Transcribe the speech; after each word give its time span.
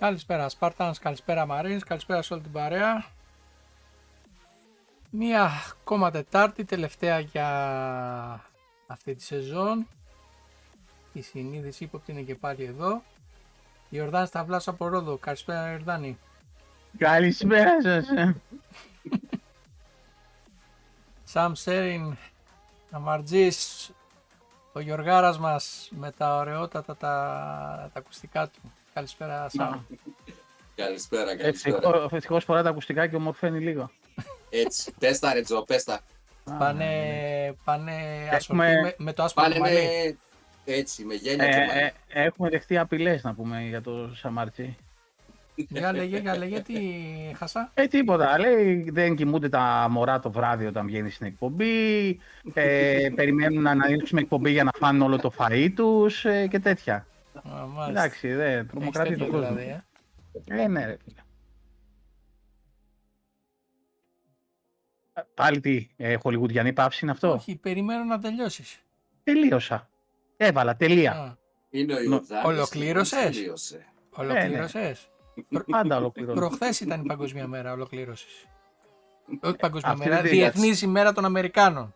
Καλησπέρα 0.00 0.50
Spartans, 0.58 0.92
καλησπέρα 1.00 1.46
Marines, 1.50 1.80
καλησπέρα 1.86 2.22
σε 2.22 2.32
όλη 2.32 2.42
την 2.42 2.52
παρέα. 2.52 3.04
Μία 5.10 5.50
ακόμα 5.80 6.10
Τετάρτη, 6.10 6.64
τελευταία 6.64 7.18
για 7.18 7.48
αυτή 8.86 9.14
τη 9.14 9.22
σεζόν. 9.22 9.86
Η 11.12 11.22
συνείδηση 11.22 11.84
ύποπτη 11.84 12.12
είναι 12.12 12.20
και 12.20 12.34
πάλι 12.34 12.64
εδώ. 12.64 13.02
Ιορδάνης 13.88 14.28
Σταυλάς 14.28 14.68
από 14.68 14.88
Ρόδο. 14.88 15.16
Καλησπέρα 15.16 15.70
Ιορδάνη. 15.70 16.18
Καλησπέρα 16.98 17.82
σας. 17.82 18.06
Σαμ 21.24 21.52
Σέριν, 21.54 22.16
Αμαρτζής, 22.90 23.90
ο 24.72 24.80
Γιωργάρας 24.80 25.38
μας 25.38 25.88
με 25.90 26.10
τα 26.10 26.36
ωραιότατα 26.36 26.96
τα, 26.96 27.90
τα 27.92 27.98
ακουστικά 27.98 28.48
του. 28.48 28.72
Καλησπέρα 28.98 29.48
Σαμ. 29.48 29.80
Καλησπέρα, 30.76 31.36
καλησπέρα. 31.36 31.76
Ευτυχώς, 31.76 32.12
ευτυχώς 32.12 32.44
φορά 32.44 32.62
τα 32.62 32.68
ακουστικά 32.68 33.06
και 33.06 33.16
ομορφαίνει 33.16 33.60
λίγο. 33.60 33.90
Έτσι, 34.50 34.92
πες 34.98 35.18
τα 35.18 35.32
ρε 35.32 35.40
Τζο, 35.40 35.62
πες 35.62 35.84
τα. 35.84 36.00
Πάνε, 36.58 36.86
πάνε 37.64 37.92
Έχουμε- 38.32 38.34
ασορτή 38.34 38.82
με, 38.82 38.94
με 38.98 39.12
το 39.12 39.22
άσπρο 39.22 39.42
Πάνε 39.42 39.54
του 39.54 39.60
με... 39.60 39.68
μαλλί. 39.70 40.18
Έτσι, 40.64 41.04
με 41.04 41.14
γένεια 41.14 41.44
Ε, 41.44 41.50
και 41.50 41.56
μαλλί. 41.58 41.80
ε, 41.80 41.92
έχουμε 42.24 42.48
δεχτεί 42.48 42.78
απειλές 42.78 43.22
να 43.22 43.34
πούμε 43.34 43.62
για 43.62 43.80
το 43.82 44.10
Σαμάρτσι. 44.14 44.76
Για 45.54 45.92
λέγε, 45.92 46.18
για 46.18 46.36
λέγε, 46.36 46.60
τι 46.60 46.74
χάσα; 47.36 47.70
Ε, 47.74 47.86
τίποτα. 47.86 48.38
Λέει, 48.38 48.90
δεν 48.90 49.16
κοιμούνται 49.16 49.48
τα 49.48 49.86
μωρά 49.90 50.20
το 50.20 50.30
βράδυ 50.30 50.66
όταν 50.66 50.86
βγαίνει 50.86 51.10
στην 51.10 51.26
εκπομπή. 51.26 52.08
Ε, 52.54 53.08
περιμένουν 53.14 53.62
να 53.62 53.70
ανοίξουμε 53.70 54.20
εκπομπή 54.20 54.50
για 54.50 54.64
να 54.64 54.70
φάνε 54.78 55.04
όλο 55.04 55.18
το 55.18 55.32
φαΐ 55.38 55.68
τους 55.76 56.24
ε, 56.24 56.46
και 56.46 56.58
τέτοια. 56.58 57.06
Α, 57.44 57.66
μάλιστα. 57.66 57.88
Εντάξει, 58.04 58.28
δεν 58.34 58.58
Έχεις 58.58 58.70
τρομοκρατεί 58.70 59.08
τέτοιο 59.08 59.24
το 59.26 59.30
κόσμο. 59.32 59.46
δηλαδή, 59.56 59.68
ε. 60.48 60.62
Ε, 60.62 60.68
ναι, 60.68 60.86
ρε. 60.86 60.96
φίλε. 61.04 61.20
Ε, 65.12 65.20
Πάλι 65.34 65.60
τι, 65.60 65.88
ε, 65.96 66.14
χολιγουδιανή 66.16 66.72
παύση 66.72 66.98
είναι 67.02 67.10
αυτό; 67.12 67.32
Όχι, 67.32 67.56
περιμένω 67.56 68.04
να 68.04 68.18
τελειώσεις. 68.20 68.82
Τελείωσα. 69.24 69.88
Έβαλα, 70.36 70.76
τελεία. 70.76 71.12
Α, 71.12 71.36
Είναι 71.70 71.94
ο 71.94 71.96
νο- 71.96 72.02
Ιωδάνης. 72.04 72.44
Ολοκλήρωσες; 72.46 73.36
Τελείωσε. 73.36 73.84
Ολοκλήρωσες; 74.10 75.10
Πάντα 75.70 75.96
ολοκληρώνω. 75.96 76.40
Προχθές 76.40 76.80
ήταν 76.80 77.00
η 77.04 77.06
παγκοσμία 77.06 77.46
μέρα 77.46 77.72
ολοκλήρωσης. 77.72 78.46
Όχι 79.40 79.56
παγκοσμία 79.56 79.92
Αυτή 79.92 80.08
μέρα, 80.08 80.22
δεν 80.22 80.32
είναι 80.32 80.42
διεθνής 80.42 80.82
ημέρα 80.82 81.12
των 81.12 81.24
Αμερικάνων. 81.24 81.94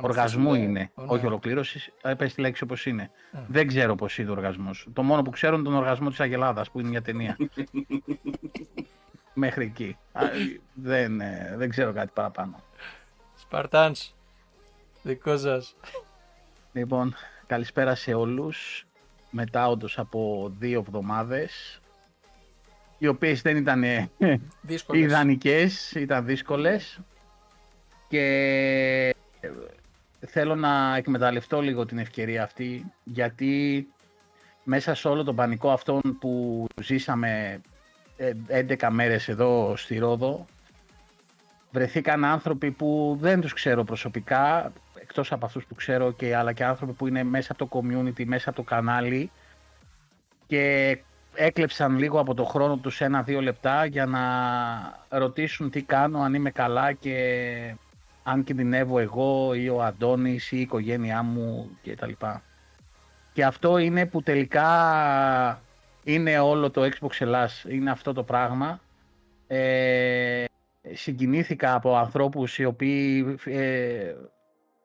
Οργασμού 0.00 0.52
Ναι, 0.52 0.58
είναι, 0.58 0.90
ναι. 0.94 1.04
όχι 1.06 1.26
ολοκλήρωσης. 1.26 1.90
Πες 2.16 2.34
τη 2.34 2.40
λέξη 2.40 2.62
όπως 2.62 2.86
είναι. 2.86 3.10
Ναι. 3.32 3.44
Δεν 3.48 3.66
ξέρω 3.66 3.94
πώς 3.94 4.18
είναι 4.18 4.30
ο 4.30 4.32
οργασμός. 4.32 4.88
Το 4.92 5.02
μόνο 5.02 5.22
που 5.22 5.30
ξέρω 5.30 5.54
είναι 5.54 5.64
τον 5.64 5.74
οργασμό 5.74 6.08
της 6.08 6.20
Αγελάδας 6.20 6.70
που 6.70 6.80
είναι 6.80 6.88
μια 6.88 7.02
ταινία. 7.02 7.36
Μέχρι 9.34 9.64
εκεί. 9.64 9.96
Α, 10.12 10.22
δεν, 10.74 11.20
ε, 11.20 11.54
δεν 11.56 11.68
ξέρω 11.68 11.92
κάτι 11.92 12.10
παραπάνω. 12.14 12.62
Σπαρτάνς, 13.34 14.14
δικό 15.02 15.36
σας. 15.36 15.76
Λοιπόν, 16.72 17.14
καλησπέρα 17.46 17.94
σε 17.94 18.14
όλους. 18.14 18.86
Μετά 19.30 19.68
όντως 19.68 19.98
από 19.98 20.52
δύο 20.58 20.78
εβδομάδες, 20.80 21.80
οι 22.98 23.06
οποίες 23.06 23.42
δεν 23.42 23.56
ήταν 23.56 23.84
ε, 23.84 24.10
Δύσκολες. 24.62 25.02
ιδανικές, 25.02 25.92
ήταν 25.92 26.24
δύσκολες 26.24 27.00
και 28.08 28.20
ε, 28.20 29.10
θέλω 30.26 30.54
να 30.54 30.96
εκμεταλλευτώ 30.96 31.60
λίγο 31.60 31.86
την 31.86 31.98
ευκαιρία 31.98 32.42
αυτή 32.42 32.92
γιατί 33.04 33.86
μέσα 34.64 34.94
σε 34.94 35.08
όλο 35.08 35.24
τον 35.24 35.36
πανικό 35.36 35.70
αυτόν 35.70 36.00
που 36.20 36.66
ζήσαμε 36.82 37.60
ε, 38.16 38.32
11 38.78 38.88
μέρες 38.90 39.28
εδώ 39.28 39.76
στη 39.76 39.98
Ρόδο 39.98 40.46
βρεθήκαν 41.70 42.24
άνθρωποι 42.24 42.70
που 42.70 43.18
δεν 43.20 43.40
τους 43.40 43.52
ξέρω 43.52 43.84
προσωπικά 43.84 44.72
εκτός 45.00 45.32
από 45.32 45.46
αυτούς 45.46 45.64
που 45.66 45.74
ξέρω 45.74 46.12
και 46.12 46.36
αλλά 46.36 46.52
και 46.52 46.64
άνθρωποι 46.64 46.92
που 46.92 47.06
είναι 47.06 47.22
μέσα 47.22 47.52
από 47.52 47.66
το 47.66 47.78
community, 47.78 48.24
μέσα 48.24 48.48
από 48.48 48.58
το 48.58 48.64
κανάλι 48.64 49.30
και 50.46 50.98
έκλεψαν 51.34 51.98
λίγο 51.98 52.20
από 52.20 52.34
το 52.34 52.44
χρόνο 52.44 52.76
τους 52.76 53.00
ένα-δύο 53.00 53.40
λεπτά 53.40 53.84
για 53.84 54.06
να 54.06 54.22
ρωτήσουν 55.08 55.70
τι 55.70 55.82
κάνω, 55.82 56.20
αν 56.20 56.34
είμαι 56.34 56.50
καλά 56.50 56.92
και 56.92 57.16
αν 58.24 58.44
κινδυνεύω 58.44 58.98
εγώ 58.98 59.54
ή 59.54 59.68
ο 59.68 59.82
Αντώνης 59.82 60.52
ή 60.52 60.56
η 60.56 60.60
οικογένειά 60.60 61.22
μου 61.22 61.78
κτλ. 61.82 62.12
Και 63.32 63.44
αυτό 63.44 63.78
είναι 63.78 64.06
που 64.06 64.22
τελικά 64.22 65.62
είναι 66.04 66.38
όλο 66.38 66.70
το 66.70 66.82
Xbox 66.82 67.10
Ελλάς, 67.18 67.64
είναι 67.68 67.90
αυτό 67.90 68.12
το 68.12 68.22
πράγμα. 68.22 68.80
Ε, 69.46 70.44
συγκινήθηκα 70.92 71.74
από 71.74 71.96
ανθρώπους 71.96 72.58
οι 72.58 72.64
οποίοι 72.64 73.36
ε, 73.44 74.14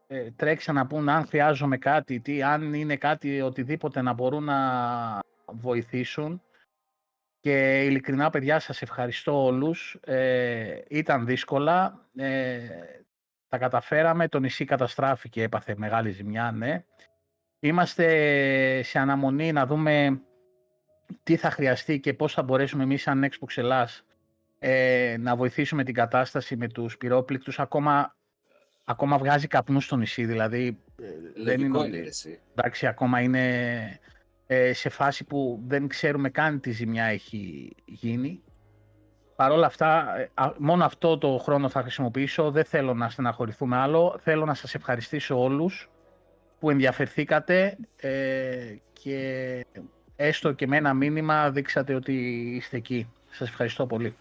ε, 0.07 0.31
τρέξαν 0.35 0.75
να 0.75 0.87
πούν 0.87 1.09
αν 1.09 1.25
χρειάζομαι 1.25 1.77
κάτι, 1.77 2.19
τι, 2.19 2.43
αν 2.43 2.73
είναι 2.73 2.95
κάτι 2.95 3.41
οτιδήποτε 3.41 4.01
να 4.01 4.13
μπορούν 4.13 4.43
να 4.43 4.59
βοηθήσουν 5.45 6.41
και 7.39 7.83
ειλικρινά 7.83 8.29
παιδιά 8.29 8.59
σας 8.59 8.81
ευχαριστώ 8.81 9.43
όλους. 9.45 9.97
Ε, 10.03 10.81
ήταν 10.87 11.25
δύσκολα, 11.25 12.05
ε, 12.15 12.59
τα 13.49 13.57
καταφέραμε, 13.57 14.27
το 14.27 14.39
νησί 14.39 14.65
καταστράφηκε, 14.65 15.43
έπαθε 15.43 15.73
μεγάλη 15.77 16.11
ζημιά, 16.11 16.51
ναι. 16.51 16.83
Είμαστε 17.59 18.05
σε 18.83 18.99
αναμονή 18.99 19.51
να 19.51 19.65
δούμε 19.65 20.21
τι 21.23 21.35
θα 21.35 21.51
χρειαστεί 21.51 21.99
και 21.99 22.13
πώς 22.13 22.33
θα 22.33 22.43
μπορέσουμε 22.43 22.83
εμείς 22.83 23.01
σαν 23.01 23.29
Xbox 23.31 23.53
Ελλάς 23.55 24.03
ε, 24.59 25.15
να 25.19 25.35
βοηθήσουμε 25.35 25.83
την 25.83 25.93
κατάσταση 25.93 26.55
με 26.55 26.67
τους 26.67 26.97
πυρόπληκτους. 26.97 27.59
Ακόμα, 27.59 28.15
ακόμα 28.83 29.17
βγάζει 29.17 29.47
καπνούς 29.47 29.85
στο 29.85 29.95
νησί, 29.95 30.25
δηλαδή 30.25 30.79
ε, 31.01 31.05
δεν 31.43 31.59
Λογικό 31.59 31.77
είναι, 31.77 31.87
είναι 31.87 32.03
ρε 32.03 32.07
εσύ. 32.07 32.39
εντάξει, 32.55 32.87
ακόμα 32.87 33.21
είναι 33.21 33.99
ε, 34.47 34.73
σε 34.73 34.89
φάση 34.89 35.23
που 35.23 35.63
δεν 35.67 35.87
ξέρουμε 35.87 36.29
καν 36.29 36.59
τι 36.59 36.71
ζημιά 36.71 37.03
έχει 37.03 37.75
γίνει. 37.85 38.43
Παρ' 39.39 39.51
όλα 39.51 39.65
αυτά, 39.65 40.17
ε, 40.19 40.29
α- 40.33 40.53
μόνο 40.57 40.85
αυτό 40.85 41.17
το 41.17 41.37
χρόνο 41.43 41.69
θα 41.69 41.81
χρησιμοποιήσω. 41.81 42.51
Δεν 42.51 42.63
θέλω 42.65 42.93
να 42.93 43.09
στεναχωρηθούμε 43.09 43.77
άλλο. 43.77 44.19
Θέλω 44.23 44.45
να 44.45 44.53
σας 44.53 44.75
ευχαριστήσω 44.75 45.41
όλους 45.41 45.89
που 46.59 46.69
ενδιαφερθήκατε 46.69 47.77
ε, 47.99 48.75
και 48.93 49.65
έστω 50.15 50.51
και 50.51 50.67
με 50.67 50.77
ένα 50.77 50.93
μήνυμα 50.93 51.51
δείξατε 51.51 51.93
ότι 51.93 52.13
είστε 52.55 52.77
εκεί. 52.77 53.07
Σας 53.29 53.47
ευχαριστώ 53.49 53.85
πολύ. 53.85 54.15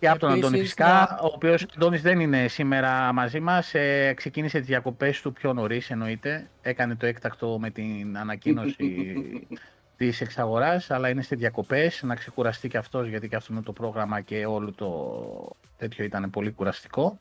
Και 0.00 0.08
από 0.08 0.18
τον 0.18 0.28
Επίσης, 0.30 0.46
Αντώνη 0.46 0.62
φυσικά, 0.62 0.86
να- 0.86 1.18
ο 1.22 1.30
οποίος 1.34 1.62
ο 1.62 1.66
Αντώνης 1.76 2.02
δεν 2.02 2.20
είναι 2.20 2.48
σήμερα 2.48 3.12
μαζί 3.12 3.40
μας. 3.40 3.74
Ε, 3.74 4.12
ξεκίνησε 4.16 4.58
τις 4.58 4.66
διακοπές 4.66 5.20
του 5.20 5.32
πιο 5.32 5.52
νωρίς 5.52 5.90
εννοείται. 5.90 6.48
Έκανε 6.62 6.94
το 6.94 7.06
έκτακτο 7.06 7.58
με 7.58 7.70
την 7.70 8.18
ανακοίνωση 8.18 9.14
της 9.96 10.20
εξαγοράς, 10.20 10.90
αλλά 10.90 11.08
είναι 11.08 11.22
σε 11.22 11.36
διακοπές. 11.36 12.02
Να 12.02 12.14
ξεκουραστεί 12.14 12.68
και 12.68 12.76
αυτός, 12.78 13.08
γιατί 13.08 13.28
και 13.28 13.36
αυτό 13.36 13.52
είναι 13.52 13.62
το 13.62 13.72
πρόγραμμα 13.72 14.20
και 14.20 14.46
όλο 14.46 14.72
το 14.72 15.56
τέτοιο 15.78 16.04
ήταν 16.04 16.30
πολύ 16.30 16.50
κουραστικό. 16.50 17.18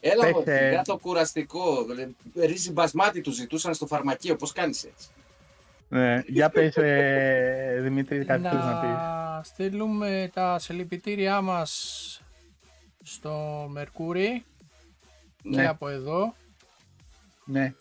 Έλα 0.00 0.24
Πες, 0.24 0.32
μου, 0.32 0.42
ε, 0.46 0.68
για 0.70 0.82
το 0.82 0.96
κουραστικό. 0.98 1.86
Ρύζι 2.36 2.72
μπασμάτι 2.72 3.20
του 3.20 3.30
ζητούσαν 3.30 3.74
στο 3.74 3.86
φαρμακείο. 3.86 4.36
Πώς 4.36 4.52
κάνεις 4.52 4.84
έτσι; 4.84 5.08
Ναι, 5.88 6.22
για 6.26 6.50
πες, 6.50 6.76
ε, 6.76 7.78
Δημήτρη, 7.82 8.24
κάτι 8.24 8.42
θέλεις 8.48 8.64
να 8.64 8.80
πεις. 8.80 8.90
να 8.90 9.40
στείλουμε 9.44 10.30
τα 10.34 10.58
συλληπιτήριά 10.58 11.40
μας 11.40 12.22
στο 13.02 13.66
Μερκούρι 13.70 14.44
και 15.42 15.48
Ναι. 15.56 15.66
από 15.66 15.88
εδώ. 15.88 16.34
Ναι. 17.44 17.74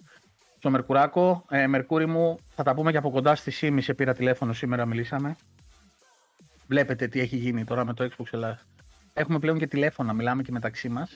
Στο 0.62 0.70
Μερκουράκο, 0.70 1.46
ε, 1.50 1.68
Μερκούρι 1.68 2.06
μου, 2.08 2.40
θα 2.56 2.64
τα 2.64 2.74
πούμε 2.74 2.92
και 2.92 2.98
από 2.98 3.10
κοντά 3.12 3.36
στη 3.36 3.52
ΣΥΜΗ, 3.52 3.82
σε 3.82 3.94
πήρα 3.94 4.14
τηλέφωνο 4.14 4.54
σήμερα, 4.54 4.86
μιλήσαμε. 4.86 5.36
Βλέπετε 6.68 7.08
τι 7.08 7.20
έχει 7.20 7.36
γίνει 7.36 7.64
τώρα 7.64 7.86
με 7.86 7.94
το 7.94 8.10
Xbox 8.12 8.26
Ελλάς. 8.32 8.66
Έχουμε 9.14 9.40
πλέον 9.40 9.58
και 9.58 9.68
τηλέφωνα, 9.68 10.14
μιλάμε 10.14 10.42
και 10.42 10.52
μεταξύ 10.52 10.90
μας. 10.90 11.12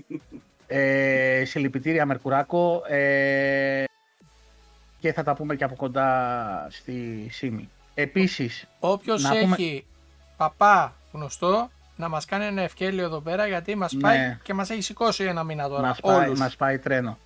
ε, 0.66 1.42
συλληπιτήρια 1.44 2.06
Μερκουράκο 2.06 2.82
ε, 2.88 3.84
και 4.98 5.12
θα 5.12 5.22
τα 5.22 5.34
πούμε 5.34 5.56
και 5.56 5.64
από 5.64 5.74
κοντά 5.74 6.66
στη 6.70 7.28
ΣΥΜΗ. 7.30 7.68
Επίσης, 7.94 8.66
Όποιος 8.80 9.22
Να 9.22 9.36
έχει 9.36 9.44
πούμε- 9.44 9.84
παπά 10.36 10.94
γνωστό 11.12 11.70
να 11.96 12.08
μας 12.08 12.24
κάνει 12.24 12.44
ένα 12.44 12.62
ευκέλιο 12.62 13.04
εδώ 13.04 13.20
πέρα 13.20 13.46
γιατί 13.46 13.74
μας 13.74 13.96
πάει 14.00 14.18
Ναι. 14.18 14.38
και 14.42 14.54
μας 14.54 14.70
έχει 14.70 14.80
σηκώσει 14.82 15.24
ένα 15.24 15.42
μήνα 15.44 15.68
τώρα. 15.68 15.86
Μας 15.88 16.00
πάει, 16.00 16.26
όλους. 16.26 16.38
μας 16.38 16.56
πάει 16.56 16.78
τρένο. 16.78 17.18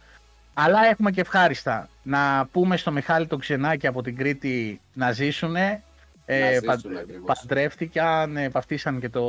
Αλλά 0.58 0.86
έχουμε 0.86 1.10
και 1.10 1.20
ευχάριστα. 1.20 1.88
Να 2.02 2.46
πούμε 2.52 2.76
στο 2.76 2.92
Μιχάλη 2.92 3.26
τον 3.26 3.38
Ξενάκη 3.38 3.86
από 3.86 4.02
την 4.02 4.16
Κρήτη 4.16 4.80
να 4.92 5.12
ζήσουνε. 5.12 5.82
Ε, 6.24 6.48
ζήσουν 6.48 6.64
παν- 6.66 6.96
ακριβώς. 6.98 7.38
παντρεύτηκαν, 7.40 8.36
ε, 8.36 8.48
βαφτίσαν 8.48 9.00
και 9.00 9.08
το 9.08 9.24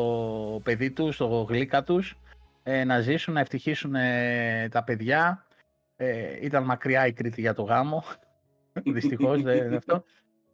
παιδί 0.64 0.92
τους, 0.92 1.18
το 1.18 1.28
γλύκα 1.28 1.84
τους. 1.84 2.18
Ε, 2.64 2.84
να 2.84 3.00
ζήσουν, 3.00 3.34
να 3.34 3.40
ευτυχήσουν 3.40 3.96
ε, 3.96 4.68
τα 4.72 4.84
παιδιά. 4.84 5.46
Ε, 5.96 6.38
ήταν 6.42 6.64
μακριά 6.64 7.08
η 7.08 7.14
Κρήτη 7.14 7.42
για 7.42 7.54
το 7.54 7.62
γάμο. 7.64 8.04
Δυστυχώς 8.94 9.42
δεν 9.42 9.66
είναι 9.66 9.76
αυτό. 9.76 10.04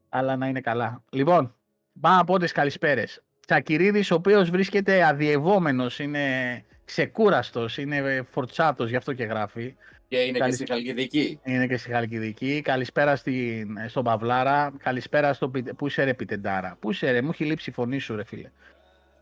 Αλλά 0.09 0.35
να 0.35 0.47
είναι 0.47 0.61
καλά. 0.61 1.03
Λοιπόν, 1.09 1.55
Πάω 2.01 2.15
να 2.15 2.23
πω 2.23 2.39
τις 2.39 2.51
καλησπέρες. 2.51 3.23
Τσακυρίδης, 3.45 4.11
ο 4.11 4.15
οποίος 4.15 4.49
βρίσκεται 4.49 5.03
αδιευόμενος, 5.03 5.99
είναι 5.99 6.63
ξεκούραστος, 6.85 7.77
είναι 7.77 8.21
φορτσάτος, 8.31 8.89
γι' 8.89 8.95
αυτό 8.95 9.13
και 9.13 9.23
γράφει. 9.23 9.75
Και 10.07 10.17
είναι 10.17 10.37
Καλή- 10.37 10.49
και 10.51 10.55
στη 10.63 10.71
Χαλκιδική. 10.73 11.39
Είναι 11.43 11.67
και 11.67 11.77
στη 11.77 11.91
Χαλκιδική. 11.91 12.61
Καλησπέρα 12.63 13.15
στην, 13.15 13.77
στον 13.87 14.03
Παυλάρα. 14.03 14.73
Καλησπέρα 14.83 15.33
στο 15.33 15.49
Πι- 15.49 15.73
Πού 15.73 15.87
είσαι 15.87 16.03
ρε 16.03 16.13
Πιτεντάρα; 16.13 16.77
Πού 16.79 16.91
είσαι 16.91 17.11
ρε, 17.11 17.21
μου 17.21 17.29
έχει 17.33 17.45
λείψει 17.45 17.69
η 17.69 17.73
φωνή 17.73 17.99
σου 17.99 18.15
ρε 18.15 18.23
φίλε. 18.23 18.51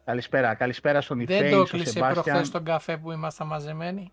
Καλησπέρα. 0.06 0.54
Καλησπέρα 0.54 1.02
στον 1.02 1.26
Δεν 1.26 1.38
Ιφέη, 1.38 1.52
το 1.52 1.66
στον 1.66 1.80
κλείσε 1.80 1.92
Σεμπάστιαν. 1.92 2.24
προχθές 2.24 2.50
τον 2.52 2.64
καφέ 2.64 2.98
που 2.98 3.12
ήμασταν 3.12 3.48
μαζεμένοι. 3.48 4.12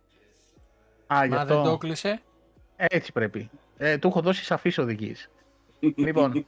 Α, 1.15 1.25
γι' 1.25 1.31
Μα 1.31 1.45
δεν 1.45 1.47
το 1.47 1.61
αυτό. 1.61 1.77
κλείσε. 1.79 2.21
Έτσι 2.77 3.13
πρέπει. 3.13 3.51
Ε, 3.79 3.99
του 3.99 4.09
έχω 4.09 4.21
δώσει 4.21 4.45
σαφείς 4.45 4.79
οδηγίες. 4.79 5.29
λοιπόν, 5.97 6.47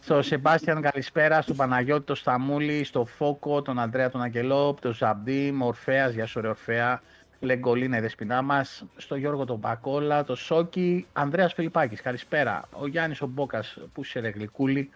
στο 0.00 0.22
Σεμπάστιαν 0.22 0.82
καλησπέρα, 0.82 1.42
στον 1.42 1.56
Παναγιώτη, 1.56 2.04
τον 2.04 2.16
Σταμούλη, 2.16 2.84
στον 2.84 3.06
Φόκο, 3.06 3.62
τον 3.62 3.78
Αντρέα 3.78 4.10
τον 4.10 4.22
Αγγελόπ, 4.22 4.80
τον 4.80 4.92
Ζαμπτίμ, 4.94 5.62
Ορφέας, 5.62 6.12
γεια 6.14 6.26
σου 6.26 6.40
ρε 6.40 6.48
Ορφέα, 6.48 7.02
Λεγκολίνα 7.44 7.96
η 7.96 8.00
δεσποινά 8.00 8.42
μας, 8.42 8.84
στον 8.96 9.18
Γιώργο 9.18 9.44
τον 9.44 9.60
Πακόλα, 9.60 10.24
τον 10.24 10.36
Σόκι, 10.36 11.06
Ανδρέας 11.12 11.52
Φιλιπάκης, 11.52 12.00
καλησπέρα, 12.00 12.68
ο 12.72 12.86
Γιάννης 12.86 13.20
ο 13.20 13.26
Μπόκας, 13.26 13.78
που 13.92 14.02
είσαι 14.02 14.20
ρε 14.20 14.28
γλυκούλη, 14.28 14.90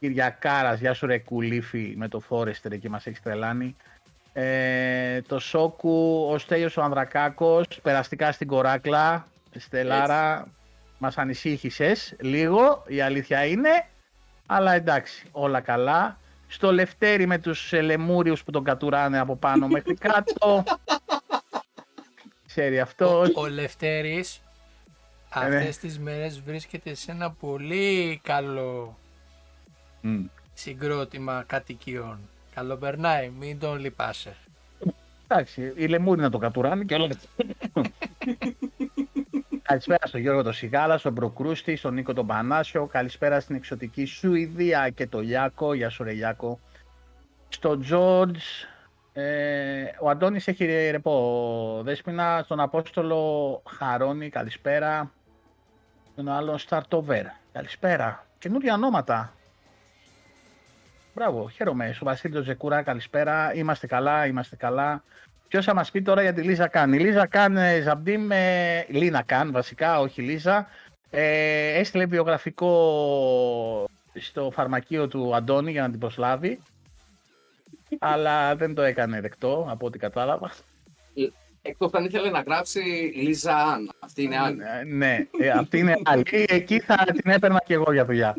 Κυριακάρας, 0.00 0.80
γεια 0.80 0.94
σου 0.94 1.06
ρε 1.06 1.18
κουλήφι 1.18 1.94
με 1.96 2.08
το 2.08 2.20
Φόρεστερ 2.20 2.72
εκεί 2.72 2.88
μας 2.88 3.06
έχεις 3.06 3.22
τρελάνει. 3.22 3.76
Ε, 4.32 5.20
το 5.22 5.38
Σόκου, 5.38 6.26
ο 6.30 6.38
Στέλιος 6.38 6.76
ο 6.76 6.82
Ανδρακάκος, 6.82 7.66
περαστικά 7.82 8.32
στην 8.32 8.46
Κοράκλα, 8.46 9.26
Στελάρα, 9.56 10.48
μας 10.98 11.18
ανησύχησες 11.18 12.14
λίγο, 12.20 12.84
η 12.86 13.00
αλήθεια 13.00 13.44
είναι, 13.44 13.86
αλλά 14.46 14.72
εντάξει, 14.72 15.26
όλα 15.32 15.60
καλά. 15.60 16.18
Στο 16.50 16.72
Λευτέρι 16.72 17.26
με 17.26 17.38
τους 17.38 17.72
ε, 17.72 17.80
λεμούριους 17.80 18.44
που 18.44 18.50
τον 18.50 18.64
κατουράνε 18.64 19.18
από 19.18 19.36
πάνω 19.36 19.68
μέχρι 19.68 19.94
κάτω. 20.08 20.64
Ξέρει 22.58 22.80
αυτό. 22.80 23.20
Ο, 23.20 23.40
ο 23.40 23.46
Λευτέρης 23.46 24.40
Ε, 25.34 25.48
ναι. 25.48 25.56
αυτές 25.56 25.78
τις 25.78 25.98
μέρες 25.98 26.40
βρίσκεται 26.40 26.94
σε 26.94 27.10
ένα 27.10 27.30
πολύ 27.30 28.20
καλό 28.22 28.98
Μμ. 30.00 30.24
συγκρότημα 30.54 31.44
κατοικιών. 31.46 32.18
Καλοπερνάει, 32.54 33.28
μην 33.38 33.58
τον 33.58 33.78
λυπάσαι. 33.78 34.36
Εντάξει, 35.28 35.72
οι 35.76 35.86
λεμούροι 35.86 36.20
να 36.20 36.30
το 36.30 36.38
κατουράνε 36.38 36.84
και 36.84 36.94
όλα. 36.94 37.08
Καλησπέρα 39.62 40.06
στον 40.06 40.20
Γιώργο 40.20 40.42
τον 40.42 40.52
Σιγάλα, 40.52 40.98
στον 40.98 41.14
Προκρούστη, 41.14 41.76
στον 41.76 41.94
Νίκο 41.94 42.12
τον 42.12 42.26
Πανάσιο. 42.26 42.86
Καλησπέρα 42.86 43.40
στην 43.40 43.56
εξωτική 43.56 44.04
Σουηδία 44.04 44.90
και 44.90 45.06
το 45.06 45.20
Λιάκο. 45.20 45.74
Γεια 45.74 45.88
σου 45.90 46.02
ρε 46.04 46.12
Λιάκο. 46.12 46.60
Στον 47.48 47.80
Τζόρτζ. 47.82 48.42
Ε, 49.20 49.94
ο 50.00 50.10
Αντώνης 50.10 50.48
έχει 50.48 50.64
ρε- 50.64 50.90
ρεπό 50.90 51.80
δέσποινα. 51.84 52.40
Στον 52.44 52.60
Απόστολο 52.60 53.62
Χαρόνι, 53.66 54.28
καλησπέρα. 54.28 55.12
Τον 56.16 56.28
άλλον 56.28 56.58
Σταρτοβέρ. 56.58 57.24
Καλησπέρα. 57.52 58.26
Καινούργια 58.38 58.74
ονόματα. 58.74 59.34
Μπράβο, 61.14 61.48
χαίρομαι. 61.48 61.92
Στον 61.92 62.06
Βασίλειο 62.06 62.42
Ζεκούρα, 62.42 62.82
καλησπέρα. 62.82 63.54
Είμαστε 63.54 63.86
καλά, 63.86 64.26
είμαστε 64.26 64.56
καλά. 64.56 65.02
Ποιος 65.48 65.64
θα 65.64 65.74
μας 65.74 65.90
πει 65.90 66.02
τώρα 66.02 66.22
για 66.22 66.32
τη 66.32 66.42
Λίζα 66.42 66.68
Καν. 66.68 66.92
Η 66.92 66.98
Λίζα 66.98 67.26
Καν, 67.26 67.56
ε, 67.56 67.80
Ζαμπτίμ, 67.80 68.30
ε, 68.30 68.84
Λίνα 68.88 69.22
Καν 69.22 69.52
βασικά, 69.52 70.00
όχι 70.00 70.22
Λίζα. 70.22 70.66
Ε, 71.10 71.78
έστειλε 71.78 72.06
βιογραφικό 72.06 72.70
στο 74.14 74.50
φαρμακείο 74.50 75.08
του 75.08 75.34
Αντώνη 75.36 75.70
για 75.70 75.82
να 75.82 75.90
την 75.90 75.98
προσλάβει. 75.98 76.60
Αλλά 77.98 78.56
δεν 78.56 78.74
το 78.74 78.82
έκανε 78.82 79.20
δεκτό 79.20 79.66
από 79.70 79.86
ό,τι 79.86 79.98
κατάλαβα. 79.98 80.50
Εκτός 81.62 81.92
αν 81.92 82.04
ήθελε 82.04 82.30
να 82.30 82.40
γράψει 82.40 82.80
Λίζα 83.16 83.56
Αν. 83.56 83.90
Αυτή 83.98 84.22
είναι 84.22 84.38
άλλη. 84.38 84.58
Ε, 84.80 84.84
ναι, 84.84 85.26
ε, 85.40 85.48
αυτή 85.50 85.78
είναι 85.78 85.94
άλλη. 86.04 86.22
Εκεί 86.30 86.80
θα 86.80 86.96
την 86.96 87.30
έπαιρνα 87.30 87.62
και 87.66 87.74
εγώ 87.74 87.92
για 87.92 88.04
δουλειά. 88.04 88.36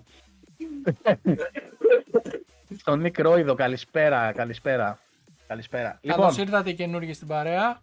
Στον 2.78 3.00
Νίκ 3.00 3.20
Ρόιδο, 3.20 3.56
καλησπέρα, 3.56 4.32
καλησπέρα. 4.32 5.00
Καλησπέρα. 5.48 6.00
Καλώς 6.08 6.38
Λοιπόν, 6.38 6.46
ήρθατε 6.48 6.72
καινούργοι 6.72 7.14
στην 7.14 7.28
παρέα. 7.28 7.82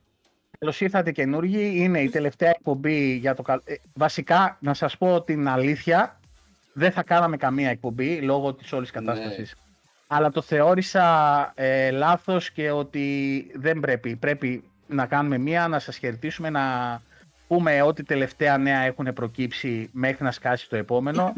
καλώς 0.58 0.80
ήρθατε 0.80 1.12
καινούργοι. 1.12 1.72
Είναι 1.76 2.00
η 2.00 2.08
τελευταία 2.08 2.48
εκπομπή 2.50 3.14
για 3.14 3.34
το 3.34 3.42
καλ... 3.42 3.60
ε, 3.64 3.74
Βασικά, 3.94 4.56
να 4.60 4.74
σας 4.74 4.96
πω 4.96 5.22
την 5.22 5.48
αλήθεια, 5.48 6.20
δεν 6.72 6.92
θα 6.92 7.02
κάναμε 7.02 7.36
καμία 7.36 7.70
εκπομπή 7.70 8.20
λόγω 8.20 8.54
της 8.54 8.72
όλης 8.72 8.92
Ναι. 8.92 9.12
Κατάστασης. 10.08 10.16
Αλλά 10.18 10.30
το 10.30 10.42
θεώρησα 10.42 11.52
ε, 11.54 11.90
λάθος 11.90 12.50
και 12.50 12.70
ότι 12.70 13.46
δεν 13.54 13.80
πρέπει. 13.80 14.16
Πρέπει 14.16 14.64
να 14.86 15.06
κάνουμε 15.06 15.38
μία, 15.38 15.68
να 15.68 15.78
σας 15.78 15.96
χαιρετήσουμε, 15.96 16.50
να 16.50 16.62
πούμε 17.46 17.82
ό,τι 17.82 18.02
τελευταία 18.02 18.58
νέα 18.58 18.80
έχουν 18.80 19.12
προκύψει 19.12 19.88
μέχρι 19.92 20.24
να 20.24 20.30
σκάσει 20.32 20.68
το 20.68 20.76
επόμενο. 20.76 21.32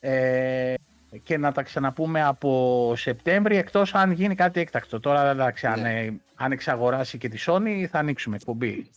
Ε, 0.00 0.74
και 1.22 1.38
να 1.38 1.52
τα 1.52 1.62
ξαναπούμε 1.62 2.22
από 2.24 2.92
Σεπτέμβρη, 2.96 3.56
εκτός 3.56 3.94
αν 3.94 4.10
γίνει 4.12 4.34
κάτι 4.34 4.60
έκτακτο. 4.60 5.00
Τώρα 5.00 5.30
εντάξει, 5.30 5.66
αν, 5.66 5.80
Ναι. 5.80 6.00
ε, 6.00 6.12
αν 6.34 6.52
εξαγοράσει 6.52 7.18
και 7.18 7.28
τη 7.28 7.44
Sony 7.46 7.84
θα 7.90 7.98
ανοίξουμε 7.98 8.36
εκπομπή. 8.36 8.90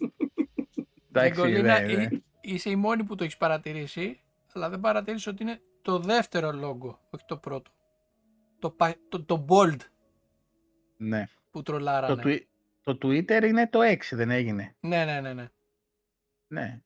εντάξει, 1.13 1.39
Γκολίνα, 1.41 1.79
δε- 1.79 1.95
δε. 1.95 2.01
εί- 2.01 2.23
είσαι 2.41 2.69
η 2.69 2.75
μόνη 2.75 3.03
που 3.03 3.15
το 3.15 3.23
έχεις 3.23 3.37
παρατηρήσει, 3.37 4.19
αλλά 4.53 4.69
δεν 4.69 4.79
παρατήρησε 4.79 5.29
ότι 5.29 5.43
είναι 5.43 5.59
το 5.81 5.99
δεύτερο 5.99 6.51
λόγο, 6.51 6.99
όχι 7.09 7.23
το 7.27 7.37
πρώτο. 7.37 7.71
Το, 8.59 8.69
πα- 8.71 8.97
το, 9.09 9.23
το 9.23 9.45
bold 9.49 9.77
ναι. 10.97 11.25
που 11.51 11.61
Το, 11.61 11.61
τρολάρανε. 11.61 12.21
twi- 12.25 12.43
το 12.81 12.97
Twitter 13.01 13.43
είναι 13.43 13.67
το 13.69 13.79
6, 13.83 13.97
δεν 14.11 14.29
έγινε. 14.29 14.75
Ναι, 14.79 15.05
ναι, 15.05 15.21
ναι, 15.21 15.33
ναι. 15.33 15.47
Ναι. 16.47 16.81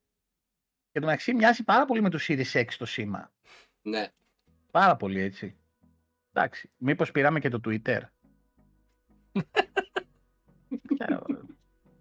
Και 0.91 0.99
το 0.99 1.05
μεταξύ 1.05 1.33
μοιάζει 1.33 1.63
πάρα 1.63 1.85
πολύ 1.85 2.01
με 2.01 2.09
το 2.09 2.19
Series 2.21 2.51
X 2.53 2.65
το 2.77 2.85
σήμα. 2.85 3.31
Ναι. 3.81 4.07
Πάρα 4.71 4.95
πολύ 4.95 5.19
έτσι. 5.21 5.55
Εντάξει, 6.33 6.69
μήπως 6.77 7.11
πήραμε 7.11 7.39
και 7.39 7.49
το 7.49 7.59
Twitter. 7.65 7.99
Ξέρω. 10.95 11.25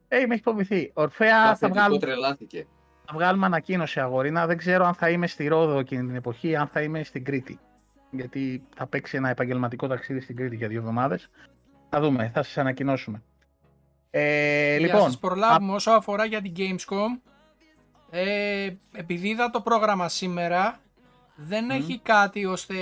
ε, 0.08 0.26
με 0.26 0.34
έχει 0.34 0.42
φοβηθεί. 0.42 0.90
Ορφέα, 0.94 1.38
Το 1.40 1.44
θα, 1.46 1.50
αφεντικό 1.50 1.78
βγάλουμε, 1.78 2.00
τρελάθηκε. 2.00 2.66
θα 3.06 3.12
βγάλουμε 3.12 3.46
ανακοίνωση 3.46 4.00
αγορίνα. 4.00 4.46
Δεν 4.46 4.56
ξέρω 4.56 4.84
αν 4.84 4.94
θα 4.94 5.10
είμαι 5.10 5.26
στη 5.26 5.46
Ρόδο 5.46 5.78
εκείνη 5.78 6.06
την 6.06 6.14
εποχή, 6.16 6.56
αν 6.56 6.66
θα 6.68 6.82
είμαι 6.82 7.02
στην 7.04 7.24
Κρήτη. 7.24 7.58
Γιατί 8.10 8.62
θα 8.76 8.86
παίξει 8.86 9.16
ένα 9.16 9.28
επαγγελματικό 9.28 9.86
ταξίδι 9.86 10.20
στην 10.20 10.36
Κρήτη 10.36 10.56
για 10.56 10.68
δύο 10.68 10.78
εβδομάδες. 10.78 11.30
Θα 11.88 12.00
δούμε, 12.00 12.30
θα 12.34 12.42
σας 12.42 12.58
ανακοινώσουμε. 12.58 13.22
Ε, 14.10 14.76
Για 14.76 14.80
να 14.80 14.86
λοιπόν, 14.86 15.02
σας 15.02 15.18
προλάβουμε 15.18 15.72
όσο 15.72 15.90
αφορά 15.90 16.24
για 16.24 16.42
την 16.42 16.52
Gamescom, 16.56 17.20
ε, 18.10 18.70
επειδή 18.92 19.28
είδα 19.28 19.50
το 19.50 19.60
πρόγραμμα 19.60 20.08
σήμερα, 20.08 20.80
δεν 21.36 21.64
Μμ. 21.64 21.70
έχει 21.70 21.98
κάτι 22.02 22.44
ώστε 22.44 22.74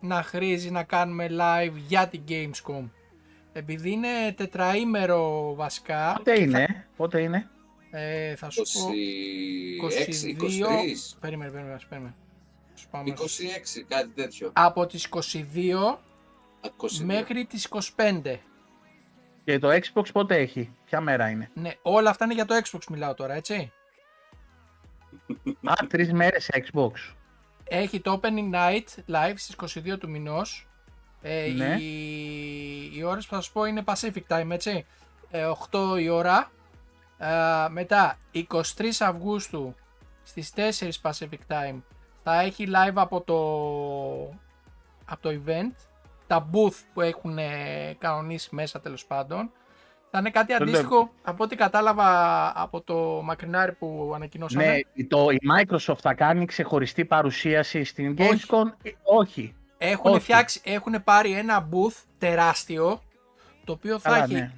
να 0.00 0.22
χρήζει 0.22 0.70
να 0.70 0.82
κάνουμε 0.82 1.26
live 1.30 1.74
για 1.86 2.08
την 2.08 2.22
Gamescom. 2.28 2.88
Επειδή 3.52 3.90
είναι 3.90 4.32
τετραήμερο 4.36 5.54
βασικά, 5.54 6.12
πότε 6.16 6.40
είναι, 6.40 6.86
πότε 6.96 7.20
είναι; 7.20 7.50
ε, 7.90 8.36
θα 8.36 8.50
σου 8.50 8.62
πω... 8.62 8.88
26, 9.88 10.42
22. 10.42 10.44
23, 10.44 11.16
Περίμενε, 11.20 11.50
περίμενε, 11.50 11.74
ας 11.74 11.86
περίμενε. 11.86 12.14
Σου 12.82 12.88
πάω 12.90 13.00
αμέσως. 13.00 13.38
26, 13.38 13.84
κάτι 13.88 14.08
τέτοιο. 14.08 14.50
Από 14.54 14.86
τις 14.86 15.04
22 15.06 15.98
Α, 16.60 16.68
22. 16.76 17.04
μέχρι 17.04 17.44
τις 17.44 17.68
25. 17.96 18.38
Και 19.44 19.58
το 19.58 19.68
Xbox 19.70 20.12
πότε 20.12 20.36
έχει, 20.36 20.70
ποια 20.84 21.00
μέρα 21.00 21.28
είναι; 21.28 21.50
Ναι, 21.54 21.70
όλα 21.82 22.10
αυτά 22.10 22.24
είναι 22.24 22.34
για 22.34 22.44
το 22.44 22.54
Xbox 22.64 22.80
μιλάω 22.90 23.14
τώρα, 23.14 23.34
έτσι. 23.34 23.72
Α, 25.64 25.72
τρεις 25.88 26.12
μέρες 26.12 26.44
σε 26.44 26.64
Xbox. 26.72 26.90
Έχει 27.64 28.00
το 28.00 28.20
Opening 28.22 28.54
Night 28.54 28.84
live 29.10 29.34
στις 29.36 29.54
22 29.54 29.98
του 29.98 30.10
μηνός. 30.10 30.66
Ε, 31.22 31.52
Ναι. 31.56 31.76
οι, 31.80 32.96
οι 32.96 33.02
ώρες 33.02 33.26
που 33.26 33.34
θα 33.34 33.40
σου 33.40 33.52
πω 33.52 33.64
είναι 33.64 33.82
Pacific 33.86 34.22
Time, 34.28 34.50
έτσι. 34.50 34.86
Ε, 35.30 35.44
8 35.70 35.98
η 36.00 36.08
ώρα. 36.08 36.50
Ε, 37.18 37.68
μετά, 37.70 38.18
23 38.32 39.00
Αυγούστου 39.00 39.74
στις 40.22 40.52
4 40.56 41.00
Pacific 41.02 41.38
Time 41.48 41.80
θα 42.22 42.40
έχει 42.40 42.66
live 42.68 42.94
από 42.94 43.20
το, 43.20 43.36
από 45.04 45.20
το 45.20 45.40
event. 45.44 45.74
Τα 46.26 46.50
booth 46.52 46.80
που 46.94 47.00
έχουν 47.00 47.38
ε, 47.38 47.96
κανονίσει 47.98 48.48
μέσα 48.54 48.80
τέλος 48.80 49.04
πάντων. 49.06 49.50
Θα 50.10 50.18
είναι 50.18 50.30
κάτι 50.30 50.52
Τότε- 50.52 50.62
αντίστοιχο 50.62 51.10
από 51.22 51.44
ό,τι 51.44 51.56
κατάλαβα 51.56 52.52
από 52.62 52.80
το 52.80 53.20
μακρινάρι 53.24 53.72
που 53.72 54.12
ανακοινώσαμε. 54.14 54.82
Ναι, 54.94 55.04
το, 55.04 55.30
η 55.30 55.38
Microsoft 55.56 55.98
θα 56.00 56.14
κάνει 56.14 56.44
ξεχωριστή 56.44 57.04
παρουσίαση 57.04 57.84
στην 57.84 58.16
Όχι. 58.20 58.46
Gamescom. 58.48 58.72
Ε, 58.82 58.90
Όχι. 59.02 59.54
Έχουν 59.78 60.10
Όχι. 60.10 60.20
φτιάξει, 60.20 60.60
έχουν 60.64 61.04
πάρει 61.04 61.32
ένα 61.32 61.68
booth 61.72 62.02
τεράστιο, 62.18 63.02
το 63.64 63.72
οποίο 63.72 63.98
θα 63.98 64.10
Καλά, 64.10 64.24
έχει 64.24 64.34
ναι. 64.34 64.50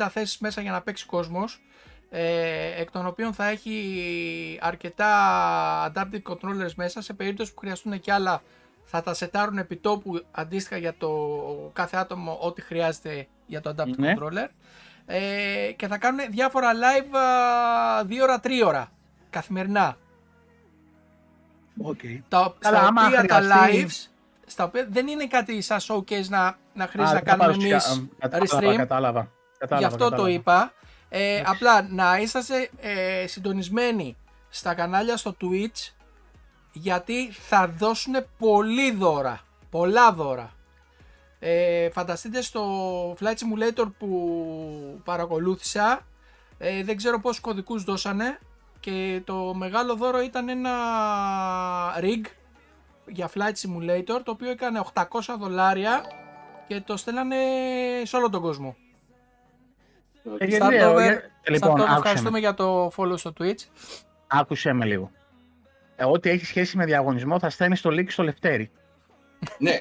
150 0.00 0.08
θέσεις 0.10 0.38
μέσα 0.38 0.60
για 0.60 0.70
να 0.70 0.80
παίξει 0.82 1.06
κόσμος, 1.06 1.60
ε, 2.10 2.80
εκ 2.80 2.90
των 2.90 3.06
οποίων 3.06 3.32
θα 3.34 3.48
έχει 3.48 4.58
αρκετά 4.62 5.08
adaptive 5.92 6.22
controllers 6.32 6.72
μέσα, 6.76 7.02
σε 7.02 7.12
περίπτωση 7.12 7.54
που 7.54 7.60
χρειαστούν 7.60 8.00
και 8.00 8.12
άλλα 8.12 8.42
θα 8.84 9.02
τα 9.02 9.14
σετάρουν 9.14 9.58
επί 9.58 9.76
τόπου 9.76 10.24
αντίστοιχα 10.30 10.76
για 10.76 10.94
το 10.98 11.10
κάθε 11.72 11.96
άτομο 11.96 12.38
ό,τι 12.40 12.62
χρειάζεται 12.62 13.26
για 13.46 13.60
το 13.60 13.74
Adaptive 13.76 13.96
Ναι. 13.96 14.14
Controller. 14.18 14.48
Ε, 15.06 15.72
και 15.76 15.86
θα 15.86 15.98
κάνουν 15.98 16.20
διάφορα 16.30 16.70
live 16.72 17.14
2 18.10 18.22
ώρα, 18.22 18.40
3 18.44 18.48
ώρα 18.66 18.90
καθημερινά. 19.30 19.96
Okay. 21.84 22.18
Τα, 22.28 22.54
Καλά, 22.58 22.76
στα 22.78 22.86
άμα 22.86 23.06
οποία 23.06 23.24
τα 23.26 23.34
χρειαστεί- 23.34 24.08
lives 24.08 24.10
στα 24.46 24.64
οποία 24.64 24.86
δεν 24.90 25.06
είναι 25.06 25.26
κάτι 25.26 25.60
σαν 25.60 25.78
showcase 25.80 26.28
να, 26.28 26.58
να 26.74 26.86
χρειάζεται 26.86 27.18
Α, 27.18 27.20
να 27.20 27.20
κάνουμε 27.20 27.46
παρουσια- 27.46 27.70
εμείς 27.70 27.86
α, 27.86 28.08
κατάλαβα, 28.18 28.58
restream. 28.58 28.76
Κατάλαβα. 28.76 29.28
κατάλαβα, 29.58 29.78
Γι' 29.78 29.84
αυτό 29.84 30.04
το 30.04 30.10
κατάλαβα. 30.10 30.30
είπα. 30.30 30.72
Ε, 31.12 31.34
Εντάξει. 31.34 31.52
απλά 31.52 31.82
να 31.90 32.18
είσαστε 32.18 32.70
ε, 32.80 33.26
συντονισμένοι 33.26 34.16
στα 34.48 34.74
κανάλια 34.74 35.16
στο 35.16 35.36
Twitch 35.40 35.92
γιατί 36.72 37.30
θα 37.32 37.68
δώσουν 37.68 38.14
πολύ 38.38 38.92
δώρα. 38.92 39.40
Πολλά 39.70 40.12
δώρα. 40.12 40.52
Ε, 41.38 41.90
φανταστείτε 41.90 42.42
στο 42.42 43.12
Flight 43.12 43.34
Simulator 43.34 43.86
που 43.98 45.00
παρακολούθησα 45.04 46.06
ε, 46.58 46.84
δεν 46.84 46.96
ξέρω 46.96 47.20
πόσους 47.20 47.40
κωδικούς 47.40 47.84
δώσανε 47.84 48.38
και 48.80 49.22
το 49.24 49.54
μεγάλο 49.54 49.94
δώρο 49.94 50.20
ήταν 50.20 50.48
ένα 50.48 50.72
rig 52.00 52.24
για 53.06 53.30
Flight 53.34 53.66
Simulator 53.66 54.20
το 54.24 54.30
οποίο 54.30 54.50
έκανε 54.50 54.82
800 54.94 55.04
δολάρια 55.38 56.02
και 56.68 56.80
το 56.80 56.96
στέλνανε 56.96 57.36
σε 58.02 58.16
όλο 58.16 58.30
τον 58.30 58.40
κόσμο. 58.40 58.76
Ε, 60.38 60.44
γιατί, 60.44 60.64
Startover, 60.66 60.98
ε, 60.98 61.02
για- 61.02 61.22
Λοιπόν, 61.48 61.70
Startover, 61.70 61.80
άκουσε 61.80 61.96
ευχαριστούμε 61.96 62.30
με. 62.30 62.38
για 62.38 62.54
το 62.54 62.92
follow 62.96 63.18
στο 63.18 63.32
Twitch. 63.40 63.64
Άκουσέ 64.26 64.72
με 64.72 64.84
λίγο. 64.84 65.10
Ε, 65.96 66.04
ό,τι 66.04 66.30
έχει 66.30 66.44
σχέση 66.44 66.76
με 66.76 66.84
διαγωνισμό 66.84 67.38
θα 67.38 67.50
στέλνεις 67.50 67.78
στο 67.78 67.90
link 67.90 68.08
στο 68.08 68.22
Λευτέρι. 68.22 68.70
Ναι, 69.58 69.78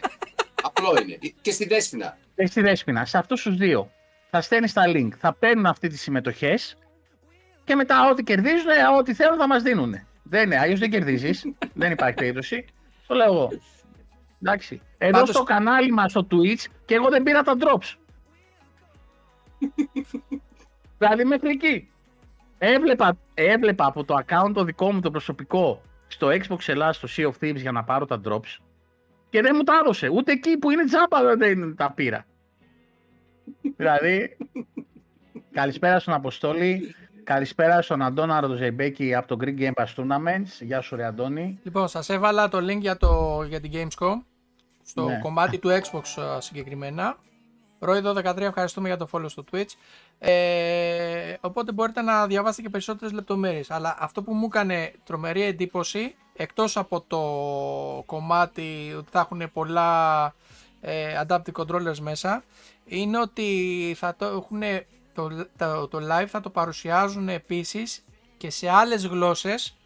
απλό 0.63 0.93
είναι. 1.01 1.17
Και 1.41 1.51
στη 1.51 1.65
Δέσποινα. 1.67 2.17
Και 2.35 2.45
στη 2.45 2.61
Δέσποινα. 2.61 3.05
Σε 3.05 3.17
αυτούς 3.17 3.41
τους 3.41 3.55
δύο. 3.57 3.91
Θα 4.29 4.41
στέλνεις 4.41 4.73
τα 4.73 4.83
link. 4.85 5.09
Θα 5.17 5.33
παίρνουν 5.33 5.65
αυτή 5.65 5.87
τις 5.87 6.01
συμμετοχές 6.01 6.77
και 7.63 7.75
μετά 7.75 8.09
ό,τι 8.09 8.23
κερδίζουν, 8.23 8.69
ε, 8.69 8.97
ό,τι 8.99 9.13
θέλουν 9.13 9.37
θα 9.37 9.47
μας 9.47 9.63
δίνουν. 9.63 9.95
Δεν 10.23 10.43
είναι, 10.45 10.57
αλλιώς 10.59 10.79
δεν 10.79 10.89
κερδίζεις. 10.89 11.45
δεν 11.73 11.91
υπάρχει 11.91 12.15
περίπτωση. 12.15 12.65
Το 13.07 13.15
λέω 13.15 13.25
εγώ. 13.33 13.49
Εντάξει. 14.41 14.81
Εδώ 14.97 15.11
Πάντως- 15.11 15.29
στο 15.29 15.43
κανάλι 15.43 15.91
μας 15.91 16.11
στο 16.11 16.27
Twitch 16.31 16.63
και 16.85 16.95
εγώ 16.95 17.09
δεν 17.09 17.23
πήρα 17.23 17.41
τα 17.43 17.55
drops. 17.59 17.95
Δηλαδή 20.97 21.23
μέχρι 21.25 21.49
εκεί. 21.49 21.89
Έβλεπα, 22.57 23.17
έβλεπα 23.33 23.85
από 23.85 24.03
το 24.03 24.17
account 24.25 24.51
το 24.53 24.63
δικό 24.63 24.91
μου 24.91 24.99
το 24.99 25.11
προσωπικό 25.11 25.81
στο 26.07 26.27
Xbox 26.27 26.57
Ελλάς, 26.67 26.95
στο 26.95 27.07
Sea 27.17 27.25
of 27.31 27.43
Thieves 27.43 27.55
για 27.55 27.71
να 27.71 27.83
πάρω 27.83 28.05
τα 28.05 28.21
drops 28.25 28.57
και 29.29 29.41
δεν 29.41 29.53
μου 29.55 29.63
τα 29.63 29.73
έδωσε. 29.81 30.09
Ούτε 30.09 30.31
εκεί 30.31 30.57
που 30.57 30.69
είναι 30.71 30.83
τζάμπα 30.85 31.35
δεν 31.35 31.75
τα 31.75 31.91
πήρα. 31.91 32.25
δηλαδή, 33.77 34.37
καλησπέρα 35.51 35.99
στον 35.99 36.13
Αποστόλη, 36.13 36.95
καλησπέρα 37.23 37.81
στον 37.81 38.01
Αντώνα 38.01 38.39
Ροδοζεϊμπέκη 38.39 39.15
από 39.15 39.27
το 39.27 39.37
Greek 39.41 39.59
Game 39.59 39.71
Pass 39.83 39.95
Tournaments. 39.95 40.47
Γεια 40.59 40.81
σου 40.81 40.95
ρε 40.95 41.05
Αντώνη. 41.05 41.59
Λοιπόν, 41.63 41.87
σας 41.87 42.09
έβαλα 42.09 42.47
το 42.49 42.57
link 42.57 42.79
για, 42.79 42.97
το, 42.97 43.43
για 43.47 43.59
την 43.59 43.71
Gamescom 43.73 44.21
στο 44.83 45.05
Ναι. 45.05 45.19
κομμάτι 45.21 45.59
του 45.59 45.69
Xbox 45.69 46.21
α, 46.21 46.41
συγκεκριμένα. 46.41 47.17
Ρόιδο 47.79 48.13
13, 48.15 48.37
ευχαριστούμε 48.37 48.87
για 48.87 48.97
το 48.97 49.07
follow 49.11 49.29
στο 49.29 49.43
Twitch. 49.51 49.73
Ε, 50.19 51.33
οπότε 51.41 51.71
μπορείτε 51.71 52.01
να 52.01 52.27
διαβάσετε 52.27 52.61
και 52.61 52.69
περισσότερες 52.69 53.13
λεπτομέρειες. 53.13 53.71
Αλλά 53.71 53.95
αυτό 53.99 54.23
που 54.23 54.33
μου 54.33 54.45
έκανε 54.45 54.93
τρομερή 55.03 55.41
εντύπωση, 55.41 56.15
εκτός 56.33 56.77
από 56.77 57.01
το 57.07 57.21
κομμάτι 58.05 58.93
ότι 58.97 59.07
θα 59.11 59.19
έχουν 59.19 59.51
πολλά 59.53 60.25
ε, 60.81 61.21
adaptive 61.27 61.63
controllers 61.63 61.97
μέσα, 62.01 62.43
είναι 62.85 63.19
ότι 63.19 63.95
θα 63.97 64.15
το 64.15 64.25
έχουν 64.25 64.61
το, 65.13 65.47
το, 65.57 65.87
το 65.87 65.99
live 66.11 66.27
θα 66.27 66.39
το 66.39 66.49
παρουσιάζουν 66.49 67.29
επίσης 67.29 68.03
και 68.37 68.49
σε 68.49 68.69
άλλες 68.69 69.05
γλώσσες, 69.05 69.77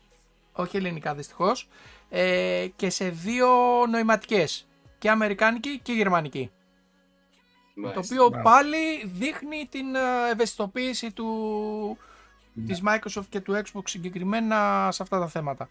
όχι 0.51 0.77
ελληνικά 0.77 1.13
δυστυχώς, 1.13 1.69
ε, 2.09 2.67
και 2.75 2.89
σε 2.89 3.09
δύο 3.09 3.47
νοηματικές, 3.89 4.67
και 4.97 5.09
αμερικάνικη 5.09 5.79
και 5.79 5.93
γερμανική. 5.93 6.51
Το 7.75 7.81
Μάλιστα. 7.81 8.01
οποίο 8.15 8.27
Μπράβο. 8.29 8.43
πάλι 8.49 8.77
δείχνει 9.05 9.67
την 9.69 9.95
ε, 9.95 9.99
ευαισθητοποίηση 10.31 11.11
του, 11.11 11.27
Ναι. 12.53 12.65
της 12.65 12.81
Microsoft 12.87 13.25
και 13.29 13.39
του 13.39 13.61
Xbox 13.63 13.81
συγκεκριμένα 13.83 14.89
σε 14.91 15.03
αυτά 15.03 15.19
τα 15.19 15.27
θέματα. 15.27 15.69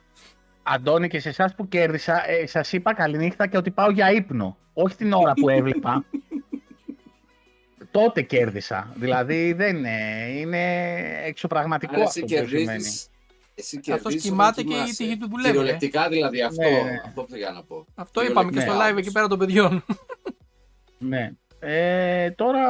Αντώνη 0.63 1.09
και 1.09 1.21
σε 1.21 1.29
εσάς 1.29 1.55
που 1.55 1.69
κέρδισα, 1.69 2.29
ε, 2.31 2.47
σας 2.47 2.73
είπα 2.73 2.95
καληνύχτα 2.95 3.47
και 3.47 3.57
ότι 3.57 3.71
πάω 3.71 3.91
για 3.91 4.11
ύπνο. 4.13 4.57
Όχι 4.73 4.97
την 4.97 5.13
ώρα 5.13 5.33
που 5.33 5.49
έβλεπα. 5.49 6.05
Τότε 7.91 8.23
κέρδισα. 8.23 8.93
Δηλαδή 8.95 9.53
δεν 9.53 9.77
είναι, 9.77 10.27
είναι 10.31 10.83
εξωπραγματικό 11.25 11.95
Άρα 11.95 12.05
αυτό 12.05 12.21
εσύ 12.25 12.35
που 12.43 12.49
σημαίνει. 12.49 12.67
κερδίζεις. 12.67 13.09
Εσύ 13.55 13.77
Αυτός 13.77 13.93
κερδίζεις 14.03 14.23
κοιμάται 14.23 14.61
όταν 14.61 14.65
και 14.65 14.73
η 14.73 14.77
κοιμάσαι. 14.77 14.97
τύχη 15.05 15.17
του 15.17 15.29
δουλεύει, 15.29 15.49
ε. 15.49 15.51
Κυριολεκτικά 15.53 16.09
δηλαδή 16.09 16.43
αυτό, 16.43 16.63
Ναι, 16.63 16.69
ναι. 16.69 17.01
αυτό 17.07 17.23
πήγα 17.23 17.51
να 17.51 17.63
πω. 17.63 17.87
Αυτό 17.95 18.21
Κυριολεκτικά 18.21 18.41
είπαμε 18.41 18.51
και 18.53 18.61
στο 18.61 18.73
live 18.87 18.91
όμως. 18.91 19.01
εκεί 19.01 19.13
πέρα 19.13 19.27
των 19.29 19.39
παιδιών. 19.39 19.85
Ναι. 20.99 21.33
Ε, 21.65 22.31
τώρα 22.31 22.63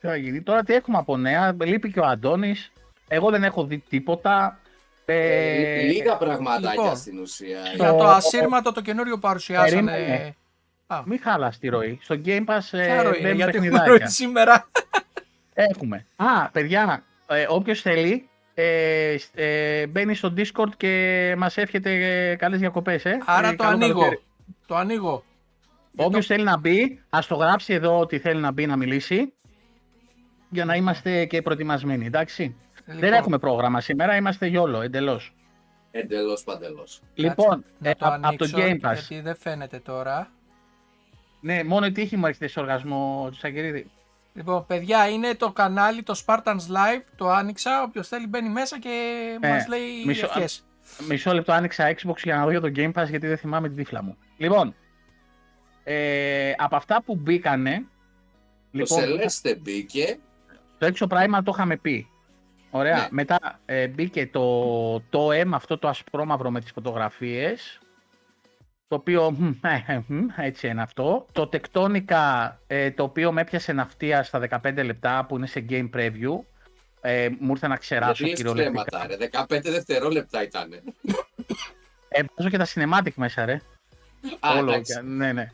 τι 0.00 0.06
θα 0.06 0.16
γίνει. 0.16 0.42
Τώρα 0.42 0.62
τι 0.62 0.74
έχουμε 0.74 0.98
από 0.98 1.16
νέα. 1.16 1.56
Λείπει 1.64 1.92
και 1.92 2.00
ο 2.00 2.04
Αντώνης. 2.06 2.72
Εγώ 3.08 3.30
δεν 3.30 3.44
έχω 3.44 3.64
δει 3.64 3.78
τίποτα. 3.88 4.58
Ε, 5.04 5.14
Ε, 5.14 5.82
Λίγα 5.82 6.16
πραγματάκια 6.16 6.70
λοιπόν, 6.70 6.96
στην 6.96 7.18
ουσία. 7.18 7.58
Για 7.74 7.94
το 7.94 8.04
ασύρματο 8.08 8.72
το 8.72 8.80
καινούριο 8.80 9.18
παρουσιάσανε. 9.18 9.90
Περίμενε. 9.90 10.34
Α, 10.86 11.02
Μην 11.04 11.20
χάλας 11.22 11.58
τη 11.58 11.68
ροή. 11.68 11.98
Στο 12.02 12.20
Game 12.24 12.44
Pass 12.44 12.58
ε, 12.70 12.84
ποια 12.84 13.02
ροή 13.02 13.12
είναι, 13.18 13.20
μπαίνουν 13.22 13.36
γιατί 13.36 13.56
έχουμε 13.56 13.68
παιχνιδάκια. 13.70 13.84
ροή 13.86 14.06
σήμερα; 14.06 14.68
Έχουμε. 15.54 16.06
Α, 16.16 16.48
παιδιά, 16.52 17.02
ε, 17.26 17.46
όποιος 17.48 17.80
θέλει, 17.80 18.28
ε, 18.54 19.14
σ- 19.18 19.38
ε, 19.38 19.86
μπαίνει 19.86 20.14
στο 20.14 20.34
Discord 20.36 20.70
και 20.76 21.34
μας 21.38 21.56
εύχεται 21.56 21.90
ε, 22.30 22.34
καλές 22.36 22.58
διακοπές. 22.58 23.04
Ε. 23.04 23.18
Άρα 23.24 23.48
Ε, 23.48 23.50
το 23.50 23.56
καλό 23.62 23.74
ανοίγω. 23.74 23.92
καλοκαίρι. 24.00 24.22
Το 24.66 24.76
ανοίγω. 24.76 25.24
Όποιος 25.96 26.26
θέλει 26.26 26.44
να 26.44 26.58
μπει, 26.58 27.02
ας 27.10 27.26
το 27.26 27.34
γράψει 27.34 27.72
εδώ 27.72 27.98
ότι 27.98 28.18
θέλει 28.18 28.40
να 28.40 28.52
μπει 28.52 28.66
να 28.66 28.76
μιλήσει 28.76 29.32
για 30.48 30.64
να 30.64 30.74
είμαστε 30.76 31.24
και 31.24 31.42
προετοιμασμένοι, 31.42 32.06
εντάξει. 32.06 32.56
Δεν 32.84 32.94
Λοιπόν, 32.96 33.12
έχουμε 33.12 33.38
πρόγραμμα 33.38 33.80
σήμερα, 33.80 34.16
είμαστε 34.16 34.46
γιόλο, 34.46 34.80
εντελώς. 34.80 35.34
Εντελώς 35.90 36.44
παντελώς. 36.44 37.00
Λοιπόν, 37.14 37.64
να 37.78 37.88
ε, 37.90 37.94
το 37.94 38.06
απ' 38.06 38.12
από 38.12 38.36
το 38.36 38.44
ανοίξω, 38.44 38.58
Game 38.58 38.90
Pass. 38.90 38.94
Γιατί 38.94 39.20
δεν 39.20 39.36
φαίνεται 39.36 39.78
τώρα. 39.78 40.30
Ναι, 41.40 41.64
μόνο 41.64 41.86
η 41.86 41.92
τύχη 41.92 42.16
μου 42.16 42.26
έρχεται 42.26 42.46
σε 42.46 42.60
οργασμό, 42.60 43.28
Τσακυρίδη. 43.30 43.90
Λοιπόν, 44.34 44.66
παιδιά, 44.66 45.08
είναι 45.08 45.34
το 45.34 45.52
κανάλι, 45.52 46.02
το 46.02 46.20
Spartans 46.26 46.42
Live. 46.54 47.02
Το 47.16 47.30
άνοιξα. 47.30 47.82
Όποιος 47.82 48.08
θέλει 48.08 48.26
μπαίνει 48.26 48.48
μέσα 48.48 48.78
και 48.78 48.88
Ε, 49.40 49.48
μας 49.48 49.68
λέει 49.68 50.04
μισό- 50.06 50.24
ευχές. 50.36 50.64
Μισό 51.08 51.32
λεπτό 51.32 51.52
άνοιξα 51.52 51.94
Xbox 51.94 52.16
για 52.22 52.36
να 52.36 52.44
δω 52.44 52.50
για 52.50 52.60
το 52.60 52.70
Game 52.76 52.92
Pass 52.92 53.08
γιατί 53.08 53.26
δεν 53.26 53.36
θυμάμαι 53.36 53.68
την 53.68 53.76
τύφλα 53.76 54.02
μου. 54.02 54.16
Λοιπόν, 54.36 54.74
ε, 55.84 56.52
από 56.56 56.76
αυτά 56.76 57.02
που 57.02 57.16
μπήκανε, 57.16 57.74
Το 57.76 58.78
λοιπόν, 58.78 58.98
Celeste 59.04 59.56
μπήκε. 59.60 60.18
το 60.78 60.86
έξω 60.86 61.06
πράγμα 61.06 61.42
το 61.42 61.50
είχαμε 61.54 61.76
πει. 61.76 62.06
Ωραία. 62.70 62.96
Ναι. 62.96 63.06
Μετά 63.10 63.38
ε, 63.66 63.86
μπήκε 63.88 64.26
το, 64.26 65.00
το 65.00 65.28
M, 65.30 65.48
αυτό 65.52 65.78
το 65.78 65.88
ασπρόμαυρο 65.88 66.50
με 66.50 66.60
τις 66.60 66.70
φωτογραφίες, 66.70 67.78
το 68.88 68.94
οποίο 68.94 69.30
μμ, 69.30 69.50
ε, 69.62 69.84
ε, 69.92 70.00
μμ, 70.06 70.26
έτσι 70.36 70.68
είναι 70.68 70.82
αυτό. 70.82 71.26
Το 71.32 71.48
Tectonica, 71.52 72.50
ε, 72.66 72.90
το 72.90 73.02
οποίο 73.02 73.32
με 73.32 73.40
έπιασε 73.40 73.72
ναυτία 73.72 74.22
στα 74.22 74.40
15 74.62 74.84
λεπτά 74.84 75.24
που 75.28 75.36
είναι 75.36 75.46
σε 75.46 75.64
game 75.68 75.90
preview. 75.94 76.38
Ε, 77.00 77.28
μου 77.38 77.50
ήρθε 77.50 77.66
να 77.66 77.76
ξεράσω 77.76 78.24
Γιατί 78.24 78.42
λες 78.42 78.52
κυριολεκτικά. 78.52 78.84
ψέματα, 79.06 79.46
ρε. 79.48 79.56
15 79.58 79.70
δευτερόλεπτα 79.70 80.42
ήταν. 80.42 80.72
Ε, 82.08 82.22
βάζω 82.36 82.50
και 82.50 82.58
τα 82.58 82.66
cinematic 82.74 83.12
μέσα, 83.14 83.44
ρε. 83.44 83.60
Α, 84.40 84.58
Όλο. 84.58 84.70
εντάξει. 84.72 84.94
και- 84.94 85.00
Ναι, 85.00 85.32
ναι. 85.32 85.50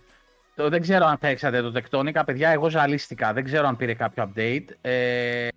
Το, 0.59 0.69
δεν 0.69 0.81
ξέρω 0.81 1.07
αν 1.07 1.19
παίξατε 1.19 1.63
το 1.63 1.73
Tectonica. 1.75 2.23
Παιδιά, 2.27 2.51
εγώ 2.51 2.69
ζαλίστηκα. 2.71 3.33
Δεν 3.33 3.45
ξέρω 3.45 3.67
αν 3.67 3.77
πήρε 3.77 3.95
κάποιο 3.95 4.33
update. 4.35 4.65
Ε, 4.81 5.49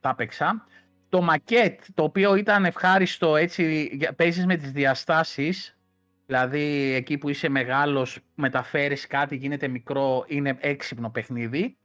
τα 0.00 0.14
παίξα. 0.14 0.66
Το 1.08 1.28
maquette, 1.30 1.78
το 1.94 2.02
οποίο 2.02 2.34
ήταν 2.34 2.64
ευχάριστο, 2.64 3.36
έτσι, 3.36 3.90
για- 3.92 4.12
παίζεις 4.12 4.46
με 4.46 4.56
τις 4.56 4.72
διαστάσεις. 4.72 5.78
Δηλαδή, 6.26 6.92
εκεί 6.94 7.18
που 7.18 7.28
είσαι 7.28 7.48
μεγάλος, 7.48 8.18
μεταφέρεις 8.34 9.06
κάτι, 9.06 9.36
γίνεται 9.36 9.68
μικρό, 9.68 10.24
είναι 10.28 10.56
έξυπνο 10.60 11.10
παιχνίδι. 11.10 11.76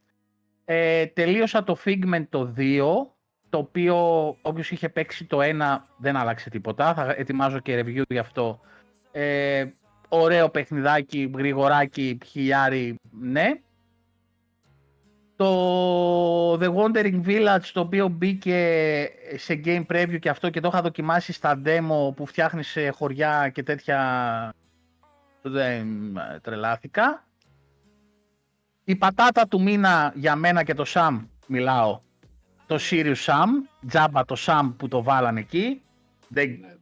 Ε, 0.65 1.05
τελείωσα 1.05 1.63
το 1.63 1.77
Figment 1.85 2.25
το 2.29 2.53
2, 2.57 3.15
το 3.49 3.57
οποίο 3.57 3.97
όποιος 4.41 4.71
είχε 4.71 4.89
παίξει 4.89 5.25
το 5.25 5.41
1 5.41 5.87
δεν 5.97 6.15
άλλαξε 6.15 6.49
τίποτα. 6.49 6.93
Θα 6.93 7.13
ετοιμάζω 7.17 7.59
και 7.59 7.79
review 7.79 8.01
γι' 8.09 8.17
αυτό. 8.17 8.59
Ε, 9.11 9.65
ωραίο 10.09 10.49
παιχνιδάκι, 10.49 11.31
γρηγοράκι, 11.35 12.17
χιλιάρι, 12.25 12.95
ναι. 13.11 13.61
Το 15.35 16.53
The 16.53 16.73
Wandering 16.75 17.25
Village, 17.25 17.69
το 17.73 17.79
οποίο 17.79 18.07
μπήκε 18.07 19.09
σε 19.35 19.61
game 19.65 19.85
preview 19.91 20.19
και 20.19 20.29
αυτό 20.29 20.49
και 20.49 20.59
το 20.59 20.67
είχα 20.67 20.81
δοκιμάσει 20.81 21.33
στα 21.33 21.61
demo 21.65 22.15
που 22.15 22.25
φτιάχνεις 22.25 22.67
σε 22.67 22.89
χωριά 22.89 23.49
και 23.49 23.63
τέτοια 23.63 24.53
δεν 25.41 26.17
ε, 26.17 26.39
τρελάθηκα. 26.41 27.27
Η 28.83 28.95
πατάτα 28.95 29.47
του 29.47 29.61
μήνα 29.61 30.13
για 30.15 30.35
μένα 30.35 30.63
και 30.63 30.73
το 30.73 30.83
Sam 30.87 31.19
μιλάω. 31.47 31.99
Το 32.65 32.77
Sirius 32.79 33.25
Sam, 33.25 33.47
τζάμπα 33.87 34.25
το 34.25 34.35
Sam 34.37 34.73
που 34.77 34.87
το 34.87 35.03
βάλαν 35.03 35.37
εκεί. 35.37 35.81
Δεν, 36.27 36.49
Ναι. 36.49 36.75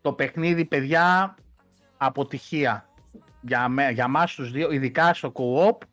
το 0.00 0.12
παιχνίδι, 0.12 0.64
παιδιά, 0.64 1.34
αποτυχία. 2.04 2.88
Για, 3.40 3.68
με, 3.68 3.90
για 3.90 4.08
μας 4.08 4.34
τους 4.34 4.50
δύο, 4.50 4.70
ειδικά 4.70 5.14
στο 5.14 5.32
co-op, 5.34 5.86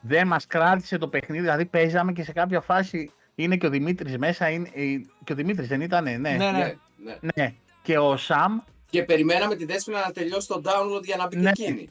δεν 0.00 0.26
μας 0.26 0.46
κράτησε 0.46 0.98
το 0.98 1.08
παιχνίδι. 1.08 1.42
Δηλαδή 1.42 1.64
παίζαμε 1.64 2.12
και 2.12 2.22
σε 2.22 2.32
κάποια 2.32 2.60
φάση 2.60 3.10
είναι 3.34 3.56
και 3.56 3.66
ο 3.66 3.70
Δημήτρης 3.70 4.18
μέσα. 4.18 4.48
Είναι, 4.48 4.70
ε, 4.74 4.82
και 5.24 5.32
ο 5.32 5.34
Δημήτρης 5.34 5.68
δεν 5.68 5.80
ήτανε, 5.80 6.16
ναι. 6.16 6.30
Ναι, 6.30 6.50
ναι. 6.50 6.58
Ναι, 6.58 7.18
ναι. 7.20 7.28
ναι. 7.34 7.54
Και 7.82 7.98
ο 7.98 8.16
Σαμ 8.16 8.58
Και 8.90 9.02
περιμέναμε 9.02 9.54
τη 9.54 9.64
Δέσποινα 9.64 10.00
να 10.06 10.12
τελειώσει 10.12 10.48
το 10.48 10.62
download 10.64 11.04
για 11.04 11.16
να 11.16 11.26
μπει 11.26 11.36
Ναι. 11.36 11.52
και 11.52 11.62
εκείνη. 11.62 11.88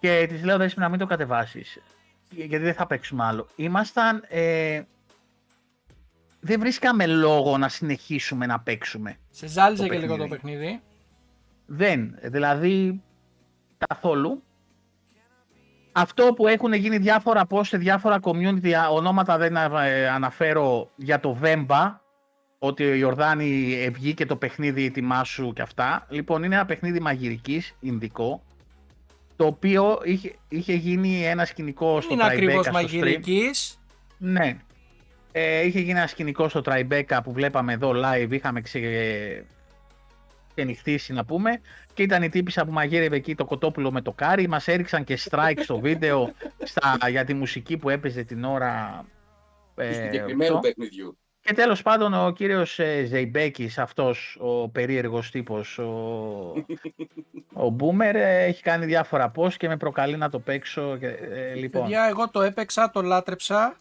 και 0.00 0.26
της 0.28 0.44
λέω 0.44 0.56
δέσποινα 0.56 0.84
να 0.84 0.90
μην 0.90 0.98
το 0.98 1.06
κατεβάσεις. 1.06 1.78
Γιατί 2.30 2.64
δεν 2.64 2.74
θα 2.74 2.86
παίξουμε 2.86 3.24
άλλο. 3.24 3.48
Ήμασταν... 3.56 4.24
Ε, 4.28 4.82
δεν 6.40 6.60
βρίσκαμε 6.60 7.06
λόγο 7.06 7.58
να 7.58 7.68
συνεχίσουμε 7.68 8.46
να 8.46 8.60
παίξουμε. 8.60 9.16
Σε 9.30 9.46
ζάλιζε 9.46 9.82
Το 9.82 9.88
και 9.88 9.98
λίγο 9.98 10.16
το 10.16 10.28
παιχνίδι. 10.28 10.80
Παιχνίδι. 11.66 12.18
Δεν, 12.18 12.18
δηλαδή 12.22 13.02
καθόλου. 13.88 14.42
Αυτό 15.92 16.32
που 16.36 16.46
έχουν 16.46 16.72
γίνει 16.72 16.98
διάφορα 16.98 17.46
post 17.50 17.64
σε 17.66 17.76
διάφορα 17.76 18.18
community, 18.22 18.70
α, 18.70 18.88
ονόματα 18.88 19.38
δεν 19.38 19.56
ε, 19.56 20.08
αναφέρω 20.08 20.90
για 20.96 21.20
το 21.20 21.34
Βέμπα, 21.34 22.00
ότι 22.58 22.84
ο 22.84 22.94
Ιορδάνη 22.94 23.74
ε, 23.74 23.90
βγήκε 23.90 24.26
το 24.26 24.36
παιχνίδι 24.36 24.84
ετοιμάσου 24.84 25.52
και 25.52 25.62
αυτά. 25.62 26.06
Λοιπόν, 26.08 26.42
είναι 26.42 26.54
ένα 26.54 26.64
παιχνίδι 26.66 27.00
μαγειρικής, 27.00 27.76
ινδικό, 27.80 28.42
το 29.36 29.46
οποίο 29.46 30.00
είχε, 30.04 30.34
είχε 30.48 30.74
γίνει 30.74 31.26
ένα 31.26 31.44
σκηνικό 31.44 32.00
στο 32.00 32.12
Είναι 32.12 32.24
ακριβώς 32.24 32.54
Tribeca 32.54 32.60
στο 32.62 32.70
stream. 32.70 32.74
μαγειρικής. 32.74 33.80
Ναι. 34.18 34.56
Ε, 35.32 35.66
είχε 35.66 35.80
γίνει 35.80 35.98
ένα 35.98 36.06
σκηνικό 36.06 36.48
στο 36.48 36.62
Tribeca 36.64 37.18
που 37.24 37.32
βλέπαμε 37.32 37.72
εδώ 37.72 37.92
live, 37.94 38.30
είχαμε 38.30 38.60
ξε... 38.60 38.78
ξενυχτήσει 40.56 41.12
να 41.12 41.24
πούμε 41.24 41.60
και 41.94 42.02
ήταν 42.02 42.22
η 42.22 42.28
τύπησα 42.28 42.64
που 42.64 42.72
μαγείρευε 42.72 43.16
εκεί 43.16 43.34
το 43.34 43.44
κοτόπουλο 43.44 43.92
με 43.92 44.00
το 44.00 44.12
κάρι, 44.12 44.48
μας 44.48 44.68
έριξαν 44.68 45.04
και 45.04 45.18
strike 45.30 45.60
στο 45.62 45.78
βίντεο 45.78 46.32
στα... 46.64 46.98
για 47.10 47.24
τη 47.24 47.34
μουσική 47.34 47.76
που 47.76 47.88
έπαιζε 47.88 48.22
την 48.22 48.44
ώρα 48.44 49.04
Του 49.74 49.80
ε, 49.80 49.92
συγκεκριμένου 49.92 50.56
αυτό. 50.56 50.68
παιχνιδιού. 50.68 51.18
Και 51.40 51.54
τέλος 51.54 51.82
πάντων 51.82 52.14
ο 52.14 52.30
κύριος 52.32 52.78
ε, 52.78 53.04
Ζεϊμπέκης, 53.04 53.78
αυτός 53.78 54.38
ο 54.40 54.68
περίεργος 54.68 55.30
τύπος, 55.30 55.78
ο, 55.78 55.84
ο 57.64 57.76
Boomer, 57.78 58.14
ε, 58.14 58.44
έχει 58.44 58.62
κάνει 58.62 58.86
διάφορα 58.86 59.32
post 59.36 59.52
και 59.54 59.68
με 59.68 59.76
προκαλεί 59.76 60.16
να 60.16 60.30
το 60.30 60.38
παίξω. 60.38 60.96
Και, 61.00 61.06
ε, 61.06 61.54
λοιπόν. 61.54 61.82
Παιδιά, 61.82 62.06
εγώ 62.08 62.28
το 62.30 62.42
έπαιξα, 62.42 62.90
το 62.90 63.02
λάτρεψα. 63.02 63.76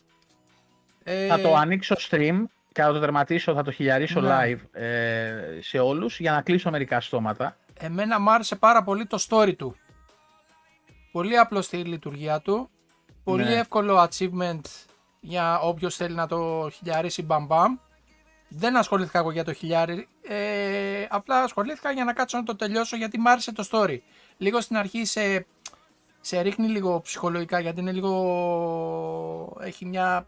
Ε, 1.03 1.27
Θα 1.27 1.39
το 1.39 1.55
ανοίξω 1.55 1.95
stream 2.09 2.43
και 2.75 2.81
θα 2.81 2.91
το 2.93 2.99
τερματίσω, 2.99 3.53
θα 3.53 3.63
το 3.63 3.71
χιλιαρίσω 3.71 4.21
Ναι. 4.21 4.29
live 4.31 4.79
ε, 4.81 5.33
σε 5.61 5.79
όλους 5.79 6.19
για 6.19 6.31
να 6.31 6.41
κλείσω 6.41 6.69
μερικά 6.69 7.01
στόματα. 7.01 7.57
Εμένα 7.79 8.19
μου 8.19 8.31
άρεσε 8.31 8.55
πάρα 8.55 8.83
πολύ 8.83 9.05
το 9.05 9.25
story 9.29 9.55
του. 9.55 9.75
Πολύ 11.11 11.37
απλό 11.37 11.61
στη 11.61 11.77
λειτουργία 11.77 12.39
του. 12.41 12.69
Πολύ 13.23 13.43
Ναι. 13.43 13.53
εύκολο 13.53 14.07
achievement 14.09 14.61
για 15.19 15.59
όποιος 15.59 15.95
θέλει 15.95 16.15
να 16.15 16.27
το 16.27 16.69
χιλιαρίσει 16.73 17.21
μπαμ 17.23 17.45
μπαμ. 17.45 17.75
Δεν 18.47 18.77
ασχολήθηκα 18.77 19.19
εγώ 19.19 19.31
για 19.31 19.43
το 19.43 19.53
χιλιάρι. 19.53 20.07
Ε, 20.27 21.05
απλά 21.09 21.41
ασχολήθηκα 21.43 21.91
για 21.91 22.03
να 22.03 22.13
κάτσω 22.13 22.37
να 22.37 22.43
το 22.43 22.55
τελειώσω 22.55 22.95
γιατί 22.95 23.19
μου 23.19 23.29
άρεσε 23.29 23.51
το 23.53 23.67
story. 23.71 23.97
Λίγο 24.37 24.61
στην 24.61 24.77
αρχή 24.77 25.05
σε, 25.05 25.45
σε 26.21 26.41
ρίχνει 26.41 26.67
λίγο 26.67 27.01
ψυχολογικά 27.01 27.59
γιατί 27.59 27.79
είναι 27.79 27.91
λίγο... 27.91 29.57
Έχει 29.61 29.85
μια 29.85 30.25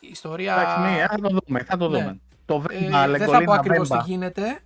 ιστορία... 0.00 0.52
Εντάξει, 0.52 0.80
ναι, 0.80 1.06
θα 1.06 1.18
το 1.18 1.28
δούμε, 1.46 1.62
θα 1.62 1.76
το 1.76 1.88
Ναι. 1.88 1.98
δούμε. 1.98 2.18
Το 2.46 2.54
Ε, 2.70 2.78
Βέμπα, 2.78 3.06
δεν 3.08 3.18
θα 3.18 3.24
πω 3.24 3.30
Λεγκολίνα 3.32 3.54
ακριβώς 3.54 3.88
τι 3.88 3.94
Βέμπα. 3.94 4.04
γίνεται, 4.06 4.58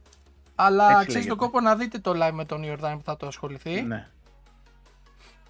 αλλά 0.54 0.84
Έτσι 0.84 0.94
αξίζει 0.96 1.12
λέγεται. 1.16 1.28
τον 1.28 1.38
κόπο 1.38 1.60
να 1.60 1.76
δείτε 1.76 1.98
το 1.98 2.12
live 2.16 2.32
με 2.32 2.44
τον 2.44 2.62
Ιορδάνη 2.62 2.96
που 2.96 3.02
θα 3.04 3.16
το 3.16 3.26
ασχοληθεί. 3.26 3.82
Ναι. 3.82 4.06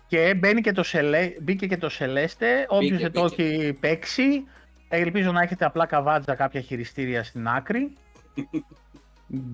Και 0.06 0.34
μπαίνει 0.34 0.60
και 0.60 0.72
το 0.72 0.82
Σελέ... 0.82 1.32
μπήκε 1.40 1.66
και 1.66 1.76
το 1.76 1.88
Σελέστε, 1.88 2.66
όποιος 2.68 2.90
Μπήκε, 2.90 3.02
δεν 3.02 3.12
το 3.12 3.22
μπήκε. 3.22 3.42
έχει 3.42 3.72
παίξει, 3.72 4.44
ελπίζω 4.88 5.32
να 5.32 5.42
έχετε 5.42 5.64
απλά 5.64 5.86
καβάτζα 5.86 6.34
κάποια 6.34 6.60
χειριστήρια 6.60 7.24
στην 7.24 7.48
άκρη. 7.48 7.92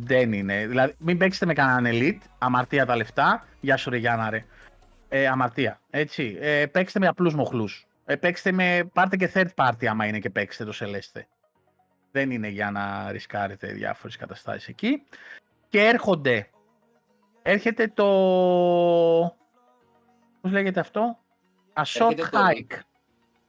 δεν 0.04 0.32
είναι. 0.32 0.66
Δηλαδή, 0.66 0.94
μην 0.98 1.18
παίξετε 1.18 1.46
με 1.46 1.52
κανέναν 1.54 1.92
elite, 1.94 2.26
αμαρτία 2.38 2.86
τα 2.86 2.96
λεφτά. 2.96 3.46
Γεια 3.60 3.76
σου 3.76 3.90
ρε 3.90 3.96
Γιάννα 3.96 4.30
ρε. 4.30 4.44
Ε, 5.08 5.26
αμαρτία, 5.26 5.80
έτσι. 5.90 6.36
Ε, 6.40 6.66
παίξτε 6.66 6.98
με 6.98 7.06
απλούς 7.06 7.34
μοχλούς. 7.34 7.86
Ε, 8.10 8.16
παίξτε 8.16 8.52
με, 8.52 8.90
πάρτε 8.92 9.16
και 9.16 9.30
third 9.34 9.48
party 9.54 9.86
άμα 9.86 10.06
είναι 10.06 10.18
και 10.18 10.30
παίξτε 10.30 10.64
το 10.64 10.72
Celeste. 10.80 11.20
Δεν 12.12 12.30
είναι 12.30 12.48
για 12.48 12.70
να 12.70 13.10
ρισκάρετε 13.12 13.66
διάφορες 13.72 14.16
καταστάσεις 14.16 14.68
εκεί. 14.68 15.02
Και 15.68 15.80
έρχονται, 15.84 16.50
έρχεται 17.42 17.88
το, 17.88 18.04
πώς 20.40 20.50
λέγεται 20.52 20.80
αυτό, 20.80 21.18
Assault 21.74 22.10
Έρχεται 22.10 22.28
το- 22.30 22.38
Hike. 22.38 22.78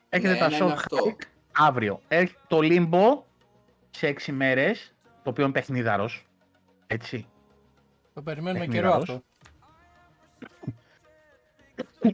Έρχεται 0.10 0.34
Ναι, 0.34 0.40
το 0.40 0.48
ναι, 0.50 0.56
είναι 0.56 0.66
Assault 0.66 0.72
αυτό. 0.72 0.98
Hike 1.06 1.24
αύριο. 1.52 2.02
Έρχεται 2.08 2.40
το 2.48 2.60
Limbo 2.62 3.24
σε 3.90 4.08
6 4.08 4.32
μέρες, 4.32 4.96
το 5.24 5.30
οποίο 5.30 5.44
είναι 5.44 5.54
παιχνίδαρος. 5.54 6.26
Έτσι. 6.88 7.28
Το 8.14 8.22
περιμένουμε 8.22 8.66
καιρό 8.66 8.92
Παιχνίδαρος. 8.92 9.10
αυτό. 9.10 9.24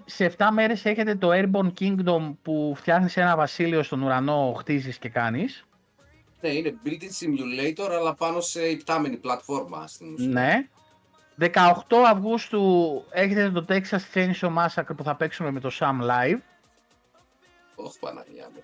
σε 0.05 0.33
7 0.37 0.47
μέρες 0.51 0.85
έχετε 0.85 1.15
το 1.15 1.29
Airborne 1.31 1.71
Kingdom 1.79 2.33
που 2.41 2.73
φτιάχνεις 2.75 3.17
ένα 3.17 3.35
βασίλειο 3.35 3.83
στον 3.83 4.01
ουρανό, 4.01 4.53
χτίζεις 4.57 4.97
και 4.97 5.09
κάνεις. 5.09 5.65
Ναι, 6.41 6.49
είναι 6.49 6.75
building 6.85 6.89
simulator, 7.23 7.89
αλλά 7.91 8.13
πάνω 8.13 8.41
σε 8.41 8.65
υπτάμενη 8.65 9.17
πλατφόρμα 9.17 9.87
στην 9.87 10.13
ουσία. 10.13 10.27
Ναι. 10.27 10.67
18 11.39 11.51
Αυγούστου 12.11 13.03
έχετε 13.11 13.51
το 13.51 13.65
Texas 13.69 13.99
Chainsaw 14.13 14.55
Massacre 14.57 14.95
που 14.97 15.03
θα 15.03 15.15
παίξουμε 15.15 15.51
με 15.51 15.59
το 15.59 15.71
Sam 15.79 16.01
Live. 16.01 16.39
Όχι, 17.75 17.99
Παναγία 17.99 18.49
μου. 18.53 18.63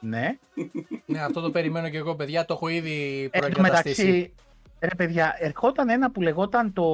Ναι. 0.00 0.38
ναι, 1.06 1.18
αυτό 1.18 1.40
το 1.40 1.50
περιμένω 1.50 1.88
και 1.88 1.96
εγώ, 1.96 2.14
παιδιά. 2.14 2.44
Το 2.44 2.54
έχω 2.54 2.68
ήδη 2.68 3.28
Εν 3.32 3.40
τω 3.42 3.48
προεγκαταστήσει. 3.48 4.04
μεταξύ, 4.04 4.34
ρε 4.80 4.94
παιδιά, 4.94 5.36
ερχόταν 5.38 5.88
ένα 5.88 6.10
που 6.10 6.20
λεγόταν 6.20 6.72
το... 6.72 6.84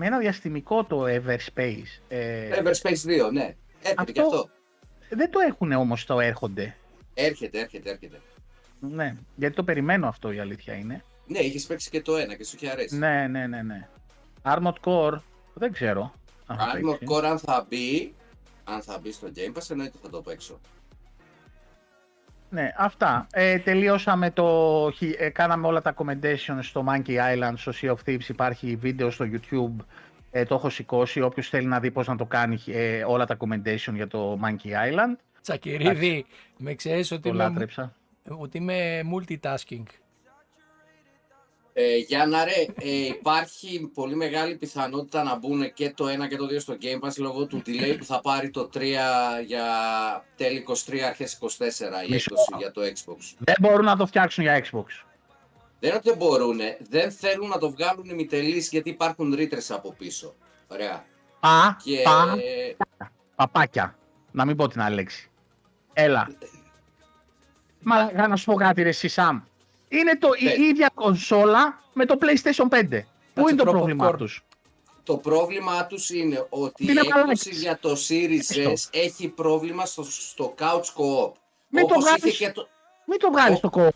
με 0.00 0.06
ένα 0.06 0.18
διαστημικό 0.18 0.84
το 0.84 1.04
Everspace. 1.04 2.00
Ε, 2.08 2.48
Everspace 2.62 3.26
2, 3.26 3.30
ναι. 3.32 3.54
Έρχεται 3.82 3.94
Αυτό- 3.96 4.12
και 4.12 4.20
αυτό. 4.20 4.50
δεν 5.08 5.30
το 5.30 5.38
έχουν 5.40 5.72
όμως 5.72 6.04
το 6.04 6.20
έρχονται. 6.20 6.76
Έρχεται, 7.14 7.58
έρχεται, 7.60 7.90
έρχεται. 7.90 8.20
Ναι, 8.80 9.16
γιατί 9.36 9.54
το 9.54 9.64
περιμένω 9.64 10.08
αυτό 10.08 10.32
η 10.32 10.38
αλήθεια 10.38 10.74
είναι. 10.74 11.04
Ναι, 11.26 11.38
είχες 11.38 11.66
παίξει 11.66 11.90
και 11.90 12.02
το 12.02 12.16
ένα 12.16 12.34
και 12.34 12.44
σου 12.44 12.56
είχε 12.56 12.70
αρέσει. 12.70 12.96
Ναι, 12.96 13.26
ναι, 13.26 13.46
ναι, 13.46 13.62
ναι. 13.62 13.88
Armored 14.42 14.80
Core, 14.84 15.18
δεν 15.54 15.72
ξέρω. 15.72 16.12
αν 16.46 16.56
θα 16.58 16.72
Armored 16.74 16.98
παίξει. 16.98 17.06
Core 17.16 17.24
αν 17.24 17.38
θα 17.38 17.66
μπει, 17.68 18.14
αν 18.64 18.82
θα 18.82 18.98
μπει 18.98 19.12
στο 19.12 19.28
Game 19.36 19.58
Pass, 19.58 19.70
εννοείται 19.70 19.98
θα 20.02 20.10
το 20.10 20.20
παίξω. 20.20 20.60
Ναι, 22.50 22.72
αυτά. 22.76 23.26
Ε, 23.32 23.58
τελειώσαμε 23.58 24.30
το... 24.30 24.90
χι- 24.96 25.16
Ε, 25.20 25.28
κάναμε 25.28 25.66
όλα 25.66 25.80
τα 25.82 25.94
commendations 25.96 26.58
στο 26.60 26.84
Monkey 26.88 27.10
Island, 27.16 27.52
στο 27.56 27.72
Sea 27.82 27.88
of 27.90 27.96
Thieves. 28.06 28.28
Υπάρχει 28.28 28.76
βίντεο 28.76 29.10
στο 29.10 29.24
YouTube. 29.32 29.84
Ε, 30.30 30.44
το 30.44 30.54
έχω 30.54 30.70
σηκώσει. 30.70 31.20
Όποιος 31.20 31.48
θέλει 31.48 31.66
να 31.66 31.80
δει 31.80 31.90
πώς 31.90 32.06
να 32.06 32.16
το 32.16 32.24
κάνει 32.24 32.58
ε, 32.66 33.04
όλα 33.04 33.26
τα 33.26 33.36
commendation 33.38 33.92
για 33.94 34.06
το 34.08 34.38
Monkey 34.44 34.66
Island. 34.68 35.16
Τσακυρίδη, 35.42 36.26
με 36.56 36.74
ξέρεις 36.74 37.10
ότι, 37.10 37.22
Το 37.22 37.28
είμαι- 37.28 37.38
λάτρεψα. 37.42 37.92
ότι 38.38 38.58
είμαι 38.58 39.00
multitasking. 39.14 39.82
Ε, 41.72 41.96
για 41.96 42.26
να 42.26 42.44
ρε, 42.44 42.66
ε, 42.80 43.06
υπάρχει 43.06 43.90
πολύ 43.94 44.14
μεγάλη 44.14 44.56
πιθανότητα 44.56 45.22
να 45.22 45.36
μπουν 45.38 45.72
και 45.72 45.90
το 45.90 46.06
1 46.06 46.28
και 46.28 46.36
το 46.36 46.46
2 46.46 46.60
στο 46.60 46.76
Game 46.82 47.06
Pass 47.06 47.16
λόγω 47.18 47.46
του 47.46 47.62
delay 47.66 47.94
που 47.98 48.04
θα 48.04 48.20
πάρει 48.20 48.50
το 48.50 48.68
3 48.74 48.80
για 49.46 49.64
τέλη 50.36 50.64
23 50.68 50.98
αρχές 50.98 51.38
24 51.40 51.44
η 52.06 52.10
Μισό. 52.10 52.34
έκδοση 52.34 52.54
για 52.58 52.70
το 52.70 52.80
Xbox. 52.82 53.34
Δεν 53.38 53.54
μπορούν 53.60 53.84
να 53.84 53.96
το 53.96 54.06
φτιάξουν 54.06 54.44
για 54.44 54.58
Xbox. 54.58 54.84
Δεν 55.80 55.90
είναι 55.90 55.98
ότι 55.98 56.08
δεν 56.08 56.16
μπορούν, 56.16 56.58
δεν 56.88 57.12
θέλουν 57.12 57.48
να 57.48 57.58
το 57.58 57.70
βγάλουν 57.70 58.08
ημιτελείς 58.08 58.68
γιατί 58.68 58.90
υπάρχουν 58.90 59.34
ρήτρες 59.34 59.70
από 59.70 59.92
πίσω. 59.98 60.34
Ωραία. 60.68 61.04
Πα, 61.40 61.76
Και 61.84 62.02
πα, 62.04 62.36
παπάκια. 63.34 63.98
Να 64.30 64.44
μην 64.44 64.56
πω 64.56 64.68
την 64.68 64.80
άλλη 64.80 64.94
λέξη. 64.94 65.30
Έλα. 65.92 66.28
Μα 67.80 68.26
να 68.28 68.36
σου 68.36 68.44
πω 68.44 68.54
κάτι 68.54 68.82
ρε 68.82 68.88
εσύ, 68.88 69.08
Σαμ. 69.08 69.40
Είναι 69.92 70.16
το, 70.18 70.28
η 70.38 70.44
Ναι. 70.44 70.66
ίδια 70.66 70.90
κονσόλα 70.94 71.82
με 71.92 72.04
το 72.06 72.18
PlayStation 72.20 72.68
5. 72.68 73.04
Πού 73.34 73.48
είναι 73.48 73.56
το 73.56 73.62
τρώω 73.62 73.72
πρόβλημά 73.72 74.10
popcorn. 74.10 74.16
τους; 74.16 74.44
το 75.04 75.16
πρόβλημά 75.16 75.86
τους 75.86 76.10
είναι 76.10 76.46
ότι 76.48 76.82
η 76.82 76.86
Είναι 76.90 77.00
έκδοση 77.00 77.18
μαλάκες. 77.20 77.46
για 77.60 77.78
το 77.80 77.96
Series 78.08 78.68
S 78.68 78.88
έχει 78.90 79.28
πρόβλημα 79.28 79.86
στο, 79.86 80.02
στο 80.04 80.54
couch 80.58 80.64
co-op. 80.96 81.32
Μην 81.68 81.86
το 81.86 81.94
Όπως 81.94 82.04
είχε 82.04 82.16
βγάλεις. 82.16 82.36
και 82.38 82.50
το... 82.50 82.68
Μην 83.06 83.18
το 83.18 83.30
βγάλεις 83.30 83.58
Ο- 83.58 83.60
το 83.60 83.70
κόμμα. 83.70 83.90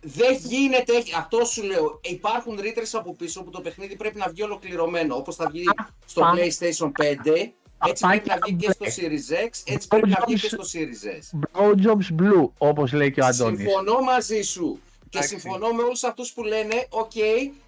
δεν 0.00 0.34
γίνεται, 0.42 0.92
αυτό 1.16 1.44
σου 1.44 1.62
λέω. 1.62 2.00
Υπάρχουν 2.02 2.58
ρήτρες 2.60 2.94
από 2.94 3.14
πίσω 3.14 3.42
που 3.42 3.50
το 3.50 3.60
παιχνίδι 3.60 3.96
πρέπει 3.96 4.18
να 4.18 4.28
βγει 4.28 4.42
ολοκληρωμένο. 4.42 5.16
Όπως 5.16 5.36
θα 5.36 5.48
βγει 5.50 5.64
στο 6.06 6.20
πα- 6.20 6.34
PlayStation 6.36 6.90
5, 7.02 7.52
έτσι 7.86 8.04
πρέπει 8.06 8.28
να 8.28 8.38
βγει 8.46 8.56
και 8.56 8.70
στο 8.70 8.84
Series 8.84 9.46
X, 9.46 9.50
έτσι 9.64 9.88
πρέπει 9.88 10.08
να 10.08 10.24
βγει 10.26 10.40
και 10.40 10.48
στο 10.48 10.62
Series 10.72 11.06
S. 11.18 11.38
Blowjobs 11.60 12.20
Blue, 12.22 12.48
όπως 12.58 12.92
λέει 12.92 13.10
και 13.12 13.20
ο 13.20 13.24
Αντώνης. 13.26 13.60
Συμφωνώ 13.60 14.00
μαζί 14.00 14.42
σου. 14.42 14.80
Και 15.18 15.24
Εντάξει. 15.24 15.40
συμφωνώ 15.40 15.72
με 15.72 15.82
όλους 15.82 16.04
αυτούς 16.04 16.32
που 16.32 16.42
λένε, 16.42 16.86
ΟΚ, 16.88 17.12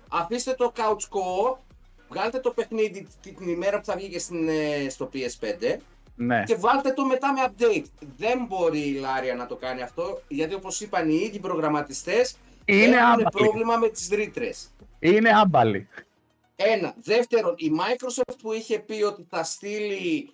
αφήστε 0.09 0.53
το 0.55 0.73
couch 0.77 1.09
co-op, 1.17 1.57
βγάλτε 2.09 2.39
το 2.39 2.51
παιχνίδι 2.51 3.07
την 3.23 3.49
ημέρα 3.49 3.79
που 3.79 3.85
θα 3.85 3.97
βγει 3.97 4.09
και 4.09 4.19
στην, 4.19 4.49
ε, 4.49 4.89
στο 4.89 5.11
PS5 5.13 5.77
Ναι. 6.15 6.43
και 6.47 6.55
βάλτε 6.55 6.93
το 6.93 7.05
μετά 7.05 7.33
με 7.33 7.41
update. 7.47 7.85
Δεν 8.17 8.45
μπορεί 8.49 8.79
η 8.89 8.93
Larian 8.93 9.35
να 9.35 9.47
το 9.47 9.57
κάνει 9.57 9.83
αυτό, 9.83 10.23
γιατί 10.29 10.55
όπως 10.55 10.81
είπαν 10.81 11.09
οι 11.09 11.21
ίδιοι 11.27 11.39
προγραμματιστές, 11.39 12.37
Είναι 12.65 12.85
έχουν 12.85 12.97
άμπαλοι. 13.11 13.27
πρόβλημα 13.33 13.77
με 13.77 13.89
τις 13.89 14.09
ρήτρες. 14.09 14.71
Είναι 14.99 15.31
άμπαλοι. 15.35 15.89
Ένα. 16.57 16.95
Δεύτερον, 17.03 17.55
η 17.59 17.71
Microsoft 17.79 18.35
που 18.43 18.53
είχε 18.53 18.79
πει 18.79 19.03
ότι 19.03 19.27
θα 19.31 19.45
στείλει 19.45 20.31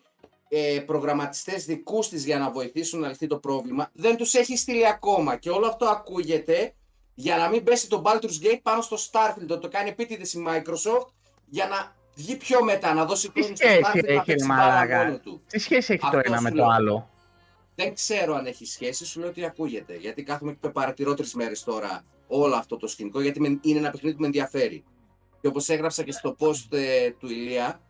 ε, 0.48 0.81
προγραμματιστές 0.87 1.64
δικούς 1.64 2.09
της 2.09 2.24
για 2.24 2.38
να 2.38 2.50
βοηθήσουν 2.50 3.00
να 3.00 3.09
λυθεί 3.09 3.27
το 3.27 3.38
πρόβλημα, 3.38 3.90
δεν 3.92 4.16
τους 4.16 4.35
έχει 4.35 4.57
στείλει 4.57 4.87
ακόμα. 4.87 5.37
Και 5.37 5.50
όλο 5.50 5.66
αυτό 5.66 5.87
ακούγεται 5.87 6.74
για 7.14 7.37
να 7.37 7.48
μην 7.48 7.64
πέσει 7.64 7.88
το 7.88 8.03
Baldur's 8.05 8.44
Gate 8.46 8.59
πάνω 8.62 8.83
στο 8.83 8.96
Starfield. 9.11 9.44
Το, 9.46 9.59
το 9.59 9.68
κάνει 9.68 9.88
επίτηδες 9.88 10.33
η 10.33 10.44
Microsoft 10.48 11.07
για 11.46 11.66
να 11.66 11.94
βγει 12.14 12.37
πιο 12.37 12.64
μετά, 12.64 12.94
να 12.94 13.05
δώσει 13.05 13.31
Τι 13.31 13.40
χρόνο 13.42 13.57
στο 13.57 13.66
σχέση 13.66 13.81
Starfield 13.85 14.05
να 14.07 14.12
έχει, 14.12 14.24
παίξει 14.27 14.46
ρε 14.46 14.46
μπάλα 14.46 14.64
μαλάκα; 14.64 15.05
μόνο 15.05 15.18
του. 15.18 15.42
Τι 15.46 15.59
σχέση 15.59 15.92
έχει 15.92 16.00
το 16.00 16.07
Αυτό 16.07 16.20
ένα 16.24 16.37
σου 16.37 16.42
με 16.42 16.50
το 16.50 16.57
λέω. 16.57 16.68
άλλο; 16.68 17.09
Δεν 17.74 17.94
ξέρω 17.94 18.35
αν 18.35 18.46
έχει 18.46 18.66
σχέση, 18.66 19.05
σου 19.07 19.20
λέω 19.20 19.29
ότι 19.29 19.44
ακούγεται. 19.44 19.96
Γιατί 19.96 20.22
κάθομαι 20.22 20.57
και 20.61 20.68
παρατηρώ 20.68 21.14
τρει 21.14 21.27
μέρες 21.35 21.62
τώρα 21.64 22.05
όλο 22.27 22.55
αυτό 22.55 22.77
το 22.77 22.87
σκηνικό, 22.87 23.20
γιατί 23.20 23.40
με- 23.40 23.59
είναι 23.62 23.79
ένα 23.79 23.90
παιχνίδι 23.90 24.14
που 24.14 24.20
με 24.20 24.27
ενδιαφέρει. 24.27 24.85
Και 25.40 25.46
όπως 25.46 25.68
έγραψα 25.68 26.03
και 26.03 26.12
στο 26.12 26.37
post 26.38 26.66
ε, 26.77 27.11
του 27.11 27.27
Ηλία, 27.31 27.81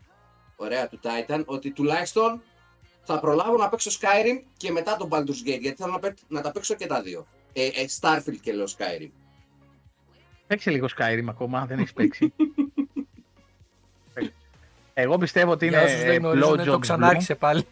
ωραία, 0.56 0.88
του 0.88 1.00
Titan, 1.02 1.42
ότι 1.46 1.70
τουλάχιστον 1.70 2.42
θα 3.02 3.20
προλάβω 3.20 3.56
να 3.56 3.68
παίξω 3.68 3.90
Skyrim 4.00 4.42
και 4.56 4.70
μετά 4.72 4.96
τον 4.96 5.08
Baldur's 5.12 5.48
Gate, 5.48 5.60
γιατί 5.60 5.74
θέλω 5.76 5.92
να, 5.92 5.98
παί- 5.98 6.18
να 6.28 6.40
τα 6.40 6.52
παίξω 6.52 6.74
και 6.74 6.86
τα 6.86 7.02
δύο. 7.02 7.26
Ε, 7.56 7.66
ε, 7.66 7.84
Starfield 8.00 8.36
και 8.40 8.52
λέω 8.52 8.66
Skyrim. 8.78 9.10
Παίξε 10.46 10.70
λίγο 10.70 10.86
Skyrim 10.98 11.24
ακόμα, 11.28 11.66
δεν 11.66 11.78
έχεις 11.78 11.92
παίξει. 11.92 12.32
Εγώ 14.94 15.18
πιστεύω 15.18 15.50
ότι 15.52 15.66
είναι 15.66 15.76
Για 15.76 15.84
όσους 15.84 16.02
δεν 16.02 16.16
γνωρίζουν, 16.16 16.56
το 16.56 16.62
blowjobs 16.72 16.76
blue. 16.76 16.80
ξανάρχισε 16.80 17.34
πάλι. 17.34 17.66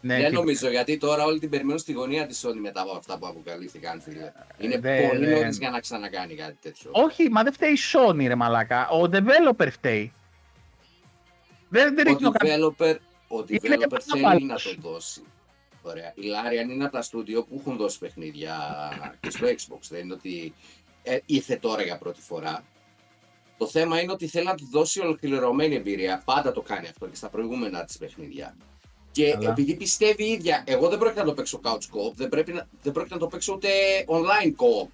Ναι, 0.00 0.16
δεν 0.16 0.28
και- 0.30 0.34
νομίζω, 0.36 0.70
γιατί 0.70 0.96
τώρα 0.98 1.24
όλη 1.24 1.38
την 1.38 1.50
περιμένω 1.50 1.78
στη 1.78 1.92
γωνία 1.92 2.26
της 2.26 2.44
Sony 2.46 2.58
μετά 2.62 2.80
από 2.80 2.96
αυτά 2.96 3.18
που 3.18 3.26
αποκαλύφθηκαν, 3.26 4.00
φίλε. 4.00 4.32
Είναι 4.58 4.78
δεν- 4.78 5.08
πολύ 5.08 5.24
δεν- 5.26 5.38
νωρίς 5.38 5.58
για 5.58 5.70
να 5.70 5.80
ξανακάνει 5.80 6.34
κάτι 6.34 6.56
τέτοιο. 6.62 6.90
Όχι, 6.92 7.28
μα 7.30 7.42
δεν 7.42 7.52
φταίει 7.52 7.72
η 7.72 7.78
Sony 7.92 8.24
ρε 8.26 8.34
μαλάκα. 8.34 8.88
Ο 8.88 9.02
developer 9.12 9.68
φταίει. 9.70 10.12
Δεν, 11.68 11.94
δεν 11.94 12.06
ο 12.06 12.10
ρίχνω 12.10 12.30
κανένα. 12.30 12.66
developer, 12.66 12.96
ο 13.28 13.36
Είναι 13.48 13.76
developer 13.76 13.88
πάρα 13.88 14.02
θέλει 14.04 14.22
πολύ. 14.22 14.44
να 14.44 14.54
το 14.54 14.74
δώσει. 14.90 15.22
Ωραία. 15.86 16.12
Η 16.14 16.22
Larian 16.22 16.70
είναι 16.70 16.84
από 16.84 16.92
τα 16.92 17.02
στούντιο 17.02 17.44
που 17.44 17.56
έχουν 17.60 17.76
δώσει 17.76 17.98
παιχνίδια 17.98 18.54
και 19.20 19.30
στο 19.30 19.46
Xbox. 19.46 19.78
Δεν 19.88 20.00
είναι 20.04 20.12
ότι 20.12 20.54
ε, 21.02 21.18
ήρθε 21.26 21.56
τώρα 21.56 21.82
για 21.82 21.98
πρώτη 21.98 22.20
φορά. 22.20 22.64
Το 23.58 23.66
θέμα 23.66 24.00
είναι 24.00 24.12
ότι 24.12 24.26
θέλει 24.26 24.46
να 24.46 24.54
του 24.54 24.68
δώσει 24.70 25.00
ολοκληρωμένη 25.00 25.74
εμπειρία. 25.74 26.22
Πάντα 26.24 26.52
το 26.52 26.62
κάνει 26.62 26.88
αυτό 26.88 27.06
και 27.06 27.16
στα 27.16 27.28
προηγούμενα 27.28 27.84
της 27.84 27.98
παιχνίδια. 27.98 28.56
Και 29.10 29.30
Καλά. 29.30 29.50
επειδή 29.50 29.74
πιστεύει 29.74 30.24
η 30.24 30.32
ίδια, 30.32 30.64
εγώ 30.66 30.88
δεν 30.88 30.98
πρόκειται 30.98 31.20
να 31.20 31.26
το 31.26 31.34
παίξω 31.34 31.60
couch 31.64 31.74
co-op, 31.74 32.12
δεν, 32.14 32.28
πρέπει 32.28 32.52
να, 32.52 32.68
δεν 32.82 32.92
πρόκειται 32.92 33.14
να 33.14 33.20
το 33.20 33.26
παίξω 33.26 33.52
ούτε 33.54 33.68
online 34.06 34.50
co-op. 34.50 34.88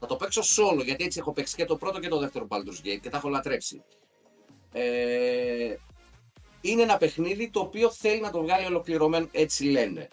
Θα 0.00 0.06
το 0.06 0.16
παίξω 0.16 0.42
solo, 0.42 0.84
γιατί 0.84 1.04
έτσι 1.04 1.18
έχω 1.18 1.32
παίξει 1.32 1.56
και 1.56 1.64
το 1.64 1.76
πρώτο 1.76 2.00
και 2.00 2.08
το 2.08 2.18
δεύτερο 2.18 2.46
Baldur's 2.48 2.86
Gate 2.86 2.98
και 3.00 3.10
τα 3.10 3.16
έχω 3.16 3.28
λατρέψει. 3.28 3.82
Ε, 4.72 5.76
είναι 6.70 6.82
ένα 6.82 6.96
παιχνίδι 6.96 7.50
το 7.50 7.60
οποίο 7.60 7.90
θέλει 7.90 8.20
να 8.20 8.30
το 8.30 8.42
βγάλει 8.42 8.66
ολοκληρωμένο, 8.66 9.28
έτσι 9.32 9.64
λένε 9.64 10.08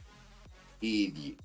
οι 0.80 0.88
ίδιοι. 0.88 1.36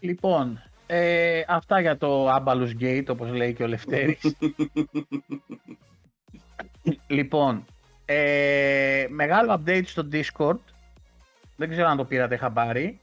Λοιπόν, 0.00 0.62
ε, 0.86 1.42
αυτά 1.48 1.80
για 1.80 1.96
το 1.96 2.34
Ambalus 2.36 2.70
Gate, 2.80 3.04
όπως 3.08 3.28
λέει 3.32 3.54
και 3.54 3.62
ο 3.62 3.66
Λευτέρης. 3.66 4.18
λοιπόν, 7.06 7.64
ε, 8.04 9.06
μεγάλο 9.08 9.62
update 9.64 9.86
στο 9.86 10.08
Discord. 10.12 10.58
Δεν 11.56 11.70
ξέρω 11.70 11.88
αν 11.88 11.96
το 11.96 12.04
πήρατε 12.04 12.36
χαμπάρι. 12.36 13.00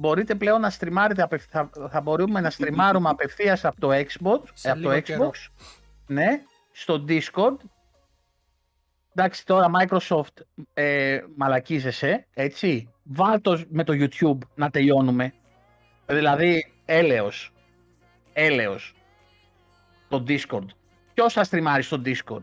Μπορείτε 0.00 0.34
πλέον 0.34 0.60
να 0.60 0.70
στριμάρετε, 0.70 1.22
απευ- 1.22 1.50
θα, 1.50 1.70
θα 1.90 2.00
μπορούμε 2.00 2.40
να 2.40 2.50
στριμάρουμε 2.50 3.08
απευθείας 3.14 3.64
από 3.64 3.80
το 3.80 3.90
Xbox, 3.90 4.40
Σε 4.54 4.70
από 4.70 4.80
το 4.80 4.88
λίγο 4.88 5.00
καιρό. 5.00 5.30
Xbox, 5.30 5.64
ναι, 6.06 6.42
στο 6.72 7.04
Discord. 7.08 7.56
Εντάξει, 9.20 9.46
τώρα 9.46 9.70
Microsoft 9.80 10.42
ε, 10.74 11.20
μαλακίζεσαι, 11.36 12.26
έτσι. 12.34 12.88
Βάλ 13.02 13.40
το 13.40 13.60
με 13.68 13.84
το 13.84 13.92
YouTube 13.96 14.38
να 14.54 14.70
τελειώνουμε. 14.70 15.32
Δηλαδή, 16.06 16.72
έλεος. 16.84 17.52
Έλεος. 18.32 18.94
Το 20.08 20.24
Discord. 20.28 20.66
Ποιος 21.14 21.32
θα 21.32 21.44
στριμάρει 21.44 21.82
στο 21.82 22.02
Discord; 22.04 22.42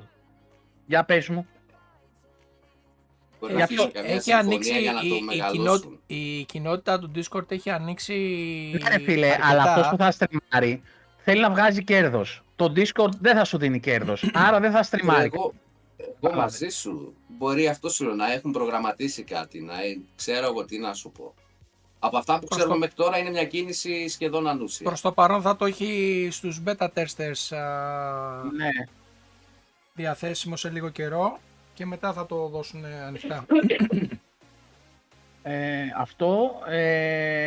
Για 0.85 1.03
πες 1.03 1.29
μου. 1.29 1.47
Μπορεί 3.39 3.53
Ε, 3.53 3.57
να 3.57 3.65
γι' 3.65 3.73
αυτό 3.79 3.83
αφήσει 3.83 3.93
καμιά 3.93 4.11
Έχει 4.13 4.21
συμφωνία 4.21 4.39
ανοίξει 4.39 4.81
για 4.81 4.91
να 4.93 5.01
η, 5.01 5.09
το 5.09 5.15
η, 5.15 5.21
μεγαλώσουν. 5.21 5.63
κοινότητα, 5.81 6.01
η 6.07 6.43
κοινότητα 6.43 6.99
του 6.99 7.11
Discord 7.15 7.51
έχει 7.51 7.69
ανοίξει 7.69 8.13
Ναι 8.81 8.89
ρε 8.89 8.99
φίλε, 9.03 9.27
αρκετά. 9.27 9.47
αλλά 9.47 9.63
αυτός 9.63 9.89
που 9.89 9.97
θα 9.97 10.11
στριμάρει 10.11 10.81
θέλει 11.17 11.41
να 11.41 11.49
βγάζει 11.49 11.83
κέρδος. 11.83 12.43
Το 12.55 12.73
Discord 12.75 13.11
δεν 13.19 13.35
θα 13.35 13.43
σου 13.45 13.57
δίνει 13.57 13.79
κέρδος. 13.79 14.29
άρα 14.33 14.59
δεν 14.59 14.71
θα 14.71 14.83
στριμάρει. 14.83 15.29
Εγώ, 15.33 15.53
εγώ 16.21 16.35
μαζί 16.35 16.69
σου. 16.69 17.13
Μπορεί 17.27 17.67
αυτό 17.67 17.89
σου 17.89 18.03
λέω 18.05 18.13
να 18.13 18.31
έχουν 18.33 18.51
προγραμματίσει 18.51 19.23
κάτι, 19.23 19.61
να 19.61 19.73
ε, 19.83 19.97
ξέρω 20.15 20.45
εγώ 20.45 20.65
τι 20.65 20.77
να 20.77 20.93
σου 20.93 21.11
πω. 21.11 21.33
Από 21.99 22.17
αυτά 22.17 22.33
που 22.33 22.39
Προς 22.45 22.49
ξέρουμε 22.57 22.73
το- 22.73 22.79
μέχρι 22.79 22.95
τώρα 22.95 23.17
είναι 23.17 23.29
μια 23.29 23.45
κίνηση 23.45 24.07
σχεδόν 24.07 24.47
ανούσια. 24.47 24.85
Προς 24.85 25.01
το 25.01 25.11
παρόν 25.11 25.41
θα 25.41 25.55
το 25.55 25.65
έχει 25.65 26.27
στους 26.31 26.61
beta 26.65 26.87
testers 26.93 27.57
α, 27.57 28.43
Ναι. 28.55 28.69
διαθέσιμο 29.93 30.55
σε 30.55 30.69
λίγο 30.69 30.89
καιρό 30.89 31.37
και 31.73 31.85
μετά 31.85 32.13
θα 32.13 32.25
το 32.25 32.47
δώσουν 32.47 32.85
ανοιχτά. 32.85 33.45
Ε, 35.43 35.83
αυτό. 35.97 36.51
Ε, 36.67 37.45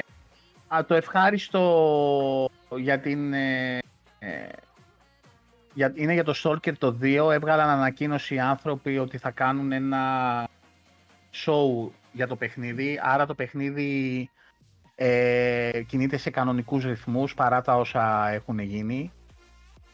α, 0.68 0.84
το 0.84 0.94
ευχάριστο 0.94 2.48
για 2.76 3.00
την... 3.00 3.32
Ε, 3.32 3.78
ε, 4.18 4.48
για, 5.78 5.92
είναι 5.94 6.12
για 6.12 6.24
το 6.24 6.34
Stalker 6.42 6.72
το 6.78 6.98
2. 7.02 7.32
Έβγαλαν 7.32 7.68
ανακοίνωση 7.68 8.34
οι 8.34 8.40
άνθρωποι 8.40 8.98
ότι 8.98 9.18
θα 9.18 9.30
κάνουν 9.30 9.72
ένα 9.72 10.02
show 11.34 11.90
για 12.12 12.26
το 12.26 12.36
παιχνίδι. 12.36 13.00
Άρα 13.02 13.26
το 13.26 13.34
παιχνίδι 13.34 14.30
ε, 14.94 15.82
κινείται 15.86 16.16
σε 16.16 16.30
κανονικούς 16.30 16.84
ρυθμούς 16.84 17.34
παρά 17.34 17.62
τα 17.62 17.76
όσα 17.76 18.28
έχουν 18.28 18.58
γίνει. 18.58 19.12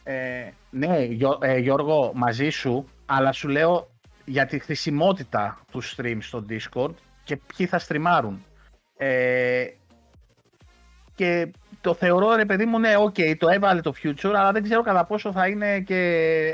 Ε, 0.03 0.51
ναι, 0.71 1.05
Γιώ- 1.05 1.45
ε, 1.45 1.59
Γιώργο, 1.59 2.13
μαζί 2.15 2.49
σου, 2.49 2.89
αλλά 3.07 3.33
σου 3.33 3.49
λέω 3.49 3.91
για 4.25 4.47
τη 4.47 4.59
χρησιμότητα 4.59 5.61
του 5.71 5.83
stream 5.85 6.19
στο 6.21 6.45
Discord 6.49 6.95
και 7.25 7.37
ποιοι 7.37 7.67
θα 7.67 7.79
stream-άρουν. 7.79 8.45
Ε, 8.97 9.67
και 11.15 11.51
το 11.85 11.95
θεωρώ 11.95 12.35
ρε 12.35 12.45
παιδί 12.45 12.67
μου, 12.67 12.79
ναι, 12.79 12.97
ΟΚ, 12.97 13.15
το 13.39 13.49
έβαλε 13.49 13.81
το 13.81 13.93
feature, 14.03 14.33
αλλά 14.35 14.53
δεν 14.53 14.63
ξέρω 14.63 14.83
κατά 14.83 15.05
πόσο 15.05 15.33
θα 15.33 15.49
είναι 15.49 15.81
και 15.81 15.97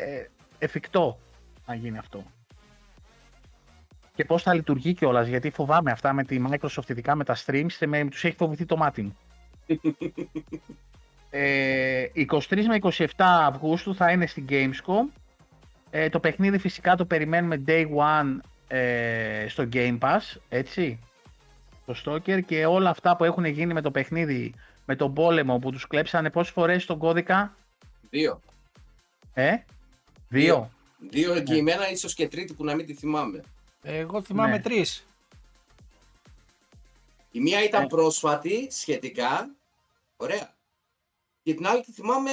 ε, 0.02 0.28
εφικτό 0.58 1.18
να 1.66 1.74
γίνει 1.74 1.98
αυτό. 1.98 2.24
Και 4.14 4.24
πώς 4.24 4.42
θα 4.42 4.54
λειτουργεί 4.54 4.94
κιόλας, 4.94 5.26
γιατί 5.28 5.50
φοβάμαι 5.50 5.90
αυτά 5.90 6.12
με 6.12 6.24
τη 6.24 6.42
Microsoft, 6.50 6.88
ειδικά 6.88 7.14
με 7.14 7.24
τα 7.24 7.36
streams, 7.46 7.72
και 7.78 7.86
με, 7.86 8.04
τους 8.04 8.24
έχει 8.24 8.36
φοβηθεί 8.36 8.64
το 8.64 8.76
μάτι 8.76 9.02
μου. 9.02 9.16
ε, 11.30 12.04
23 12.14 12.64
με 12.64 12.78
27 12.80 13.06
Αυγούστου 13.18 13.94
θα 13.94 14.10
είναι 14.10 14.26
στην 14.26 14.44
Gamescom. 14.48 15.20
Ε, 15.90 16.08
το 16.08 16.20
παιχνίδι 16.20 16.58
φυσικά 16.58 16.96
το 16.96 17.04
περιμένουμε 17.04 17.62
day 17.66 17.86
one 17.86 18.36
ε, 18.68 19.48
στο 19.48 19.68
Game 19.72 19.98
Pass, 19.98 20.36
έτσι, 20.48 20.98
το 21.86 21.94
Stalker 22.04 22.44
και 22.46 22.66
όλα 22.66 22.90
αυτά 22.90 23.16
που 23.16 23.24
έχουν 23.24 23.44
γίνει 23.44 23.72
με 23.72 23.80
το 23.80 23.90
παιχνίδι, 23.90 24.54
με 24.90 24.96
τον 24.96 25.14
πόλεμο 25.14 25.58
που 25.58 25.70
τους 25.70 25.86
κλέψανε 25.86 26.30
πόσες 26.30 26.52
φορές 26.52 26.86
τον 26.86 26.98
κώδικα, 26.98 27.56
Δύο. 28.10 28.40
ε, 29.34 29.56
δύο. 30.28 30.70
Δύο 30.98 31.32
Ναι. 31.32 31.38
εγγυημένα, 31.38 31.90
ίσως 31.90 32.14
και 32.14 32.28
τρίτη 32.28 32.54
που 32.54 32.64
να 32.64 32.74
μην 32.74 32.86
τη 32.86 32.94
θυμάμαι. 32.94 33.42
Εγώ 33.82 34.22
θυμάμαι 34.22 34.50
Ναι. 34.50 34.60
τρεις. 34.60 35.04
Η 37.30 37.40
μία 37.40 37.64
ήταν 37.64 37.82
Ε. 37.82 37.86
πρόσφατη 37.86 38.68
σχετικά. 38.70 39.50
Ωραία. 40.16 40.54
Και 41.42 41.54
την 41.54 41.66
άλλη 41.66 41.82
τη 41.82 41.92
θυμάμαι 41.92 42.30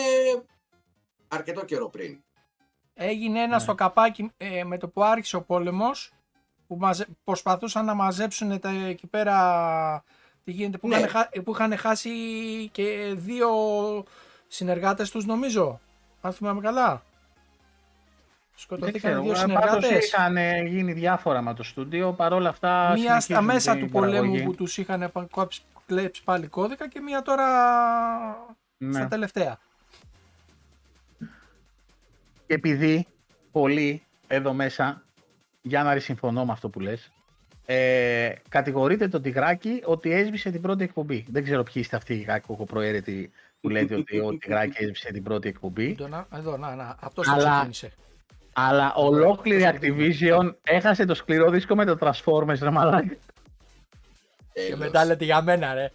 αρκετό 1.28 1.65
καιρό 1.65 1.89
πριν. 1.89 2.24
Έγινε 2.93 3.39
ένα 3.41 3.56
Ναι. 3.56 3.60
στο 3.62 3.76
καπάκι 3.76 4.32
ε, 4.38 4.63
με 4.63 4.78
το 4.78 4.88
που 4.88 5.04
άρχισε 5.04 5.36
ο 5.36 5.41
πόλεμος 5.41 6.12
που 6.67 6.78
μαζε... 6.78 7.08
προσπαθούσαν 7.24 7.86
να 7.86 7.93
μαζέψουν 7.93 8.60
τα, 8.60 8.70
εκεί 8.70 9.08
πέρα 9.08 10.04
Τι 10.47 10.53
γίνεται, 10.53 10.77
που, 10.77 10.88
Ναι. 10.88 10.95
είχαν, 10.95 11.10
χα- 11.10 11.41
που 11.43 11.51
είχαν 11.51 11.77
χάσει 11.77 12.10
και 12.71 13.13
δύο 13.15 13.49
συνεργάτες 14.47 15.12
τους 15.12 15.25
νομίζω. 15.25 15.79
Αν 16.21 16.33
θυμάμαι 16.33 16.62
καλά. 16.62 16.88
Δεν 16.89 17.01
Σκοτωθήκαν 18.55 18.99
ξέρω, 19.12 19.21
δύο 19.21 19.31
ε, 19.31 19.36
πάντως 19.36 19.69
συνεργάτες. 19.71 20.07
είχαν 20.07 20.38
ε, 20.38 20.62
γίνει 20.62 20.93
διάφορα 20.93 21.41
με 21.41 21.53
το 21.53 21.63
στούντιο, 21.63 22.13
παρόλα 22.13 22.49
αυτά 22.49 22.91
Μία 22.93 23.03
στα 23.10 23.19
συνεχίζουν 23.19 23.45
μέσα 23.53 23.73
την 23.73 23.81
του 23.86 23.89
πολέμου 23.91 24.13
παραγωγή. 24.19 24.43
που 24.43 24.55
τους 24.55 24.77
είχαν 24.77 25.12
πα- 25.12 25.27
κόψει- 25.31 25.63
κλέψει 25.86 26.23
πάλι 26.23 26.47
κώδικα 26.47 26.88
και 26.88 26.99
μία 26.99 27.21
τώρα 27.21 27.45
Ναι. 28.77 28.93
στα 28.93 29.07
τελευταία. 29.07 29.57
Και 32.47 32.53
επειδή 32.53 33.07
πολλοί 33.51 34.03
εδώ 34.27 34.53
μέσα, 34.53 35.03
για 35.62 35.83
να 35.83 35.99
συμφωνώ 35.99 36.45
με 36.45 36.51
αυτό 36.51 36.69
που 36.69 36.79
λες, 36.79 37.12
ε, 37.69 38.32
κατηγορείτε 38.49 39.08
τον 39.08 39.21
Τιγράκη 39.21 39.82
ότι 39.86 40.12
έσβησε 40.12 40.51
την 40.51 40.62
πρώτη 40.62 40.84
εκπομπή. 40.84 41.25
Δεν 41.30 41.43
ξέρω 41.43 41.63
ποιοι 41.63 41.73
είστε 41.75 41.95
αυτοί 41.95 42.13
οι 42.13 42.23
κακοκοπροαίρετοι 42.23 43.32
που 43.62 43.69
λέτε 43.69 43.95
ότι 43.95 44.19
ο 44.19 44.38
Τιγράκη 44.38 44.84
έσβησε 44.84 45.12
την 45.12 45.23
πρώτη 45.23 45.47
εκπομπή. 45.47 45.95
Το 45.95 46.08
να- 46.08 46.27
Εδώ, 46.36 46.58
να, 46.58 46.75
να, 46.75 46.95
αυτός 46.99 47.25
το 47.25 47.32
Αλλά- 47.32 47.51
ξεκίνησε. 47.51 47.91
Αλλά 48.53 48.93
ολόκληρη 48.95 49.63
Activision 49.73 50.53
έχασε 50.63 51.06
το 51.06 51.13
σκληρό 51.13 51.49
δίσκο 51.49 51.75
με 51.75 51.86
το 51.86 51.97
Transformers, 52.01 52.58
ρε 52.62 52.69
μαλάκα. 52.69 53.08
Και 54.53 54.63
Τέλος. 54.63 54.80
μετά 54.80 55.06
λέτε 55.06 55.25
για 55.25 55.41
μένα 55.41 55.73
ρε. 55.73 55.91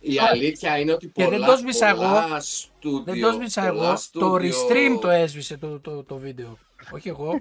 Η 0.00 0.18
αλήθεια 0.30 0.78
είναι 0.78 0.92
ότι 0.92 1.06
Και 1.06 1.24
πολλά, 1.24 1.38
δεν 1.38 1.46
το 1.46 1.56
σβήσα 1.56 1.94
πολλά 1.94 2.24
εγώ. 2.28 2.40
στούντιο, 2.40 3.02
Δεν 3.12 3.20
το 3.20 3.28
έσβησα 3.28 3.60
πολλά 3.60 3.82
εγώ, 3.82 3.90
το 3.90 3.96
στούντιο- 3.96 4.54
restream 4.54 5.00
το 5.00 5.10
έσβησε 5.10 5.56
το, 5.56 5.80
το, 5.80 6.02
το 6.04 6.16
βίντεο. 6.16 6.58
Όχι 6.90 7.08
εγώ. 7.08 7.40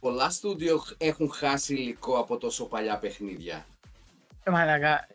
Πολλά 0.00 0.30
στούντιο 0.30 0.82
έχουν 0.98 1.30
χάσει 1.30 1.74
υλικό 1.74 2.18
από 2.18 2.36
τόσο 2.36 2.64
παλιά 2.66 2.98
παιχνίδια. 2.98 3.66
Ε, 4.44 4.50
μαλάκα, 4.50 5.08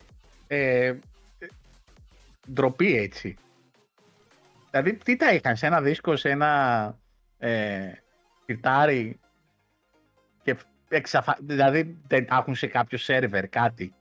ε, 0.47 0.85
ε, 0.85 0.97
ντροπή 2.51 2.97
έτσι. 2.97 3.35
Δηλαδή, 4.71 4.93
τι 4.93 5.15
τα 5.15 5.33
είχαν, 5.33 5.55
σε 5.57 5.65
ένα 5.65 5.81
δίσκο, 5.81 6.15
σε 6.15 6.29
ένα 6.29 6.97
ε, 7.37 7.91
πιτάρι 8.45 9.19
και 10.43 10.57
εξαφα... 10.89 11.37
δηλαδή 11.41 11.97
δεν 12.07 12.25
τα 12.25 12.35
έχουν 12.35 12.55
σε 12.55 12.67
κάποιο 12.67 12.97
σερβερ 12.97 13.49
κάτι. 13.49 13.93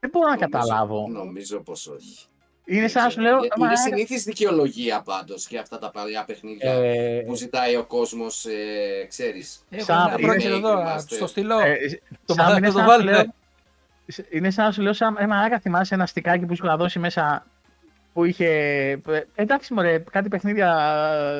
Δεν 0.00 0.10
μπορώ 0.10 0.28
να 0.28 0.34
Νομίζω- 0.36 0.50
καταλάβω. 0.50 1.08
Νομίζω 1.08 1.60
πως 1.60 1.86
όχι. 1.86 2.26
Είναι 2.72 2.88
σαν 2.88 3.02
να 3.02 3.08
Δεν 3.08 3.10
σου 3.10 3.18
ξέρω. 3.20 3.36
λέω, 3.36 3.44
Ε, 3.44 3.48
«Μα, 3.58 3.64
Είναι 3.64 3.72
ε, 3.74 3.76
συνήθις 3.76 4.24
δικαιολογία 4.24 5.02
πάντως 5.02 5.46
για 5.48 5.60
αυτά 5.60 5.78
τα 5.78 5.90
παλιά 5.90 6.24
παιχνίδια 6.24 6.72
ε, 6.72 7.22
που 7.26 7.34
ζητάει 7.34 7.76
ο 7.76 7.84
κόσμος, 7.84 8.44
ε, 8.44 9.06
ξέρεις. 9.08 9.64
Έχω 9.70 9.84
Σαν- 9.84 10.08
ένα 10.08 10.16
πρόκειται 10.16 10.48
remake, 10.48 10.56
εδώ, 10.56 10.82
remaster. 10.82 10.98
στο 11.06 11.26
στυλό. 11.26 11.58
ε, 11.58 11.74
το 12.26 12.34
σαν- 12.34 12.44
μαλάκα 12.44 12.56
είναι 12.58 12.66
το 12.66 12.72
σαν 12.72 12.86
να 12.86 12.92
σου 12.92 12.98
βάλτε. 12.98 13.10
λέω- 13.10 13.34
Είναι 14.30 14.50
σαν 14.50 14.64
να 14.64 14.70
σου 14.72 14.82
λέω, 14.82 14.92
σαν, 14.92 15.16
ε, 15.18 15.26
μαλάκα, 15.26 15.58
θυμάσαι 15.60 15.94
ένα 15.94 16.06
στικάκι 16.06 16.46
που 16.46 16.56
σου 16.56 16.64
είχα 16.66 16.76
δώσει 16.76 16.98
μέσα 16.98 17.46
που 18.12 18.24
είχε. 18.24 18.46
ε, 19.08 19.20
Εντάξει, 19.34 19.74
μωρέ, 19.74 19.98
κάτι 20.10 20.28
παιχνίδια 20.28 20.68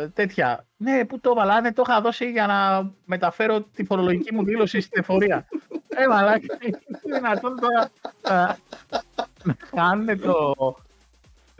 ε, 0.02 0.08
τέτοια. 0.08 0.64
Ναι, 0.76 1.04
πού 1.04 1.20
το 1.20 1.30
έβαλα, 1.30 1.60
ναι, 1.60 1.72
το 1.72 1.82
είχα 1.88 2.00
δώσει 2.00 2.30
για 2.30 2.46
να 2.46 2.90
μεταφέρω 3.04 3.60
τη 3.60 3.84
φορολογική 3.84 4.34
μου 4.34 4.44
δήλωση 4.44 4.80
στην 4.80 5.00
εφορία. 5.00 5.48
ε, 5.88 6.06
μαλάκα, 6.06 6.58
είναι 6.66 6.78
δυνατόν 7.04 7.60
τώρα 7.60 7.90
ε, 8.22 8.54
να 9.42 9.56
χάνουν 9.76 10.20
το, 10.20 10.54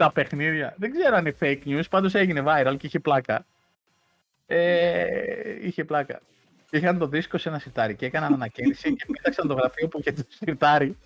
τα 0.03 0.11
παιχνίδια. 0.11 0.73
Δεν 0.77 0.91
ξέρω 0.91 1.15
αν 1.15 1.25
είναι 1.25 1.35
fake 1.39 1.61
news, 1.65 1.83
πάντως 1.89 2.13
έγινε 2.15 2.43
viral 2.45 2.75
και 2.79 2.87
είχε 2.87 2.99
πλάκα. 2.99 3.45
Ε, 4.47 5.05
είχε 5.61 5.83
πλάκα. 5.85 6.21
Είχαν 6.71 6.97
το 6.97 7.07
δίσκο 7.07 7.37
σε 7.37 7.49
ένα 7.49 7.59
σιρτάρι 7.59 7.95
και 7.95 8.05
έκαναν 8.05 8.33
ανακαίνιση 8.33 8.95
και 8.95 9.05
πέταξαν 9.13 9.47
το 9.47 9.53
γραφείο 9.53 9.87
που 9.87 9.99
είχε 9.99 10.11
το 10.11 10.23
σιρτάρι. 10.29 10.97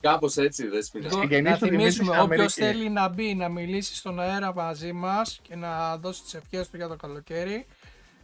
Κάπως 0.00 0.36
έτσι, 0.36 0.68
Δέσποινα. 0.68 1.04
Λοιπόν, 1.04 1.20
συγγενείς 1.20 1.50
να 1.50 1.58
του 1.58 1.64
Δημήτρη 1.64 1.80
θυμίσουμε, 1.82 2.12
στην 2.12 2.24
όποιος 2.24 2.58
Αμερική. 2.58 2.78
θέλει 2.78 2.90
να 2.90 3.08
μπει 3.08 3.34
να 3.34 3.48
μιλήσει 3.48 3.94
στον 3.96 4.20
αέρα 4.20 4.54
μαζί 4.54 4.92
μας 4.92 5.38
και 5.42 5.56
να 5.56 5.96
δώσει 5.96 6.22
τις 6.22 6.34
ευχές 6.34 6.68
του 6.70 6.76
για 6.76 6.88
το 6.88 6.96
καλοκαίρι. 6.96 7.66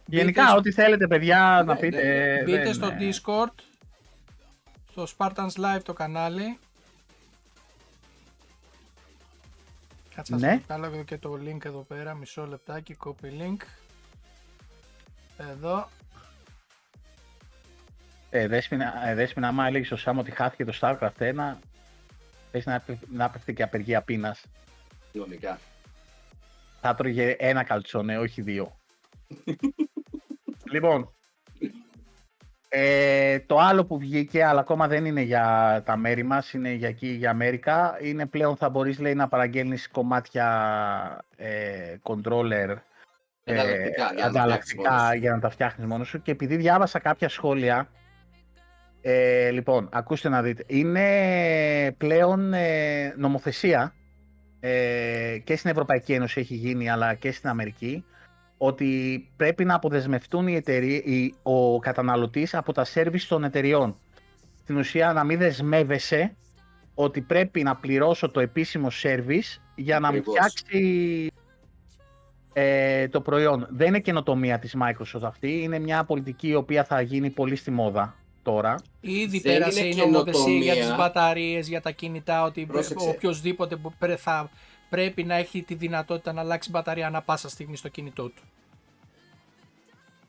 Γενικά, 0.05 0.43
μπείτε 0.43 0.57
ό,τι 0.57 0.71
θέλετε, 0.71 1.07
παιδιά, 1.07 1.63
να 1.65 1.73
Ναι, 1.73 1.79
πείτε. 1.79 2.03
ναι, 2.03 2.33
ε, 2.33 2.43
Μπείτε 2.43 2.63
δεν- 2.63 2.73
στο 2.73 2.87
ε, 2.87 2.97
Discord, 2.99 3.53
στο 4.91 5.07
Spartans 5.17 5.53
Live 5.57 5.81
το 5.83 5.93
κανάλι. 5.93 6.59
Κάτσε 10.19 10.35
να 10.35 10.39
Ναι. 10.39 10.53
σας 10.53 10.61
βγάλω 10.67 10.85
εδώ 10.85 11.03
και 11.03 11.17
το 11.17 11.39
link 11.45 11.65
εδώ 11.65 11.79
πέρα, 11.81 12.13
μισό 12.13 12.45
λεπτάκι, 12.47 12.97
copy 13.05 13.25
link. 13.25 13.57
Εδώ. 15.37 15.89
Ε, 18.29 18.47
Δέσποινα, 18.47 19.07
ε, 19.07 19.15
Δέσποινα, 19.15 19.47
άμα 19.47 19.67
έλεγες 19.67 19.87
στο 19.87 19.95
Σάμ 19.95 20.17
ότι 20.19 20.31
χάθηκε 20.31 20.65
το 20.65 20.77
StarCraft 20.81 21.17
1, 21.17 21.57
θες 22.51 22.65
να, 22.65 22.79
πε- 22.79 23.09
να 23.11 23.29
πέφτει 23.29 23.53
και 23.53 23.63
απεργία 23.63 24.01
πείνας. 24.01 24.41
Κοινωνικά. 25.11 25.59
Θα 26.81 26.95
τρώγε 26.95 27.35
ένα 27.39 27.63
καλτσόνε, 27.63 28.17
όχι 28.17 28.41
δύο. 28.41 28.77
λοιπόν, 30.73 31.11
ε, 32.69 33.39
το 33.39 33.57
άλλο 33.57 33.85
που 33.85 33.99
βγήκε, 33.99 34.43
αλλά 34.45 34.59
ακόμα 34.59 34.87
δεν 34.87 35.05
είναι 35.05 35.21
για 35.21 35.81
τα 35.85 35.97
μέρη 35.97 36.23
μας, 36.23 36.53
είναι 36.53 36.71
για 36.71 36.87
εκεί, 36.87 37.07
για 37.07 37.29
Αμέρικα, 37.29 37.97
είναι 38.01 38.25
πλέον 38.25 38.55
θα 38.55 38.69
μπορείς, 38.69 38.99
λέει, 38.99 39.15
να 39.15 39.27
παραγγέλνεις 39.27 39.89
κομμάτια 39.89 41.25
ε, 41.35 41.95
controller 42.03 42.75
ε, 43.43 43.53
Ανταλλακτικά, 43.53 44.11
για 44.13 44.13
να 44.13 44.19
τα 44.21 44.25
ανταλλακτικά 44.25 44.91
φτιάξεις 44.91 45.05
μόνος 45.05 45.09
σου. 45.11 45.17
για 45.19 45.31
να 45.31 45.39
τα 45.39 45.49
φτιάχνεις 45.49 45.87
μόνος 45.87 46.07
σου 46.07 46.21
και 46.21 46.31
επειδή 46.31 46.55
διάβασα 46.55 46.99
κάποια 46.99 47.29
σχόλια 47.29 47.89
ε, 49.01 49.49
λοιπόν, 49.49 49.89
ακούστε 49.91 50.29
να 50.29 50.41
δείτε. 50.41 50.63
Είναι 50.67 51.95
πλέον 51.97 52.53
ε, 52.53 53.13
νομοθεσία 53.17 53.93
ε, 54.59 55.37
και 55.43 55.55
στην 55.55 55.69
Ευρωπαϊκή 55.69 56.13
Ένωση 56.13 56.39
έχει 56.39 56.55
γίνει, 56.55 56.89
αλλά 56.89 57.13
και 57.13 57.31
στην 57.31 57.49
Αμερική, 57.49 58.05
ότι 58.61 59.23
πρέπει 59.35 59.65
να 59.65 59.75
αποδεσμευτούν 59.75 60.47
οι 60.47 60.55
εταιρείε, 60.55 60.97
οι, 60.97 61.33
ο 61.43 61.79
καταναλωτής 61.79 62.53
από 62.53 62.73
τα 62.73 62.83
σέρβις 62.83 63.27
των 63.27 63.43
εταιριών. 63.43 63.95
Στην 64.61 64.77
ουσία 64.77 65.13
να 65.13 65.23
μην 65.23 65.37
δεσμεύεσαι 65.37 66.35
ότι 66.93 67.21
πρέπει 67.21 67.63
να 67.63 67.75
πληρώσω 67.75 68.29
το 68.29 68.39
επίσημο 68.39 68.89
σέρβις 68.89 69.61
για 69.75 69.99
να 69.99 70.11
μου 70.11 70.17
Ακριβώς. 70.17 70.35
φτιάξει 70.35 71.31
ε, 72.53 73.07
το 73.07 73.21
προϊόν. 73.21 73.67
Δεν 73.69 73.87
είναι 73.87 73.99
καινοτομία 73.99 74.59
της 74.59 74.75
Microsoft 74.81 75.21
αυτή, 75.23 75.61
είναι 75.61 75.79
μια 75.79 76.03
πολιτική 76.03 76.47
η 76.47 76.55
οποία 76.55 76.83
θα 76.83 77.01
γίνει 77.01 77.29
πολύ 77.29 77.55
στη 77.55 77.71
μόδα 77.71 78.15
τώρα. 78.43 78.75
Ήδη 79.01 79.39
Δεν 79.39 79.53
πέρασε 79.53 79.85
είναι 79.87 80.01
η 80.03 80.05
νομοθεσία 80.09 80.41
για 80.51 80.59
καινοτομία. 80.59 80.85
τις 80.87 80.95
μπαταρίες, 80.95 81.67
για 81.67 81.81
τα 81.81 81.91
κινητά, 81.91 82.43
ότι 82.43 82.65
Πρόσεξε. 82.65 83.09
οποιοδήποτε 83.09 83.75
που 83.75 83.93
πρέ- 83.99 84.17
θα 84.19 84.49
πρέπει 84.89 85.23
να 85.23 85.35
έχει 85.35 85.61
τη 85.61 85.73
δυνατότητα 85.75 86.33
να 86.33 86.41
αλλάξει 86.41 86.69
μπαταρία 86.69 87.07
ανά 87.07 87.21
πάσα 87.21 87.49
στιγμή 87.49 87.75
στο 87.75 87.87
κινητό 87.87 88.23
του. 88.29 88.43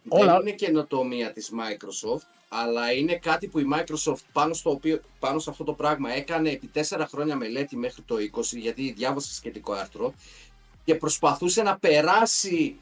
Όλα- 0.09 0.33
Δεν 0.33 0.41
είναι 0.41 0.51
καινοτομία 0.51 1.33
της 1.33 1.51
Microsoft, 1.53 2.27
αλλά 2.49 2.93
είναι 2.93 3.15
κάτι 3.17 3.49
που 3.49 3.59
η 3.59 3.65
Microsoft 3.75 4.23
πάνω, 4.33 4.55
στο 4.55 4.71
οποίο, 4.71 5.01
πάνω 5.19 5.39
σε 5.39 5.51
αυτό 5.51 5.65
το 5.65 5.73
πράγμα 5.73 6.13
έκανε 6.13 6.51
επί 6.51 6.67
τέσσερα 6.67 7.07
χρόνια 7.07 7.37
μελέτη 7.37 7.77
μέχρι 7.77 8.03
το 8.03 8.17
20, 8.19 8.59
γιατί 8.59 8.93
διάβασα 8.93 9.33
σχετικό 9.33 9.73
άρθρο, 9.73 10.15
και 10.85 10.95
προσπαθούσε 10.95 11.63
να 11.63 11.79
περάσει, 11.79 12.77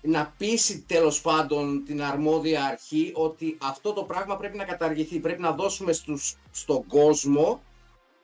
να 0.00 0.34
πείσει 0.38 0.80
τέλος 0.86 1.20
πάντων 1.20 1.84
την 1.84 2.02
αρμόδια 2.02 2.64
αρχή 2.64 3.10
ότι 3.14 3.56
αυτό 3.62 3.92
το 3.92 4.02
πράγμα 4.02 4.36
πρέπει 4.36 4.56
να 4.56 4.64
καταργηθεί. 4.64 5.18
Πρέπει 5.18 5.40
να 5.40 5.52
δώσουμε 5.52 5.92
στους, 5.92 6.36
στον 6.50 6.86
κόσμο 6.86 7.62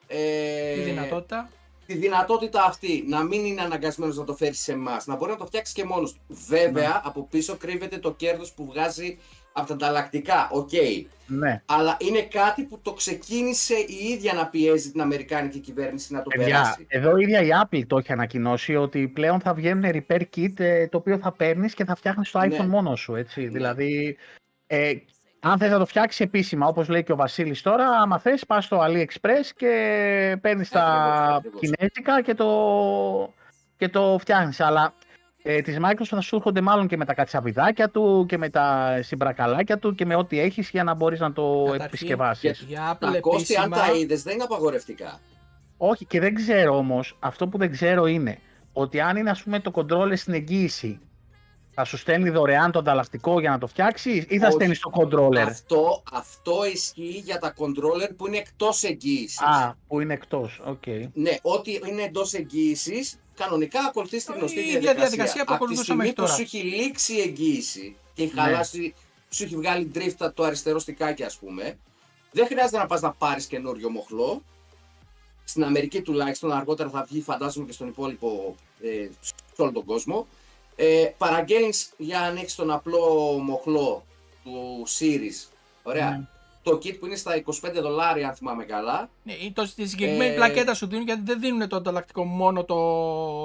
ε, 0.07 0.75
Τη 0.75 0.81
δυνατότητα. 0.81 1.51
Τη 1.88 1.96
δυνατότητα 1.96 2.64
αυτή 2.64 3.05
να 3.09 3.22
μην 3.22 3.44
είναι 3.44 3.61
αναγκασμένος 3.61 4.16
να 4.16 4.24
το 4.24 4.35
φέρει 4.35 4.55
σε 4.55 4.72
εμάς, 4.72 5.07
να 5.07 5.16
μπορεί 5.16 5.31
να 5.31 5.37
το 5.37 5.46
φτιάξει 5.46 5.74
και 5.74 5.85
μόνος 5.85 6.12
του. 6.12 6.20
Βέβαια, 6.29 6.88
Ναι. 6.88 7.01
από 7.05 7.27
πίσω 7.31 7.57
κρύβεται 7.57 7.98
το 7.98 8.12
κέρδος 8.12 8.53
που 8.53 8.66
βγάζει 8.66 9.18
από 9.53 9.66
τα 9.68 9.74
ανταλλακτικά. 9.74 10.48
ΟΚ. 10.53 10.71
Ναι. 11.27 11.62
Αλλά 11.66 11.96
είναι 12.01 12.22
κάτι 12.22 12.62
που 12.62 12.79
το 12.83 12.92
ξεκίνησε 12.92 13.74
η 13.74 14.09
ίδια 14.12 14.33
να 14.33 14.46
πιέζει 14.46 14.90
την 14.90 15.01
Αμερικάνικη 15.01 15.59
κυβέρνηση 15.59 16.12
να 16.12 16.22
το 16.22 16.29
Παιδιά, 16.31 16.46
περάσει. 16.46 16.87
εδώ 16.88 17.16
η 17.16 17.22
ίδια 17.22 17.42
η 17.42 17.48
Apple 17.64 17.83
το 17.87 17.96
έχει 17.98 18.12
ανακοινώσει 18.12 18.77
ότι 18.77 19.09
πλέον 19.09 19.40
θα 19.40 19.55
βγαίνουν 19.55 19.85
repair 19.92 20.22
kit 20.37 20.61
ε, 20.61 20.88
το 20.88 20.98
οποίο 20.98 21.18
θα 21.18 21.33
παίρνεις 21.33 21.74
και 21.74 21.85
θα 21.85 21.94
φτιάχνεις 21.94 22.31
το 22.31 22.40
iPhone 22.40 22.48
Ναι. 22.48 22.66
μόνος 22.66 23.01
σου, 23.01 23.14
έτσι. 23.14 23.46
Δηλαδή, 23.48 24.16
ε, 24.66 24.92
αν 25.40 25.59
θες 25.59 25.70
να 25.70 25.79
το 25.79 25.87
φτιάξεις 25.87 26.20
επίσημα, 26.20 26.66
όπως 26.66 26.88
λέει 26.88 27.03
και 27.03 27.12
ο 27.12 27.16
Βασίλης 27.16 27.62
τώρα, 27.62 27.88
άμα 27.88 28.18
θες 28.18 28.46
πας 28.46 28.64
στο 28.64 28.81
AliExpress 28.81 29.51
και 29.57 30.38
παίρνεις 30.40 30.68
τα 30.68 30.83
Ακριβώς, 30.83 31.37
ακριβώς. 31.37 31.61
κινέζικα 31.61 32.22
και 32.22 32.35
το, 32.35 33.33
και 33.77 33.88
το 33.88 34.16
φτιάχνεις. 34.20 34.61
Αλλά 34.61 34.92
ε, 35.42 35.61
της 35.61 35.77
Microsoft 35.81 36.05
θα 36.05 36.20
σου 36.20 36.37
έρχονται 36.37 36.61
μάλλον 36.61 36.87
και 36.87 36.96
με 36.96 37.05
τα 37.05 37.14
κατσαβιδάκια 37.14 37.88
του 37.88 38.24
και 38.29 38.38
με 38.38 38.48
τα 38.48 38.98
συμπρακαλάκια 39.03 39.79
του 39.79 39.94
και 39.94 40.07
με 40.07 40.14
ό,τι 40.14 40.40
έχεις 40.40 40.70
για 40.70 40.85
να 40.85 40.94
μπορείς 40.94 41.20
να 41.20 41.33
το 41.33 41.62
Καταρχήν, 41.64 41.87
επισκευάσεις. 41.87 42.64
Για 42.68 42.92
Apple 42.92 43.12
Τα 43.12 43.20
κόστη, 43.20 43.57
αν 43.57 43.64
επίσημα, 43.64 43.87
τα 43.87 43.98
είδες, 43.98 44.22
δεν 44.22 44.35
είναι 44.35 44.42
απαγορευτικά. 44.42 45.18
Όχι, 45.77 46.05
και 46.05 46.20
δεν 46.20 46.35
ξέρω 46.35 46.77
όμως, 46.77 47.16
αυτό 47.20 47.48
που 47.48 47.59
δεν 47.59 47.70
ξέρω 47.70 48.07
είναι 48.07 48.38
ότι 48.72 49.01
αν 49.01 49.16
είναι 49.16 49.31
ας 49.31 49.42
πούμε 49.42 49.61
το 49.61 49.70
controller 49.74 50.16
στην 50.16 50.35
εγγύηση, 50.35 51.01
Θα 51.81 51.87
σου 51.87 51.97
στέλνει 51.97 52.31
δωρεάν 52.31 52.71
το 52.71 52.79
ανταλλακτικό 52.79 53.41
για 53.41 53.51
να 53.51 53.59
το 53.59 53.67
φτιάξει 53.67 54.27
ή 54.29 54.38
θα 54.38 54.47
Όχι. 54.47 54.55
στέλνει 54.55 54.77
το 54.77 54.91
controller; 54.95 55.37
Αυτό, 55.37 56.03
αυτό 56.12 56.64
ισχύει 56.73 57.23
για 57.25 57.38
τα 57.38 57.55
controller 57.59 58.11
που 58.17 58.27
είναι 58.27 58.37
εκτός 58.37 58.83
εγγύησης. 58.83 59.41
Α, 59.43 59.77
που 59.88 60.01
είναι 60.01 60.12
εκτός. 60.12 60.61
Οκ. 60.64 60.87
Ναι, 61.12 61.37
ό,τι 61.43 61.79
είναι 61.88 62.03
εντός 62.03 62.33
εγγύησης, 62.35 63.21
κανονικά 63.37 63.81
ακολουθεί 63.81 64.25
την 64.25 64.35
Η 64.35 64.38
γνωστή 64.38 64.59
ίδια 64.59 64.71
διαδικασία. 64.81 65.01
διαδικασία 65.09 65.45
που 65.45 65.53
Από 65.55 65.64
τη 65.67 65.73
ακολουθούσαμε 65.73 65.85
στιγμή 65.85 66.01
μέχρι 66.01 66.14
που 66.14 66.23
τώρα. 66.23 66.35
σου 66.35 66.43
έχει 66.43 66.59
λήξει 66.83 67.14
η 67.14 67.21
εγγύηση 67.21 67.97
και 68.14 68.23
έχει 68.23 68.35
Ναι. 68.35 68.41
χαλάσει, 68.41 68.95
σου 69.31 69.43
έχει 69.45 69.57
βγάλει 69.57 69.91
drift 69.95 70.31
το 70.35 70.43
αριστερό 70.43 70.79
στικάκι, 70.79 71.23
ας 71.23 71.37
πούμε, 71.37 71.79
δεν 72.33 72.47
χρειάζεται 72.47 72.79
να 72.79 72.87
πας 72.87 73.01
να 73.01 73.12
πάρεις 73.12 73.47
καινούριο 73.47 73.91
μοχλό. 73.91 74.43
Στην 75.45 75.64
Αμερική 75.64 76.03
τουλάχιστον, 76.03 76.53
αργότερα 76.53 76.88
θα 76.91 77.07
βγει 77.11 77.21
φαντάζομαι 77.21 77.67
και 77.67 77.73
στον 77.73 77.88
υπόλοιπο, 77.88 78.55
ε, 78.83 79.09
σε 79.23 79.62
όλο 79.62 79.73
τον 79.73 79.85
κόσμο. 79.85 80.27
Ε, 80.81 81.05
παραγγέλνεις 81.19 81.93
για 81.97 82.21
αν 82.21 82.37
έχει 82.37 82.57
τον 82.57 82.71
απλό 82.71 83.05
μοχλό 83.43 84.05
του 84.45 84.85
Series. 84.99 85.49
Ωραία. 85.83 86.11
Ναι. 86.11 86.21
Το 86.62 86.73
kit 86.83 86.99
που 86.99 87.07
είναι 87.07 87.17
στα 87.17 87.43
25 87.45 87.81
δολάρια, 87.81 88.29
αν 88.29 88.35
θυμάμαι 88.35 88.64
καλά, 88.64 89.09
Ναι, 89.23 89.33
ή 89.33 89.53
το, 89.53 89.73
τη 89.75 89.87
συγκεκριμένη 89.88 90.33
Ε, 90.33 90.35
πλακέτα 90.35 90.75
σου 90.75 90.87
δίνουν 90.87 91.05
γιατί 91.05 91.21
δεν 91.25 91.41
δίνουν 91.41 91.69
το 91.69 91.77
ανταλλακτικό 91.77 92.25
μόνο 92.25 92.64
το, 92.64 92.75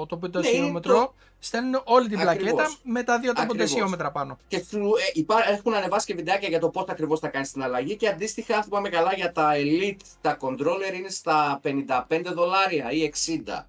το 0.06 0.14
Ναι, 0.14 0.20
πεντασιόμετρο. 0.20 0.96
είναι 0.96 1.08
Στέλνουν 1.38 1.80
όλη 1.84 2.08
την 2.08 2.20
Ακριβώς. 2.28 2.52
πλακέτα 2.52 2.76
με 2.82 3.02
τα 3.02 3.18
δύο 3.18 3.32
τα 3.32 3.42
Ακριβώς. 3.42 3.56
πεντασιόμετρα 3.66 4.10
πάνω. 4.10 4.38
και 4.48 4.64
σου, 4.70 4.78
ε, 4.78 5.10
υπά- 5.12 5.48
έχουν 5.48 5.74
ανεβάσει 5.74 6.06
και 6.06 6.14
βιντεάκια 6.14 6.48
για 6.48 6.58
το 6.60 6.68
πώς 6.68 6.84
ακριβώς 6.88 7.20
θα 7.20 7.28
κάνεις 7.28 7.52
την 7.52 7.62
αλλαγή. 7.62 7.96
Και 7.96 8.08
αντίστοιχα, 8.08 8.56
αν 8.56 8.62
θυμάμαι 8.62 8.88
καλά, 8.88 9.14
για 9.14 9.32
τα 9.32 9.52
Elite 9.54 9.96
τα 10.20 10.36
controller 10.40 10.94
είναι 10.98 11.08
στα 11.08 11.60
55 11.62 12.32
δολάρια 12.34 12.90
ή 12.90 13.02
60. 13.02 13.66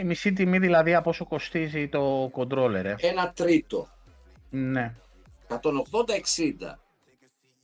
Η 0.00 0.04
μισή 0.04 0.32
τιμή 0.32 0.58
δηλαδή 0.58 0.94
από 0.94 1.10
όσο 1.10 1.24
κοστίζει 1.26 1.88
το 1.88 2.30
controller. 2.34 2.84
Ε. 2.84 2.94
Ένα 2.98 3.32
τρίτο. 3.32 3.88
Ναι, 4.50 4.94
180-60. 5.48 5.58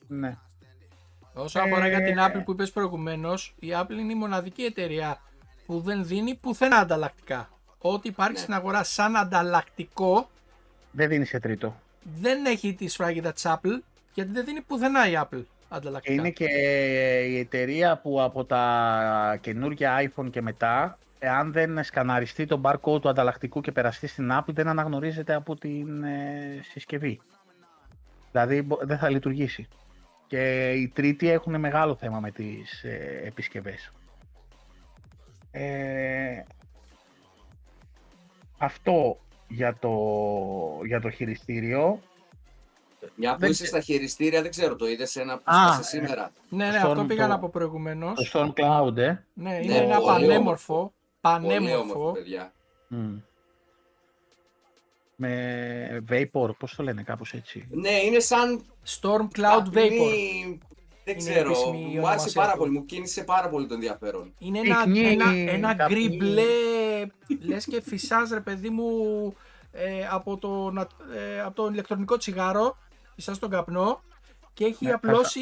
ναι. 0.06 0.36
Όσο 1.34 1.60
αφορά 1.60 1.88
για 1.88 2.02
την 2.02 2.18
Ε, 2.18 2.26
Apple 2.26 2.42
που 2.44 2.52
είπες 2.52 2.70
προηγουμένως, 2.70 3.54
η 3.60 3.68
Apple 3.72 3.90
είναι 3.98 4.12
η 4.12 4.16
μοναδική 4.16 4.62
εταιρεία 4.62 5.20
που 5.66 5.80
δεν 5.80 6.06
δίνει 6.06 6.34
πουθενά 6.34 6.76
ανταλλακτικά. 6.76 7.48
Ό,τι 7.78 8.08
υπάρχει 8.08 8.32
Ναι. 8.32 8.38
στην 8.38 8.54
αγορά 8.54 8.82
σαν 8.84 9.16
ανταλλακτικό 9.16 10.30
Δεν 10.90 11.08
δίνει 11.08 11.24
σε 11.24 11.38
τρίτο. 11.40 11.80
δεν 12.20 12.44
έχει 12.46 12.74
τη 12.74 12.88
σφραγίδα 12.88 13.32
της 13.32 13.44
Apple 13.46 13.80
γιατί 14.14 14.30
δεν 14.32 14.44
δίνει 14.44 14.60
πουθενά 14.60 15.08
η 15.08 15.12
Apple 15.16 15.28
Και 15.40 15.44
ανταλλακτικά. 15.68 16.14
είναι 16.14 16.30
και 16.30 16.44
η 17.28 17.38
εταιρεία 17.38 17.96
που 17.98 18.22
από 18.22 18.44
τα 18.44 19.38
καινούργια 19.40 20.10
iPhone 20.14 20.30
και 20.30 20.42
μετά, 20.42 20.98
εάν 21.18 21.52
δεν 21.52 21.84
σκαναριστεί 21.84 22.46
το 22.46 22.60
barcode 22.64 23.00
του 23.00 23.08
ανταλλακτικού 23.08 23.60
και 23.60 23.72
περαστεί 23.72 24.06
στην 24.06 24.30
Apple, 24.32 24.52
δεν 24.52 24.68
αναγνωρίζεται 24.68 25.34
από 25.34 25.56
την 25.56 26.02
ε, 26.04 26.60
συσκευή. 26.70 27.20
Δηλαδή 28.32 28.62
μπο- 28.62 28.78
δεν 28.82 28.98
θα 28.98 29.08
λειτουργήσει. 29.08 29.68
Και 30.26 30.70
οι 30.70 30.88
τρίτοι 30.88 31.28
έχουν 31.30 31.60
μεγάλο 31.60 31.94
θέμα 31.96 32.20
με 32.20 32.30
τις 32.30 32.82
ε, 32.84 33.20
επισκευές. 33.24 33.92
Ε, 35.50 36.42
αυτό 38.58 39.18
για 39.48 39.76
το, 39.80 39.98
για 40.86 41.00
το 41.00 41.10
χειριστήριο. 41.10 42.00
Μια 43.14 43.32
που 43.34 43.40
Δεν 43.40 43.50
είσαι 43.50 43.66
στα 43.66 43.80
χειριστήρια, 43.80 44.42
δεν 44.42 44.50
ξέρω, 44.50 44.76
το 44.76 44.86
είδες 44.88 45.16
ένα 45.16 45.36
που 45.36 45.42
Α, 45.44 45.54
σκάσε 45.54 45.80
ε. 45.80 45.82
σήμερα; 46.00 46.30
Ναι, 46.48 46.70
ναι, 46.70 46.80
Storm 46.82 46.88
αυτό 46.88 47.04
πήγα 47.04 47.22
το- 47.22 47.28
να 47.28 47.38
πω 47.38 47.48
προηγουμένως. 47.48 48.30
Το 48.30 48.52
Storm 48.54 48.60
Cloud, 48.60 48.96
ε. 48.96 49.06
Ναι, 49.06 49.24
Ναι, 49.34 49.54
είναι 49.62 49.74
ένα 49.76 49.98
πολύ 50.00 50.40
πανέμορφο. 51.30 51.58
Πολύ 51.58 51.72
όμορφο, 51.74 51.92
Πανέμορφο. 51.92 52.12
παιδιά. 52.12 52.52
Μμ. 52.88 53.16
Με 55.18 56.04
Vapor, 56.10 56.56
πώς 56.58 56.74
το 56.74 56.82
λένε 56.82 57.02
κάπως 57.02 57.32
έτσι; 57.32 57.66
Ναι, 57.70 57.90
είναι 57.90 58.18
σαν 58.20 58.62
Storm 59.00 59.26
Cloud 59.38 59.66
Vapor. 59.66 59.72
Πυκνή- 59.72 60.60
Δεν 61.04 61.18
Είναι 61.18 61.30
ξέρω, 61.30 61.48
επίσημη 61.50 61.78
η 61.78 61.82
μου 61.82 61.88
άρεσε 61.88 61.98
ονομασία 61.98 62.40
πάρα 62.40 62.52
του. 62.52 62.58
πολύ, 62.58 62.70
μου 62.70 62.84
κίνησε 62.84 63.24
πάρα 63.24 63.48
πολύ 63.48 63.66
το 63.66 63.74
ενδιαφέρον. 63.74 64.34
Είναι 64.38 64.58
ένα, 64.58 64.76
Πυκνή, 64.84 65.00
ένα, 65.00 65.30
ένα 65.52 65.74
καπνή. 65.74 65.94
γκρι 66.06 66.16
μπλε, 66.16 66.42
λες 67.40 67.64
και 67.64 67.80
φυσάς 67.82 68.30
ρε 68.30 68.40
παιδί 68.40 68.70
μου 68.70 68.86
ε, 69.72 70.06
από, 70.10 70.36
το, 70.36 70.70
να- 70.70 70.86
ε, 71.16 71.40
από 71.40 71.54
το 71.54 71.66
ηλεκτρονικό 71.66 72.16
τσιγάρο, 72.16 72.76
φυσάς 73.14 73.38
τον 73.38 73.50
καπνό 73.50 74.02
και 74.54 74.64
έχει 74.64 74.84
Ναι, 74.84 74.90
απλώσει 74.92 75.40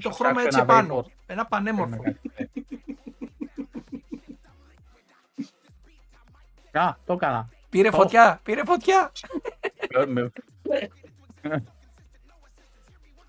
το 0.00 0.10
θα 0.10 0.16
χρώμα 0.16 0.30
φτιάξω 0.40 0.46
έτσι 0.46 0.58
ένα 0.58 0.66
πάνω. 0.66 1.00
vapor. 1.06 1.10
Ένα 1.26 1.46
πανέμορφο. 1.46 2.02
Α, 6.72 6.94
το 7.06 7.12
έκανα. 7.12 7.48
Πήρε 7.70 7.88
Ω. 7.88 7.92
φωτιά, 7.92 8.40
πήρε 8.44 8.64
φωτιά. 8.64 9.12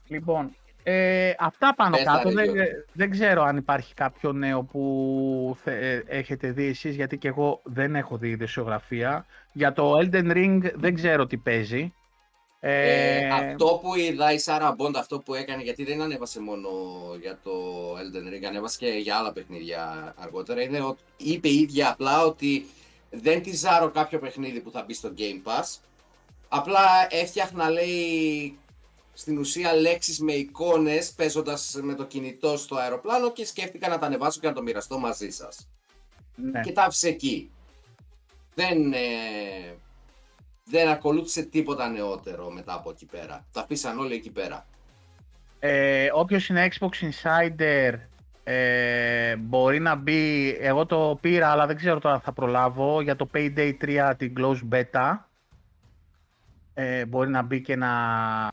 λοιπόν, 0.07 0.55
ε, 0.83 1.33
αυτά 1.39 1.73
πάνω 1.75 1.95
Πες 1.95 2.05
τα, 2.05 2.11
κάτω. 2.11 2.29
ρε, 2.29 2.33
Δεν, 2.35 2.43
Γιώργο. 2.43 2.63
δεν 2.93 3.09
ξέρω 3.11 3.43
αν 3.43 3.57
υπάρχει 3.57 3.93
κάποιο 3.93 4.31
νέο 4.31 4.63
που 4.63 5.57
θε- 5.63 5.81
ε, 5.83 6.03
έχετε 6.07 6.51
δει 6.51 6.65
εσείς, 6.65 6.95
γιατί 6.95 7.17
και 7.17 7.27
εγώ 7.27 7.59
δεν 7.63 7.95
έχω 7.95 8.17
δει 8.17 8.29
ειδησιογραφία. 8.29 9.25
Για 9.51 9.73
το 9.73 9.97
Elden 9.97 10.31
Ring 10.31 10.59
δεν 10.75 10.93
ξέρω 10.95 11.25
τι 11.27 11.37
παίζει. 11.37 11.93
Ε, 12.59 13.19
Ε, 13.19 13.27
αυτό 13.29 13.79
που 13.83 13.95
είδα 13.95 14.33
η 14.33 14.37
Σάρα 14.37 14.71
Μποντ, 14.71 14.97
αυτό 14.97 15.19
που 15.19 15.33
έκανε, 15.33 15.63
γιατί 15.63 15.83
δεν 15.83 16.01
ανέβασε 16.01 16.41
μόνο 16.41 16.69
για 17.21 17.37
το 17.43 17.51
Elden 17.93 18.33
Ring, 18.33 18.43
ανέβασε 18.47 18.77
και 18.77 18.87
για 18.87 19.15
άλλα 19.17 19.31
παιχνίδια 19.33 20.13
αργότερα, 20.17 20.61
είναι 20.61 20.81
ότι 20.81 21.01
είπε 21.17 21.47
η 21.47 21.55
ίδια 21.59 21.89
απλά 21.91 22.25
ότι 22.25 22.65
δεν 23.14 23.41
τη 23.41 23.55
ζάρω 23.55 23.89
κάποιο 23.89 24.20
παιχνίδι 24.20 24.59
που 24.59 24.72
θα 24.72 24.84
μπει 24.84 24.93
στο 24.93 25.14
Game 25.18 25.47
Pass. 25.47 25.80
Απλά 26.47 27.07
έφτιαχνα, 27.09 27.70
λέει, 27.70 28.57
στην 29.14 29.38
ουσία 29.38 29.74
λέξεις 29.74 30.20
με 30.20 30.34
εικόνες 30.34 31.11
παίζοντας 31.11 31.80
με 31.82 31.93
το 31.93 32.05
κινητό 32.05 32.57
στο 32.57 32.76
αεροπλάνο 32.76 33.32
και 33.32 33.45
σκέφτηκα 33.45 33.88
να 33.88 33.99
τα 33.99 34.05
ανεβάσω 34.05 34.39
και 34.39 34.47
να 34.47 34.53
το 34.53 34.61
μοιραστώ 34.61 34.99
μαζί 34.99 35.30
σας. 35.30 35.68
ναι. 36.36 36.61
Και 36.61 36.72
τα 36.72 36.84
άφησε 36.84 37.07
εκεί. 37.07 37.51
Δεν, 38.55 38.93
ε, 38.93 39.76
δεν 40.64 40.88
ακολούθησε 40.88 41.43
τίποτα 41.43 41.89
νεότερο 41.89 42.51
μετά 42.51 42.74
από 42.74 42.89
εκεί 42.89 43.05
πέρα. 43.05 43.45
Τα 43.51 43.61
αφήσαν 43.61 43.99
όλοι 43.99 44.16
εκεί 44.16 44.32
πέρα. 44.32 44.66
Ε, 45.59 46.09
όποιος 46.14 46.47
είναι 46.49 46.68
Xbox 46.72 46.89
Insider 47.09 47.93
ε, 48.43 49.35
μπορεί 49.35 49.79
να 49.79 49.95
μπει, 49.95 50.49
εγώ 50.59 50.85
το 50.85 51.17
πήρα 51.21 51.49
αλλά 51.51 51.65
δεν 51.65 51.75
ξέρω 51.75 51.99
τώρα 51.99 52.15
αν 52.15 52.21
θα 52.21 52.31
προλάβω, 52.33 53.01
για 53.01 53.15
το 53.15 53.29
Payday 53.33 53.73
3 53.81 54.13
την 54.17 54.33
Close 54.37 54.59
Beta. 54.71 55.17
Ε, 56.73 57.05
μπορεί 57.05 57.29
να 57.29 57.41
μπει 57.41 57.61
και 57.61 57.73
ένα 57.73 58.51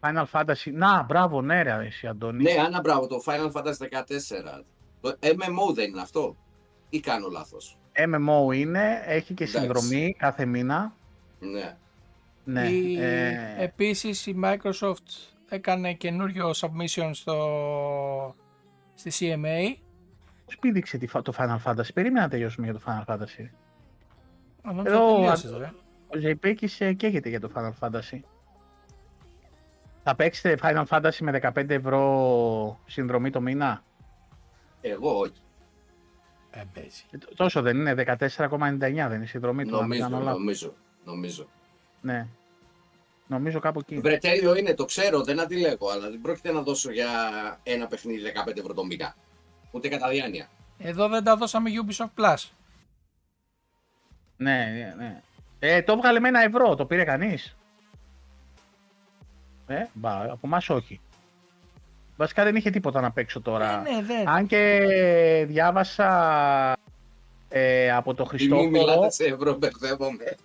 Final 0.00 0.24
Fantasy. 0.32 0.72
Να, 0.72 1.02
μπράβο, 1.02 1.42
ναι 1.42 1.62
ρε 1.62 1.72
εσύ 1.86 2.06
Αντώνη. 2.06 2.42
Ναι, 2.42 2.60
Άννα, 2.64 2.80
μπράβο, 2.80 3.06
το 3.06 3.22
Final 3.26 3.52
Fantasy 3.52 3.88
14. 3.90 4.64
Το 5.00 5.16
MMO 5.20 5.74
δεν 5.74 5.88
είναι 5.90 6.00
αυτό; 6.00 6.36
Ή 6.88 7.00
κάνω 7.00 7.28
λάθος; 7.28 7.78
MMO 7.92 8.54
είναι, 8.54 9.02
έχει 9.06 9.34
και 9.34 9.44
Εντάξει. 9.44 9.58
συνδρομή 9.60 10.14
κάθε 10.18 10.44
μήνα. 10.44 10.92
Ναι. 11.38 11.76
Ναι, 12.44 12.68
Η- 12.68 13.00
ε, 13.00 13.54
Επίσης 13.58 14.26
η 14.26 14.40
Microsoft 14.44 15.32
έκανε 15.48 15.92
καινούριο 15.92 16.50
submission 16.50 17.10
στο, 17.12 17.36
στη 18.94 19.10
CMA. 19.18 19.76
πώς 20.44 20.58
πήδηξε 20.58 20.98
τη 20.98 21.06
φα- 21.06 21.22
το 21.22 21.32
Final 21.38 21.58
Fantasy; 21.64 21.92
Περίμενα 21.94 22.20
να 22.24 22.28
τελειώσουμε 22.28 22.66
για 22.70 22.74
το 22.74 22.80
Final 22.86 23.14
Fantasy. 23.14 23.44
Α, 24.62 24.72
νόμιζα 24.72 24.94
Εδώ, 24.94 25.14
τελείωσες, 25.14 25.52
ρε. 25.56 25.72
Ο 26.14 26.18
Ζεϊπέκης 26.18 26.80
ε, 26.80 26.92
καίγεται 26.92 27.28
για 27.28 27.40
το 27.40 27.50
Final 27.54 27.72
Fantasy. 27.80 28.20
Θα 30.04 30.14
παίξετε 30.14 30.58
Final 30.62 30.84
Fantasy 30.88 31.16
με 31.20 31.40
15 31.54 31.70
ευρώ 31.70 32.80
συνδρομή 32.86 33.30
το 33.30 33.40
μήνα; 33.40 33.82
Εγώ 34.80 35.18
όχι. 35.18 35.32
Ε, 36.50 36.62
παίζει. 36.74 37.02
Ε, 37.10 37.18
τ- 37.18 37.34
Τόσο 37.36 37.62
δεν 37.62 37.76
είναι, 37.76 37.94
14,99 37.94 38.78
δεν 38.78 38.92
είναι 39.12 39.22
η 39.22 39.26
συνδρομή 39.26 39.64
του. 39.64 39.70
να 39.70 39.76
μην 39.76 39.88
Νομίζω, 39.88 40.02
κάνω 40.08 40.18
λάθος. 40.18 40.38
νομίζω, 40.38 40.74
νομίζω. 41.04 41.46
Ναι. 42.00 42.26
Νομίζω 43.32 43.58
κάπου 43.60 43.78
εκεί. 43.80 43.98
Βρε 44.00 44.18
τέλειο 44.18 44.56
είναι, 44.56 44.74
το 44.74 44.84
ξέρω, 44.84 45.22
δεν 45.22 45.40
αντιλέγω, 45.40 45.90
αλλά 45.90 46.10
δεν 46.10 46.20
πρόκειται 46.20 46.52
να 46.52 46.62
δώσω 46.62 46.90
για 46.90 47.08
ένα 47.62 47.86
παιχνίδι 47.86 48.32
15 48.46 48.56
ευρώ 48.56 48.74
το 48.74 48.84
μήνα. 48.84 49.14
Ούτε 49.70 49.88
κατά 49.88 50.08
διάνοια. 50.08 50.48
Εδώ 50.78 51.08
δεν 51.08 51.24
τα 51.24 51.36
δώσαμε 51.36 51.70
Ubisoft 51.84 52.22
Plus. 52.22 52.36
Ναι, 54.36 54.56
ναι, 54.56 54.94
ναι. 54.96 55.20
Ε, 55.58 55.82
το 55.82 55.92
έβγαλε 55.92 56.20
με 56.20 56.28
ένα 56.28 56.42
ευρώ, 56.42 56.74
το 56.74 56.84
πήρε 56.86 57.04
κανείς; 57.04 57.56
Ε, 59.66 59.86
μπα, 59.92 60.22
από 60.22 60.40
εμάς 60.42 60.68
όχι. 60.68 61.00
Βασικά 62.16 62.44
δεν 62.44 62.56
είχε 62.56 62.70
τίποτα 62.70 63.00
να 63.00 63.10
παίξω 63.12 63.40
τώρα. 63.40 63.86
Ε, 63.86 63.90
ναι, 63.90 64.02
δεν. 64.02 64.28
Αν 64.28 64.46
και 64.46 65.44
διάβασα 65.48 66.76
ε, 67.48 67.92
από 67.92 68.14
το 68.14 68.22
Τι 68.22 68.22
μου 68.22 68.28
Χριστόφορο. 68.28 68.70
μιλάτε 68.70 69.10
σε 69.10 69.24
ευρώ, 69.24 69.54
μπερδεύομαι. 69.54 70.36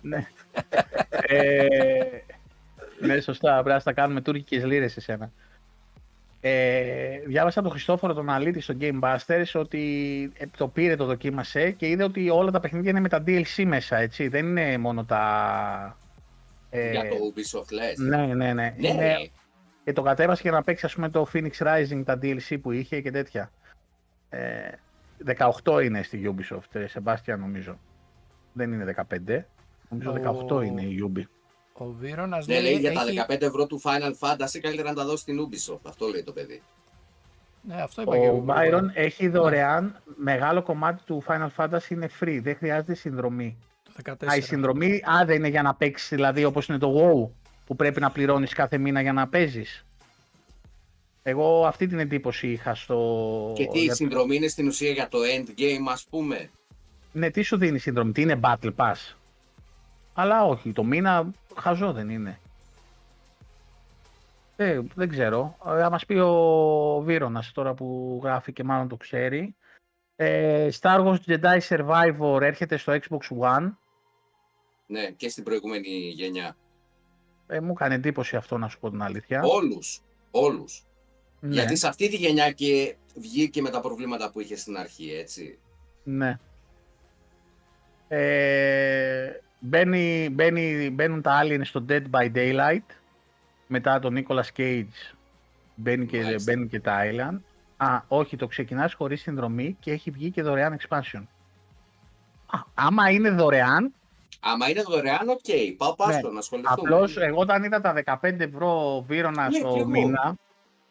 ναι. 0.00 0.26
Ε, 1.10 1.66
ναι, 3.00 3.20
σωστά. 3.20 3.52
Πρέπει 3.52 3.68
να 3.68 3.78
στα 3.78 3.92
κάνουμε 3.92 4.20
τουρκικές 4.20 4.64
λίρες 4.64 4.96
εσένα. 4.96 5.30
Ε, 6.42 7.18
διάβασα 7.26 7.62
τον 7.62 7.70
Χριστόφορο 7.70 8.14
τον 8.14 8.30
Αλήτη 8.30 8.60
στο 8.60 8.74
Game 8.80 9.00
Busters 9.00 9.50
ότι 9.54 10.32
ε, 10.36 10.44
το 10.56 10.68
πήρε, 10.68 10.96
το 10.96 11.04
δοκίμασε 11.04 11.70
και 11.70 11.88
είδε 11.88 12.04
ότι 12.04 12.30
όλα 12.30 12.50
τα 12.50 12.60
παιχνίδια 12.60 12.90
είναι 12.90 13.00
με 13.00 13.08
τα 13.08 13.22
DLC 13.26 13.64
μέσα, 13.64 13.96
έτσι. 13.96 14.28
Δεν 14.28 14.46
είναι 14.46 14.78
μόνο 14.78 15.04
τα... 15.04 15.98
Ε, 16.70 16.90
Για 16.90 17.02
το 17.02 17.16
Ubisoft 17.34 17.72
λες. 17.72 17.98
Ναι, 17.98 18.16
ναι, 18.16 18.34
ναι. 18.34 18.52
Ναι, 18.52 18.88
Είναι, 18.88 19.30
και 19.84 19.92
το 19.92 20.02
κατέβασε 20.02 20.42
για 20.42 20.50
να 20.50 20.62
παίξει 20.62 20.86
ας 20.86 20.94
πούμε 20.94 21.08
το 21.08 21.26
Phoenix 21.32 21.52
Rising, 21.58 22.02
τα 22.04 22.18
DLC 22.22 22.60
που 22.62 22.70
είχε 22.70 23.00
και 23.00 23.10
τέτοια. 23.10 23.50
Ε, 24.28 24.70
18 25.64 25.84
είναι 25.84 26.02
στη 26.02 26.34
Ubisoft, 26.36 26.80
ε, 26.80 26.84
Sebastian 26.94 27.38
νομίζω. 27.38 27.78
Δεν 28.52 28.72
είναι 28.72 28.94
15. 29.26 29.44
Νομίζω 29.90 30.10
Ο- 30.10 30.44
18 30.60 30.64
είναι 30.66 30.82
η 30.82 31.10
Ubi. 31.14 31.22
Ο 31.72 31.84
Βίρονας 32.00 32.46
Ναι, 32.46 32.60
λέει 32.60 32.74
για 32.76 32.90
έχει- 32.90 32.98
τα 33.16 33.26
15 33.26 33.46
ευρώ 33.46 33.66
του 33.66 33.80
Final 33.84 34.12
Fantasy 34.18 34.58
καλύτερα 34.62 34.88
να 34.88 34.94
τα 34.94 35.04
δώσει 35.04 35.22
στην 35.22 35.38
Ubisoft. 35.48 35.80
Αυτό 35.82 36.06
λέει 36.06 36.22
το 36.22 36.32
παιδί. 36.32 36.62
Ναι, 37.62 37.82
αυτό 37.82 38.02
είπα 38.02 38.18
και 38.18 38.24
εγώ. 38.24 38.36
Ο 38.36 38.44
Byron 38.48 38.82
έχει 38.94 39.28
δωρεάν, 39.28 39.96
μεγάλο 40.16 40.62
κομμάτι 40.62 41.02
του 41.04 41.22
Final 41.28 41.48
Fantasy 41.56 41.88
είναι 41.90 42.08
free, 42.20 42.38
δεν 42.42 42.56
χρειάζεται 42.56 42.94
συνδρομή. 42.94 43.56
Το 43.82 43.92
14. 43.96 44.32
Α, 44.32 44.36
η 44.36 44.40
συνδρομή, 44.40 45.02
α, 45.20 45.24
δεν 45.24 45.36
είναι 45.36 45.48
για 45.48 45.62
να 45.62 45.74
παίξεις, 45.74 46.08
δηλαδή 46.08 46.44
όπως 46.44 46.66
είναι 46.68 46.78
το 46.78 46.94
WoW, 46.96 47.30
που 47.66 47.76
πρέπει 47.76 48.00
να 48.00 48.10
πληρώνεις 48.10 48.52
κάθε 48.52 48.78
μήνα 48.78 49.00
για 49.00 49.12
να 49.12 49.28
παίζεις. 49.28 49.84
Εγώ 51.22 51.66
αυτή 51.66 51.86
την 51.86 51.98
εντύπωση 51.98 52.48
είχα 52.48 52.74
στο... 52.74 53.52
Και 53.56 53.66
τι, 53.66 53.78
η 53.78 53.82
για- 53.82 53.94
συνδρομή 53.94 54.36
είναι 54.36 54.48
στην 54.48 54.66
ουσία 54.66 54.90
για 54.90 55.08
το 55.08 55.18
endgame, 55.36 55.90
ας 55.92 56.06
πούμε; 56.10 56.50
Ναι, 57.12 57.30
τι 57.30 57.42
σου 57.42 57.56
δίνει 57.58 57.76
η 57.76 57.78
συνδρομή, 57.78 58.12
τι 58.12 58.20
είναι 58.22 58.40
Battle 58.42 58.70
Pass; 58.76 59.14
Αλλά 60.20 60.44
όχι, 60.44 60.72
το 60.72 60.84
μήνα 60.84 61.30
χαζό 61.56 61.92
δεν 61.92 62.08
είναι. 62.10 62.40
Ε, 64.56 64.80
δεν 64.94 65.08
ξέρω. 65.08 65.56
Ε, 65.66 65.80
Θα 65.80 65.90
μας 65.90 66.06
πει 66.06 66.14
ο 66.14 67.00
Βίρονας 67.04 67.52
τώρα 67.52 67.74
που 67.74 68.20
γράφει 68.22 68.52
και 68.52 68.64
μάλλον 68.64 68.88
το 68.88 68.96
ξέρει. 68.96 69.56
Ε, 70.16 70.68
Star 70.80 71.04
Wars 71.04 71.18
Jedi 71.26 71.58
Survivor 71.68 72.40
έρχεται 72.42 72.76
στο 72.76 72.92
Xbox 72.92 73.38
One. 73.40 73.70
Ναι, 74.86 75.10
και 75.10 75.28
στην 75.28 75.44
προηγούμενη 75.44 75.88
γενιά. 75.88 76.56
Ε, 77.46 77.60
μου 77.60 77.70
έκανε 77.70 77.94
εντύπωση 77.94 78.36
αυτό 78.36 78.58
να 78.58 78.68
σου 78.68 78.78
πω 78.78 78.90
την 78.90 79.02
αλήθεια. 79.02 79.42
Όλους. 79.42 80.02
Όλους. 80.30 80.84
Ναι, 81.40 81.52
Γιατί 81.54 81.76
σε 81.76 81.88
αυτή 81.88 82.08
τη 82.08 82.16
γενιά 82.16 82.50
και 82.52 82.96
βγήκε 83.14 83.62
με 83.62 83.70
τα 83.70 83.80
προβλήματα 83.80 84.30
που 84.30 84.40
είχε 84.40 84.56
στην 84.56 84.76
αρχή, 84.76 85.12
έτσι. 85.12 85.58
ναι. 86.04 86.38
Ε, 88.08 89.40
μπαίνει, 89.60 90.28
μπαίνει, 90.32 90.90
μπαίνουν 90.90 91.22
τα 91.22 91.40
aliens 91.42 91.60
στο 91.64 91.84
Dead 91.88 92.02
by 92.10 92.32
Daylight. 92.34 92.94
Μετά 93.66 93.98
τον 93.98 94.14
Nicolas 94.18 94.56
Cage 94.60 95.14
μπαίνει 95.74 96.06
και, 96.06 96.22
Μάλιστα. 96.22 96.52
μπαίνουν 96.52 96.68
και 96.68 96.80
τα 96.80 96.98
Island. 97.04 97.38
Α, 97.76 98.00
όχι, 98.08 98.36
το 98.36 98.46
ξεκινάς 98.46 98.94
χωρίς 98.94 99.20
συνδρομή 99.20 99.76
και 99.80 99.90
έχει 99.92 100.10
βγει 100.10 100.30
και 100.30 100.42
δωρεάν 100.42 100.78
expansion. 100.80 101.22
Α, 102.46 102.58
άμα 102.74 103.10
είναι 103.10 103.30
δωρεάν, 103.30 103.92
Άμα 104.42 104.68
είναι 104.68 104.82
δωρεάν, 104.82 105.28
οκ. 105.28 105.38
Πάω 105.76 105.88
Ναι. 105.88 105.94
πάστο 105.96 106.30
να 106.30 106.38
ασχοληθούμε. 106.38 106.74
απλώς 106.78 107.16
εγώ 107.16 107.40
όταν 107.40 107.62
είδα 107.64 107.80
τα 107.80 107.92
15 107.92 108.40
ευρώ 108.44 109.04
βύρονα 109.08 109.42
Ναι, 109.42 109.48
κι 109.48 109.56
στο 109.56 109.74
εγώ. 109.76 109.86
μήνα, 109.88 110.34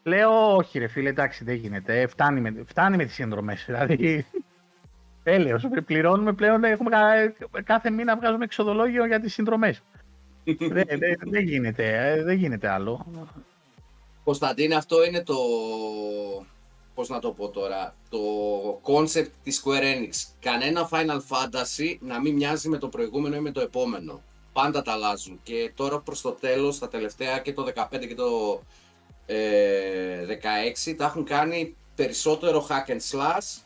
λέω 0.03 0.55
όχι 0.55 0.79
ρε 0.79 0.87
φίλε, 0.87 1.09
εντάξει 1.09 1.43
δεν 1.43 1.55
γίνεται, 1.55 2.01
ε, 2.01 2.07
φτάνει 2.07 2.41
με, 2.41 2.63
φτάνει 2.65 2.97
με 2.97 3.05
τις 3.05 3.13
συνδρομές, 3.13 3.63
δηλαδή 3.65 4.25
έλεος, 5.29 5.63
πληρώνουμε 5.85 6.33
πλέον, 6.33 6.63
έχουμε, 6.63 6.89
κα- 6.89 7.61
κάθε 7.63 7.89
μήνα 7.89 8.15
βγάζουμε 8.15 8.43
εξοδολόγιο 8.43 9.05
για 9.05 9.19
τις 9.19 9.33
συνδρομές. 9.33 9.83
δεν, 10.59 10.85
δεν, 10.87 11.15
δεν 11.19 11.43
γίνεται, 11.43 12.11
ε, 12.11 12.23
δεν 12.23 12.37
γίνεται 12.37 12.69
άλλο. 12.69 13.05
Κωνσταντίνε, 14.23 14.75
αυτό 14.75 15.05
είναι 15.05 15.23
το... 15.23 15.35
Πώς 16.93 17.09
να 17.09 17.19
το 17.19 17.31
πω 17.31 17.49
τώρα, 17.49 17.95
το 18.09 18.19
concept 18.83 19.29
της 19.43 19.63
Square 19.63 19.81
Enix. 19.81 20.33
Κανένα 20.39 20.89
Final 20.91 21.19
Fantasy 21.29 21.97
να 21.99 22.19
μην 22.21 22.35
μοιάζει 22.35 22.69
με 22.69 22.77
το 22.77 22.87
προηγούμενο 22.87 23.35
ή 23.35 23.39
με 23.39 23.51
το 23.51 23.61
επόμενο. 23.61 24.21
Πάντα 24.53 24.81
τα 24.81 24.91
αλλάζουν. 24.91 25.39
Και 25.43 25.71
τώρα 25.75 25.99
προς 25.99 26.21
το 26.21 26.31
τέλος, 26.31 26.79
τα 26.79 26.87
τελευταία 26.87 27.39
και 27.39 27.53
το 27.53 27.67
15 27.75 28.07
και 28.07 28.15
το 28.15 28.61
ε, 29.25 30.25
16, 30.87 30.93
τα 30.97 31.05
έχουν 31.05 31.23
κάνει 31.23 31.75
περισσότερο 31.95 32.67
hack 32.69 32.91
and 32.91 32.99
slash 33.11 33.61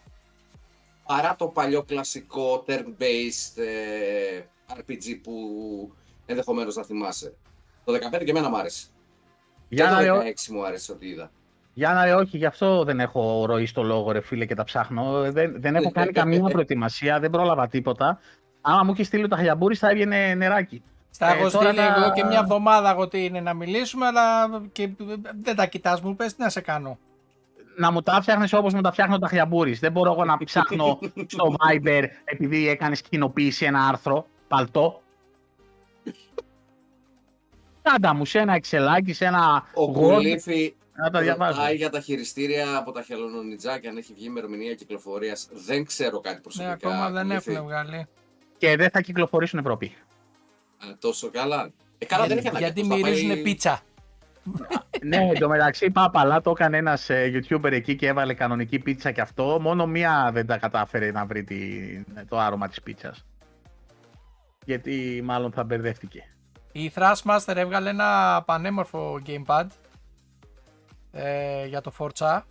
παρά 1.05 1.35
το 1.35 1.47
παλιό 1.47 1.83
κλασικό 1.83 2.63
turn-based 2.67 3.61
ε, 3.61 4.41
RPG 4.77 5.19
που 5.23 5.33
ενδεχομένως 6.25 6.75
να 6.75 6.83
θυμάσαι. 6.83 7.33
Το 7.85 7.93
15 7.93 8.23
και 8.25 8.29
εμένα 8.29 8.49
μου 8.49 8.57
άρεσε. 8.57 8.87
Για 9.69 9.89
να, 9.89 9.89
και 10.01 10.07
το 10.07 10.13
λέω, 10.13 10.21
16 10.21 10.47
μου 10.51 10.65
άρεσε 10.65 10.91
ότι 10.91 11.07
είδα. 11.07 11.31
για 11.73 11.93
να 11.93 12.05
λέω, 12.05 12.17
όχι, 12.17 12.37
γι' 12.37 12.45
αυτό 12.45 12.83
δεν 12.83 12.99
έχω 12.99 13.45
ροή 13.45 13.65
στο 13.65 13.83
λόγο 13.83 14.11
ρε 14.11 14.21
φίλε 14.21 14.45
και 14.45 14.55
τα 14.55 14.63
ψάχνω. 14.63 15.31
Δεν, 15.31 15.61
δεν 15.61 15.75
έχω 15.75 15.91
κάνει 15.91 16.11
καμία 16.11 16.41
προετοιμασία, 16.55 17.19
δεν 17.19 17.29
πρόλαβα 17.29 17.67
τίποτα. 17.67 18.19
Άμα 18.61 18.83
μου 18.83 18.91
είχε 18.91 19.03
στείλει 19.03 19.27
το 19.27 19.35
χαλιαμπούρι 19.35 19.75
θα 19.75 19.89
έβγαινε 19.89 20.33
νεράκι. 20.33 20.83
Στα 21.09 21.27
Ε, 21.27 21.37
έχω 21.39 21.49
τώρα 21.49 21.65
στείλει 21.71 21.85
τα- 21.87 21.95
εγώ 22.03 22.13
και 22.13 22.23
μια 22.23 22.39
εβδομάδα 22.39 22.89
εγώ 22.89 23.07
τι 23.07 23.25
είναι 23.25 23.39
να 23.41 23.53
μιλήσουμε, 23.53 24.05
αλλά 24.05 24.49
και 24.71 24.89
δεν 25.41 25.55
τα 25.55 25.65
κοιτάς 25.65 26.01
μου, 26.01 26.15
πες 26.15 26.35
τι 26.35 26.41
να 26.41 26.49
σε 26.49 26.61
κάνω. 26.61 26.97
Να 27.77 27.91
μου 27.91 28.01
τα 28.01 28.21
φτιάχνεις 28.21 28.53
όπως 28.53 28.73
μου 28.73 28.81
τα 28.81 28.91
φτιάχνω 28.91 29.19
τα 29.19 29.27
χλιαμπούρι. 29.27 29.73
Δεν 29.73 29.91
μπορώ 29.91 30.11
εγώ 30.11 30.25
να 30.25 30.37
ψάχνω 30.37 30.99
στο 31.33 31.55
Viber 31.57 32.03
επειδή 32.25 32.67
έκανες 32.69 33.01
κοινοποίηση 33.01 33.65
ένα 33.65 33.87
άρθρο. 33.87 34.25
Παλτό. 34.47 35.01
Κάντα 37.81 38.13
μου 38.13 38.25
σε 38.25 38.39
ένα 38.39 38.53
εξελάκι, 38.53 39.13
σε 39.13 39.25
ένα 39.25 39.63
Ο 39.73 39.83
Word, 39.83 39.93
Κουλήφη 39.93 40.73
να 40.95 41.09
τα 41.09 41.19
διαβάζω. 41.21 41.57
ρωτάει 41.57 41.75
για 41.75 41.89
τα 41.89 41.99
χειριστήρια 41.99 42.77
από 42.77 42.91
τα 42.91 43.01
χελονονιτζάκια 43.01 43.89
αν 43.89 43.97
έχει 43.97 44.13
βγει 44.13 44.25
ημερομηνία 44.25 44.73
κυκλοφορίας. 44.73 45.47
Δεν 45.51 45.85
ξέρω 45.85 46.19
κάτι 46.19 46.35
Ναι, 46.35 46.41
προσωπικά. 46.41 46.71
ακόμα 46.73 47.09
δεν 47.11 47.27
Κουλήφη. 47.27 47.51
έχουν 47.51 47.63
βγάλει. 47.65 48.07
Και 48.57 48.75
δεν 48.75 48.89
θα 48.89 49.01
κυκλοφορήσουν 49.01 49.59
Ευρώπη. 49.59 49.85
Α, 50.77 50.97
τόσο 50.99 51.29
καλά. 51.29 51.71
Ε, 51.97 52.05
καλά, 52.05 52.27
δεν 52.27 52.37
έχει 52.37 52.47
ανάγκη. 52.47 52.63
γιατί 52.63 52.81
πώς 52.81 52.89
θα 52.89 52.95
μυρίζουν 52.95 53.27
πάει- 53.27 53.43
πίτσα. 53.43 53.81
Ναι, 55.03 55.29
εντωμεταξύ 55.35 55.89
πάπαλα 55.89 56.41
το 56.41 56.49
έκανε 56.49 56.77
ένας 56.77 57.09
YouTuber 57.09 57.71
εκεί 57.71 57.95
και 57.95 58.07
έβαλε 58.07 58.33
κανονική 58.33 58.79
πίτσα 58.79 59.11
και 59.11 59.21
αυτό. 59.21 59.57
Μόνο 59.61 59.87
μία 59.87 60.29
δεν 60.33 60.45
τα 60.45 60.57
κατάφερε 60.57 61.11
να 61.11 61.25
βρει 61.25 61.43
τη, 61.43 61.57
το 62.27 62.39
άρωμα 62.39 62.67
της 62.67 62.81
πίτσας. 62.81 63.25
Γιατί 64.65 65.21
μάλλον 65.23 65.51
θα 65.51 65.63
μπερδεύτηκε. 65.63 66.23
Η 66.71 66.91
Thrashmaster 66.95 67.55
έβγαλε 67.55 67.89
ένα 67.89 68.43
πανέμορφο 68.45 69.21
gamepad 69.25 69.65
ε, 71.11 71.65
για 71.65 71.81
το 71.81 71.91
Forza, 71.97 72.41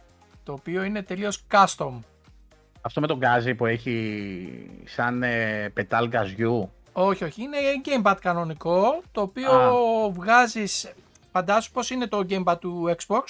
το 0.43 0.53
οποίο 0.53 0.83
είναι 0.83 1.03
τελείως 1.03 1.47
custom. 1.51 1.99
Αυτό 2.81 3.01
με 3.01 3.07
τον 3.07 3.19
γκάζι 3.19 3.55
που 3.55 3.67
έχει 3.67 4.71
σαν 4.85 5.23
ε, 5.23 5.69
πετάλ 5.75 6.09
γκαζιού. 6.09 6.73
Όχι, 6.93 7.25
όχι, 7.25 7.43
είναι 7.43 7.57
gamepad 7.85 8.17
κανονικό, 8.21 9.03
το 9.13 9.21
οποίο 9.21 9.53
Α. 9.53 10.11
βγάζεις, 10.11 10.93
φαντάσου 11.33 11.71
πως 11.73 11.91
είναι 11.91 12.07
το 12.07 12.19
gamepad 12.29 12.57
του 12.61 12.95
Xbox, 13.07 13.23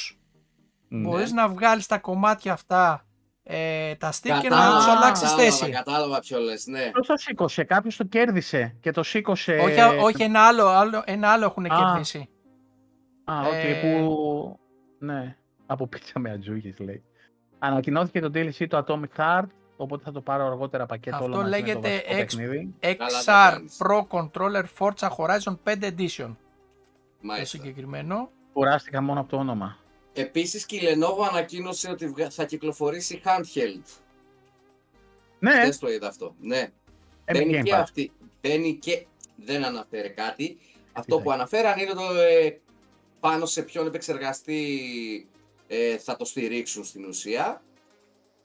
Ναι. 0.89 1.09
μπορείς 1.09 1.33
να 1.33 1.49
βγάλεις 1.49 1.87
τα 1.87 1.99
κομμάτια 1.99 2.53
αυτά, 2.53 3.07
ε, 3.43 3.95
τα 3.95 4.13
stick 4.13 4.21
και 4.23 4.29
να 4.33 4.41
Κατάλαβα, 4.41 4.77
τους 4.77 4.87
αλλάξεις 4.87 5.29
κατάλαβα, 5.29 5.57
θέση. 5.57 5.71
Κατάλαβα 5.71 6.19
ποιο 6.21 6.39
λες, 6.39 6.67
ναι. 6.67 6.91
Ποιος 6.93 7.07
το 7.07 7.17
σήκωσε, 7.17 7.65
κάποιος 7.65 7.97
το 7.97 8.05
κέρδισε 8.05 8.77
και 8.81 8.91
το 8.91 9.03
σήκωσε. 9.03 9.53
Όχι, 9.55 9.81
όχι 10.03 10.23
ένα, 10.23 10.41
άλλο, 10.47 10.67
άλλο, 10.67 11.03
ένα 11.07 11.29
άλλο 11.29 11.45
έχουν 11.45 11.65
Α. 11.65 11.69
κερδίσει. 11.79 12.29
Α, 13.25 13.41
οκ, 13.47 13.53
ε, 13.53 13.81
που... 13.83 14.59
Ναι, 14.99 15.37
από 15.67 15.87
πίτσα 15.87 16.19
με 16.19 16.31
αντζούγιες 16.31 16.79
λέει. 16.79 17.03
Ανακοινώθηκε 17.59 18.21
το 18.21 18.31
DLC 18.35 18.67
του 18.69 18.85
Atomic 18.87 19.21
Heart, 19.21 19.47
οπότε 19.77 20.03
θα 20.05 20.13
το 20.13 20.21
πάρω 20.21 20.47
αργότερα 20.47 20.87
πακέτο 20.87 21.17
Αυτό 21.17 21.27
όλο 21.29 21.37
μαζί 21.37 21.51
με 21.51 21.57
το 21.59 21.65
λέγεται 21.67 21.89
βασικό 21.89 22.13
X- 22.13 22.17
παιχνίδι. 22.17 22.75
Καλά 22.81 22.97
το 23.11 23.17
XR 23.19 23.51
κάνεις. 23.53 23.77
Pro 23.79 24.07
Controller 24.19 24.65
Forza 24.79 25.09
Horizon 25.17 25.57
5 25.65 25.93
Edition. 25.97 26.37
Το 27.23 27.29
Μάλιστα. 27.29 27.59
συγκεκριμένο. 27.59 28.31
Κουράστηκα 28.53 29.01
μόνο 29.03 29.21
από 29.21 29.29
το 29.29 29.37
όνομα. 29.37 29.77
Επίσης 30.13 30.67
και 30.67 30.77
η 30.77 30.81
Lenovo 30.85 31.27
ανακοίνωσε 31.31 31.91
ότι 31.91 32.07
βγα- 32.09 32.31
θα 32.31 32.45
κυκλοφορήσει 32.45 33.21
handheld. 33.25 33.83
Ναι, 35.39 35.53
Δεν 35.53 35.79
το 35.79 35.91
είδα 35.91 36.09
αυτό. 36.09 36.35
Ναι. 36.41 36.59
ε, 37.25 37.33
με 37.33 37.39
Μπαίνει 37.39 37.59
Game 37.61 37.63
και 37.65 37.73
Pass. 37.75 37.79
αυτή. 37.79 38.13
Μπαίνει 38.43 38.75
και 38.75 39.07
δεν 39.37 39.65
αναφέρει 39.65 40.11
κάτι. 40.11 40.59
Αυτό 40.93 41.17
θα 41.17 41.23
που 41.23 41.31
έχει; 41.31 41.39
αναφέραν 41.39 41.79
είναι 41.79 41.93
το 41.93 42.15
ε, 42.15 42.61
πάνω 43.21 43.47
σε 43.47 43.63
ποιον 43.63 43.87
επεξεργαστή 43.87 45.29
ε, 45.67 45.99
θα 45.99 46.17
το 46.17 46.25
στηρίξουν 46.25 46.85
στην 46.85 47.05
ουσία. 47.05 47.63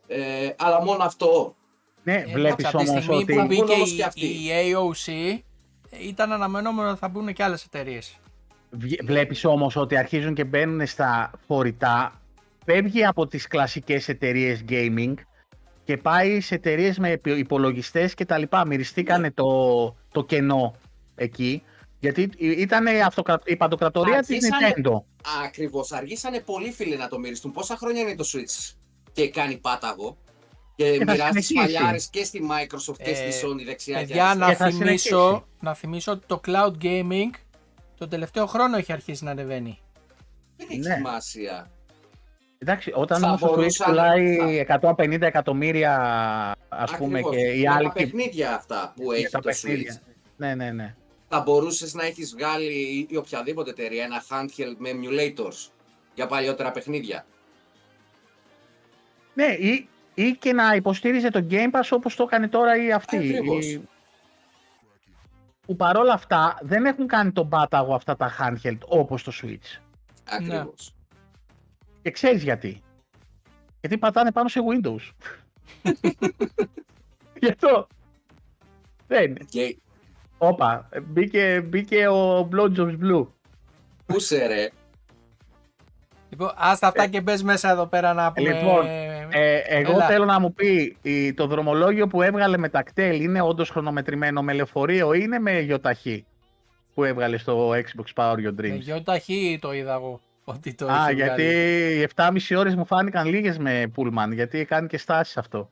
Ε, 0.07 0.49
αλλά 0.57 0.83
μόνο 0.83 1.03
αυτό. 1.03 1.55
Ναι, 2.03 2.13
Ε, 2.13 2.25
βλέπεις 2.25 2.65
εντάξει, 2.65 2.65
από 2.67 2.77
τη 2.77 2.89
όμως 2.89 3.03
στιγμή 3.03 3.21
ότι... 3.21 3.25
που 3.33 3.39
Βγουν 3.39 3.47
μπήκε 3.47 3.71
όμως 3.73 3.89
και 3.91 3.97
η, 3.97 4.03
αυτοί. 4.03 4.25
η 4.25 4.49
AOC 4.51 5.37
ήταν 6.07 6.31
αναμενόμενο 6.31 6.89
ότι 6.89 6.99
θα 6.99 7.07
μπουν 7.07 7.33
και 7.33 7.43
άλλες 7.43 7.63
εταιρείες. 7.63 8.17
Βγε- 8.69 9.03
Βλέπεις 9.05 9.45
όμως 9.45 9.75
ότι 9.75 9.97
αρχίζουν 9.97 10.33
και 10.33 10.43
μπαίνουν 10.43 10.87
στα 10.87 11.31
φορητά, 11.47 12.21
φεύγει 12.65 13.05
από 13.05 13.27
τις 13.27 13.47
κλασικές 13.47 14.07
εταιρείες 14.09 14.63
gaming 14.69 15.13
και 15.83 15.97
πάει 15.97 16.41
σε 16.41 16.55
εταιρείες 16.55 16.97
με 16.99 17.19
υπολογιστές 17.23 18.13
και 18.13 18.25
τα 18.25 18.37
λοιπά. 18.37 18.65
Μυριστήκανε 18.65 19.31
το, 19.31 19.45
το 20.11 20.23
κενό 20.23 20.75
εκεί 21.15 21.63
Γιατί 21.99 22.29
ήταν 22.39 22.85
η 23.45 23.55
παντοκρατορία 23.55 24.19
της 24.23 24.29
Αρχίσανε- 24.29 24.73
Nintendo. 24.77 25.01
Ακριβώς. 25.45 25.91
Αργήσανε 25.91 26.39
πολύ 26.39 26.71
φίλοι 26.71 26.97
να 26.97 27.07
το 27.07 27.19
μοιριστούν. 27.19 27.51
Πόσα 27.51 27.75
χρόνια 27.77 28.01
είναι 28.01 28.15
το 28.15 28.25
Switch 28.33 28.73
και 29.13 29.29
κάνει 29.29 29.57
πάταγο. 29.57 30.17
Και 30.75 30.91
Και 30.97 31.05
θα 31.05 31.11
μοιράζει 31.11 31.31
τις 31.31 31.45
συνεχίσει. 31.45 31.75
φαλιάρε 31.77 31.97
και 32.11 32.23
στη 32.23 32.41
Microsoft 32.51 32.95
και 33.03 33.09
Ε, 33.09 33.13
στη 33.31 33.47
Sony 33.47 33.65
δεξιά 33.65 33.99
και 33.99 34.05
Παιδιά, 34.05 34.23
αριστερά. 34.25 34.45
να 34.45 34.49
Και 34.51 34.55
θα 34.55 34.65
θυμίσω, 34.65 34.85
συνεχίσει. 34.87 35.43
να 35.59 35.73
θυμίσω 35.73 36.11
ότι 36.11 36.25
το 36.27 36.41
cloud 36.47 36.83
gaming 36.83 37.29
το 37.97 38.07
τελευταίο 38.07 38.45
χρόνο 38.45 38.77
έχει 38.77 38.91
αρχίσει 38.91 39.23
να 39.23 39.31
ανεβαίνει. 39.31 39.79
Δεν 40.57 40.67
έχει 40.69 40.79
Ναι. 40.79 40.93
σημασία. 40.95 41.69
Εντάξει, 42.59 42.91
όταν 42.95 43.19
Θα 43.19 43.27
όμως 43.27 43.39
το 43.39 43.47
Switch 43.47 43.55
μπορούσαν- 43.55 43.87
πουλάει 43.87 44.57
150 44.57 45.21
εκατομμύρια 45.25 45.93
ας 46.69 46.91
πούμε 46.97 47.19
Ακριβώς. 47.19 47.35
και 47.35 47.41
οι 47.51 47.57
Για 47.59 47.73
άλλοι 47.73 47.87
τα 47.87 47.93
παιχνίδια 47.93 48.55
αυτά 48.55 48.93
που 48.95 49.03
για 49.11 49.15
έχει 49.21 49.29
τα 49.31 49.39
το 49.39 49.47
παιχνίδια. 49.49 50.01
Switch. 50.05 50.13
Ναι, 50.37 50.55
ναι, 50.55 50.71
ναι. 50.71 50.95
Θα 51.29 51.39
μπορούσες 51.39 51.93
να 51.93 52.05
έχεις 52.05 52.33
βγάλει 52.37 53.07
ή 53.09 53.15
οποιαδήποτε 53.17 53.69
εταιρεία 53.69 54.03
ένα 54.03 54.23
handheld 54.29 54.75
με 54.77 54.89
emulators 54.93 55.69
για 56.13 56.27
παλιότερα 56.27 56.71
παιχνίδια. 56.71 57.25
Ναι, 59.33 59.45
ή, 59.45 59.87
ή 60.13 60.31
και 60.31 60.53
να 60.53 60.73
υποστήριζε 60.75 61.29
το 61.29 61.45
Game 61.49 61.71
Pass 61.71 61.87
όπως 61.89 62.15
το 62.15 62.23
έκανε 62.23 62.47
τώρα 62.47 62.83
ή 62.85 62.91
αυτή. 62.91 63.17
Ακριβώς. 63.17 63.65
Η- 63.65 63.87
Που 65.67 65.75
παρόλα 65.75 66.13
αυτά 66.13 66.57
δεν 66.61 66.85
έχουν 66.85 67.07
κάνει 67.07 67.31
τον 67.31 67.49
πάταγο 67.49 67.93
αυτά 67.93 68.15
τα 68.15 68.31
handheld 68.39 68.79
όπως 68.85 69.23
το 69.23 69.31
Switch. 69.41 69.81
Ακριβώς. 70.29 70.93
Και 72.01 72.11
ξέρεις 72.11 72.43
γιατί. 72.43 72.81
Γιατί 73.79 73.97
πατάνε 73.97 74.31
πάνω 74.31 74.47
σε 74.47 74.59
Windows. 74.71 75.11
Γι' 77.41 77.49
αυτό. 77.49 77.87
Δεν. 79.07 79.35
Και 79.49 79.77
Όπα, 80.37 80.89
μπήκε, 81.03 81.61
μπήκε 81.61 82.07
ο 82.07 82.49
Blowjobs 82.51 82.97
Blue. 83.01 83.27
πού 84.05 84.19
σε 84.19 84.45
ρε, 84.45 84.69
Λοιπόν, 86.29 86.51
άστα 86.55 86.87
αυτά 86.87 87.07
και 87.07 87.21
μπες 87.21 87.43
μέσα 87.43 87.69
εδώ 87.71 87.85
πέρα 87.85 88.13
να 88.13 88.31
πούμε. 88.31 88.53
Λοιπόν, 88.53 88.85
Ε, 89.29 89.57
εγώ 89.57 89.91
Έλα. 89.91 90.05
θέλω 90.05 90.25
να 90.25 90.39
μου 90.39 90.53
πει, 90.53 90.97
η- 91.01 91.33
το 91.33 91.47
δρομολόγιο 91.47 92.07
που 92.07 92.21
έβγαλε 92.21 92.57
με 92.57 92.69
τακτέλ 92.69 93.21
είναι 93.21 93.41
όντως 93.41 93.69
χρονομετρημένο 93.69 94.41
με 94.41 94.53
λεωφορείο 94.53 95.13
ή 95.13 95.19
είναι 95.21 95.39
με 95.39 95.59
γιοταχή 95.59 96.25
που 96.93 97.03
έβγαλε 97.03 97.37
στο 97.37 97.69
Xbox 97.69 98.13
Power 98.15 98.35
Your 98.35 98.53
με 98.53 98.55
Dreams; 98.61 98.79
γιο 98.79 99.01
ταχύ 99.03 99.57
το 99.61 99.73
είδα 99.73 99.93
εγώ. 99.93 100.19
Ότι 100.43 100.73
το 100.73 100.87
Α, 100.87 101.05
έχει 101.05 101.13
γιατί 101.15 101.41
βγάλει. 101.41 101.99
οι 101.99 102.01
7,5 102.01 102.55
ώρες 102.57 102.75
μου 102.75 102.85
φάνηκαν 102.85 103.27
λίγες 103.27 103.57
με 103.57 103.91
Pullman, 103.97 104.29
γιατί 104.33 104.65
κάνει 104.65 104.87
και 104.87 104.97
στάσεις 104.97 105.37
αυτό. 105.37 105.69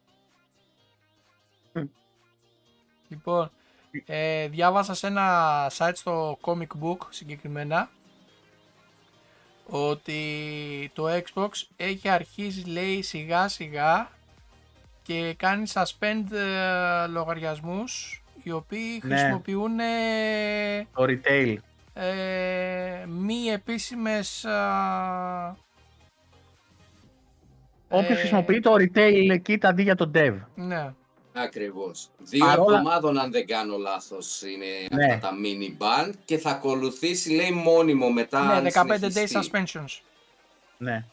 Λοιπόν, 3.07 3.49
ε, 4.05 4.47
διάβασα 4.47 4.93
σε 4.93 5.07
ένα 5.07 5.67
site 5.77 5.91
στο 5.93 6.37
Comic 6.41 6.83
Book 6.83 6.97
συγκεκριμένα 7.09 7.89
ότι 9.69 10.21
το 10.93 11.05
Xbox 11.09 11.49
έχει 11.75 12.09
αρχίσει 12.09 12.63
λέει 12.69 13.01
σιγά 13.01 13.47
σιγά 13.47 14.09
και 15.03 15.33
κάνει 15.37 15.63
suspend 15.73 16.31
ε, 16.31 17.07
λογαριασμούς 17.07 18.23
οι 18.43 18.51
οποίοι 18.51 19.01
Ναι. 19.03 19.15
χρησιμοποιούν 19.15 19.79
ε, 19.79 20.87
Το 20.93 21.03
retail. 21.07 21.55
ε, 21.93 23.05
μη 23.07 23.45
επίσημες 23.47 24.45
α, 24.45 25.55
Όποιος 27.89 28.17
ε, 28.17 28.19
χρησιμοποιεί 28.19 28.59
το 28.59 28.73
retail 28.77 29.37
kit 29.47 29.57
αντί 29.61 29.81
για 29.83 29.95
το 29.95 30.11
dev. 30.15 30.33
ναι. 30.55 30.93
Ακριβώς. 31.37 32.09
Δύο 32.17 32.45
Παρόλα- 32.45 32.77
εβδομάδων, 32.77 33.17
αν 33.19 33.31
δεν 33.31 33.47
κάνω 33.47 33.77
λάθος, 33.77 34.41
είναι 34.41 34.65
Ναι. 35.03 35.13
αυτά 35.13 35.27
τα 35.27 35.33
mini 35.43 35.81
ban 35.83 36.13
και 36.25 36.37
θα 36.37 36.49
ακολουθήσει, 36.49 37.31
λέει, 37.33 37.51
μόνιμο 37.51 38.09
μετά. 38.11 38.43
ναι, 38.45 38.53
αν 38.53 38.63
15 38.63 39.07
days 39.07 39.11
συνεχιστεί. 39.11 39.39
suspensions. 39.51 40.01
Ναι. 40.77 41.05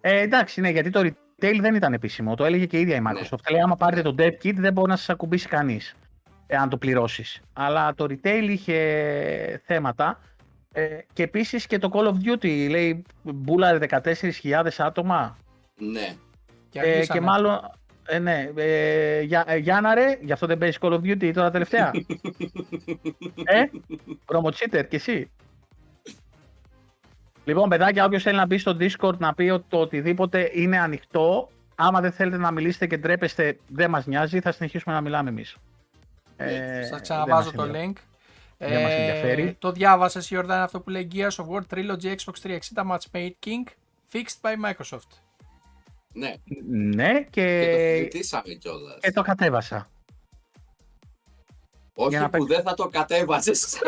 Ε, 0.00 0.20
εντάξει, 0.20 0.60
ναι, 0.60 0.68
γιατί 0.70 0.90
το 0.90 1.00
retail 1.00 1.58
δεν 1.60 1.74
ήταν 1.74 1.92
επίσημο. 1.92 2.34
Το 2.34 2.44
έλεγε 2.44 2.66
και 2.66 2.76
η 2.76 2.80
ίδια 2.80 2.96
η 2.96 3.00
Ναι. 3.00 3.10
Microsoft. 3.10 3.50
Λέει, 3.50 3.60
άμα 3.60 3.76
πάρετε 3.76 4.02
το 4.02 4.14
dev 4.18 4.30
kit 4.46 4.54
δεν 4.54 4.72
μπορεί 4.72 4.90
να 4.90 4.96
σας 4.96 5.08
ακουμπήσει 5.10 5.48
κανείς, 5.48 5.94
εάν 6.46 6.68
το 6.68 6.76
πληρώσεις. 6.76 7.40
Αλλά 7.52 7.94
το 7.94 8.06
retail 8.08 8.46
είχε 8.48 9.62
θέματα. 9.66 10.20
Ε, 10.74 10.98
και 11.12 11.22
επίσης 11.22 11.66
και 11.66 11.78
το 11.78 11.90
Call 11.92 12.06
of 12.06 12.14
Duty, 12.28 12.66
λέει, 12.70 13.04
μπούλαρε 13.22 13.78
14.000 13.78 14.80
άτομα. 14.82 15.36
Ναι. 15.76 16.14
Και, 16.70 16.80
Ε, 16.80 16.82
και 16.82 16.88
αρχίσανε. 16.90 17.20
μάλλον, 17.20 17.60
ε, 18.06 18.18
ναι, 18.18 18.50
ε, 18.56 19.20
για, 19.20 19.44
ε, 19.46 19.56
Γιάννα 19.56 19.94
ρε, 19.94 20.18
γι' 20.20 20.32
αυτό 20.32 20.46
δεν 20.46 20.58
παίζεις 20.58 20.78
Call 20.80 20.92
of 20.92 21.00
Duty 21.00 21.32
τώρα 21.34 21.50
τελευταία. 21.50 21.90
ε, 23.44 23.64
προμοτσίτερ 24.24 24.88
κι 24.88 24.96
εσύ. 24.96 25.30
Λοιπόν, 27.44 27.68
παιδάκια, 27.68 28.04
όποιος 28.04 28.22
θέλει 28.22 28.36
να 28.36 28.46
μπει 28.46 28.58
στο 28.58 28.76
Discord 28.80 29.16
να 29.18 29.34
πει 29.34 29.48
ότι 29.48 29.64
το 29.68 29.78
οτιδήποτε 29.80 30.50
είναι 30.52 30.78
ανοιχτό. 30.78 31.48
Άμα 31.74 32.00
δεν 32.00 32.12
θέλετε 32.12 32.36
να 32.36 32.50
μιλήσετε 32.50 32.86
και 32.86 32.96
ντρέπεστε, 32.96 33.58
δεν 33.68 33.90
μας 33.90 34.06
νοιάζει, 34.06 34.40
θα 34.40 34.52
συνεχίσουμε 34.52 34.94
να 34.94 35.00
μιλάμε 35.00 35.28
εμείς. 35.28 35.56
Ναι, 36.36 36.82
Σας 36.90 37.00
ξαναβάζω 37.00 37.50
δεν 37.50 37.58
το 37.58 37.66
μας 37.66 37.76
link. 37.76 37.92
Δεν 38.58 38.82
μας 38.82 38.92
ενδιαφέρει. 38.92 39.56
το 39.58 39.72
διάβασες 39.72 40.30
Ιορδάν 40.30 40.60
αυτό 40.60 40.80
που 40.80 40.90
λέει 40.90 41.08
Gears 41.14 41.36
of 41.36 41.46
War 41.46 41.60
Trilogy 41.74 42.14
Xbox 42.14 42.34
360 42.42 42.90
Matchmaking 42.90 43.64
Fixed 44.12 44.40
by 44.42 44.70
Microsoft. 44.70 45.21
Ναι. 46.12 46.34
Ναι, 46.68 47.12
Και 47.12 47.24
το 47.24 47.30
και, 47.30 47.94
συζητήσαμε 47.96 48.54
κιόλας. 48.54 48.98
και 49.00 49.12
το 49.12 49.22
κατέβασα. 49.22 49.90
Όχι 51.94 52.08
για 52.08 52.20
να 52.20 52.24
που 52.26 52.30
παίξω. 52.30 52.46
δεν 52.46 52.62
θα 52.62 52.74
το 52.74 52.88
κατέβαζες. 52.88 53.78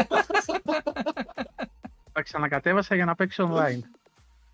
Τα 2.13 2.23
ξανακατέβασα 2.23 2.95
για 2.95 3.05
να 3.05 3.15
παίξω 3.15 3.51
online. 3.55 3.81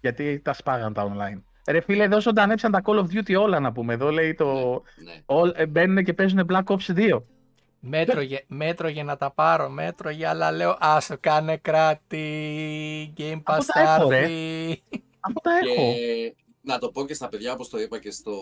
Γιατί 0.00 0.40
τα 0.40 0.52
σπάγαν 0.52 0.92
τα 0.92 1.12
online. 1.12 1.40
Ρε 1.68 1.80
φίλε, 1.80 2.04
εδώ 2.04 2.20
ζωντανέψαν 2.20 2.72
τα 2.72 2.80
Call 2.84 2.98
of 2.98 3.04
Duty 3.04 3.34
όλα 3.40 3.60
να 3.60 3.72
πούμε. 3.72 3.94
Εδώ 3.94 4.10
λέει 4.10 4.34
το. 4.34 4.82
ναι. 5.04 5.12
All, 5.26 5.50
ε, 5.54 5.66
μπαίνουν 5.66 6.04
και 6.04 6.12
παίζουν 6.14 6.46
Black 6.52 6.64
Ops 6.64 6.94
2. 6.96 7.22
Μέτρο, 7.80 8.20
για, 8.20 8.42
μέτρο 8.46 8.88
για 8.88 9.04
να 9.04 9.16
τα 9.16 9.30
πάρω, 9.30 9.68
μέτρο 9.68 10.10
για 10.10 10.30
αλλά 10.30 10.50
λέω 10.52 10.76
άσο 10.80 11.16
κάνε 11.20 11.56
κράτη, 11.56 13.12
Game 13.16 13.36
Pass 13.36 13.42
Αυτό 13.44 13.72
θα 13.72 13.82
τα 13.84 13.94
έχω, 13.94 14.08
ρε. 14.10 14.18
έρθει. 14.18 14.82
Αυτό 15.20 15.40
τα 15.40 15.50
έχω. 15.64 15.92
Και 15.92 16.34
να 16.62 16.78
το 16.78 16.90
πω 16.90 17.06
και 17.06 17.14
στα 17.14 17.28
παιδιά, 17.28 17.52
όπως 17.52 17.68
το 17.68 17.80
είπα 17.80 17.98
και 17.98 18.10
στο 18.10 18.36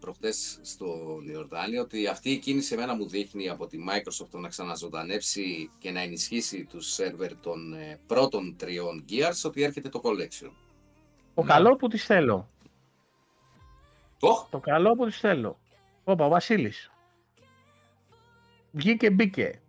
προχτές 0.00 0.58
στο 0.62 1.18
Ιορδάνη, 1.26 1.78
ότι 1.78 2.06
αυτή 2.06 2.30
η 2.30 2.38
κίνηση 2.38 2.74
εμένα 2.74 2.94
μου 2.96 3.08
δείχνει 3.08 3.48
από 3.48 3.66
τη 3.66 3.78
Microsoft 3.88 4.28
το 4.30 4.38
να 4.38 4.48
ξαναζωντανέψει 4.48 5.70
και 5.78 5.90
να 5.90 6.00
ενισχύσει 6.00 6.64
τους 6.64 6.86
σερβερ 6.92 7.36
των 7.40 7.72
ε, 7.74 8.00
πρώτων 8.06 8.56
τριών 8.56 9.04
Gears, 9.10 9.40
ότι 9.44 9.62
έρχεται 9.62 9.88
το 9.88 10.00
Collection. 10.04 10.50
Το 11.34 11.42
Ναι. 11.42 11.48
καλό 11.48 11.76
που 11.76 11.88
τις 11.88 12.04
θέλω. 12.04 12.48
Οχ, 14.20 14.48
Το 14.50 14.58
καλό 14.58 14.94
που 14.94 15.04
τις 15.06 15.18
θέλω. 15.18 15.58
Όπα, 16.04 16.24
ο 16.24 16.28
Βασίλης. 16.28 16.90
Βγήκε, 18.72 19.10
μπήκε. 19.10 19.60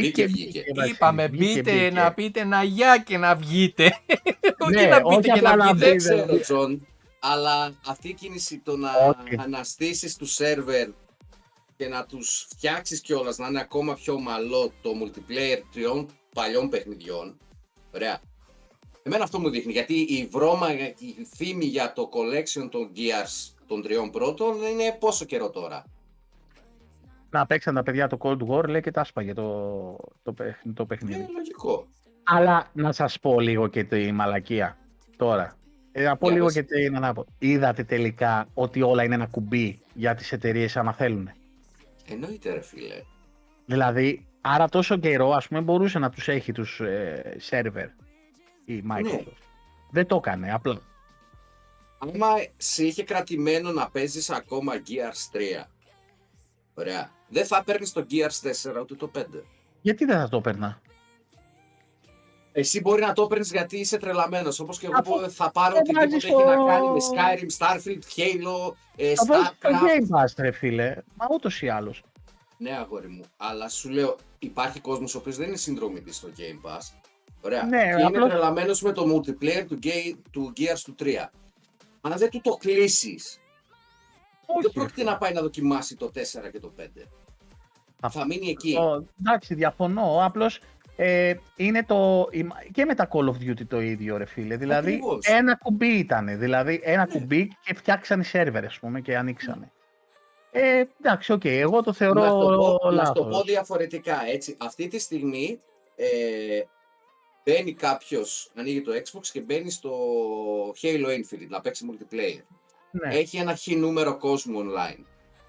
Μπήκε, 0.00 0.26
βγήκε. 0.26 0.64
Βασίλη, 0.76 0.94
Είπαμε 0.94 1.26
βγήκε, 1.26 1.44
μπείτε 1.54 1.72
μπήκε. 1.72 1.90
να 1.90 2.12
πείτε 2.12 2.44
να 2.44 2.62
γεια 2.62 2.98
και 3.06 3.18
να 3.18 3.34
βγείτε. 3.34 3.84
όχι 4.58 4.74
Ναι, 4.74 4.86
να 4.86 5.00
μπείτε 5.00 5.14
όχι 5.14 5.20
και 5.20 5.30
απλά 5.30 5.56
να 5.56 5.64
να 5.64 5.72
βγείτε. 5.72 5.86
δεν 5.86 5.96
μπείτε. 5.96 6.14
ξέρω 6.14 6.38
Τζον, 6.40 6.86
αλλά 7.18 7.74
αυτή 7.86 8.08
η 8.08 8.14
κίνηση 8.14 8.58
το 8.64 8.76
να 8.76 8.90
Όχι. 8.90 9.36
αναστήσεις 9.38 10.16
του 10.16 10.26
σερβερ 10.26 10.88
και 11.76 11.88
να 11.88 12.04
τους 12.06 12.46
φτιάξεις 12.50 13.00
κιόλας 13.00 13.38
να 13.38 13.46
είναι 13.46 13.60
ακόμα 13.60 13.94
πιο 13.94 14.12
ομαλό 14.14 14.72
το 14.82 14.90
multiplayer 15.02 15.62
τριών 15.72 16.08
παλιών 16.34 16.68
παιχνιδιών. 16.68 17.38
Ωραία. 17.94 18.20
Εμένα 19.02 19.24
αυτό 19.24 19.40
μου 19.40 19.50
δείχνει, 19.50 19.72
γιατί 19.72 19.94
η 19.94 20.28
βρώμα, 20.30 20.72
η 20.98 21.26
θύμη 21.36 21.64
για 21.64 21.92
το 21.92 22.08
collection 22.12 22.68
των 22.70 22.90
Gears 22.96 23.52
των 23.66 23.82
τριών 23.82 24.10
πρώτων 24.10 24.62
είναι 24.62 24.96
πόσο 25.00 25.24
καιρό 25.24 25.50
τώρα. 25.50 25.84
Να 27.30 27.46
παίξαν 27.46 27.74
τα 27.74 27.82
παιδιά 27.82 28.06
το 28.08 28.16
Cold 28.20 28.38
War, 28.48 28.68
λέει 28.68 28.80
και 28.80 28.90
τα 28.90 29.00
άσπαγε 29.00 29.32
το, 29.34 29.96
το, 30.22 30.32
παιχ- 30.32 30.62
το 30.74 30.86
παιχνίδι. 30.86 31.18
Είναι 31.18 31.28
λογικό. 31.36 31.86
Αλλά 32.22 32.66
να 32.72 32.92
σας 32.92 33.20
πω 33.20 33.40
λίγο 33.40 33.66
και 33.68 33.84
τη 33.84 34.12
μαλακία 34.12 34.76
τώρα. 35.16 35.56
Ε, 35.92 36.02
να 36.04 36.16
πω 36.16 36.26
Για 36.26 36.34
λίγο 36.34 36.46
πες. 36.46 36.54
και 36.54 36.62
την 36.62 36.96
ανάποδα. 36.96 37.28
Είδατε 37.38 37.84
τελικά 37.84 38.48
ότι 38.54 38.82
όλα 38.82 39.04
είναι 39.04 39.14
ένα 39.14 39.26
κουμπί 39.26 39.80
για 39.94 40.14
τις 40.14 40.32
εταιρείες 40.32 40.76
άμα 40.76 40.92
θέλουν. 40.92 41.30
Εννοείται 42.08 42.52
ρε 42.52 42.60
φίλε. 42.60 43.02
Δηλαδή, 43.66 44.26
άρα 44.40 44.68
τόσο 44.68 44.96
καιρό 44.96 45.30
ας 45.30 45.48
πούμε 45.48 45.60
μπορούσε 45.60 45.98
να 45.98 46.10
τους 46.10 46.28
έχει 46.28 46.52
τους 46.52 46.80
ε, 46.80 47.34
σερβερ 47.38 47.88
η 48.64 48.84
Microsoft. 48.90 49.02
Ναι. 49.02 49.22
Δεν 49.90 50.06
το 50.06 50.16
έκανε, 50.16 50.52
απλά. 50.52 50.78
Άμα 51.98 52.26
σε 52.56 52.84
είχε 52.84 53.04
κρατημένο 53.04 53.70
να 53.72 53.90
παίζεις 53.90 54.30
ακόμα 54.30 54.72
Gears 54.74 55.36
3, 55.62 55.64
ωραία, 56.74 57.10
δεν 57.28 57.46
θα 57.46 57.64
παίρνεις 57.64 57.92
το 57.92 58.06
Gears 58.10 58.40
4 58.72 58.80
ούτε 58.80 58.94
το 58.94 59.10
5. 59.18 59.24
Γιατί 59.82 60.04
δεν 60.04 60.18
θα 60.18 60.28
το 60.28 60.36
έπαιρνα. 60.36 60.80
Εσύ 62.52 62.80
μπορεί 62.80 63.00
να 63.02 63.12
το 63.12 63.26
παίρνεις 63.26 63.50
γιατί 63.50 63.76
είσαι 63.78 63.96
τρελαμένος. 63.98 64.60
Όπως 64.60 64.78
και 64.78 64.86
εγώ 64.86 64.94
Αφού 64.98 65.12
που 65.24 65.30
θα 65.30 65.50
πάρω 65.50 65.74
το 65.74 65.78
οτιδήποτε 65.80 66.06
βάζεις 66.08 66.24
έχει 66.24 66.34
να 66.34 66.52
στο- 66.52 66.64
κάνει 66.66 66.88
με 66.88 66.98
Skyrim, 67.08 67.58
Starfield, 67.58 68.02
Halo, 68.16 68.74
ε, 68.96 69.14
Θα 69.14 69.24
βάλεις 69.26 69.48
το 69.48 69.54
Starcraft. 69.60 69.70
Game 69.70 70.16
Pass, 70.22 70.32
ρε 70.38 70.50
φίλε. 70.50 70.96
Μα 71.14 71.26
ούτως 71.30 71.62
ή 71.62 71.68
άλλως. 71.68 72.02
Ναι, 72.58 72.70
αγόρι 72.70 73.08
μου. 73.08 73.24
Αλλά 73.36 73.68
σου 73.68 73.88
λέω, 73.90 74.16
υπάρχει 74.38 74.80
κόσμος 74.80 75.14
ο 75.14 75.18
οποίος 75.18 75.36
δεν 75.36 75.48
είναι 75.48 75.56
συνδρομητής 75.56 76.16
στο 76.16 76.28
Game 76.36 76.68
Pass. 76.70 76.80
Ωραία. 77.40 77.62
Ναι, 77.62 77.82
και 77.82 77.88
είναι 77.90 78.04
απλώς- 78.04 78.28
τρελαμένος 78.28 78.82
με 78.82 78.92
το 78.92 79.02
multiplayer 79.14 79.64
του, 79.68 79.78
Ga- 79.82 80.16
του 80.30 80.52
Gears 80.56 80.80
του 80.84 80.94
3. 80.94 81.30
Αν 82.00 82.12
δεν 82.18 82.30
του 82.30 82.40
το 82.40 82.50
κλείσεις, 82.50 83.40
δεν 84.46 84.56
Όχι. 84.56 84.72
πρόκειται 84.72 85.02
να 85.02 85.18
πάει 85.18 85.32
να 85.32 85.40
δοκιμάσει 85.40 85.96
το 85.96 86.10
4 86.10 86.50
και 86.50 86.60
το 86.60 86.68
5. 86.68 87.08
Θα- 88.00 88.10
Θα 88.10 88.26
μείνει 88.26 88.48
εκεί. 88.50 88.74
Το- 88.74 89.04
εντάξει, 89.20 89.54
διαφωνώ. 89.54 90.18
Απλώ 90.24 90.50
ε, 90.96 91.34
είναι 91.56 91.84
το. 91.84 92.28
η- 92.30 92.46
Και 92.72 92.84
με 92.84 92.94
τα 92.94 93.08
Call 93.12 93.24
of 93.28 93.50
Duty 93.50 93.66
το 93.68 93.80
ίδιο, 93.80 94.16
ρε 94.16 94.24
φίλε. 94.24 94.56
Δηλαδή, 94.56 94.90
Ακριβώς. 94.92 95.26
ένα 95.26 95.54
κουμπί 95.56 95.86
ήταν. 95.88 96.38
Δηλαδή, 96.38 96.80
ένα 96.84 97.06
Ναι. 97.06 97.12
κουμπί 97.18 97.48
και 97.64 97.74
φτιάξανε 97.74 98.22
σερβερ, 98.22 98.64
ας 98.64 98.78
πούμε, 98.78 99.00
και 99.00 99.16
ανοίξανε. 99.16 99.70
Ε, 100.50 100.84
εντάξει, 101.00 101.32
οκ, 101.32 101.44
εγώ 101.44 101.82
το 101.82 101.92
θεωρώ 101.92 102.20
να, 102.20 102.26
στο 102.28 102.36
πω, 102.38 102.50
να 102.50 102.76
στο 102.76 102.90
λάθος. 102.90 103.36
πω 103.36 103.42
διαφορετικά 103.42 104.16
έτσι. 104.32 104.56
Αυτή 104.60 104.88
τη 104.88 104.98
στιγμή 104.98 105.60
ε, 105.96 106.06
μπαίνει 107.44 107.72
κάποιος, 107.74 108.50
ανοίγει 108.54 108.82
το 108.82 108.92
Xbox 108.92 109.26
και 109.32 109.40
μπαίνει 109.40 109.70
στο 109.70 109.90
Halo 110.82 111.06
Infinite 111.06 111.48
να 111.48 111.60
παίξει 111.60 111.86
multiplayer. 111.90 112.42
Ναι, 112.90 113.14
Έχει 113.14 113.36
ένα 113.36 113.54
χι 113.54 113.76
νούμερο 113.76 114.16
κόσμου 114.18 114.60
online. 114.62 115.02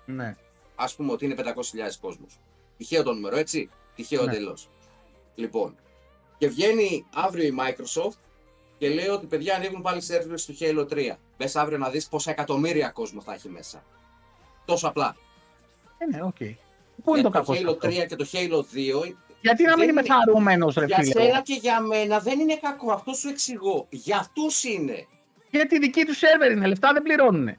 ναι. 0.05 0.35
Ας 0.79 0.85
πούμε 0.97 1.11
ότι 1.11 1.25
είναι 1.25 1.35
500.000 1.37 1.99
κόσμος. 2.01 2.39
Τυχαίο 2.77 3.03
το 3.03 3.13
νούμερο, 3.13 3.37
έτσι; 3.37 3.69
Τυχαίο 3.95 4.23
Ναι. 4.25 4.31
εντελώς. 4.31 4.69
Λοιπόν, 5.35 5.75
και 6.37 6.47
βγαίνει 6.47 7.05
αύριο 7.15 7.45
η 7.45 7.53
Microsoft 7.59 8.17
και 8.77 8.89
λέει 8.89 9.07
ότι 9.07 9.25
παιδιά 9.25 9.55
ανοίγουν 9.55 9.81
πάλι 9.81 10.01
servers 10.07 10.41
του 10.45 10.57
Halo 10.59 10.87
3. 10.89 11.17
Μπες 11.37 11.55
αύριο 11.55 11.77
να 11.77 11.89
δεις 11.89 12.07
πόσα 12.07 12.31
εκατομμύρια 12.31 12.89
κόσμο 12.89 13.21
θα 13.21 13.33
έχει 13.33 13.49
μέσα. 13.49 13.83
Τόσο 14.65 14.87
απλά. 14.87 15.15
Ε, 15.97 16.05
ναι, 16.17 16.23
οκ. 16.23 16.35
Πού 17.03 17.15
είναι 17.15 17.29
το 17.29 17.29
Γιατί 17.29 17.31
κακό 17.31 17.53
σε 17.53 17.59
Halo 17.61 17.69
αυτό; 17.71 17.87
3 17.87 18.05
και 18.07 18.15
το 18.15 18.25
Halo 18.31 18.63
2 18.75 19.15
Γιατί 19.41 19.63
να 19.63 19.69
μην 19.69 19.79
δεν 19.79 19.89
είμαι 19.89 20.01
είναι- 20.01 20.13
χαρούμενος, 20.13 20.75
ρε 20.75 20.85
για 20.85 20.97
φίλε. 20.97 21.11
σένα 21.11 21.41
και 21.41 21.53
για 21.53 21.81
μένα 21.81 22.19
δεν 22.19 22.39
είναι 22.39 22.55
κακό. 22.55 22.91
Αυτό 22.91 23.13
σου 23.13 23.29
εξηγώ. 23.29 23.87
Για 23.89 24.17
αυτούς 24.17 24.63
είναι. 24.63 25.07
Γιατί 25.49 25.79
δική 25.79 26.05
τους 26.05 26.17
σερβερ 26.17 26.51
είναι, 26.51 26.67
λεφτά 26.67 26.93
δεν 26.93 27.01
πληρώνουν. 27.03 27.57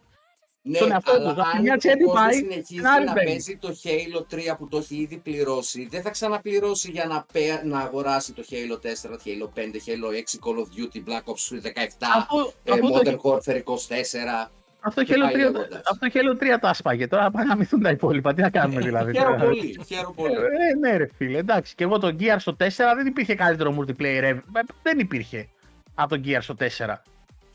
Ναι, 0.62 0.76
Στον 0.76 0.90
εαυτό 0.90 1.12
αλλά 1.12 1.34
τους. 1.34 1.38
Από 1.42 1.50
τη 1.50 1.56
αν 1.56 1.62
μια 1.62 1.74
ο 1.74 1.76
τσέπη 1.76 2.04
κόσμος 2.04 2.20
πάει, 2.22 2.34
συνεχίζει 2.34 2.64
στην 2.64 2.86
άλλη 2.86 3.04
να 3.06 3.12
μπαίνει. 3.12 3.26
παίζει 3.26 3.56
το 3.56 3.76
Halo 3.84 4.34
3 4.52 4.56
που 4.58 4.68
το 4.68 4.76
έχει 4.76 4.94
ήδη 4.96 5.16
πληρώσει, 5.16 5.88
δεν 5.90 6.02
θα 6.02 6.10
ξαναπληρώσει 6.10 6.90
για 6.90 7.04
να, 7.04 7.24
πε- 7.32 7.62
να 7.64 7.78
αγοράσει 7.78 8.32
το 8.32 8.42
Halo 8.50 8.74
4, 8.74 8.86
Halo 9.24 9.48
5, 9.54 9.60
Halo 9.86 10.08
6, 10.10 10.38
Call 10.44 10.58
of 10.62 10.68
Duty, 10.78 10.98
Black 11.08 11.24
Ops 11.32 11.60
17, 11.62 12.06
Αυτό, 12.16 12.52
ε, 12.64 12.72
αυτό, 12.72 12.88
Modern 12.88 13.16
το, 13.22 13.40
Warfare 13.44 13.62
24. 13.62 14.50
αυτό, 14.80 15.04
και 15.04 15.14
Halo 15.16 15.20
πάει 15.20 15.32
3, 15.34 15.36
λέγοντας. 15.36 15.80
αυτό 15.90 16.06
Halo 16.12 16.42
3 16.54 16.58
τα 16.60 16.68
άσπαγε. 16.68 17.06
Τώρα 17.06 17.30
πάνε 17.30 17.44
να 17.46 17.56
μυθούν 17.56 17.80
τα 17.82 17.90
υπόλοιπα. 17.90 18.34
Τι 18.34 18.40
να 18.42 18.50
κάνουμε 18.50 18.80
δηλαδή. 18.80 19.12
Χαίρομαι 19.16 19.36
τώρα; 19.36 19.48
πολύ, 19.50 19.80
χαίρομαι 19.86 20.14
πολύ. 20.16 20.34
Ε, 20.34 20.74
ναι, 20.80 20.96
ρε 20.96 21.06
φίλε, 21.16 21.38
εντάξει. 21.38 21.74
Και 21.74 21.84
εγώ 21.84 21.98
το 21.98 22.16
Gear 22.20 22.36
στο 22.38 22.52
4 22.60 22.66
δεν 22.96 23.06
υπήρχε 23.06 23.34
καλύτερο 23.34 23.76
multiplayer. 23.78 24.22
ever. 24.22 24.38
Ε, 24.56 24.60
Δεν 24.82 24.98
υπήρχε 24.98 25.48
από 25.94 26.16
το 26.16 26.20
Gear 26.24 26.38
στο 26.40 26.54
4 26.54 26.66
σε 26.66 26.76
Χαίρομαι 26.78 27.00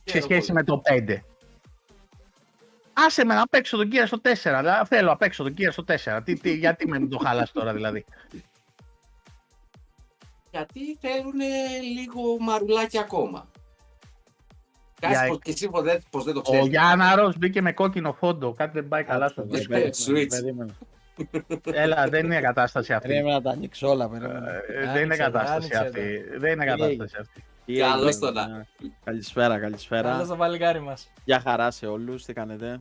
σχέση 0.06 0.52
πολύ. 0.54 0.54
με 0.54 0.64
το 0.64 0.82
5. 0.86 1.18
Άσε 2.98 3.26
με 3.26 3.34
να 3.34 3.48
παίξω 3.48 3.78
το 3.78 3.88
Gear 3.92 4.04
στο 4.06 4.18
4. 4.24 4.34
Δηλαδή, 4.44 4.86
θέλω 4.88 5.08
να 5.10 5.18
παίξω 5.18 5.44
το 5.44 5.54
Gear 5.58 5.68
στο 5.72 5.84
4. 5.88 6.20
Τι, 6.24 6.34
τι, 6.40 6.54
γιατί 6.56 6.88
με 6.88 7.00
το 7.08 7.18
χαλάς 7.18 7.52
τώρα 7.52 7.74
δηλαδή. 7.74 8.06
Γιατί 10.52 10.98
θέλουν 11.02 11.34
λίγο 11.98 12.22
μαρουλάκι 12.40 12.98
ακόμα. 12.98 13.48
Κάτσε 15.00 15.18
Για- 15.20 15.28
πως 15.28 15.40
και 15.44 15.52
εσύ 15.52 15.70
πως 15.70 15.84
δεν, 15.84 16.02
πως 16.10 16.24
δεν 16.24 16.34
το 16.34 16.40
Ο 16.40 16.42
ξέρεις. 16.42 16.68
Γιάνναρος 16.68 17.38
μπήκε 17.38 17.62
με 17.62 17.74
κόκκινο 17.74 18.14
φόντο. 18.14 18.54
Κάτι 18.54 18.72
δεν 18.80 18.88
πάει 18.88 19.04
καλά 19.04 19.28
στο 19.28 19.42
Ε, 19.42 19.46
βίντεο. 19.46 19.86
Switch. 20.08 20.28
Περίμενα. 20.30 20.74
Έλα, 21.72 22.08
δεν 22.10 22.26
είναι 22.26 22.40
κατάσταση 22.42 22.94
αυτή. 22.94 23.08
Περίμενα 23.08 23.36
να 23.36 23.42
τα 23.42 23.50
ανοίξω 23.50 23.90
όλα. 23.90 24.10
περίμενα. 24.10 24.50
Ε, 24.56 24.62
Δεν 24.68 24.82
είναι 24.84 24.90
Άνοιξε 25.00 25.18
το, 25.18 25.32
κατάσταση 25.32 25.56
άνοιξε 25.56 25.78
το. 25.80 25.86
αυτή. 25.86 26.38
Δεν 26.40 26.52
είναι 26.52 26.64
Τι 26.64 26.70
κατάσταση 26.70 27.16
αυτή. 27.20 27.44
Τι 27.66 27.74
Καλώς 27.78 28.16
έγινε, 28.16 28.20
το 28.20 28.32
να. 28.32 28.42
ε, 28.42 28.68
Καλησπέρα, 29.04 29.48
Καλό 29.48 29.60
καλησπέρα. 29.62 30.26
το 30.28 30.36
παλικάρι 30.36 30.80
μας. 30.80 31.12
Γεια 31.24 31.40
χαρά 31.40 31.72
σε 31.72 31.86
όλους, 31.88 32.26
τι 32.26 32.34
κάνετε; 32.34 32.80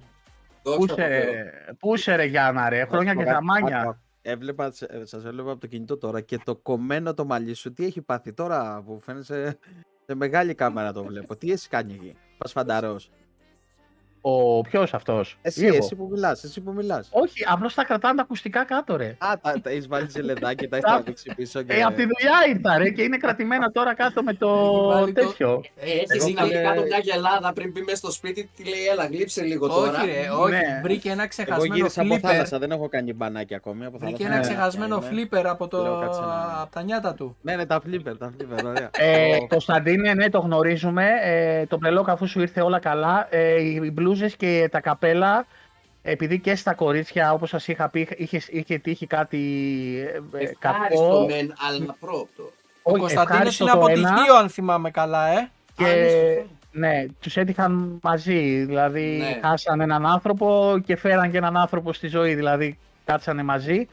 Δόξα 0.62 0.78
Πού 0.78 0.87
τω 0.87 0.95
Θεώ. 0.95 1.07
σε- 1.22 1.76
Πού 1.78 1.97
σε 1.97 2.14
ρε 2.14 2.24
Γιάννα 2.24 2.68
ρε, 2.68 2.85
χρόνια 2.85 3.14
και 3.14 3.24
ζαμάνια. 3.24 3.99
Έβλεπα, 4.22 4.72
ε, 4.89 5.05
σας 5.05 5.24
έβλεπα 5.24 5.51
από 5.51 5.61
το 5.61 5.66
κινητό 5.66 5.97
τώρα 5.99 6.20
και 6.20 6.39
το 6.45 6.57
κομμένο 6.57 7.14
το 7.14 7.24
μαλλί 7.24 7.55
σου, 7.55 7.72
τι 7.72 7.85
έχει 7.85 8.01
πάθει 8.03 8.32
τώρα 8.32 8.82
που 8.87 9.01
φαίνεσαι 9.01 9.59
σε 10.07 10.14
μεγάλη 10.14 10.55
κάμερα 10.55 10.93
το 10.93 11.05
βλέπω. 11.05 11.37
Τι 11.37 11.51
έχει 11.53 11.68
κάνει 11.68 11.93
εκεί, 11.93 12.16
πας 12.39 12.53
φανταρός. 12.53 13.11
Ο 14.26 14.60
ποιος 14.60 14.94
αυτός; 14.94 15.36
Εσύ, 15.42 15.62
Ή 15.64 15.66
εγώ; 15.66 15.76
εσύ 15.76 15.94
που 15.94 16.08
μιλάς, 16.10 16.44
εσύ 16.44 16.60
που 16.60 16.72
μιλάς. 16.72 17.08
Όχι, 17.12 17.44
απλώς 17.46 17.74
τα 17.74 17.84
κρατάνε 17.84 18.16
τα 18.16 18.22
ακουστικά 18.22 18.64
κάτω 18.64 18.96
ρε. 18.96 19.06
Α, 19.18 19.32
τα, 19.42 19.60
τα 19.62 19.70
έχεις 19.70 19.86
βάλει 19.88 20.10
σε 20.10 20.22
λεδάκι, 20.22 20.68
τα 20.68 20.76
έχεις 20.76 20.88
Τα- 20.88 20.94
τραβήξει 20.94 21.32
πίσω 21.36 21.62
και... 21.62 21.72
Ε, 21.72 21.82
από 21.82 21.94
τη 21.96 22.02
δουλειά 22.02 22.36
ήρθα 22.48 22.78
ρε 22.78 22.90
και 22.90 23.02
είναι 23.02 23.16
κρατημένα 23.16 23.70
τώρα 23.70 23.94
κάτω 23.94 24.22
με 24.22 24.32
το 24.34 24.82
βάλει 24.86 25.12
το- 25.12 25.20
τέτοιο. 25.26 25.62
Ε, 25.76 25.90
Έχεις 25.90 26.10
Εγώ 26.10 26.24
δυναμεί 26.26 26.48
και- 26.50 26.56
κάτω 26.58 26.82
μια 26.82 26.98
γελάδα 27.02 27.52
πριν 27.52 27.72
πει 27.72 27.80
μέσα 27.82 27.96
στο 27.96 28.10
σπίτι, 28.12 28.50
τι 28.56 28.64
λέει, 28.64 28.86
έλα, 28.92 29.06
γλύψε 29.06 29.42
λίγο 29.42 29.68
τώρα. 29.68 29.90
Όχι, 30.00 30.06
ρε, 30.06 30.28
όχι. 30.40 30.50
Ναι. 30.50 30.80
Βρήκε 30.82 31.10
ένα 31.10 31.20
Εγώ 31.22 31.28
ξεχασμένο 31.28 31.74
γύρισα 31.74 32.00
από 32.02 32.14
flipper. 32.14 32.18
θάλασσα, 32.20 32.58
δεν 32.58 32.70
έχω 32.70 32.88
κάνει 32.88 33.12
μπανάκι 33.12 33.54
ακόμη. 33.54 33.84
Από 33.84 33.98
Βρήκε 33.98 34.24
θάλασσα. 34.24 34.32
ένα 34.34 34.36
Ναι, 34.36 34.52
ξεχασμένο 34.54 34.98
ναι, 35.00 35.08
ναι. 35.10 35.22
flipper 35.40 35.44
από, 35.46 35.68
το... 35.68 35.82
Λέω, 35.82 36.00
κάτσε 36.00 36.20
να- 36.20 36.60
από 36.62 36.72
τα 36.72 36.82
νιάτα 36.82 37.14
του. 37.14 37.36
Ναι, 37.42 37.56
ναι, 37.56 37.66
τα 37.66 37.80
flipper, 37.86 38.14
τα 38.18 38.32
flipper, 38.38 38.64
ωραία. 38.64 38.90
Ε, 38.98 39.38
Κωνσταντίνε, 39.48 40.14
ναι, 40.14 40.30
το 40.30 40.38
γνωρίζουμε. 40.38 41.06
Ε, 41.22 41.66
το 41.66 41.76
μπρελόκ 41.78 42.08
αφού 42.08 42.26
σου 42.26 42.40
ήρθε 42.40 42.60
όλα 42.60 42.78
καλά. 42.78 43.26
Ε, 43.30 43.60
οι 43.62 43.90
μπλούζες 44.14 44.36
και 44.36 44.68
τα 44.70 44.80
καπέλα, 44.80 45.46
επειδή 46.02 46.38
και 46.38 46.54
στα 46.54 46.74
κορίτσια, 46.74 47.32
όπως 47.32 47.48
σας 47.48 47.68
είχα 47.68 47.88
πει, 47.88 48.08
είχε, 48.16 48.40
είχε 48.50 48.78
τύχει 48.78 49.06
κάτι 49.06 49.38
ε, 50.32 50.38
ε, 50.38 50.42
Ευχάριστο 50.44 51.00
κακό. 51.08 51.26
μεν, 51.26 51.54
αλλά 51.68 51.96
πρόοπτο. 52.00 52.42
Ο 52.82 52.90
Όχι, 52.90 52.98
Κωνσταντίνος 53.00 53.60
ευχάριστο 53.60 53.64
είναι 53.64 53.72
το 53.72 53.78
από 53.78 53.88
ένα. 53.88 54.14
τυχείο, 54.14 54.34
αν 54.36 54.48
θυμάμαι 54.48 54.90
καλά, 54.90 55.26
ε. 55.28 55.50
Και 55.76 55.84
Α, 55.84 55.94
ναι, 56.72 56.88
ναι, 56.88 57.06
τους 57.20 57.36
έτυχαν 57.36 57.98
μαζί. 58.02 58.64
Δηλαδή, 58.64 59.16
Ναι. 59.18 59.38
χάσαν 59.42 59.80
έναν 59.80 60.06
άνθρωπο 60.06 60.76
και 60.86 60.96
φέραν 60.96 61.30
και 61.30 61.36
έναν 61.36 61.56
άνθρωπο 61.56 61.92
στη 61.92 62.06
ζωή. 62.08 62.34
Δηλαδή, 62.34 62.78
κάτσανε 63.04 63.42
μαζί 63.42 63.86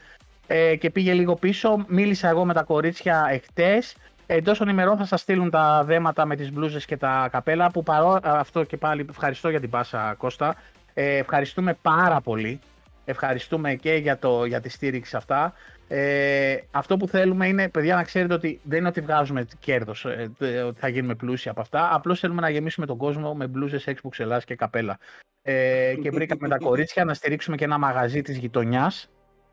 ε, 0.46 0.76
και 0.76 0.90
πήγε 0.90 1.12
λίγο 1.12 1.34
πίσω. 1.34 1.84
Μίλησα 1.88 2.28
εγώ 2.28 2.44
με 2.44 2.54
τα 2.54 2.62
κορίτσια 2.62 3.26
εχθές. 3.30 3.94
Εντός 4.34 4.58
των 4.58 4.68
ημερών 4.68 4.96
θα 4.96 5.04
σας 5.04 5.20
στείλουν 5.20 5.50
τα 5.50 5.84
δέματα 5.84 6.26
με 6.26 6.36
τις 6.36 6.52
μπλούζες 6.52 6.84
και 6.84 6.96
τα 6.96 7.28
καπέλα 7.32 7.70
που 7.70 7.82
παρό... 7.82 8.18
αυτό 8.22 8.64
και 8.64 8.76
πάλι 8.76 9.06
ευχαριστώ 9.10 9.48
για 9.48 9.60
την 9.60 9.70
πάσα 9.70 10.14
Κώστα. 10.18 10.54
Ε, 10.94 11.16
ευχαριστούμε 11.16 11.76
πάρα 11.82 12.20
πολύ. 12.20 12.60
Ευχαριστούμε 13.04 13.74
και 13.74 13.94
για, 13.94 14.18
το, 14.18 14.44
για 14.44 14.60
τη 14.60 14.68
στήριξη 14.68 15.10
σε 15.10 15.16
αυτά. 15.16 15.52
Ε, 15.88 16.56
αυτό 16.70 16.96
που 16.96 17.08
θέλουμε 17.08 17.46
είναι, 17.46 17.68
παιδιά, 17.68 17.94
να 17.94 18.02
ξέρετε 18.02 18.34
ότι 18.34 18.60
δεν 18.62 18.78
είναι 18.78 18.88
ότι 18.88 19.00
βγάζουμε 19.00 19.46
κέρδος, 19.58 20.04
ε, 20.04 20.30
ότι 20.62 20.80
θα 20.80 20.88
γίνουμε 20.88 21.14
πλούσιοι 21.14 21.48
από 21.48 21.60
αυτά. 21.60 21.94
Απλώς 21.94 22.20
θέλουμε 22.20 22.40
να 22.40 22.50
γεμίσουμε 22.50 22.86
τον 22.86 22.96
κόσμο 22.96 23.34
με 23.34 23.46
μπλούζες 23.46 23.84
Xbox 23.86 24.18
Ελλάς 24.18 24.44
και 24.44 24.54
καπέλα. 24.54 24.98
Ε, 25.42 25.94
και 26.02 26.10
βρήκαμε 26.10 26.48
τα 26.48 26.58
κορίτσια 26.58 27.04
να 27.04 27.14
στηρίξουμε 27.14 27.56
και 27.56 27.64
ένα 27.64 27.78
μαγαζί 27.78 28.22
της 28.22 28.36
γειτονιάς, 28.36 29.10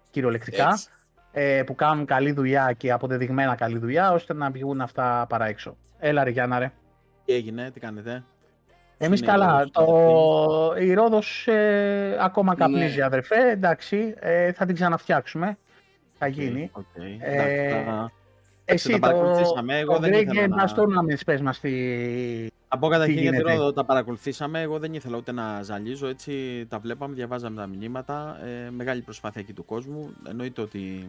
κυριολεκτικά, 0.10 0.68
Έτσι. 0.68 0.88
Ε, 1.42 1.64
που 1.64 1.76
κάνουν 1.76 2.06
καλή 2.06 2.32
δουλειά 2.32 2.74
και 2.78 2.92
αποδεδειγμένα 2.92 3.56
καλή 3.56 3.78
δουλειά, 3.78 4.12
ώστε 4.12 4.34
να 4.34 4.50
βγουν 4.50 4.82
αυτά 4.82 5.26
παραέξω. 5.30 5.78
Έλα, 6.00 6.24
ρε 6.24 6.30
Γιάννα, 6.30 6.60
ρε. 6.60 6.72
Τι 7.26 7.34
έγινε, 7.34 7.72
τι 7.74 7.80
κάνετε; 7.80 8.24
Εμείς 8.98 9.20
Είναι 9.20 9.28
η 9.30 9.32
καλά. 9.32 9.52
Ρόδος, 9.52 9.72
Το... 9.72 10.76
Η 10.80 10.94
Ρόδος 10.94 11.48
ε, 11.48 12.18
ακόμα 12.20 12.56
καπνίζει, 12.56 12.98
Ναι. 12.98 13.04
αδερφέ. 13.04 13.50
Εντάξει, 13.50 14.14
ε, 14.20 14.52
θα 14.52 14.66
την 14.66 14.76
ξαναφτιάξουμε. 14.76 15.58
Θα 16.18 16.28
γίνει. 16.28 16.70
Οκ, 16.74 16.86
Ε, 17.20 17.32
εντάξει, 17.34 17.84
θα- 17.86 18.12
Εσύ 18.74 18.90
τα 18.90 18.94
το, 18.94 19.00
παρακολουθήσαμε, 19.00 19.78
εγώ 19.80 19.94
το 19.94 20.00
δεν 20.00 20.12
Greek 20.14 20.22
ήθελα 20.22 20.46
Game 20.46 20.50
να- 20.50 20.66
Pass 20.68 20.76
Tournaments, 20.76 21.22
πες 21.26 21.42
μας 21.42 21.60
τι... 21.60 21.72
Θα 22.68 22.78
πω 22.78 22.88
καταρχήν 22.88 23.16
τι 23.16 23.22
για 23.22 23.32
τη 23.32 23.38
γίνεται. 23.38 23.56
Ρόδο, 23.56 23.74
τα 23.74 23.84
παρακολουθήσαμε. 23.86 24.62
Εγώ 24.62 24.80
δεν 24.80 24.94
ήθελα 24.94 25.18
ούτε 25.18 25.32
να 25.32 25.62
ζαλίζω, 25.64 26.08
έτσι 26.08 26.66
τα 26.70 26.80
βλέπαμε, 26.80 27.16
διαβάζαμε 27.16 27.56
τα 27.56 27.68
μηνύματα. 27.68 28.38
Ε, 28.46 28.70
μεγάλη 28.70 29.02
προσπάθεια 29.02 29.42
εκεί 29.42 29.54
του 29.54 29.66
κόσμου. 29.66 30.10
Εννοείται 30.30 30.62
ότι 30.62 31.08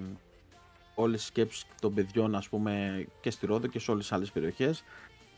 όλες 0.94 1.22
οι 1.22 1.26
σκέψεις 1.26 1.64
των 1.80 1.94
παιδιών, 1.94 2.34
ας 2.34 2.48
πούμε, 2.48 3.04
και 3.20 3.30
στη 3.30 3.46
Ρόδο 3.46 3.66
και 3.66 3.78
σε 3.78 3.90
όλες 3.90 4.02
τις 4.02 4.12
άλλες 4.12 4.30
περιοχές 4.30 4.84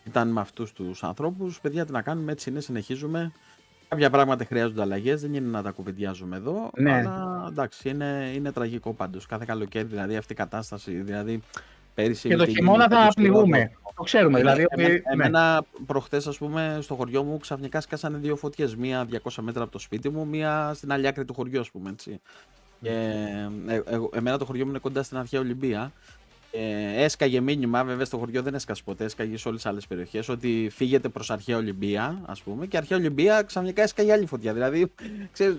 ήταν 0.04 0.28
με 0.28 0.40
αυτούς 0.40 0.72
τους 0.72 1.02
ανθρώπους. 1.04 1.60
Παιδιά, 1.60 1.84
τι 1.86 1.92
να 1.92 2.02
κάνουμε, 2.02 2.32
έτσι 2.32 2.50
είναι, 2.50 2.60
συνεχίζουμε. 2.60 3.32
Κάποια 3.88 4.10
πράγματα 4.10 4.44
χρειάζονται 4.44 4.80
αλλαγές, 4.80 5.20
δεν 5.20 5.34
είναι 5.34 5.48
να 5.48 5.62
τα 5.62 5.70
κουβεντιάζουμε 5.70 6.36
εδώ. 6.36 6.70
Ναι. 6.76 6.92
Αλλά 6.92 7.46
εντάξει, 7.48 7.88
είναι, 7.88 8.30
είναι 8.34 8.52
τραγικό 8.52 8.92
πάντως. 8.92 9.26
Κάθε 9.26 9.44
καλοκαίρι, 9.46 9.84
δηλαδή 9.86 10.16
αυτή 10.16 10.32
η 10.32 10.36
κατάσταση. 10.36 10.92
Δηλαδή, 10.92 11.42
πέρυσι 11.94 12.28
Και 12.28 12.36
το 12.36 12.42
είχε 12.42 12.52
χειμώνα 12.52 12.82
γίνει 12.84 12.94
θα 12.94 13.00
κάτι 13.00 13.12
στη 13.12 13.26
Ρόδο. 13.26 13.42
πληγούμε. 13.42 13.70
Το 13.96 14.02
ξέρουμε, 14.02 14.38
δηλαδή. 14.38 14.64
Εμένα, 14.70 14.88
ότι- 14.94 15.02
ναι. 15.06 15.12
εμένα 15.24 15.64
προχτές, 15.86 16.26
ας 16.26 16.38
πούμε, 16.38 16.78
στο 16.80 16.94
χωριό 16.94 17.22
μου 17.22 17.38
ξαφνικά 17.38 17.80
σκάσανε 17.80 18.18
δύο 18.18 18.36
φωτιές. 18.36 18.76
Μία 18.76 19.04
200 19.04 19.42
μέτρα 19.42 19.62
από 19.62 19.72
το 19.72 19.78
σπίτι 19.78 20.08
μου, 20.08 20.26
μία 20.26 20.72
στην 20.74 20.92
άλλη 20.92 21.06
άκρη 21.06 21.24
του 21.24 21.34
χωριού, 21.34 21.60
ας 21.60 21.70
πούμε, 21.70 21.90
έτσι. 21.90 22.20
Και, 22.80 22.90
ε, 23.68 23.80
εγώ- 23.86 24.10
εμένα 24.14 24.38
το 24.38 24.44
χωριό 24.44 24.64
μου 24.64 24.70
είναι 24.70 24.78
κοντά 24.78 25.02
στην 25.02 25.16
αρχαία 25.16 25.40
Ολυμπία. 25.40 25.92
Ε, 26.52 27.02
έσκαγε 27.04 27.40
μήνυμα, 27.40 27.84
βέβαια 27.84 28.04
στο 28.04 28.16
χωριό 28.16 28.42
δεν 28.42 28.54
έσκασε 28.54 28.82
ποτέ, 28.84 29.04
έσκαγε 29.04 29.36
σε 29.36 29.48
όλες 29.48 29.62
τις 29.62 29.70
άλλες 29.70 29.86
περιοχές, 29.86 30.28
ότι 30.28 30.68
φύγετε 30.72 31.08
προς 31.08 31.30
αρχαία 31.30 31.56
Ολυμπία, 31.56 32.20
ας 32.26 32.42
πούμε, 32.42 32.66
και 32.66 32.76
αρχαία 32.76 32.98
Ολυμπία 32.98 33.42
ξαφνικά 33.42 33.82
έσκαγε 33.82 34.12
άλλη 34.12 34.26
φωτιά. 34.26 34.52
Δηλαδή, 34.52 34.92
ξέρεις, 35.32 35.56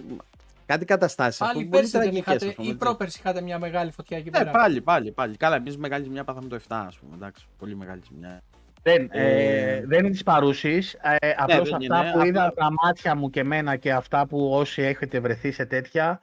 κάτι 0.66 0.86
καταστάσεις. 0.86 1.38
Πάλι 1.40 1.66
πέρσι 1.66 1.98
δεν 1.98 2.16
είχατε, 2.16 2.56
ή 2.58 2.76
πρόπερσι 2.76 3.20
είχατε 3.20 3.42
μια 3.42 3.60
μεγάλη 3.60 3.92
φωτιά 3.92 4.18
εκεί 4.18 4.30
Ναι, 4.30 4.38
πέρα; 4.38 4.52
πάλι, 4.52 4.82
πάλι, 4.82 5.12
πάλι. 5.12 5.38
Καλά, 5.38 5.56
εμείς 5.56 5.78
μεγάλης 5.78 6.06
ζημιάς 6.06 6.26
πάθαμε 6.26 6.48
το 6.48 6.56
7, 6.56 6.60
ας 6.88 6.98
πούμε. 7.00 7.16
Εντάξει, 7.16 7.46
πολύ 7.58 7.76
μεγάλη 7.76 8.02
ζημιά. 8.12 8.42
Δεν, 8.84 9.10
Ε, 9.12 9.74
ε, 9.76 9.86
δεν 9.86 10.00
είναι 10.00 10.10
της 10.10 10.24
παρούσης, 10.24 10.94
ε, 10.94 11.30
απλώς 11.38 11.70
δεν 11.70 11.92
αυτά 11.92 12.02
είναι, 12.04 12.12
που 12.12 12.26
είδα 12.26 12.46
απλά- 12.46 12.46
από 12.46 12.56
τα 12.56 12.72
μάτια 12.86 13.16
μου 13.16 13.30
και 13.30 13.40
εμένα 13.40 13.76
και 13.76 13.92
αυτά 13.94 14.26
που 14.28 14.50
όσοι 14.54 14.82
έχετε 14.82 15.20
βρεθεί 15.20 15.52
σε 15.52 15.66
τέτοια, 15.66 16.20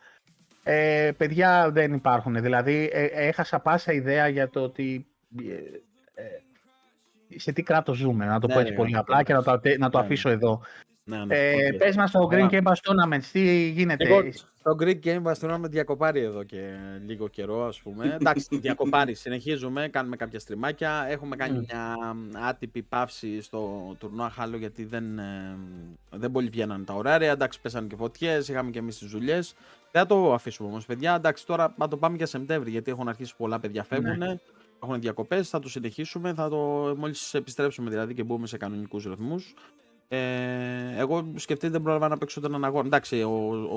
ε, 0.62 1.11
παιδιά 1.16 1.70
δεν 1.70 1.93
υπάρχουν. 1.93 2.43
Δηλαδή 2.43 2.91
ε, 2.93 3.05
έχασα 3.05 3.59
πάσα 3.61 3.93
ιδέα 3.93 4.28
για 4.28 4.49
το 4.51 4.61
ότι 4.61 5.07
ε, 5.38 5.53
ε, 6.22 7.38
σε 7.38 7.53
τι 7.53 7.62
κράτος 7.62 7.97
ζούμε, 7.97 8.24
να 8.24 8.41
το 8.41 8.47
Ναι, 8.47 8.53
πω 8.53 8.59
ρε, 8.59 8.64
έτσι 8.64 8.76
πολύ 8.76 8.93
ναι, 8.93 8.99
απλά 8.99 9.22
και 9.22 9.32
να 9.32 9.43
το, 9.43 9.51
ατε- 9.51 9.78
να 9.78 9.91
το 9.91 9.99
Ναι, 9.99 10.05
αφήσω 10.05 10.28
εδώ. 10.30 10.61
Ναι, 11.11 11.25
ναι, 11.25 11.35
Ε, 11.37 11.73
οκ. 11.73 11.77
Πες 11.77 11.97
μας 11.97 12.11
το 12.11 12.19
Greek 12.18 12.45
Ωραία. 12.45 12.49
Game 12.51 12.63
Pass 12.63 12.73
Tournament, 12.73 13.23
τι 13.33 13.69
γίνεται; 13.69 14.05
Εγώ 14.09 14.23
το 14.63 14.77
Greek 14.81 14.99
Game 15.05 15.23
Pass 15.23 15.35
Tournament 15.41 15.71
διακοπάρει 15.71 16.21
εδώ 16.21 16.43
και 16.43 16.77
λίγο 17.07 17.29
καιρό, 17.29 17.65
ας 17.67 17.81
πούμε. 17.81 18.05
Εντάξει, 18.21 18.59
διακοπάρει. 18.59 19.15
Συνεχίζουμε, 19.15 19.89
κάνουμε 19.89 20.17
κάποια 20.17 20.39
στριμάκια. 20.39 21.07
Έχουμε 21.09 21.37
κάνει 21.37 21.59
Μμ. 21.59 21.65
μια 21.69 21.97
άτυπη 22.49 22.83
παύση 22.83 23.43
στο 23.43 23.95
τουρνουά 23.99 24.31
Χάλο 24.31 24.57
γιατί 24.57 24.85
δεν, 24.85 25.19
ε, 25.19 25.57
δεν 26.11 26.31
πολύ 26.31 26.49
βγαίναν 26.49 26.85
τα 26.85 26.95
ωράρια. 26.95 27.31
Εντάξει, 27.31 27.61
πέσανε 27.61 27.87
και 27.87 27.97
φωτιές, 27.97 28.49
είχαμε 28.49 28.71
και 28.71 28.79
εμείς 28.79 28.99
τις 28.99 29.09
δουλειές. 29.09 29.55
Δεν 29.93 30.03
θα 30.03 30.07
το 30.09 30.33
αφήσουμε 30.35 30.69
όμως, 30.69 30.87
παιδιά. 30.87 31.15
Εντάξει, 31.15 31.47
τώρα 31.47 31.75
να 31.77 31.89
το 31.89 31.97
πάμε 31.97 32.17
για 32.17 32.27
Σεπτέμβρη 32.27 32.71
γιατί 32.71 32.91
έχουν 32.91 33.09
αρχίσει 33.09 33.35
πολλά 33.37 33.61
παιδιά 33.61 33.85
φεύγουν. 33.85 34.41
Έχουν 34.83 35.01
διακοπές, 35.01 35.49
θα 35.49 35.59
το 35.59 35.69
συνεχίσουμε, 35.69 36.35
θα 36.35 36.49
το, 36.49 36.57
μόλις 36.99 37.35
επιστρέψουμε 37.35 37.91
δηλαδή 37.91 38.15
και 38.15 38.23
μπούμε 38.23 38.47
σε 38.47 38.57
κανονικούς 38.57 39.05
ρυθμούς. 39.05 39.55
Ε, 40.13 40.19
εγώ 40.97 41.33
σκεφτείτε 41.37 41.73
δεν 41.73 41.83
πρόλαβα 41.83 42.09
να 42.09 42.19
παίξω 42.19 42.41
τον 42.41 42.65
αγώνα. 42.65 42.87
Εντάξει, 42.87 43.23
ο, 43.23 43.31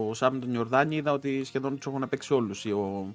ο 0.10 0.14
Σάμ 0.14 0.40
τον 0.40 0.54
Ιορδάνη 0.54 0.96
είδα 0.96 1.12
ότι 1.12 1.44
σχεδόν 1.44 1.76
τους 1.78 1.86
έχουν 1.86 2.10
παίξει 2.10 2.34
όλους. 2.34 2.66
Ο... 2.66 3.06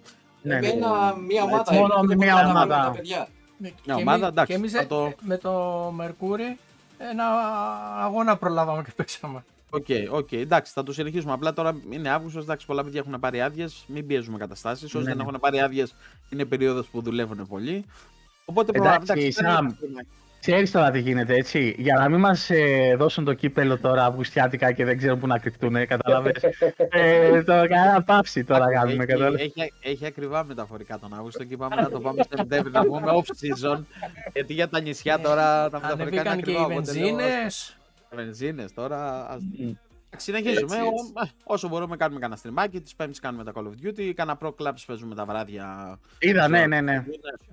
Ναι, 0.42 0.58
ναι. 0.58 0.68
Εμένα 0.68 1.16
μία 1.16 1.42
ομάδα. 1.42 1.58
Έτσι, 1.60 1.74
μόνο 1.74 1.94
είναι, 2.02 2.16
μία 2.16 2.34
δεν 2.34 2.44
μπορώ 2.44 2.52
να 2.52 2.60
ομάδα. 2.60 2.74
κάνω 2.74 2.84
τα 2.86 2.90
παιδιά. 2.90 3.28
Ναι, 3.58 3.70
Μια 3.86 3.94
και 3.94 4.00
ομάδα, 4.02 4.16
εμείς- 4.16 4.28
εντάξει, 4.28 4.52
Και 4.52 4.58
εμείς 4.58 4.72
θα 4.72 4.80
ε, 4.80 4.84
το- 4.84 5.12
με 5.20 5.36
το 5.36 5.52
Μερκούρι 5.94 6.58
ένα 6.98 7.24
αγώνα 8.02 8.36
προλάβαμε 8.36 8.82
και 8.82 8.92
παίξαμε. 8.96 9.44
Οκ, 9.70 9.86
οκ, 10.10 10.32
εντάξει, 10.32 10.72
θα 10.72 10.82
το 10.82 10.92
συνεχίσουμε. 10.92 11.32
Απλά 11.32 11.52
τώρα 11.52 11.76
είναι 11.90 12.08
Αύγουστος, 12.08 12.42
εντάξει, 12.42 12.66
πολλά 12.66 12.84
παιδιά 12.84 13.00
έχουν 13.06 13.20
πάρει 13.20 13.40
άδειες. 13.40 13.84
Μην 13.88 14.06
πιέζουμε 14.06 14.38
καταστάσεις. 14.38 14.84
Όσοι 14.84 14.96
Ναι, 14.98 15.02
δεν 15.04 15.16
ναι. 15.16 15.22
έχουν 15.22 15.36
πάρει 15.40 15.60
άδειες, 15.60 15.94
είναι 16.30 16.44
περίοδος 16.44 16.86
που 16.88 17.02
δουλεύουν 17.02 17.46
πολύ. 17.46 17.84
Οπότε 18.44 18.72
Εντάξει, 18.74 19.28
προλάβαμε. 19.34 19.76
Σαμ, 20.40 20.54
Ξέρεις 20.54 20.70
τώρα 20.70 20.90
τι 20.90 20.98
γίνεται, 21.00 21.34
έτσι. 21.34 21.74
Για 21.78 21.94
να 21.94 22.08
μην 22.08 22.18
μας 22.20 22.50
ε, 22.50 22.94
δώσουν 22.98 23.24
το 23.24 23.34
κύπελλο 23.34 23.78
τώρα 23.78 24.04
αυγουστιάτικα 24.04 24.72
και 24.72 24.84
δεν 24.84 24.96
ξέρουν 24.98 25.18
πού 25.18 25.26
να 25.26 25.38
κρυφτούν, 25.38 25.86
κατάλαβες. 25.86 26.42
ε, 26.90 27.42
το 27.42 27.52
κανένα 27.52 28.02
πάυση 28.02 28.44
τώρα 28.44 28.72
κάνουμε, 28.72 29.04
κατάλαβες. 29.04 29.40
έχει, 29.40 29.52
έχει, 29.60 29.72
έχει 29.82 30.06
ακριβά 30.06 30.44
μεταφορικά 30.44 30.98
τον 30.98 31.14
Αύγουστο 31.14 31.44
και 31.44 31.54
είπαμε 31.54 31.74
να 31.74 31.90
το 31.90 32.00
πάμε 32.00 32.22
σε 32.22 32.28
Σεπτέμβρη 32.36 32.72
να 32.72 32.84
πούμε 32.84 33.06
off 33.14 33.20
season. 33.22 33.78
γιατί 34.32 34.52
για 34.52 34.68
τα 34.68 34.80
νησιά 34.80 35.18
τώρα 35.20 35.70
τα 35.70 35.80
μεταφορικά 35.80 36.20
είναι 36.20 36.30
Ανεβήκαν 36.30 36.42
και 36.42 36.50
οι 36.50 36.54
ακριβά. 36.54 36.64
οπότε 36.64 36.92
λέω, 36.92 37.04
βενζίνες. 37.16 37.76
Βενζίνες 38.10 38.72
τώρα. 38.74 39.28
ας- 39.30 39.42
Μμ. 39.58 39.70
Συνεχίζουμε. 40.16 40.60
Έτσι, 40.76 40.76
έτσι. 40.76 41.12
Ο- 41.14 41.22
ε, 41.22 41.30
όσο 41.44 41.68
μπορούμε 41.68 41.96
κάνουμε 41.96 42.20
κανένα 42.20 42.38
στριμάκι. 42.38 42.80
Τις 42.80 42.94
Πέμπτη 42.94 43.20
κάνουμε 43.20 43.44
τα 43.44 43.52
Call 43.54 43.62
of 43.64 43.86
Duty. 43.86 44.12
Κάνα 44.14 44.38
pro 44.42 44.48
clubs 44.58 44.82
παίζουμε 44.86 45.14
τα 45.14 45.24
βράδια. 45.24 45.98
Είδα, 46.18 46.48
ναι, 46.48 46.56
Ξέρω, 46.56 46.68
ναι, 46.68 46.80
ναι. 46.80 46.92
είναι 46.92 47.06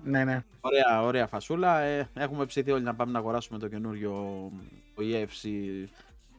ναι, 0.04 0.24
ναι. 0.24 0.44
Ωραία, 0.62 1.02
ωραία 1.04 1.28
φασούλα. 1.28 1.80
Ε, 1.80 2.10
έχουμε 2.14 2.46
ψηθεί 2.46 2.72
όλοι 2.72 2.84
να 2.84 2.96
πάμε 2.96 3.12
να 3.12 3.20
αγοράσουμε 3.20 3.60
το 3.60 3.68
καινούριο 3.68 4.12
το 4.96 5.02
EFC. 5.14 5.48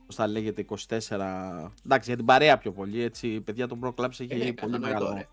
Πώς 0.06 0.14
θα 0.14 0.26
λέγεται, 0.26 0.60
24. 0.60 1.70
Εντάξει, 1.84 2.08
για 2.08 2.16
την 2.16 2.24
παρέα 2.24 2.58
πιο 2.58 2.72
πολύ. 2.72 3.02
Έτσι, 3.02 3.40
παιδιά, 3.40 3.68
το 3.68 3.78
Pro 3.82 3.88
Clubs 3.94 4.10
έχει 4.10 4.24
Ε, 4.32 4.36
πολύ 4.36 4.52
κατανοητό, 4.54 4.86
μεγάλο, 4.86 5.12
ρε. 5.14 5.26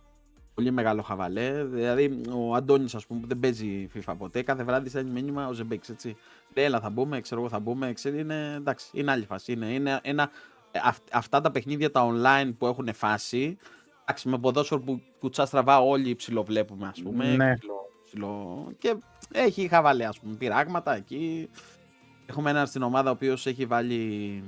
πολύ 0.53 0.71
μεγάλο 0.71 1.01
χαβαλέ. 1.01 1.63
Δηλαδή, 1.63 2.21
ο 2.36 2.55
Αντώνης, 2.55 2.95
ας 2.95 3.05
πούμε, 3.05 3.19
που 3.19 3.27
δεν 3.27 3.39
παίζει 3.39 3.89
FIFA 3.95 4.13
ποτέ, 4.17 4.41
κάθε 4.41 4.63
βράδυ 4.63 4.89
στέλνει 4.89 5.11
μήνυμα 5.11 5.47
ο 5.47 5.53
Ζεμπέξ. 5.53 5.89
Έτσι. 5.89 6.15
Λέει, 6.55 6.65
έλα, 6.65 6.79
θα 6.79 6.89
μπούμε, 6.89 7.21
ξέρω 7.21 7.39
εγώ, 7.41 7.49
θα 7.49 7.59
μπούμε. 7.59 7.93
Ξέρει, 7.93 8.19
είναι, 8.19 8.53
εντάξει, 8.57 8.88
είναι 8.93 9.11
άλλη 9.11 9.25
φάση. 9.25 9.51
Είναι, 9.51 9.65
είναι 9.65 9.99
ένα, 10.03 10.23
ε, 10.23 10.25
αυ- 10.25 10.34
αυτά 11.11 11.41
τα 11.41 11.51
παιχνίδια 11.51 11.91
τα 11.91 12.09
online 12.11 12.53
που 12.57 12.65
έχουν 12.65 12.93
φάση. 12.93 13.57
Εντάξει, 14.05 14.30
με 14.30 14.38
ποδόσφαιρο 14.38 14.82
που 14.82 15.01
κουτσά 15.19 15.45
στραβά 15.45 15.80
όλοι 15.80 16.15
ψιλοβλέπουμε, 16.15 16.88
ας 16.88 17.01
πούμε. 17.01 17.36
Ναι. 17.36 17.55
ψιλο- 17.57 17.89
ψιλο- 18.05 18.74
Και 18.78 18.95
έχει 19.32 19.67
χαβαλέ, 19.67 20.05
ας 20.05 20.19
πούμε, 20.19 20.36
πειράγματα 20.36 20.95
εκεί. 20.95 21.49
Έχουμε 22.26 22.49
έναν 22.49 22.67
στην 22.67 22.82
ομάδα 22.84 23.09
ο 23.09 23.13
οποίος 23.13 23.45
έχει 23.45 23.65
βάλει. 23.65 24.43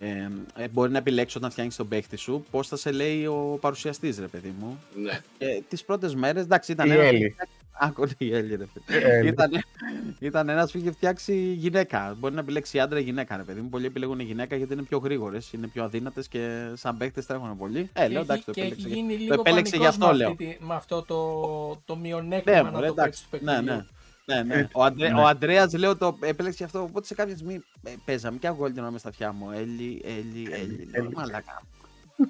Ε, 0.00 0.28
ε, 0.56 0.68
μπορεί 0.68 0.90
να 0.92 0.98
επιλέξει 0.98 1.38
όταν 1.38 1.50
φτιάχνεις 1.50 1.76
τον 1.76 1.88
παίχτη 1.88 2.16
σου 2.16 2.44
πώς 2.50 2.68
θα 2.68 2.76
σε 2.76 2.92
λέει 2.92 3.26
ο 3.26 3.58
παρουσιαστής, 3.60 4.18
ρε 4.18 4.26
παιδί 4.26 4.54
μου. 4.58 4.78
Ναι. 4.94 5.20
Ε, 5.38 5.58
Τις 5.68 5.84
πρώτες 5.84 6.14
μέρες, 6.14 6.42
εντάξει, 6.42 6.72
ήταν 6.72 6.88
Η 6.88 6.90
ένας- 6.92 7.06
Έλλη. 7.06 7.34
Άκου 7.80 8.06
η 8.18 8.34
Έλλη, 8.34 8.56
ρε 8.56 8.64
παιδί. 8.64 9.04
Ε, 9.04 9.26
ήταν, 9.26 9.50
ήταν 10.18 10.48
ένας 10.48 10.70
που 10.72 10.78
είχε 10.78 10.90
φτιάξει 10.90 11.34
γυναίκα. 11.52 12.16
Μπορεί 12.18 12.34
να 12.34 12.40
επιλέξει 12.40 12.80
άντρα 12.80 12.98
ή 12.98 13.02
γυναίκα, 13.02 13.36
ρε 13.36 13.42
παιδί 13.42 13.60
μου. 13.60 13.68
Πολλοί 13.68 13.86
επιλέγουν 13.86 14.20
γυναίκα 14.20 14.56
γιατί 14.56 14.72
είναι 14.72 14.82
πιο 14.82 14.98
γρήγορες, 14.98 15.52
είναι 15.52 15.66
πιο 15.66 15.84
αδύνατες 15.84 16.28
και 16.28 16.70
σαν 16.74 16.96
παίχτε 16.96 17.22
τρέχουν 17.22 17.56
πολύ. 17.56 17.90
Ε, 17.92 18.08
λέω 18.08 18.24
Και 18.24 18.32
εντάξει, 18.32 18.44
το 18.44 18.52
έχει- 18.56 18.60
και 18.60 18.60
έχει 18.60 18.72
επέλεξε. 18.80 18.88
γίνει 19.00 19.12
το 19.12 19.18
λίγο 19.22 19.34
επέλεξε 19.40 19.76
γι' 19.76 19.82
πανικός 19.82 19.94
αυτό, 20.02 20.06
με, 20.06 20.16
λέω. 20.18 20.30
αυτή 20.30 20.44
τη- 20.58 20.64
με 20.64 20.74
αυτό 20.74 21.02
το, 21.02 21.82
το 21.84 21.94
Ναι, 21.94 22.00
μειονέκτημα 22.00 22.62
να 22.62 22.70
μωρέ, 22.70 22.86
το 22.86 22.94
παίξει 22.94 23.22
εντάξει. 23.30 23.30
του 23.30 23.38
Ναι, 23.44 23.52
παιχνιδιού. 23.52 23.74
ναι. 23.74 23.84
Ναι, 24.34 24.42
ναι. 24.42 24.54
Ε, 24.54 24.68
Ο, 24.72 24.84
Αντρέ, 24.84 25.08
ναι. 25.08 25.20
ο 25.20 25.26
Αντρέας 25.26 25.72
λέω 25.72 25.96
το 25.96 26.16
επέλεξε 26.20 26.56
γι' 26.58 26.64
αυτό. 26.64 26.82
Οπότε 26.82 27.06
σε 27.06 27.14
κάποια 27.14 27.34
στιγμή 27.34 27.54
ε, 27.82 27.90
παίζαμε 28.04 28.38
και 28.38 28.46
αγγόλτινα 28.46 28.90
μες 28.90 29.00
στα 29.00 29.08
αυτιά 29.08 29.32
μου. 29.32 29.50
Έλλη, 29.50 30.02
Έλλη, 30.04 30.48
Έλλη. 30.52 30.88
Λέω, 30.92 31.04
Έλλη. 31.04 31.14
Μαλάκα. 31.14 31.62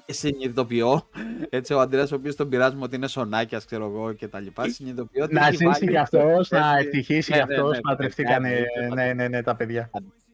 Και 0.05 0.13
συνειδητοποιώ. 0.13 1.09
Έτσι, 1.49 1.73
ο 1.73 1.79
Αντρέας 1.79 2.11
ο 2.11 2.15
οποίος 2.15 2.35
τον 2.35 2.49
πειράζουμε 2.49 2.83
ότι 2.83 2.95
είναι 2.95 3.07
σονάκιας, 3.07 3.65
ξέρω 3.65 3.85
εγώ 3.85 4.11
και 4.13 4.27
τα 4.27 4.39
λοιπά. 4.39 4.69
Συνειδητοποιώ 4.69 5.23
ότι 5.23 5.33
Να 5.33 5.41
έχει 5.41 5.51
ζήσει 5.51 5.65
βάλει- 5.65 5.89
κι 5.89 5.97
αυτός, 5.97 6.49
να 6.49 6.57
Έτσι. 6.57 6.85
ευτυχήσει 6.87 7.31
Ναι, 7.31 7.37
κι 7.39 7.45
ναι, 7.47 7.53
αυτός, 7.53 7.69
ναι, 7.71 7.75
που 7.81 7.87
ναι, 7.87 7.91
παντρευτήκανε, 7.93 8.49
ναι, 8.49 8.87
ναι, 8.87 9.03
ναι, 9.05 9.13
ναι, 9.13 9.27
ναι, 9.27 9.41
τα 9.43 9.55
παιδιά. 9.55 9.89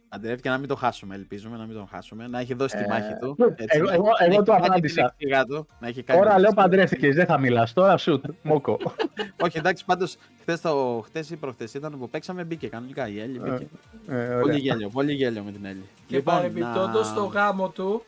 Αντρέευ 0.09 0.39
και 0.39 0.49
να 0.49 0.57
μην 0.57 0.67
το 0.67 0.75
χάσουμε, 0.75 1.15
ελπίζουμε 1.15 1.57
να 1.57 1.65
μην 1.65 1.75
τον 1.75 1.87
χάσουμε. 1.91 2.27
Να 2.27 2.39
έχει 2.39 2.53
δώσει 2.53 2.77
τη 2.77 2.83
Ε, 2.83 2.87
μάχη 2.87 3.13
του. 3.21 3.35
εγώ- 3.65 3.85
να- 3.85 3.93
εγώ- 3.93 4.03
να 4.19 4.25
εγώ 4.25 4.33
έχει 4.33 4.43
το 4.43 4.43
κάνει 4.51 4.61
την 4.63 4.71
απάντησα. 4.71 5.15
εξήγα 5.17 5.45
του, 5.45 5.67
να 5.79 5.87
έχει 5.87 6.03
κάνει 6.03 6.19
Τώρα 6.19 6.31
την 6.31 6.39
λέω 6.41 6.49
εξήγα. 6.49 6.67
παντρεύτηκες, 6.69 7.15
δεν 7.15 7.25
θα 7.25 7.37
μιλάς, 7.37 7.73
τώρα 7.73 7.97
σουτ, 7.97 8.25
μόκο. 8.41 8.77
Όχι, 9.45 9.57
εντάξει, 9.57 9.85
πάντως 9.85 10.17
χθες, 10.41 10.61
το, 10.61 11.01
χθες 11.05 11.29
ή 11.29 11.35
προχθές 11.35 11.73
ήταν 11.73 11.97
που 11.99 12.09
παίξαμε, 12.09 12.43
μπήκε 12.43 12.67
κανονικά 12.67 13.07
η 13.07 13.19
Έλλη. 13.19 13.39
Μπήκε. 13.39 13.67
Ε, 14.09 14.15
ωραία. 14.15 14.39
πολύ 14.39 14.57
γέλιο, 14.57 14.89
πολύ 14.89 15.13
γέλιο 15.13 15.43
με 15.43 15.51
την 15.51 15.65
Έλλη. 15.65 15.83
Και 16.07 16.19
παρεμπιπτόντως 16.21 16.93
να- 16.93 16.99
Ναι. 16.99 17.03
στο 17.05 17.23
γάμο 17.23 17.69
του 17.69 18.03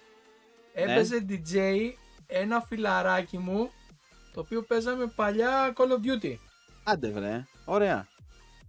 έπαιζε 0.82 1.26
DJ 1.30 1.56
ένα 2.28 2.62
φιλαράκι 2.62 3.38
μου 3.38 3.70
το 4.34 4.40
οποίο 4.40 4.62
παίζαμε 4.62 5.06
παλιά 5.16 5.74
Call 5.78 5.82
of 5.82 6.24
Duty. 6.26 6.34
Άντε 6.84 7.10
βρε, 7.10 7.46
ωραία. 7.66 8.08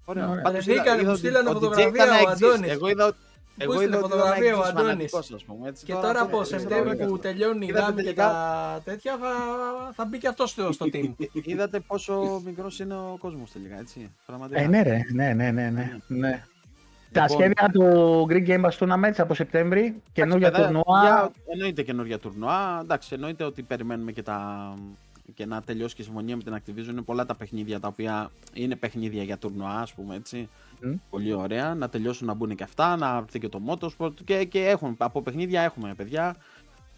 Ωραία. 0.04 0.28
Ωραία. 0.28 0.42
Πάντως 0.42 0.64
Βρεθήκανε, 0.64 0.90
είδα- 0.90 0.94
μου 0.94 1.00
είδα 1.00 1.10
ότι 1.10 1.18
στείλανε 1.18 1.48
ο 1.48 1.52
DJ 1.52 1.54
φωτογραφία 1.54 2.04
ήταν 2.04 2.08
ο 2.10 2.30
εξής. 2.30 2.46
Αντώνης. 2.46 2.70
Εγώ 2.70 2.88
είδα 2.88 3.04
ότι 3.06 3.16
εγώ 3.60 3.72
στείλε 3.72 3.86
είδα 3.88 3.98
ότι 3.98 4.06
ήταν 4.06 4.18
φωτογραφία 4.18 4.54
ο 4.56 4.58
εξής 4.58 4.70
Αντώνης; 4.70 4.88
φανατικός, 5.10 5.32
ας 5.32 5.44
πούμε, 5.44 5.68
έτσι. 5.68 5.84
Και 5.84 5.92
Τώρα 5.92 6.06
τώρα 6.06 6.20
αυτό 6.20 6.36
από 6.36 6.44
δεν 6.48 6.58
Σεπτέμβρη 6.60 6.94
ξέρω, 6.96 7.10
που 7.10 7.18
τελειώνει 7.18 7.64
η 7.66 7.68
Είδατε 7.68 7.84
γάμη 7.84 7.96
και 7.96 8.02
τελικά- 8.02 8.24
τα 8.28 8.80
τέτοια 8.84 9.16
θα, 9.16 9.28
θα 9.94 10.04
μπει 10.04 10.18
και 10.18 10.28
αυτός 10.28 10.50
στο, 10.50 10.72
στο 10.72 10.86
team. 10.92 11.12
Είδατε 11.42 11.80
πόσο 11.80 12.42
μικρός 12.44 12.78
είναι 12.80 12.94
ο 12.94 13.16
κόσμος 13.20 13.52
τελικά, 13.52 13.78
έτσι; 13.78 14.10
Πραγματικά. 14.26 14.60
Ε, 14.60 14.66
ναι, 14.66 14.82
ρε, 14.82 15.00
ναι, 15.14 15.32
ναι, 15.32 15.50
ναι, 15.50 15.70
ναι. 16.06 16.44
Ναι. 17.12 17.20
Τα 17.20 17.22
Λοιπόν, 17.22 17.38
σχέδια 17.38 17.68
του 17.72 18.26
Greek 18.30 18.48
Game 18.48 18.64
Pass 18.70 18.78
Tournament 18.78 19.14
από 19.18 19.34
Σεπτέμβρη, 19.34 20.02
καινούργια 20.12 20.46
Εντάξει, 20.48 20.66
παιδιά, 20.66 20.82
τουρνουά. 20.82 21.02
για- 21.02 21.32
Εννοείται 21.52 21.82
καινούργια 21.82 22.18
τουρνουά. 22.18 22.78
Εντάξει, 22.82 23.14
εννοείται 23.14 23.44
ότι 23.44 23.62
περιμένουμε 23.62 24.12
και, 24.12 24.22
τα... 24.22 24.74
και 25.34 25.46
να 25.46 25.62
τελειώσει 25.62 25.94
και 25.94 26.02
η 26.02 26.04
συμφωνία 26.04 26.36
με 26.36 26.42
την 26.42 26.54
Activision. 26.56 26.90
Είναι 26.90 27.02
πολλά 27.02 27.26
τα 27.26 27.34
παιχνίδια 27.34 27.80
τα 27.80 27.88
οποία 27.88 28.30
είναι 28.52 28.76
παιχνίδια 28.76 29.22
για 29.22 29.38
τουρνουά, 29.38 29.70
ας 29.80 29.92
πούμε 29.94 30.14
έτσι. 30.14 30.48
Μμ. 30.80 30.92
Πολύ 31.10 31.32
ωραία. 31.32 31.74
Να 31.74 31.88
τελειώσουν 31.88 32.26
να 32.26 32.34
μπουν 32.34 32.54
και 32.54 32.62
αυτά, 32.62 32.96
να 32.96 33.16
έρθει 33.16 33.38
και 33.38 33.48
το 33.48 33.60
Motorsport. 33.66 34.12
Και, 34.24 34.44
και 34.44 34.66
έχουμε, 34.68 34.94
από 34.98 35.22
παιχνίδια 35.22 35.60
έχουμε, 35.62 35.94
παιδιά. 35.96 36.36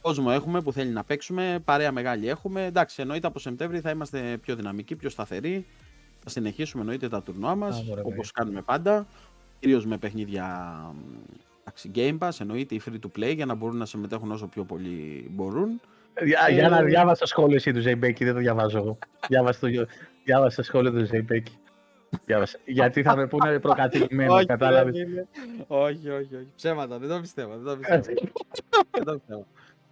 Κόσμο 0.00 0.28
έχουμε 0.32 0.60
που 0.60 0.72
θέλει 0.72 0.90
να 0.90 1.04
παίξουμε. 1.04 1.58
Παρέα 1.64 1.92
μεγάλη 1.92 2.28
έχουμε. 2.28 2.64
Εντάξει, 2.64 3.02
εννοείται 3.02 3.26
από 3.26 3.38
Σεπτέμβρη 3.38 3.80
θα 3.80 3.90
είμαστε 3.90 4.38
πιο 4.42 4.56
δυναμικοί, 4.56 4.96
πιο 4.96 5.10
σταθεροί. 5.10 5.66
Θα 6.24 6.30
συνεχίσουμε 6.30 6.82
εννοείται 6.82 7.08
τα 7.08 7.22
τουρνουά 7.22 7.54
μας 7.54 7.76
Α, 7.78 7.82
ωραία, 7.90 8.04
όπως 8.04 8.30
κάνουμε 8.32 8.62
πάντα. 8.62 9.06
Κυρίως 9.60 9.86
με 9.86 9.98
παιχνίδια 9.98 10.76
εντάξει, 11.60 11.90
Game 11.94 12.18
Pass, 12.18 12.40
εννοείται 12.40 12.74
η 12.74 12.80
free 12.86 12.94
to 13.06 13.18
play 13.18 13.34
για 13.34 13.46
να 13.46 13.54
μπορούν 13.54 13.76
να 13.76 13.84
συμμετέχουν 13.86 14.30
όσο 14.30 14.46
πιο 14.46 14.64
πολλοί 14.64 15.26
μπορούν. 15.30 15.80
Για, 16.24 16.38
Ε, 16.48 16.52
για 16.52 16.68
να 16.68 16.82
διάβασα 16.82 17.20
το 17.20 17.26
σχόλιο 17.26 17.56
εσύ 17.56 17.72
του 17.72 17.80
Ζεϊμπέκη, 17.80 18.24
δεν 18.24 18.34
το 18.34 18.40
διαβάζω 18.40 18.78
εγώ. 18.78 18.98
διάβασα, 19.28 19.60
το, 19.60 19.86
διάβασα 20.24 20.56
το 20.56 20.62
σχόλιο 20.62 20.92
του 20.92 21.04
Ζεϊμπέκη. 21.04 21.58
Διάβασα. 22.24 22.58
Γιατί 22.64 23.02
θα 23.02 23.16
με 23.16 23.26
πούνε 23.26 23.58
προκατηλημένο, 23.66 24.44
κατάλαβες; 24.44 24.96
δεν 24.96 25.08
είναι. 25.08 25.28
όχι, 25.66 26.08
όχι, 26.10 26.34
όχι. 26.34 26.48
Ψέματα, 26.56 26.98
δεν 26.98 27.08
το 27.08 27.20
πιστεύω. 27.20 27.56
Δεν 27.58 27.64
το 27.64 27.76
πιστεύω. 27.76 28.02
δεν 28.90 29.04
το 29.04 29.12
πιστεύω. 29.12 29.46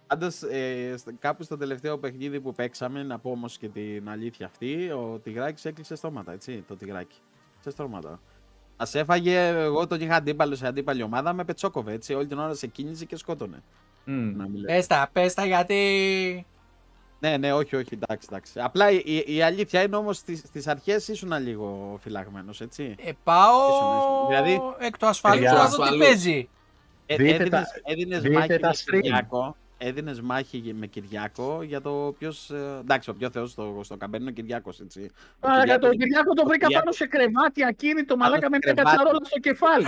Πάντως, 0.07 0.41
ε, 0.43 0.93
στο- 0.97 1.11
κάπου 1.19 1.43
στο 1.43 1.57
τελευταίο 1.57 1.97
παιχνίδι 1.97 2.39
που 2.39 2.53
παίξαμε, 2.53 3.03
να 3.03 3.19
πω 3.19 3.31
όμως 3.31 3.57
και 3.57 3.67
την 3.67 4.09
αλήθεια 4.09 4.45
αυτή, 4.45 4.89
ο 4.91 5.19
Τιγράκης 5.23 5.65
έκλεισε 5.65 5.95
στόματα, 5.95 6.31
έτσι. 6.33 6.63
Το 6.67 6.75
Τιγράκη. 6.75 7.17
Σε 7.59 7.69
στόματα. 7.69 8.19
Μα 8.79 8.99
έφαγε, 8.99 9.47
εγώ 9.47 9.87
τον 9.87 10.01
είχα 10.01 10.15
αντίπαλο 10.15 10.55
σε 10.55 10.67
αντίπαλη 10.67 11.03
ομάδα, 11.03 11.33
με 11.33 11.43
πετσόκοβε, 11.43 11.93
έτσι. 11.93 12.13
Όλη 12.13 12.27
την 12.27 12.39
ώρα 12.39 12.53
σε 12.53 12.67
κίνηση 12.67 13.05
και 13.05 13.15
σκότωνε. 13.15 13.63
Μμ. 14.05 14.35
Να 14.37 14.43
μην 14.47 14.55
λέω. 14.61 14.75
Πες 14.75 14.87
τα, 14.87 15.09
πες 15.13 15.33
τα 15.33 15.45
γιατί... 15.45 16.45
Ναι, 17.19 17.37
ναι, 17.37 17.53
όχι, 17.53 17.75
όχι, 17.75 17.89
εντάξει, 17.93 18.27
εντάξει. 18.31 18.53
Απλά 18.59 18.91
η, 18.91 19.01
η- 19.05 19.35
η 19.35 19.41
αλήθεια 19.41 19.81
είναι 19.81 19.95
όμως 19.95 20.17
στις, 20.17 20.39
στις 20.39 20.67
αρχές 20.67 21.07
ήσουν 21.07 21.33
λίγο 21.43 21.97
φυλαγμένος, 22.03 22.61
έτσι. 22.61 22.95
Ε, 23.03 23.11
πάω 23.23 23.67
Ήσουν, 23.69 23.97
ήσουν. 23.97 24.27
Δηλαδή- 24.27 24.61
εκ 24.85 24.97
του 24.97 25.07
ασφαλούς 25.07 25.39
Παιδιά. 25.39 25.53
να 25.57 25.67
δω 25.67 25.75
τι 25.75 25.81
Ασφαλούς. 25.81 26.05
παίζει. 26.07 26.49
Ε, 27.05 27.15
Δείτε 27.15 27.33
έδινες, 27.33 27.49
τα- 27.49 27.67
έδινες 27.83 28.21
δείτε 28.21 28.33
μάχη 28.33 28.57
τα 28.59 28.67
με 28.67 28.73
stream. 28.99 29.21
Κυριάκο, 29.79 29.99
έδινες 29.99 30.21
μάχη 30.21 30.75
με 30.79 30.85
Κυριάκο 30.87 31.61
για 31.63 31.81
το 31.81 32.15
ποιος, 32.19 32.49
ε, 32.49 32.77
εντάξει, 32.79 33.09
ο 33.09 33.13
πιο 33.13 33.29
θεός 33.29 33.51
στο, 33.51 33.79
στο 33.83 33.97
καμπέν 33.97 34.21
είναι 34.21 34.29
ο 34.29 34.33
Κυριάκος, 34.33 34.79
έτσι. 34.79 35.11
Ο 35.39 35.47
Άρα 35.47 35.65
για 35.65 35.79
τον 35.79 35.89
Κυριάκος- 35.91 35.97
Κυριάκο 35.97 36.33
το 36.33 36.45
βρήκα 36.45 36.65
Κυριάκος- 36.65 36.83
πάνω 36.83 36.91
σε 36.91 37.05
κρεβάτι 37.05 37.65
ακίνητο 37.65 38.17
μαλάκα 38.17 38.49
με 38.49 38.57
μια 38.63 38.73
κρεβάτι. 38.73 38.95
κατσαρόλα 38.97 39.25
στο 39.25 39.39
κεφάλι. 39.39 39.85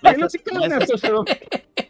Και 0.00 0.16
λέω 0.18 0.26
τι 0.26 0.38
κάνει 0.38 0.66
μέσα- 0.66 0.76
αυτός 0.76 1.02
εδώ; 1.02 1.22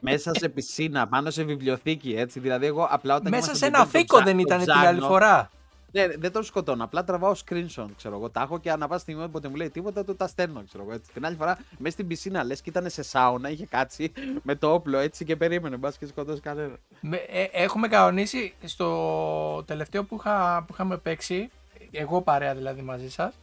μέσα 0.00 0.34
σε 0.34 0.48
πισίνα, 0.48 1.08
πάνω 1.08 1.30
σε 1.30 1.42
βιβλιοθήκη, 1.42 2.14
έτσι. 2.16 2.40
Δηλαδή, 2.40 2.66
εγώ 2.66 2.86
απλά 2.90 3.14
όταν 3.14 3.30
Μέσα 3.30 3.36
ήμασταν 3.36 3.56
σε 3.56 3.64
στο 3.64 3.66
ένα 3.66 3.78
Game, 3.78 3.90
τον 3.92 4.00
φίκο 4.00 4.14
ψά- 4.16 4.26
δεν 4.26 4.36
τον 4.36 4.44
ήταν 4.46 4.58
την 4.58 4.66
ψάχνω. 4.66 4.88
άλλη 4.88 5.00
φορά. 5.00 5.50
Ναι, 5.94 6.06
δεν 6.06 6.32
τον 6.32 6.42
σκοτώνω. 6.42 6.84
Απλά 6.84 7.04
τραβάω 7.04 7.32
screenshot, 7.46 7.86
ξέρω 7.96 8.16
εγώ. 8.16 8.30
Τα 8.30 8.40
έχω 8.40 8.58
και 8.58 8.70
ανά 8.70 8.88
πάσα 8.88 9.00
στιγμή 9.00 9.22
όποτε 9.22 9.48
μου 9.48 9.54
λέει 9.54 9.70
τίποτα, 9.70 10.04
του 10.04 10.16
τα 10.16 10.26
στέλνω, 10.26 10.62
ξέρω 10.68 10.84
εγώ. 10.84 10.92
Έτσι. 10.92 11.12
Την 11.12 11.26
άλλη 11.26 11.36
φορά 11.36 11.58
μέσα 11.78 11.90
στην 11.94 12.06
πισίνα 12.06 12.44
λες 12.44 12.60
και 12.60 12.70
ήταν 12.70 12.90
σε 12.90 13.02
σάουνα, 13.02 13.50
είχε 13.50 13.66
κάτσει 13.66 14.12
με 14.42 14.54
το 14.54 14.72
όπλο 14.72 14.98
έτσι 14.98 15.24
και 15.24 15.36
περίμενε. 15.36 15.76
Μπας 15.76 15.98
και 15.98 16.06
σκοτώσει 16.06 16.40
κανένα. 16.40 16.76
Με- 17.00 17.16
ε, 17.16 17.48
έχουμε 17.52 17.88
κανονίσει 17.88 18.54
στο 18.64 19.62
τελευταίο 19.66 20.04
που, 20.04 20.16
είχα, 20.18 20.64
που 20.66 20.72
είχαμε 20.72 20.96
παίξει, 20.98 21.50
εγώ 21.90 22.20
παρέα 22.22 22.54
δηλαδή 22.54 22.82
μαζί 22.82 23.10
σας, 23.10 23.34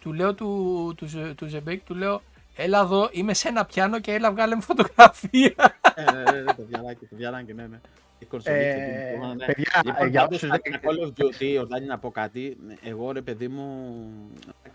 του 0.00 0.12
λέω 0.12 0.34
του, 0.34 0.92
του, 0.96 1.06
Ζε- 1.06 1.34
του 1.34 1.46
Ζεμπέκ, 1.46 1.84
του 1.84 1.94
λέω 1.94 2.22
έλα 2.56 2.80
εδώ, 2.80 3.08
είμαι 3.12 3.34
σε 3.34 3.48
ένα 3.48 3.64
πιάνο 3.64 4.00
και 4.00 4.12
έλα 4.12 4.30
βγάλε 4.32 4.54
μου 4.54 4.62
φωτογραφία. 4.62 5.54
ε, 5.94 6.02
ναι, 6.12 6.22
ναι, 6.22 6.40
ναι, 6.40 6.54
το 6.54 6.64
βιαράκι, 6.68 7.06
το 7.06 7.16
βιαράκι, 7.16 7.52
ναι, 7.54 7.66
ναι. 7.66 7.80
Η 8.22 8.24
κονσολίτσα 8.24 8.66
Ε, 8.66 9.10
την 9.12 9.20
που- 9.20 9.26
ναι. 9.36 9.44
παιδιά, 9.44 9.82
Λοιπόν, 9.84 10.08
για 10.08 10.20
πάντως, 10.20 10.36
όσους 10.42 10.48
τα 10.48 10.60
δεν- 10.64 10.72
τα 10.72 10.80
Call 10.88 11.06
of 11.06 11.12
Duty, 11.22 11.56
Ορδάνη 11.60 11.86
να 11.86 11.98
πω 11.98 12.10
κάτι. 12.10 12.56
Εγώ 12.82 13.12
ρε 13.12 13.20
παιδί 13.22 13.48
μου, 13.48 13.96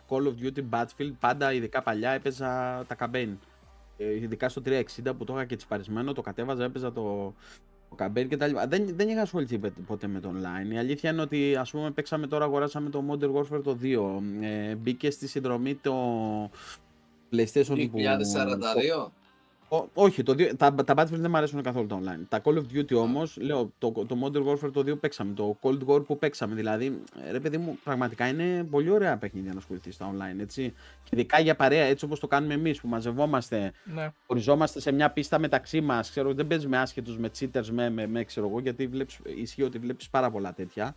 Call 0.10 0.22
of 0.24 0.34
Duty 0.44 0.64
Battlefield 0.70 1.12
πάντα, 1.20 1.54
ειδικά 1.54 1.82
παλιά, 1.82 2.12
έπαιζα 2.12 2.84
τα 2.88 2.96
campaign. 3.00 3.28
Ε, 3.98 4.16
ειδικά 4.16 4.50
στο 4.50 4.62
360 4.62 5.14
που 5.18 5.24
το 5.24 5.34
είχα 5.34 5.46
και 5.46 5.56
τσιπαρισμένο, 5.56 6.14
το 6.14 6.22
κατέβαζα, 6.22 6.64
έπαιζα 6.64 6.92
το, 6.92 7.34
το 7.90 7.96
campaign 8.00 8.28
κτλ. 8.30 8.52
Δεν, 8.68 8.86
δεν 8.96 9.10
είχα 9.10 9.22
ασχοληθεί 9.22 9.58
πε- 9.58 9.72
ποτέ 9.88 10.08
με 10.08 10.20
το 10.20 10.32
online. 10.36 10.74
Η 10.74 10.78
αλήθεια 10.78 11.10
είναι 11.12 11.22
ότι 11.22 11.56
ας 11.56 11.72
πούμε 11.72 11.92
παίξαμε 11.92 12.28
τώρα, 12.28 12.46
αγοράσαμε 12.46 12.90
το 12.90 13.04
Modern 13.10 13.32
Warfare 13.36 13.64
το 13.64 13.78
2. 13.82 14.22
Ε, 14.42 14.76
μπήκε 14.76 15.12
στη 15.12 15.28
συνδρομή 15.28 15.76
το 15.76 15.94
PlayStation 17.32 17.88
που... 17.92 18.00
2042. 19.70 19.78
Ω- 19.78 19.90
όχι, 19.94 20.24
το 20.24 20.34
δύο, 20.34 20.56
τα, 20.56 20.74
τα 20.74 20.94
Battlefield 20.98 21.20
δεν 21.20 21.30
μου 21.30 21.38
αρέσουν 21.38 21.62
καθόλου 21.62 21.88
τα 21.88 22.00
online. 22.00 22.26
Τα 22.30 22.42
Call 22.44 22.54
of 22.54 22.64
Duty 22.74 22.96
όμως, 22.96 23.38
λέω, 23.38 23.72
το, 23.78 23.92
το 23.92 24.18
Modern 24.24 24.48
Warfare 24.48 24.72
το 24.72 24.80
2 24.80 25.00
παίξαμε, 25.00 25.34
το 25.34 25.58
Cold 25.62 25.80
War 25.88 26.06
που 26.06 26.18
παίξαμε. 26.18 26.56
Δηλαδή, 26.56 27.02
ε, 27.28 27.32
ρε 27.32 27.40
παιδί 27.40 27.58
μου, 27.58 27.78
πραγματικά 27.84 28.28
είναι 28.28 28.64
πολύ 28.64 28.90
ωραία 28.90 29.18
παιχνίδια 29.18 29.52
να 29.52 29.58
ασχοληθείς 29.58 29.96
στα 29.96 30.12
online, 30.14 30.40
έτσι. 30.42 30.74
Και 31.04 31.10
ειδικά 31.10 31.40
για 31.40 31.56
παρέα, 31.56 31.86
έτσι 31.86 32.06
όπως 32.06 32.20
το 32.20 32.28
κάνουμε 32.28 32.54
εμείς, 32.54 32.82
που 32.82 32.88
μαζευόμαστε, 32.88 33.72
ναι. 33.84 34.10
χωριζόμαστε 34.28 34.80
σε 34.80 34.92
μια 34.92 35.12
πίστα 35.12 35.40
μεταξύ 35.40 35.82
μας. 35.82 36.10
Ξέρω, 36.10 36.34
δεν 36.34 36.48
παίζει 36.48 36.68
με 36.68 36.78
άσχετους, 36.78 37.18
με 37.18 37.30
cheaters, 37.40 37.68
με, 37.72 37.90
με, 37.90 38.08
με 38.08 38.24
ξέρω 38.24 38.48
εγώ, 38.48 38.60
γιατί 38.60 38.88
βλέπεις, 38.88 39.20
ισχύει 39.24 39.64
ότι 39.64 39.78
βλέπεις 39.78 40.10
πάρα 40.10 40.32
πολλά 40.32 40.54
τέτοια. 40.54 40.96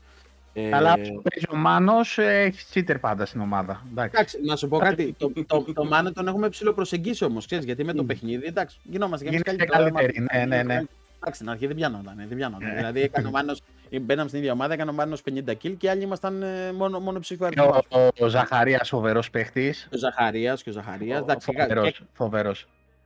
Ε, 0.53 0.75
Αλλά 0.77 0.93
όσο 0.93 1.03
παίζει 1.03 1.47
ο 1.51 1.57
Μάνος, 1.57 2.19
ε, 2.19 2.41
έχεις 2.41 2.67
cheater 2.75 2.97
πάντα 3.01 3.27
στην 3.27 3.41
ομάδα. 3.41 3.83
Εντάξει. 3.91 4.11
Εντάξει, 4.17 4.39
να 4.45 4.57
σου 4.57 4.69
πω 4.69 4.79
κάτι. 4.79 5.15
το, 5.19 5.33
το, 5.47 5.65
το 5.75 5.85
Μάνε 5.85 6.11
τον 6.13 6.29
έχουμε 6.29 6.49
ψηλοπροσεγγίσει 6.49 7.25
όμως, 7.25 7.47
ξέρεις, 7.47 7.65
γιατί 7.65 7.85
με 7.85 7.93
το 7.93 8.03
Mm. 8.03 8.07
παιχνίδι, 8.07 8.47
εντάξει, 8.47 8.79
γινόμαστε 8.83 9.25
και 9.25 9.31
εμείς 9.35 9.43
Γίνετε 9.47 9.65
καλύτερα, 9.65 9.91
καλύτεροι, 10.01 10.27
μα- 10.33 10.39
ναι, 10.47 10.57
ναι, 10.57 10.63
ναι. 10.63 10.75
Εντάξει, 10.75 11.35
στην 11.35 11.51
αρχή 11.51 11.67
δεν 11.67 11.77
πιάνονταν. 11.77 12.15
Δεν 12.29 12.37
πιάνονταν. 12.37 12.69
Ναι. 12.69 12.75
δηλαδή, 12.75 13.01
έκανε 13.01 13.27
ο 13.27 13.31
Μάνος, 13.31 13.61
μπαίναμε 14.01 14.29
στην 14.29 14.41
ίδια 14.41 14.53
ομάδα, 14.53 14.73
έκανε 14.73 14.91
ο 14.91 14.95
Μάνος 14.95 15.23
50 15.23 15.53
kill 15.63 15.75
και 15.79 15.91
άλλοι 15.91 16.03
ήμασταν 16.03 16.43
ε, 16.43 16.73
μόνο, 16.73 17.01
μόνο 17.01 17.19
ψήφιο 17.21 17.49
Και 17.49 17.61
αριθμός. 17.61 17.87
ο, 18.19 18.25
ο 18.25 18.29
Ζαχαρίας 18.29 18.89
φοβερός 18.89 19.31
παίχτης. 19.31 19.89
Ο 19.95 19.97
Ζαχαρίας 19.97 20.63
και 20.63 20.71
ο 20.71 20.73
Ζαχαρίας. 20.73 21.21
Εντάξει, 21.21 21.51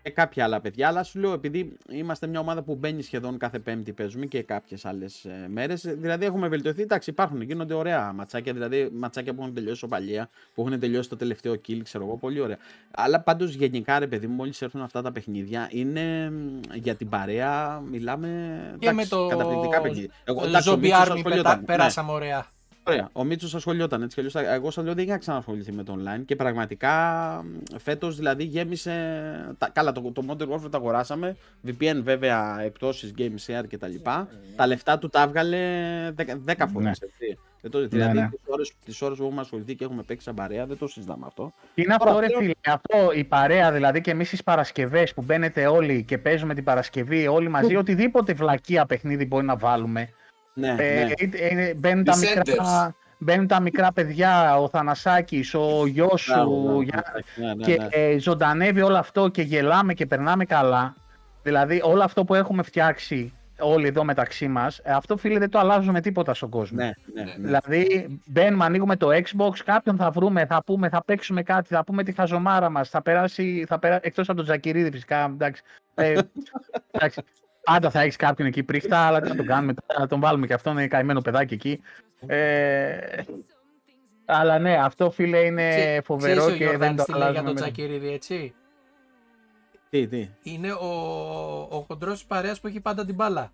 και, 0.05 0.11
Φοβερός, 0.11 0.11
φοβερός. 0.11 0.11
και 0.11 0.11
κάποια 0.11 0.44
άλλα 0.44 0.61
παιδιά. 0.61 0.88
Αλλά 0.88 1.02
σου 1.02 1.18
λέω, 1.18 1.32
επειδή 1.32 1.76
είμαστε 1.90 2.26
μια 2.26 2.40
ομάδα 2.40 2.62
που 2.62 2.74
μπαίνει 2.74 3.02
σχεδόν 3.02 3.38
κάθε 3.38 3.59
Πέμπτη 3.59 3.92
παίζουμε 3.92 4.26
και 4.26 4.42
κάποιες 4.42 4.84
άλλες 4.84 5.26
μέρες. 5.48 5.80
Δηλαδή, 5.82 6.24
έχουμε 6.24 6.48
βελτιωθεί. 6.48 6.82
Εντάξει, 6.82 7.11
υπάρχουν, 7.11 7.40
γίνονται 7.40 7.74
ωραία 7.74 8.12
ματσάκια. 8.12 8.52
Δηλαδή, 8.52 8.88
ματσάκια 8.92 9.34
που 9.34 9.42
έχουν 9.42 9.55
τελειώσει 9.55 9.78
σοπαλία, 9.78 10.28
που 10.55 10.66
έχουν 10.66 10.80
τελειώσει 10.80 11.09
το 11.09 11.16
τελευταίο 11.16 11.52
kill, 11.52 11.80
ξέρω 11.82 12.05
εγώ, 12.05 12.16
πολύ 12.16 12.40
ωραία. 12.40 12.59
Αλλά 12.90 13.20
πάντως 13.20 13.55
γενικά, 13.55 13.98
ρε 13.98 14.07
παιδί 14.07 14.26
μου, 14.26 14.34
μόλις 14.34 14.62
έρθουν 14.62 14.82
αυτά 14.82 15.02
τα 15.02 15.12
παιχνίδια, 15.12 15.68
είναι 15.70 16.30
μ, 16.30 16.61
για 16.74 16.94
την 16.94 17.09
παρέα, 17.09 17.80
μιλάμε. 17.80 18.28
Και 18.78 18.92
με 18.92 19.07
το 19.07 19.26
καταπληκτικά 19.26 19.80
παιχνίδια. 19.80 20.11
Εγώ, 20.24 20.40
το 20.40 20.46
εντάξει, 20.46 20.68
ο 20.68 20.72
Zombie 20.72 20.78
Μίτσος 20.78 20.98
Army 20.98 21.12
ασχολιόταν, 21.12 21.42
πετά, 21.42 21.57
ναι. 21.57 21.64
περάσαμε 21.64 22.12
ωραία. 22.12 22.46
Ωραία. 22.87 23.09
Ο 23.12 23.24
Μίτσος 23.24 23.55
ασχολιόταν 23.55 24.03
έτσι 24.03 24.20
κι 24.22 24.26
αλλιώς. 24.37 24.55
Εγώ 24.55 24.70
σα 24.70 24.82
λέω 24.82 24.95
δεν 24.95 25.05
είχα 25.05 25.18
ξανασχοληθεί 25.18 25.72
με 25.72 25.82
το 25.82 25.97
online 25.99 26.22
και 26.24 26.37
πραγματικά 26.37 26.93
φέτος 27.78 28.16
δηλαδή 28.16 28.45
γέμισε. 28.45 28.93
Τα, 29.59 29.68
καλά, 29.72 29.93
το, 29.93 30.01
το 30.12 30.22
Modern 30.28 30.49
Warfare 30.55 30.70
το 30.70 30.76
αγοράσαμε. 30.76 31.37
VPN 31.66 32.01
βέβαια, 32.03 32.61
εκπτώσεις, 32.61 33.14
game 33.18 33.35
share 33.47 33.64
κτλ. 33.68 33.95
Τα 34.57 34.66
λεφτά 34.66 34.99
του 34.99 35.09
τα 35.09 35.22
έβγαλε 35.22 35.59
10 36.16 36.64
φορές. 36.72 37.01
Ναι. 37.01 37.35
Δεν 37.61 37.70
το, 37.72 37.78
Ναι, 37.78 37.87
δηλαδή 37.87 38.18
ναι. 38.18 38.28
τις 38.30 38.39
ώρες, 38.47 38.72
τις 38.85 39.03
ώρες 39.03 39.18
που 39.18 39.24
έχουμε 39.24 39.41
ασχοληθεί 39.41 39.74
και 39.74 39.85
έχουμε 39.85 40.03
παίξει 40.03 40.24
σαν 40.24 40.35
παρέα 40.35 40.66
δεν 40.66 40.78
το 40.78 40.87
συζητάμε 40.89 41.24
αυτό. 41.26 41.53
Τι 41.74 41.82
είναι 41.82 41.95
Τώρα, 41.97 42.11
αυτό 42.11 42.20
ρε 42.22 42.26
θέλω- 42.26 42.39
φίλε, 42.41 42.53
αυτό 42.66 43.12
η 43.14 43.24
παρέα 43.24 43.72
δηλαδή 43.72 44.01
και 44.01 44.11
εμείς 44.11 44.28
τις 44.28 44.43
Παρασκευές 44.43 45.14
που 45.14 45.22
μπαίνετε 45.22 45.66
όλοι 45.66 46.05
και 46.05 46.18
παίζουμε 46.18 46.55
την 46.55 46.64
Παρασκευή 46.64 47.26
όλοι 47.26 47.49
μαζί, 47.49 47.76
οτιδήποτε 47.76 48.32
βλακεία 48.32 48.87
παιχνίδι 48.87 49.26
μπορεί 49.26 49.45
να 49.45 49.57
βάλουμε. 49.57 50.09
Ναι, 50.55 50.68
Ε, 50.78 51.05
ναι. 51.05 51.11
είτε- 51.18 51.38
ε, 51.38 51.74
μπαίνουν, 51.74 52.05
τα 52.05 52.12
Descenders. 52.12 52.46
μικρά, 52.46 52.94
μπαίνουν 53.18 53.46
τα 53.46 53.61
μικρά 53.61 53.92
παιδιά, 53.92 54.59
ο 54.61 54.68
Θανασάκης, 54.68 55.55
ο 55.55 55.86
γιος 55.86 56.20
σου 56.20 56.32
Μπράβο, 56.32 56.62
μπράβο, 56.62 56.82
για- 56.82 57.05
ναι, 57.36 57.55
ναι, 57.55 57.64
και 57.64 57.76
ναι. 57.76 57.86
ε, 57.90 58.18
ζωντανεύει 58.18 58.82
όλο 58.82 58.96
αυτό 58.96 59.28
και 59.28 59.42
γελάμε 59.42 59.94
και 59.94 60.07
περνάμε 60.07 60.44
καλά. 60.44 60.94
Δηλαδή 61.42 61.80
όλο 61.84 62.02
αυτό 62.02 62.24
που 62.24 62.34
έχουμε 62.34 62.62
φτιάξει 62.62 63.32
όλοι 63.59 63.86
εδώ 63.86 64.05
μεταξύ 64.05 64.48
μας, 64.48 64.78
ε, 64.82 64.92
αυτό 64.92 65.16
φίλε 65.16 65.38
δεν 65.38 65.50
το 65.50 65.59
αλλάζουμε 65.59 66.00
τίποτα 66.00 66.34
στον 66.34 66.48
κόσμο. 66.50 66.76
Ναι, 66.76 66.90
ναι, 67.14 67.22
ναι. 67.24 67.34
Δηλαδή, 67.38 68.07
μπαίνουμε, 68.26 68.64
ανοίγουμε 68.64 68.96
το 68.96 69.09
Xbox, 69.12 69.57
κάποιον 69.64 69.96
θα 69.96 70.11
βρούμε, 70.11 70.46
θα 70.46 70.62
πούμε, 70.66 70.88
θα 70.88 71.05
παίξουμε 71.05 71.42
κάτι, 71.42 71.74
θα 71.74 71.84
πούμε 71.84 72.02
τη 72.02 72.12
χαζομάρα 72.12 72.70
μας, 72.70 72.88
θα 72.88 73.02
περάσει, 73.02 73.64
θα 73.68 73.78
περα... 73.78 73.98
εκτός 74.02 74.28
από 74.28 74.36
τον 74.36 74.44
Τζακυρίδη 74.46 74.90
φυσικά, 74.90 75.24
εντάξει. 75.24 75.62
Ε, 75.94 76.14
εντάξει. 76.90 77.20
Πάντα 77.65 77.91
θα 77.91 78.01
έχεις 78.01 78.17
κάποιον 78.17 78.49
εκεί 78.49 78.62
πρίχτα, 78.62 78.99
αλλά 78.99 79.21
τι 79.21 79.29
να 79.29 79.37
τον 79.37 79.47
κάνουμε, 79.47 79.75
τώρα, 79.75 80.01
να 80.01 80.07
τον 80.09 80.21
βάλουμε 80.21 80.47
και 80.47 80.55
αυτόν, 80.55 80.73
είναι 80.73 80.89
καημένο 80.89 81.21
παιδάκι 81.21 81.55
εκεί. 81.55 81.81
Ε, 82.27 82.97
αλλά 84.25 84.59
ναι, 84.59 84.75
αυτό 84.77 85.11
φίλε 85.11 85.39
είναι 85.39 85.69
Ξέ- 85.69 86.05
φοβερό 86.05 86.41
ξέρεις 86.41 86.55
ο 86.55 86.59
και 86.59 86.65
δεν 86.65 86.69
Γιώργανης 86.77 87.05
το 87.05 87.12
τι 87.12 87.19
λέει 87.19 87.31
για 87.31 87.41
αλλάζουμε. 87.41 87.45
τον 87.55 87.55
με- 87.55 87.61
Τσακυρίδη, 87.71 88.12
έτσι; 88.12 88.55
Τι, 89.91 90.07
τι. 90.09 90.29
Είναι 90.43 90.73
ο, 90.73 90.87
ο 91.71 91.85
χοντρός 91.87 92.12
της 92.15 92.25
παρέας 92.25 92.61
που 92.61 92.67
έχει 92.67 92.81
πάντα 92.81 93.05
την 93.05 93.15
μπάλα. 93.15 93.53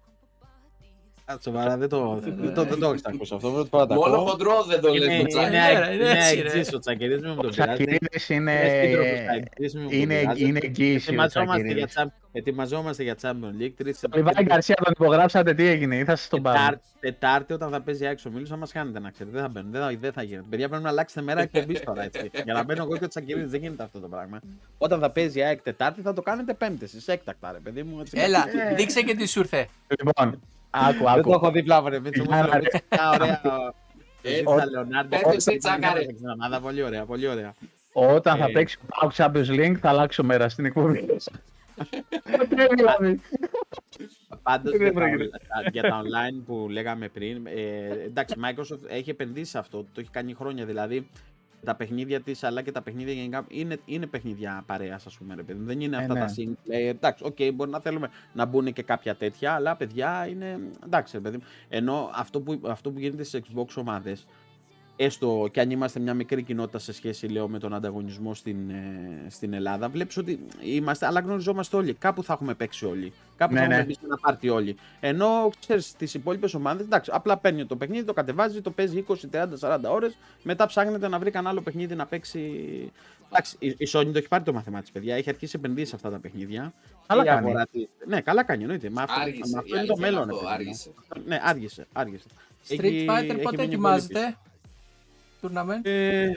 Α, 1.30 1.36
Σοβαρά, 1.42 1.76
δεν 1.76 1.88
το, 1.88 2.18
δεν 2.22 2.54
το, 2.54 2.64
δεν 2.64 2.78
το 2.78 2.88
έχεις 2.90 3.04
ακούσει 3.04 3.34
αυτό. 3.34 3.50
Πρώτη 3.50 3.68
φορά 3.68 3.86
το 3.86 3.94
Μόνο 3.94 4.14
ακούω. 4.14 4.26
χοντρό 4.26 4.62
δεν 4.68 4.80
το 4.80 4.88
Είναι, 4.88 4.98
λες 4.98 5.06
το 5.08 5.12
είναι, 5.14 5.28
τσάκι. 5.28 5.50
Ναι, 5.50 5.94
είναι 5.94 6.10
έτσι, 6.10 6.40
ρε. 6.40 6.48
εξής 6.48 6.74
ο 6.74 6.78
Τσακυρής, 6.78 7.20
μην 7.20 7.30
μου 7.30 7.36
Ο 7.38 7.42
τον 7.42 7.50
πειράζει. 7.50 7.72
Τσακυρίδης 7.84 8.28
είναι, 8.28 8.52
Είναι 8.52 8.84
σύντροφος 8.84 9.20
Τσακυρής, 9.26 9.74
μην 9.74 9.82
μου 9.82 9.90
τον 9.90 9.98
είναι, 10.00 10.18
πειράζει. 10.20 10.44
είναι 10.44 10.58
εγγύηση 10.62 11.08
ο 11.08 11.12
Ετοιμαζόμαστε 11.12 11.42
για, 11.42 11.64
Τσακυρίδης. 11.64 11.94
τσάμ- 11.94 12.10
ετοιμαζόμαστε 12.32 13.02
για 13.02 13.14
Champions 13.22 13.62
League. 13.62 13.72
Τρεις, 13.76 14.00
Ο 14.12 14.16
Λιβάη 14.16 14.44
Γκαρσία 14.44 14.74
τον 14.74 14.92
υπογράψατε, 14.92 15.54
τι 15.54 15.66
έγινε, 15.66 15.96
ή 15.96 16.04
θα 16.04 16.16
σας 16.16 16.28
τον 16.28 16.42
πάρω. 16.42 16.56
Τετάρτη, 16.58 16.82
τετάρτη 17.00 17.52
όταν 17.52 17.70
θα 17.70 17.80
παίζει 17.80 18.04
έξω 18.04 18.30
μίλου, 18.30 18.46
θα 18.46 18.56
μας 18.56 18.72
χάνετε 18.72 19.00
να 19.00 19.10
ξέρετε. 19.10 19.34
Δεν 19.36 19.44
θα 19.44 19.50
μπαίνουν, 19.52 19.70
δεν 19.72 19.80
θα, 19.80 19.96
δεν 20.00 20.12
θα 20.12 20.22
γίνεται. 20.22 20.46
Παιδιά 20.50 20.68
πρέπει 20.68 20.82
να 20.82 20.88
αλλάξετε 20.88 21.22
μέρα 21.22 21.40
εκπομπή 21.40 21.80
τώρα 21.80 22.02
έτσι. 22.04 22.30
για 22.44 22.54
να 22.54 22.64
μπαίνω 22.64 22.82
εγώ 22.82 22.96
και 22.96 23.04
ο 23.04 23.08
Τσακυρίδη 23.08 23.46
δεν 23.48 23.60
γίνεται 23.60 23.82
αυτό 23.82 24.00
το 24.00 24.08
πράγμα. 24.08 24.40
Όταν 24.78 25.00
θα 25.00 25.10
παίζει 25.10 25.42
ΑΕΚ 25.42 25.62
Τετάρτη 25.62 26.00
θα 26.02 26.12
το 26.12 26.22
κάνετε 26.22 26.54
Πέμπτες. 26.54 26.94
Εσεί 26.94 27.12
έκτακτα, 27.12 27.52
ρε 27.52 27.58
παιδί 27.58 27.82
μου. 27.82 28.00
Έτσι. 28.00 28.18
Έλα, 28.20 28.44
δείξε 28.76 29.02
και 29.02 29.14
τι 29.14 29.26
σου 29.28 29.38
ήρθε. 29.38 29.66
Λοιπόν, 29.88 30.40
άκου, 30.70 30.92
Δεν 30.92 31.02
το 31.02 31.08
άκου. 31.10 31.32
έχω 31.32 31.50
δει 31.50 31.62
πλάβο, 31.62 31.88
ρε 31.88 32.00
Μίτσο. 32.00 32.22
Μου 32.22 32.28
Για 32.34 32.42
να 32.42 32.56
έδωσε 32.56 32.82
μια 32.90 33.10
ωραία. 33.10 33.40
Ε, 34.22 34.30
Ζήτησα 34.34 34.66
Λεωνάρντο. 34.70 35.16
πες 35.22 35.34
εσύ, 35.46 35.56
τσάκαρε. 35.58 36.02
Στην 36.02 36.28
ομάδα, 36.28 36.60
Πολύ 36.60 36.82
ωραία, 36.82 37.04
πολύ 37.04 37.28
ωραία. 37.28 37.54
Όταν 37.92 38.38
θα 38.38 38.44
Ε. 38.44 38.52
παίξει 38.52 38.78
ο 38.82 38.86
Πάουκ 39.00 39.12
Champions 39.16 39.50
League 39.60 39.76
θα 39.80 39.88
αλλάξω 39.88 40.22
μέρα 40.24 40.48
στην 40.48 40.64
εκπομπή. 40.64 41.06
Ποτέ 42.38 42.66
δηλαδή. 42.76 43.20
Πάντως 44.42 44.72
Δεν 44.72 44.82
για, 44.82 44.92
τα, 44.92 45.00
πρόκειται. 45.00 45.30
on- 45.66 45.70
για 45.72 45.82
τα 45.82 46.02
online 46.02 46.42
που 46.46 46.66
λέγαμε 46.70 47.08
πριν, 47.08 47.46
ε, 47.46 48.04
εντάξει, 48.04 48.34
η 48.38 48.40
Microsoft 48.44 48.80
έχει 48.88 49.10
επενδύσει 49.10 49.50
σε 49.50 49.58
αυτό, 49.58 49.78
το 49.78 50.00
έχει 50.00 50.10
κάνει 50.10 50.34
χρόνια. 50.34 50.64
Δηλαδή, 50.64 51.08
τα 51.64 51.74
παιχνίδια 51.74 52.20
της 52.20 52.42
αλλά 52.44 52.62
και 52.62 52.72
τα 52.72 52.82
παιχνίδια 52.82 53.12
γενικά 53.12 53.44
είναι, 53.48 53.78
είναι 53.84 54.06
παιχνίδια 54.06 54.62
παρέας, 54.66 55.06
ας 55.06 55.16
πούμε. 55.18 55.34
Ρε, 55.34 55.42
παιδί. 55.42 55.58
μου. 55.58 55.66
Δεν 55.66 55.80
είναι 55.80 55.96
Ε, 55.96 55.98
αυτά 55.98 56.14
ναι. 56.14 56.20
τα 56.20 56.34
single 56.36 56.70
player. 56.70 56.88
Εντάξει, 56.88 57.24
οκ, 57.24 57.36
μπορεί 57.54 57.70
να 57.70 57.80
θέλουμε 57.80 58.08
να 58.32 58.44
μπουν 58.44 58.72
και 58.72 58.82
κάποια 58.82 59.16
τέτοια, 59.16 59.52
αλλά 59.52 59.76
παιδιά 59.76 60.26
είναι. 60.26 60.58
Εντάξει, 60.84 61.16
ρε, 61.16 61.22
παιδί. 61.22 61.36
μου. 61.36 61.42
Ενώ 61.68 62.10
αυτό 62.14 62.40
που, 62.40 62.60
αυτό 62.66 62.90
που 62.90 62.98
γίνεται 62.98 63.24
στις 63.24 63.42
Xbox 63.54 63.66
ομάδες 63.76 64.26
έστω 65.04 65.48
και 65.52 65.60
αν 65.60 65.70
είμαστε 65.70 66.00
μια 66.00 66.14
μικρή 66.14 66.42
κοινότητα 66.42 66.78
σε 66.78 66.92
σχέση 66.92 67.26
λέω, 67.26 67.48
με 67.48 67.58
τον 67.58 67.74
ανταγωνισμό 67.74 68.34
στην, 68.34 68.70
ε, 68.70 69.26
στην 69.28 69.52
Ελλάδα, 69.52 69.88
βλέπεις 69.88 70.16
ότι 70.16 70.46
είμαστε, 70.62 71.06
αλλά 71.06 71.20
γνωριζόμαστε 71.20 71.76
όλοι. 71.76 71.94
Κάπου 71.94 72.22
θα 72.24 72.32
έχουμε 72.32 72.54
παίξει 72.54 72.86
όλοι. 72.86 73.12
Κάπου 73.36 73.52
Ναι, 73.54 73.60
θα 73.60 73.66
ναι. 73.66 73.72
έχουμε 73.74 73.86
μπει 73.86 73.94
σε 73.94 74.00
ένα 74.04 74.16
πάρτι 74.16 74.48
όλοι. 74.48 74.76
Ενώ 75.00 75.50
ξέρεις, 75.60 75.86
στις 75.86 76.14
υπόλοιπες 76.14 76.54
ομάδες, 76.54 76.84
εντάξει, 76.86 77.10
απλά 77.14 77.36
παίρνει 77.38 77.66
το 77.66 77.76
παιχνίδι, 77.76 78.04
το 78.04 78.12
κατεβάζει, 78.12 78.60
το 78.60 78.70
παίζει 78.70 78.98
20, 78.98 79.28
30, 79.30 79.56
40 79.58 79.90
ώρες. 79.90 80.16
Μετά 80.42 80.66
ψάχνεται 80.66 81.08
να 81.08 81.18
βρει 81.18 81.30
κανένα 81.30 81.50
άλλο 81.50 81.60
παιχνίδι 81.62 81.94
να 81.94 82.06
παίξει. 82.06 82.40
Εντάξει, 83.28 83.56
η 83.58 83.68
η 83.78 83.88
Sony 83.92 84.06
το 84.12 84.18
έχει 84.18 84.28
πάρει 84.28 84.44
το 84.44 84.52
μαθημά 84.52 84.80
της, 84.80 84.90
παιδιά. 84.90 85.14
Έχει 85.16 85.28
αρχίσει 85.28 85.52
επενδύσει 85.56 85.86
σε 85.88 85.96
αυτά 85.96 86.10
τα 86.10 86.18
παιχνίδια. 86.18 86.72
Καλά 87.06 87.22
Η 87.22 87.26
κάνει. 87.26 87.46
αγορά 87.46 87.66
της- 87.72 87.88
Ναι, 88.06 88.20
καλά 88.20 88.44
κάνει, 88.44 88.62
εννοείται. 88.62 88.90
Μα 88.90 89.02
αυτό, 89.02 89.20
Άργησε. 89.20 89.42
μα 89.54 89.58
η 89.58 89.62
αυτό 89.64 89.76
είναι 89.76 89.86
το 89.86 89.92
αλήθεια 89.92 90.08
είναι 90.08 90.16
μέλλον. 90.16 90.30
αυτό, 90.30 90.50
ρε 90.50 90.56
παιδί 90.56 90.64
μου. 90.64 90.74
Άργησε. 90.74 90.90
Ναι, 91.26 91.40
άργησε. 91.42 91.86
άργησε. 91.92 92.24
Street 92.68 92.82
Έχει- 92.84 93.06
Fighter 93.08 93.34
έχει 93.34 93.42
πότε 93.42 93.56
μείνει 93.56 93.68
ετοιμάζεται; 93.72 94.36
Tournament. 95.42 95.80
Ε, 95.86 96.28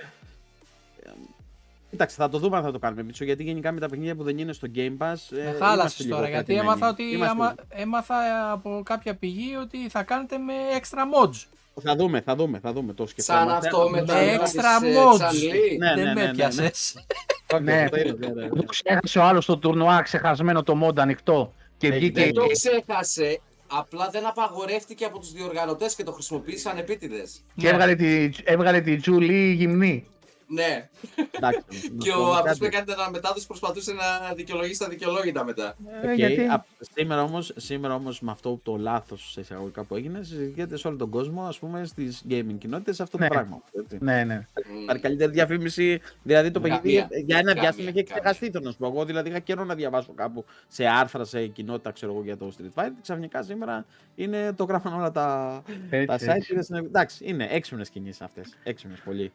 Κοίταξε, 1.90 2.16
θα 2.16 2.30
το 2.30 2.38
δούμε 2.38 2.58
αν 2.58 2.64
θα 2.64 2.72
το 2.72 2.80
κάνουμε 2.80 3.04
πίσω. 3.04 3.24
Γιατί 3.24 3.44
γενικά 3.44 3.72
με 3.72 3.80
τα 3.80 3.88
παιχνίδια 3.90 4.16
που 4.16 4.24
δεν 4.24 4.38
είναι 4.38 4.54
στο 4.54 4.68
Game 4.76 4.98
Pass. 4.98 5.16
ε, 5.32 5.36
Με 5.36 5.40
είμαστε 5.42 5.66
χάλασε 5.66 6.04
λίγο 6.04 6.16
τώρα 6.16 6.30
γιατί 6.30 6.54
κρατημένοι. 6.54 6.60
έμαθα, 6.68 6.90
ότι, 6.90 7.04
Είμαστε 7.04 7.30
άμα, 7.30 7.56
έμαθα 7.70 8.16
από 8.52 8.82
κάποια 8.86 9.16
πηγή 9.16 9.56
ότι 9.56 9.90
θα 9.90 10.04
κάνετε 10.04 10.38
με 10.38 10.54
extra 10.82 10.98
mods. 11.00 11.44
Θα 11.82 11.96
δούμε, 11.96 12.22
θα 12.22 12.36
δούμε, 12.36 12.60
θα 12.60 12.74
δούμε. 12.74 12.94
Το 12.94 13.06
Σαν 13.08 13.16
σκεφτόμαστε. 13.18 13.68
αυτό 13.68 13.90
με 13.90 14.04
τα 14.04 14.14
Με 14.14 14.26
νέα 14.26 14.40
extra 14.40 14.42
της, 14.42 14.56
ε, 14.56 14.96
mods. 14.98 15.20
Chun-Li. 15.20 15.78
Ναι, 15.80 15.88
ναι, 15.90 15.96
Δεν 15.96 16.04
ναι, 16.04 16.14
με 16.14 16.14
ναι, 16.14 16.24
ναι. 16.24 16.30
έπιασες. 16.30 17.06
Όχι, 17.54 17.64
Ναι. 17.64 17.82
αυτό 17.84 18.00
είναι, 18.00 18.12
ναι, 18.20 18.28
ναι, 18.28 18.42
ναι. 18.42 18.50
Το 18.50 18.64
ξέχασε 18.64 19.20
ο 19.20 19.24
άλλος 19.24 19.44
στο 19.44 19.58
τουρνουά 19.58 20.02
ξεχασμένο 20.02 20.64
το 20.64 20.88
mod 20.88 21.00
ανοιχτό. 21.00 21.54
Και 21.78 21.88
Έχει, 21.88 21.98
βγήκε. 21.98 22.22
Δεν 22.24 22.34
το 22.34 22.46
ξέχασε, 22.48 23.40
απλά 23.78 24.10
δεν 24.10 24.26
απαγορεύτηκε 24.26 25.06
από 25.06 25.20
τους 25.20 25.32
διοργανωτές 25.32 25.96
και 25.96 26.04
το 26.04 26.12
χρησιμοποίησαν 26.12 26.78
επίτηδες. 26.78 27.44
Και 27.56 27.68
έβγαλε 27.68 27.96
τη, 27.96 28.30
έβγαλε 28.44 28.82
τη 28.82 28.96
Τζούλη 28.96 29.52
γυμνή. 29.52 30.08
Ναι, 30.48 30.90
Εντάξει, 31.32 31.64
να 31.92 31.98
και 32.04 32.10
σου 32.12 32.18
πω 32.18 32.22
ο 32.24 32.32
αυτός 32.32 32.44
κάτι. 32.44 32.58
που 32.60 32.66
έκανε 32.66 32.84
την 32.86 32.94
αναμετάδοση 32.94 33.48
προσπαθούσε 33.48 33.94
να 33.94 34.34
δικαιολογήσει 34.36 34.80
τα 34.80 34.88
δικαιολόγητα 34.88 35.44
μετά. 35.46 35.76
Ε, 36.04 36.08
Οκ, 36.12 36.16
γιατί- 36.18 36.48
απ- 36.48 36.66
σήμερα 36.80 37.24
όμως, 37.24 37.54
σήμερα 37.56 37.94
όμως 37.96 38.22
με 38.22 38.32
αυτό 38.32 38.60
το 38.64 38.76
λάθος 38.78 39.32
σε 39.32 39.40
εισαγωγικά 39.42 39.84
που 39.84 39.96
έγινε, 39.96 40.24
συζητιέται 40.24 40.78
σε 40.78 40.88
όλο 40.88 40.98
τον 40.98 41.10
κόσμο, 41.10 41.44
ας 41.44 41.60
πούμε, 41.60 41.86
στις 41.86 42.24
gaming 42.30 42.56
κοινότητες 42.58 43.00
αυτό 43.00 43.18
Ναι. 43.18 43.28
το 43.28 43.34
πράγμα. 43.34 43.62
Έτσι. 43.80 43.98
Ναι, 44.02 44.24
ναι. 44.24 44.36
Μμ. 44.74 44.82
Υπάρχει 44.84 45.02
καλύτερη 45.02 45.32
διαφήμιση. 45.32 46.02
Δηλαδή 46.24 46.52
το 46.52 46.60
Καμία. 46.60 46.80
παιχνίδι 46.82 47.24
για 47.26 47.38
ένα 47.38 47.48
Καμία, 47.48 47.62
διάστημα 47.62 47.90
είχε 47.90 48.04
καμία. 48.04 48.22
ξεχαστεί. 48.22 48.50
Θέλω 48.52 48.66
να 48.66 48.72
σου 48.72 48.78
πω. 48.78 48.86
Εγώ 48.88 49.06
δηλαδή 49.06 49.30
είχα 49.30 49.40
καιρό 49.40 49.64
να 49.64 49.76
διαβάσω 49.76 50.12
κάπου 50.14 50.46
σε 50.68 50.86
άρθρα, 50.86 51.24
σε 51.24 51.48
κοινότητα 51.48 51.92
ξέρω 51.92 52.12
εγώ, 52.12 52.24
για 52.24 52.38
το 52.38 52.52
Street 52.58 52.82
Fighter. 52.84 52.92
Ξαφνικά 53.02 53.44
σήμερα 53.44 53.86
είναι, 54.16 54.54
το 54.54 54.64
γράφαν 54.64 54.94
όλα 54.94 55.12
τα, 55.12 55.62
Έτσι, 55.90 56.06
τα 56.08 56.16
site. 56.16 56.36
έτσι. 56.36 56.48
και 56.48 56.54
δεν 56.54 56.64
συνέβη- 56.64 56.88
Εντάξει, 56.88 57.26
είναι 57.28 57.48
έξυπνες 57.52 57.90
κινήσεις 57.90 58.22
αυτές. 58.22 58.58
Έξυπνες 58.64 59.00
πολύ. 59.00 59.32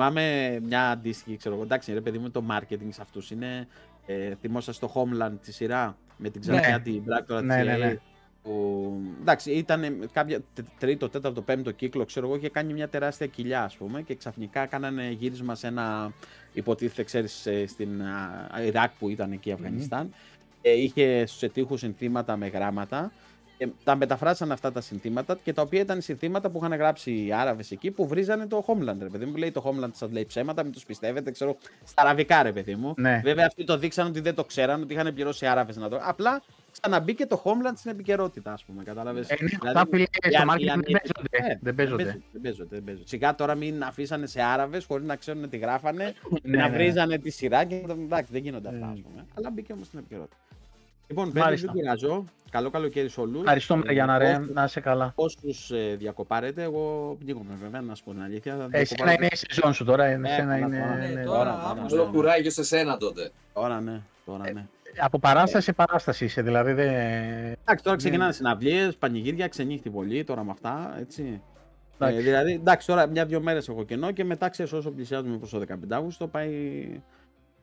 Θυμάμαι 0.00 0.58
μια 0.62 0.90
αντίστοιχη, 0.90 1.36
ξέρω 1.36 1.54
εγώ. 1.54 1.64
Εντάξει, 1.64 1.92
ρε 1.92 2.00
παιδί 2.00 2.18
μου, 2.18 2.30
το 2.30 2.44
marketing 2.50 2.88
σε 2.88 3.00
αυτούς 3.02 3.30
είναι. 3.30 3.66
Ε, 4.06 4.34
θυμόσαστε 4.40 4.86
στο 4.86 4.92
Homeland 4.94 5.32
τη 5.42 5.52
σειρά 5.52 5.96
με 6.16 6.30
την 6.30 6.40
Ναι. 6.44 6.50
ξανθιά 6.50 6.80
την 6.80 7.04
πράκτορα 7.04 7.42
Ναι, 7.42 7.56
της 7.56 7.64
ναι, 7.66 7.74
EA, 7.74 7.78
ναι. 7.78 7.96
που, 8.42 8.92
εντάξει, 9.20 9.50
ήταν 9.50 10.08
κάποια 10.12 10.40
τε- 10.54 10.64
τρίτο, 10.78 11.08
τέταρτο, 11.08 11.42
πέμπτο 11.42 11.70
κύκλο, 11.70 12.04
ξέρω 12.04 12.26
εγώ, 12.26 12.36
είχε 12.36 12.48
κάνει 12.48 12.72
μια 12.72 12.88
τεράστια 12.88 13.26
κοιλιά, 13.26 13.62
ας 13.62 13.76
πούμε, 13.76 14.02
και 14.02 14.14
ξαφνικά 14.14 14.66
κάνανε 14.66 15.10
γύρισμα 15.10 15.54
σε 15.54 15.66
ένα, 15.66 16.12
υποτίθεται, 16.52 17.02
ξέρεις, 17.04 17.46
ε, 17.46 17.66
στην 17.66 18.02
α, 18.02 18.62
Ιράκ 18.66 18.90
που 18.98 19.08
ήταν 19.08 19.32
εκεί, 19.32 19.52
Αφγανιστάν. 19.52 20.14
Ε, 20.62 20.72
είχε 20.82 21.26
στους 21.26 21.42
ετήχους 21.42 21.80
συνθήματα 21.80 22.36
με 22.36 22.46
γράμματα. 22.46 23.12
Ε, 23.58 23.66
τα 23.84 23.96
μεταφράσαν 23.96 24.52
αυτά 24.52 24.72
τα 24.72 24.80
συνθήματα 24.80 25.38
και 25.44 25.52
τα 25.52 25.62
οποία 25.62 25.80
ήταν 25.80 26.00
συνθήματα 26.00 26.50
που 26.50 26.58
είχαν 26.58 26.74
γράψει 26.74 27.24
οι 27.26 27.32
Άραβες 27.32 27.70
εκεί 27.70 27.90
που 27.90 28.06
βρίζανε 28.06 28.46
το 28.46 28.64
Homeland. 28.66 28.96
Ρε 29.00 29.08
παιδί 29.08 29.24
μου, 29.24 29.36
λέει 29.36 29.50
το 29.50 29.62
Homeland 29.66 29.90
σας 29.92 30.10
λέει 30.10 30.24
ψέματα, 30.24 30.62
μην 30.62 30.72
τους 30.72 30.84
πιστεύετε, 30.84 31.30
ξέρω. 31.30 31.56
Στα 31.84 32.02
αραβικά, 32.02 32.42
ρε 32.42 32.52
παιδί 32.52 32.74
μου. 32.74 32.94
Ναι. 32.96 33.20
Βέβαια, 33.24 33.46
αυτοί 33.46 33.64
το 33.64 33.78
δείξαν 33.78 34.06
ότι 34.06 34.20
δεν 34.20 34.34
το 34.34 34.44
ξέραν, 34.44 34.82
ότι 34.82 34.94
είχαν 34.94 35.14
πληρώσει 35.14 35.46
Άραβες 35.46 35.76
να 35.76 35.88
το. 35.88 36.00
Απλά 36.02 36.42
ξαναμπήκε 36.80 37.26
το 37.26 37.42
Homeland 37.44 37.74
στην 37.76 37.90
επικαιρότητα, 37.90 38.52
ας 38.52 38.64
πούμε. 38.64 38.82
Κατάλαβες. 38.82 39.28
Ε, 39.30 39.36
ναι, 39.40 39.48
αυτά 39.66 39.86
φίλε 39.90 40.04
στο 40.30 40.44
marketing 40.52 40.82
δεν 40.84 40.94
παίζονται. 40.94 41.58
Δεν 41.60 41.74
παίζονται. 41.74 42.04
Δεν 42.32 42.40
παίζονται, 42.42 42.74
δεν 42.74 42.84
παίζονται. 42.84 43.08
Σιγά 43.08 43.34
τώρα 43.34 43.54
μην 43.54 43.82
αφήσανε 43.82 44.26
σε 44.26 44.42
Άραβες 44.42 44.84
χωρίς 44.84 45.06
να 45.06 45.16
ξέρουν 45.16 45.48
τι 45.48 45.56
γράφανε, 45.56 46.14
Ναι, 46.42 46.56
να 46.56 46.68
ναι. 46.68 46.76
βρίζανε 46.76 47.18
τη 47.18 47.30
σειρά 47.30 47.64
και 47.64 47.74
εντάξει, 47.74 48.32
δεν 48.32 48.42
γίνονται 48.42 48.68
αυτά, 48.68 48.86
Ε. 48.86 48.90
ας 48.92 49.00
πούμε. 49.00 49.26
Αλλά 49.34 49.50
μπήκε 49.50 49.72
όμως 49.72 49.86
στην 49.86 49.98
επικαιρότητα. 49.98 50.36
Λοιπόν, 51.08 51.26
Πέτρο, 51.32 51.42
Μάλιστα. 51.44 51.72
δεν 51.72 51.80
πειράζω. 51.82 52.24
Καλό 52.50 52.70
καλοκαίρι 52.70 53.08
σε 53.08 53.20
όλους. 53.20 53.40
Ευχαριστούμε 53.40 53.92
για 53.92 54.06
να 54.06 54.18
ρε, 54.18 54.38
να 54.52 54.64
είσαι 54.64 54.80
καλά. 54.80 55.12
Όσους 55.14 55.70
ε, 55.70 55.94
διακοπάρετε, 55.98 56.62
εγώ 56.62 57.16
πνίγομαι 57.20 57.54
βέβαια, 57.62 57.80
να 57.80 57.94
σου 57.94 58.04
πω 58.04 58.10
την 58.12 58.22
αλήθεια. 58.22 58.52
Εσένα 58.52 58.68
Διακοπάρω- 58.68 59.14
είναι 59.16 59.26
η 59.32 59.36
σεζόν 59.36 59.72
σου 59.74 59.84
τώρα. 59.84 60.16
Ναι, 60.16 60.28
Εσένα 60.28 60.58
καλά, 60.58 60.66
είναι, 60.66 60.78
τώρα. 60.78 60.94
Ναι, 60.96 61.06
ναι. 61.06 61.22
τώρα, 61.24 61.24
Τώρα, 61.38 61.50
τώρα, 61.50 61.70
Αύγουστο. 61.70 61.96
ναι. 61.96 62.02
Όλο 62.02 62.10
κουράγιο 62.10 62.50
σε 62.50 62.64
σένα 62.64 62.96
τότε. 62.96 63.30
Τώρα 63.52 63.80
ναι, 63.80 64.00
τώρα 64.24 64.52
ναι. 64.52 64.66
Από 64.98 65.18
παράσταση 65.18 65.64
σε 65.64 65.72
παράσταση 65.72 66.24
είσαι, 66.24 66.42
δηλαδή 66.42 66.72
δεν. 66.72 66.88
Εντάξει, 66.88 67.84
τώρα 67.84 67.96
ξεκινάνε 67.96 68.32
συναυλίες, 68.32 68.96
πανηγύρια, 68.96 69.48
ξενύχτη 69.48 69.90
πολύ 69.90 70.24
τώρα 70.24 70.44
με 70.44 70.50
αυτά, 70.50 70.96
έτσι. 71.00 71.40
Ε, 71.98 72.04
Εντάξει. 72.04 72.22
δηλαδή, 72.22 72.52
εντάξει, 72.52 72.86
τώρα 72.86 73.06
μια-δυο 73.06 73.40
μέρες 73.40 73.68
έχω 73.68 73.84
κενό 73.84 74.10
και 74.10 74.24
μετά 74.24 74.48
ξέρεις 74.48 74.72
όσο 74.72 74.90
πλησιάζουμε 74.90 75.36
προς 75.36 75.50
το 75.50 75.58
15 75.58 75.74
Αύγουστο 75.96 76.26
πάει. 76.26 76.50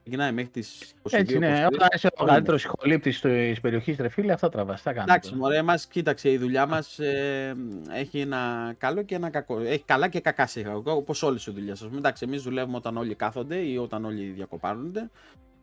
Ξεκινάει 0.04 0.32
μέχρι 0.32 0.50
τις 0.52 0.94
22. 1.04 1.10
Έτσι 1.20 1.38
ναι, 1.38 1.66
23. 1.66 1.74
όταν 1.74 1.88
είσαι 1.94 2.10
ο 2.18 2.24
καλύτερος 2.26 2.64
ηχολήπτης 2.64 3.22
της 3.22 3.60
περιοχής, 3.60 3.98
ρε 3.98 4.10
φίλε, 4.10 4.34
αυτά 4.34 4.50
τραβάς. 4.50 4.82
Τα 4.84 4.94
κάνεις 4.94 5.10
Εντάξει, 5.10 5.30
τώρα. 5.30 5.42
μωρέ, 5.42 5.62
μας, 5.62 5.86
κοίταξε, 5.88 6.32
η 6.32 6.38
δουλειά 6.38 6.66
μας 6.68 7.00
ε, 7.00 7.56
έχει 7.94 8.20
ένα 8.20 8.74
καλό 8.78 9.02
και 9.02 9.16
ένα 9.16 9.30
κακό. 9.30 9.60
Έχει 9.60 9.84
καλά 9.86 10.08
και 10.08 10.20
κακά 10.20 10.48
σιγά, 10.48 10.76
όπως 10.76 11.24
όλες 11.24 11.46
οι 11.48 11.52
δουλειές. 11.52 11.82
Εντάξει, 11.96 12.26
εμείς 12.28 12.42
δουλεύουμε 12.44 12.78
όταν 12.78 12.98
όλοι 12.98 13.16
κάθονται 13.16 13.56
ή 13.58 13.78
όταν 13.78 14.06
όλοι 14.06 14.24
διακοπάρονται. 14.24 15.10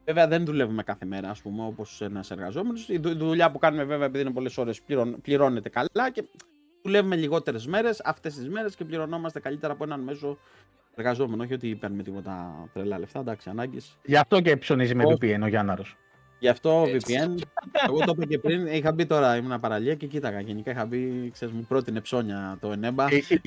Βέβαια, 0.05 0.29
δεν 0.29 0.45
δουλεύουμε 0.45 0.83
κάθε 0.83 1.05
μέρα, 1.05 1.31
ας 1.31 1.41
πούμε, 1.43 1.65
όπως 1.65 2.01
ένας 2.01 2.31
εργαζόμενος. 2.31 2.89
Η 2.89 2.99
δου- 2.99 3.17
δουλειά 3.19 3.51
που 3.51 3.59
κάνουμε, 3.59 3.85
βέβαια, 3.85 4.07
επειδή 4.07 4.23
είναι 4.25 4.33
πολλές 4.33 4.59
ώρες, 4.59 4.81
πληρώνεται 5.23 5.69
καλά 5.69 6.11
και 6.13 6.25
δουλεύουμε 6.83 7.17
λιγότερες 7.17 7.67
μέρες 7.67 8.01
αυτές 8.05 8.35
τις 8.35 8.49
μέρες 8.49 8.75
και 8.75 8.85
πληρωνόμαστε 8.85 9.41
καλύτερα 9.41 9.73
από 9.73 9.85
έναν 9.85 10.01
μέσο 10.01 10.39
εργαζόμενο. 10.97 11.43
Όχι 11.43 11.55
ότι 11.55 11.75
παίρνουμε 11.75 12.03
τίποτα 12.03 12.53
τρελά 12.73 12.99
λεφτά, 12.99 13.21
εντάξει, 13.21 13.49
ανάγκε. 13.51 13.79
Γι' 14.05 14.17
αυτό 14.17 14.41
και 14.41 14.57
ψωνίζει 14.57 14.95
με 14.95 15.05
Όχι. 15.05 15.17
VPN 15.21 15.41
ο 15.43 15.47
Γιάνναρος. 15.47 15.97
Γι' 16.39 16.49
αυτό 16.49 16.85
Έτσι. 16.89 17.15
VPN. 17.19 17.43
Εγώ 17.89 17.99
το 17.99 18.13
είπα 18.17 18.25
και 18.25 18.39
πριν, 18.39 18.67
είχα 18.67 18.93
μπει 18.93 19.07
τώρα, 19.07 19.37
ήμουν 19.37 19.61
παραλία 19.61 19.95
και 19.95 20.07
κοίταγα. 20.07 20.41
Γενικά 20.41 20.71
είχα 20.71 20.87
μπει, 20.87 21.31
ξέρεις, 21.33 21.55
μου 21.55 21.65
πρότεινε 21.69 22.01
ψώνια 22.01 22.59
το 22.61 22.73
Ενέμπα. 22.73 23.05
Έχει, 23.11 23.41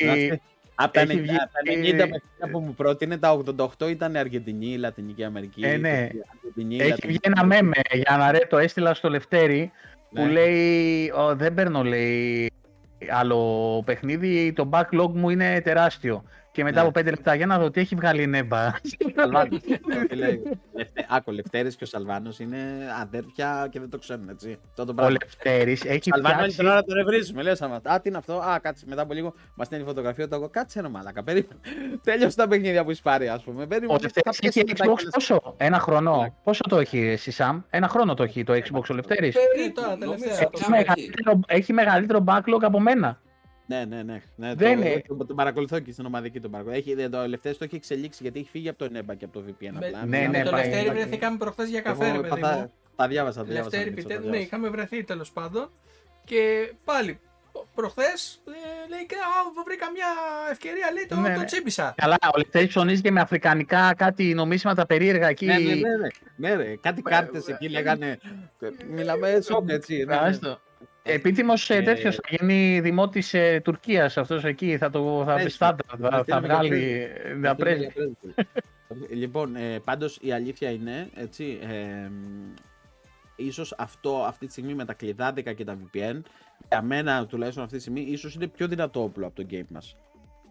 Από 0.76 0.94
τα 0.94 1.02
90 1.02 1.10
έχει 1.10 1.22
βγει- 1.22 1.42
απ' 1.42 1.52
τα 1.52 1.60
90 1.66 1.98
παιχνίδια 1.98 2.50
που 2.52 2.60
μου 2.60 2.74
πρότεινε, 2.74 3.18
τα 3.18 3.32
88 3.32 3.90
ήταν 3.90 4.16
Αργεντινή, 4.16 4.78
Λατινική 4.78 5.24
Αμερική. 5.24 5.62
Ε, 5.66 5.78
ναι. 5.78 5.90
Αργεντινή, 5.90 6.76
έχει 6.76 6.90
Λατινική 6.90 7.08
βγει 7.08 7.18
ένα 7.22 7.46
μέμε 7.46 7.76
για 7.94 8.18
να 8.18 8.32
ρε, 8.32 8.40
το 8.50 8.58
έστειλα 8.58 8.94
στο 8.94 9.10
Λευτέρη 9.10 9.72
που 10.14 10.22
Ναι. 10.22 10.32
λέει 10.32 11.10
«Ω, 11.16 11.36
δεν 11.36 11.54
παίρνω 11.54 11.84
λέει 11.84 12.52
άλλο 13.10 13.82
παιχνίδι, 13.86 14.54
το 14.54 14.70
backlog 14.74 15.10
μου 15.14 15.30
είναι 15.30 15.62
τεράστιο. 15.64 16.24
Και 16.54 16.64
μετά 16.64 16.82
Ναι. 16.82 16.88
από 16.88 17.00
5 17.00 17.04
λεπτά 17.10 17.36
για 17.36 17.46
να 17.46 17.60
δω 17.60 17.70
τι 17.72 17.80
έχει 17.80 17.96
βγάλει 17.96 18.22
η 18.22 18.28
Νέμπα. 18.28 18.72
Σαλβάνος. 19.16 19.60
Φίλε, 20.10 20.26
Λευτε- 20.74 21.06
Άκου, 21.10 21.24
ο 21.28 21.32
Λευτέρης 21.32 21.76
και 21.76 21.84
ο 21.84 21.88
Σαλβάνος 21.88 22.40
είναι 22.40 22.58
αδέρφια 23.02 23.68
και 23.72 23.80
δεν 23.80 23.90
το 23.90 23.98
ξέρουν, 23.98 24.30
έτσι. 24.30 24.58
Αυτό 24.70 24.86
το 24.86 24.92
Ο 24.92 24.94
πράγμα. 24.96 25.12
Λευτέρης 25.22 25.86
έχει 25.86 26.10
Σαλβάνος 26.14 26.40
όλη 26.42 26.52
φτιάξει 26.52 26.58
την 26.58 26.68
ώρα 26.68 26.84
τον 26.84 26.98
ευρίζουμε. 26.98 27.42
Λέω 27.42 27.56
σταματά. 27.56 27.92
Α, 27.92 28.00
τι 28.02 28.10
είναι 28.10 28.18
αυτό; 28.18 28.34
Α, 28.38 28.60
κάτσε 28.62 28.86
μετά 28.88 29.02
από 29.02 29.14
λίγο 29.14 29.34
μας 29.56 29.68
στέλνει 29.68 29.86
φωτογραφία. 29.86 30.28
Το 30.28 30.36
εγώ 30.36 30.50
κάτσε 30.50 30.80
ένα 30.80 30.90
μαλάκα. 30.90 31.24
Περίμενε. 31.24 31.60
Τέλειωσε 32.04 32.36
τα 32.36 32.48
παιχνίδια 32.48 32.84
που 32.84 32.90
έχει 32.92 33.02
πάρει, 33.02 33.28
ας 33.28 33.44
πούμε. 33.44 33.64
Ο 33.64 33.68
Περίμενε. 33.68 34.00
Λευτέρης 34.02 34.38
θα 34.38 34.48
έχει 34.48 34.64
πέσει 34.64 34.66
μετά 34.68 34.86
Xbox 34.86 34.98
και 34.98 35.04
λες, 35.04 35.14
πόσο, 35.14 35.54
ένα 35.58 35.80
χρόνο. 35.80 36.12
Μαλάκα. 36.12 36.36
Πόσο 36.44 36.62
το 36.70 36.78
έχει 36.80 36.98
εσύ 37.00 37.32
Σαμ, 37.32 37.62
ένα 37.70 37.88
χρόνο 37.88 38.14
το 38.14 38.24
έχει 38.24 38.44
το 38.44 38.54
Xbox 38.54 38.84
ο 38.90 38.94
Λευτέρης. 38.94 39.36
Περίπου, 39.56 39.82
τώρα, 39.82 39.96
νομίζω, 39.96 40.12
τελευταία. 40.12 40.44
κάπου 40.44 40.58
Έχει 40.58 40.64
εκεί. 40.64 40.72
μεγαλύτερο, 40.72 41.40
έχει 41.48 41.74
μεγαλύτερο 41.74 42.24
backlog 42.28 42.62
από 42.62 42.80
μένα. 42.80 43.22
Ναι, 43.66 43.86
ναι, 43.86 44.04
ναι. 44.04 44.22
ναι 44.36 44.54
Δεν 44.56 44.76
το, 44.82 44.88
είναι. 44.88 45.02
το, 45.08 45.26
τον 45.26 45.36
παρακολουθώ 45.36 45.80
και 45.80 45.92
στην 45.92 46.06
ομαδική 46.06 46.40
τον 46.40 46.52
παρακολουθώ. 46.52 46.82
Έχει, 46.92 47.10
το 47.10 47.28
Λευτέρης 47.28 47.58
το 47.58 47.64
έχει 47.64 47.76
εξελίξει 47.76 48.20
γιατί 48.24 48.40
έχει 48.40 48.50
φύγει 48.50 48.70
από 48.70 48.78
το 48.78 48.86
NEBA 48.86 49.18
και 49.18 49.26
από 49.26 49.34
το 49.40 49.44
VPN. 49.48 49.70
Με, 49.72 49.86
απλά. 49.86 50.06
Ναι, 50.06 50.20
με 50.20 50.28
ναι, 50.28 50.44
το 50.44 50.52
πάει, 50.52 50.64
Λευτέρη 50.66 50.86
πάει. 50.88 50.96
βρεθήκαμε 50.96 51.38
προχθές 51.38 51.70
για 51.70 51.82
καφέ, 51.82 52.06
Εγώ 52.08 52.22
ρε 52.22 52.28
τα- 52.28 52.36
παιδί 52.36 52.42
τα- 52.42 52.58
μου. 52.58 52.72
Τα 52.96 53.08
διάβασα, 53.08 53.40
τα 53.40 53.44
διάβασα. 53.46 53.64
Λευτέρη 53.70 53.90
Μίτσο, 53.96 54.08
τα 54.08 54.14
επιτέλους, 54.14 54.24
ναι, 54.32 54.38
διάβασα. 54.38 54.58
είχαμε 54.58 54.70
βρεθεί 54.78 55.04
τέλος 55.04 55.32
πάντων. 55.32 55.70
Και 56.26 56.74
πάλι, 56.84 57.20
προχθές 57.76 58.42
ε, 58.48 58.90
λέει 58.90 59.06
και 59.06 59.16
«Α, 59.16 59.64
βρήκα 59.66 59.92
μια 59.92 60.06
ευκαιρία, 60.52 60.92
λέει 60.94 61.06
το, 61.10 61.16
Ναι, 61.16 61.34
το 61.34 61.40
ναι. 61.40 61.46
τσίπησα. 61.46 61.94
Καλά, 61.98 62.18
ο 62.34 62.38
Λευτέρης 62.38 62.68
ψωνίζει 62.68 63.02
και 63.02 63.12
με 63.12 63.20
αφρικανικά 63.22 63.94
κάτι 63.98 64.34
νομίσματα 64.34 64.86
περίεργα 64.86 65.28
εκεί. 65.28 65.46
Ναι, 65.46 65.58
ναι, 65.58 65.74
ναι, 65.74 65.74
ναι, 66.36 66.56
ναι, 66.56 66.56
ρε. 66.64 66.76
Κάτι 66.82 67.02
κάρτες 67.02 67.48
εκεί 67.48 67.70
λέγανε. 67.70 68.20
Μιλάμε 68.90 69.40
σοκ, 69.42 69.70
έτσι. 69.70 70.04
ναι, 70.08 70.16
ναι. 70.16 70.56
Άστο. 71.06 71.18
Επίτιμο 71.20 71.54
Ε, 71.68 71.82
τέτοιος 71.82 72.16
θα 72.16 72.22
γίνει 72.30 72.80
δημότη 72.82 73.24
ε, 73.32 73.60
Τουρκίας 73.60 74.18
αυτός 74.18 74.44
εκεί. 74.44 74.78
Θα 74.78 74.90
το 74.90 75.24
θα, 75.26 75.40
Έτσι. 75.40 75.58
θα, 75.58 75.76
θα, 75.88 75.98
Θα 75.98 76.10
θα, 76.10 76.22
στείλουμε 76.22 76.48
βγάλει. 76.48 76.78
για 76.78 77.08
Θα 77.42 77.50
Αυτό 77.52 77.70
είναι 77.70 77.78
πρέσβει. 77.86 77.92
για 77.96 78.16
πρέσβη. 78.88 79.16
λοιπόν, 79.16 79.56
ε, 79.56 79.80
πάντως 79.80 80.18
η 80.22 80.32
αλήθεια 80.32 80.70
είναι, 80.72 81.10
έτσι, 81.16 81.60
ε, 81.62 82.12
ίσως 83.36 83.74
αυτό 83.78 84.24
αυτή 84.24 84.46
τη 84.46 84.52
στιγμή 84.52 84.74
με 84.74 84.86
τα 84.86 84.94
κλειδάδικα 84.94 85.54
και 85.54 85.64
τα 85.64 85.78
VPN, 85.78 86.22
για 86.68 86.82
μένα 86.82 87.26
τουλάχιστον 87.26 87.64
αυτή 87.64 87.76
τη 87.76 87.82
στιγμή, 87.82 88.02
ίσως 88.02 88.36
είναι 88.36 88.48
πιο 88.48 88.68
δυνατό 88.68 89.04
όπλο 89.04 89.26
από 89.28 89.36
το 89.36 89.48
Game 89.52 89.68
Pass. 89.70 89.96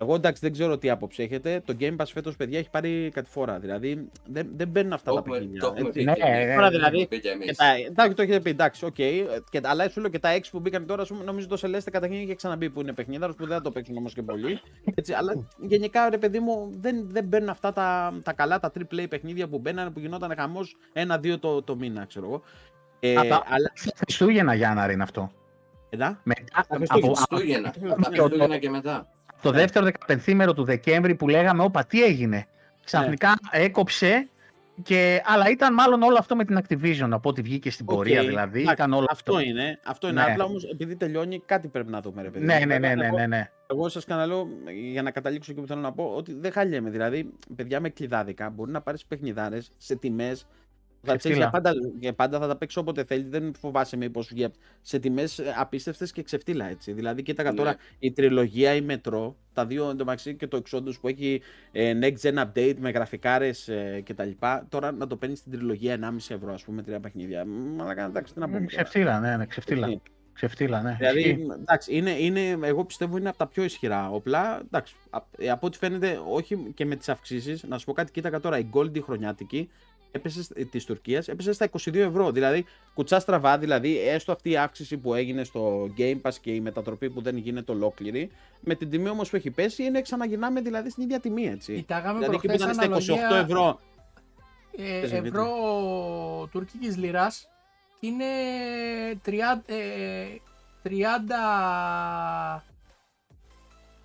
Εγώ 0.00 0.14
εντάξει 0.14 0.40
δεν 0.42 0.52
ξέρω 0.52 0.78
τι 0.78 0.90
άποψη 0.90 1.22
έχετε. 1.22 1.62
Το 1.64 1.76
Game 1.80 1.96
Pass 1.96 2.04
φέτος 2.12 2.36
παιδιά 2.36 2.58
έχει 2.58 2.70
πάρει 2.70 3.10
κατηφόρα. 3.14 3.58
Δηλαδή 3.58 4.08
δεν, 4.26 4.48
δεν 4.56 4.68
μπαίνουν 4.68 4.92
αυτά 4.92 5.10
Το 5.10 5.16
τα 5.16 5.20
έχουμε, 5.24 5.36
παιχνίδια. 5.38 5.60
το 5.60 5.66
έχουμε 5.66 5.88
έτσι. 5.88 5.98
πει. 5.98 6.04
Ναι, 6.04 6.12
και 6.12 6.22
εμείς. 6.22 6.46
ναι, 6.46 6.54
Τώρα 6.54 6.66
Το 6.66 6.70
δηλαδή, 6.76 6.94
έχουμε 6.96 7.06
πει 7.06 7.20
και 7.20 7.28
εμείς. 7.28 7.46
Και 7.46 7.54
τα, 7.54 7.64
εντάξει, 7.86 8.14
το 8.14 8.22
έχετε 8.22 8.40
πει, 8.40 8.50
εντάξει, 8.50 8.84
οκ. 8.84 8.94
Και, 8.94 9.60
αλλά 9.62 9.88
σου 9.88 10.00
λέω 10.00 10.10
και 10.10 10.18
τα 10.18 10.36
6 10.36 10.40
που 10.50 10.60
μπήκαν 10.60 10.86
τώρα, 10.86 11.02
ας 11.02 11.08
πούμε, 11.08 11.24
νομίζω 11.24 11.46
το 11.46 11.58
Celeste 11.62 11.90
καταρχήν 11.92 12.20
είχε 12.22 12.34
ξαναμπεί 12.34 12.70
που 12.70 12.80
είναι 12.80 12.92
παιχνίδαρος 12.92 13.34
που 13.36 13.46
δεν 13.46 13.56
θα 13.56 13.62
το 13.62 13.70
παίξουν 13.70 13.96
όμως 13.96 14.14
και 14.14 14.22
πολύ. 14.22 14.60
Έτσι, 14.94 15.12
αλλά 15.12 15.46
γενικά 15.58 16.08
ρε 16.10 16.18
παιδί 16.18 16.38
μου 16.40 16.70
δεν, 16.80 17.08
δεν 17.10 17.24
μπαίνουν 17.24 17.48
αυτά 17.48 17.72
τα, 17.72 18.14
τα 18.22 18.32
καλά, 18.32 18.58
τα 18.60 18.72
AAA 18.78 19.08
παιχνίδια 19.08 19.48
που 19.48 19.58
μπαίνανε 19.58 19.90
που 19.90 19.98
γινόταν 20.00 20.34
χαμός 20.38 20.76
ένα-δύο 20.92 21.38
το, 21.38 21.62
το 21.62 21.76
μήνα, 21.76 22.04
ξέρω 22.04 22.26
εγώ. 22.26 22.42
Ε, 23.00 23.16
Α, 23.18 23.26
τα- 23.26 23.42
αλλά. 23.48 23.72
Χριστούγεννα 23.96 24.54
Γιάννα 24.54 24.92
είναι 24.92 25.02
αυτό. 25.02 25.32
Εντά, 25.90 26.20
Μετά, 26.24 26.42
Τα 26.52 26.60
από, 26.68 26.76
Χριστούγεννα. 26.76 27.18
από 27.18 27.26
Χριστούγεννα. 27.34 27.68
από- 27.68 27.92
Από 27.92 28.02
τα 28.02 28.08
Χριστούγεννα 28.10 28.58
και 28.58 28.70
μετά. 28.70 29.08
Το 29.42 29.50
δεύτερο 29.50 29.88
15 30.06 30.52
του 30.54 30.64
Δεκέμβρη 30.64 31.14
που 31.14 31.28
λέγαμε, 31.28 31.62
όπα, 31.62 31.84
τι 31.84 32.02
έγινε. 32.04 32.46
Ξαφνικά 32.84 33.34
έκοψε 33.50 34.28
και, 34.82 35.22
αλλά 35.24 35.50
ήταν 35.50 35.74
μάλλον 35.74 36.02
όλο 36.02 36.16
αυτό 36.18 36.36
με 36.36 36.44
την 36.44 36.58
Activision, 36.62 37.08
από 37.10 37.28
ό,τι 37.28 37.42
βγήκε 37.42 37.70
στην 37.70 37.86
Οκ, 37.88 37.94
πορεία 37.94 38.22
δηλαδή. 38.22 38.60
εντάξει, 38.60 38.74
Ήταν 38.74 38.92
όλο 38.92 39.06
αυτό 39.10 39.40
είναι. 39.40 39.78
Αυτό 39.84 40.08
είναι. 40.08 40.24
Ναι. 40.24 40.30
Απλά 40.30 40.44
όμως 40.44 40.64
επειδή 40.64 40.96
τελειώνει, 40.96 41.42
κάτι 41.46 41.68
πρέπει 41.68 41.90
να 41.90 42.00
δούμε, 42.00 42.22
ρε 42.22 42.30
παιδί. 42.30 42.44
Ναι, 42.44 42.58
μου. 42.58 42.66
ναι, 42.66 42.78
ναι, 42.78 42.88
Βέβαια, 42.88 42.94
ναι, 42.96 43.06
εγώ- 43.06 43.16
ναι, 43.18 43.26
ναι. 43.26 43.50
Εγώ 43.66 43.88
σας 43.88 44.04
ξαναλέω, 44.04 44.48
για 44.92 45.02
να 45.02 45.10
καταλήξω 45.10 45.52
εκεί 45.52 45.60
που 45.60 45.66
θέλω 45.66 45.80
να 45.80 45.92
πω, 45.92 46.04
ότι 46.16 46.34
δεν 46.34 46.52
χαλιέμαι. 46.52 46.90
Δηλαδή, 46.90 47.32
παιδιά 47.56 47.80
με 47.80 47.88
κλειδάδικα 47.88 48.50
μπορεί 48.50 48.70
να 48.70 48.80
πάρεις 48.80 49.04
παιχνιδάρες 49.06 49.70
σε 49.76 49.96
τιμές. 49.96 50.46
Θα 51.04 51.16
τις 51.16 51.24
έχεις 51.24 51.36
για 51.36 51.48
Ξεφτύλα. 51.50 51.72
πάντα, 51.72 51.88
για 52.00 52.12
πάντα 52.12 52.38
θα 52.38 52.46
τα 52.48 52.56
παίξει 52.56 52.78
όποτε 52.78 53.04
θέλει. 53.04 53.22
Δεν 53.28 53.52
φοβάσαι 53.60 53.96
μήπω 53.96 54.20
βγει 54.22 54.44
απ- 54.44 54.54
σε 54.82 54.98
τιμές 54.98 55.40
απίστευτες 55.58 56.12
και 56.12 56.22
ξεφτύλα 56.22 56.68
έτσι. 56.68 56.92
Δηλαδή, 56.92 57.22
κοίταγα 57.22 57.50
Ναι. 57.50 57.56
τώρα 57.56 57.76
η 57.98 58.12
τριλογία, 58.12 58.74
η 58.74 58.86
Metro, 58.88 59.32
τα 59.52 59.66
δύο 59.66 59.84
εντωμεταξύ 59.90 60.34
και 60.34 60.46
το 60.46 60.62
Exodus 60.70 60.92
που 61.00 61.08
έχει 61.08 61.40
ε, 61.72 61.98
next 62.02 62.16
gen 62.22 62.44
update 62.44 62.74
με 62.78 62.90
γραφικάρες 62.90 63.68
ε, 63.68 64.02
κτλ. 64.04 64.30
Τώρα 64.68 64.92
να 64.92 65.06
το 65.06 65.16
παίρνεις 65.16 65.38
στην 65.38 65.52
τριλογία 65.52 65.94
1,5 65.94 66.34
ευρώ, 66.34 66.52
ας 66.52 66.64
πούμε, 66.64 66.82
τρία 66.82 67.00
παιχνίδια. 67.00 67.44
Μαλάκα, 67.76 68.04
εντάξει, 68.04 68.32
τι 68.34 68.38
να 68.40 68.46
πούμε. 68.46 68.58
τώρα. 68.58 68.66
Ξεφτύλα, 68.82 69.20
ναι, 69.20 69.36
ναι, 69.36 69.46
ξεφτύλα. 69.46 69.86
Έτσι. 69.86 70.00
Ξεφτύλα, 70.34 70.82
ναι. 70.82 70.94
Δηλαδή, 70.98 71.18
Ισχύει. 71.20 71.46
εντάξει, 71.60 71.96
είναι, 71.96 72.10
είναι, 72.10 72.58
εγώ 72.62 72.84
πιστεύω 72.84 73.16
είναι 73.16 73.28
από 73.28 73.38
τα 73.38 73.46
πιο 73.46 73.62
ισχυρά 73.64 74.10
όπλα. 74.10 74.60
Εντάξει, 74.64 74.94
α- 75.10 75.18
ε, 75.38 75.50
από 75.50 75.66
ό,τι 75.66 75.78
φαίνεται, 75.78 76.20
όχι 76.28 76.72
και 76.74 76.84
με 76.86 76.96
τις 76.96 77.08
αυξήσεις. 77.08 77.62
Να 77.62 77.78
σου 77.78 77.84
πω 77.84 77.92
κάτι, 77.92 78.12
κοίταγα 78.12 78.40
τώρα, 78.40 78.58
η 78.58 78.66
Gold 78.72 78.96
η 78.96 79.00
χρονιάτικη 79.00 79.70
έπεσε 80.12 80.66
της 80.70 80.84
Τουρκίας 80.84 81.28
έπεσε 81.28 81.52
στα 81.52 81.68
22 81.70 81.94
ευρώ. 81.94 82.30
Δηλαδή, 82.30 82.64
κουτσά 82.94 83.20
στραβά, 83.20 83.58
δηλαδή, 83.58 83.98
έστω 84.08 84.32
αυτή 84.32 84.50
η 84.50 84.56
αύξηση 84.56 84.96
που 84.96 85.14
έγινε 85.14 85.44
στο 85.44 85.90
Game 85.98 86.20
Pass 86.22 86.34
και 86.40 86.50
η 86.50 86.60
μετατροπή 86.60 87.10
που 87.10 87.22
δεν 87.22 87.36
γίνεται 87.36 87.72
ολόκληρη, 87.72 88.30
με 88.60 88.74
την 88.74 88.90
τιμή 88.90 89.08
όμως 89.08 89.30
που 89.30 89.36
έχει 89.36 89.50
πέσει, 89.50 89.82
είναι 89.84 90.02
ξαναγυρνάμε 90.02 90.60
δηλαδή 90.60 90.90
στην 90.90 91.02
ίδια 91.02 91.20
τιμή, 91.20 91.46
έτσι. 91.46 91.74
Κοιτάγαμε 91.74 92.18
δηλαδή, 92.18 92.34
εκεί 92.36 92.46
που 92.46 92.56
προχθές 92.56 92.76
ήταν 92.86 93.04
στα 93.04 93.14
28 93.14 93.18
αναλογία 93.18 93.38
ευρώ. 93.38 93.80
ε, 94.76 95.00
Πες, 95.00 95.10
Δημήτρη. 95.10 95.28
ευρώ 95.28 96.48
τουρκικής 96.52 96.96
λιράς 96.96 97.48
και 98.00 98.06
είναι 98.06 98.24
30, 99.24 99.62
ε, 99.66 99.76
30, 100.82 102.64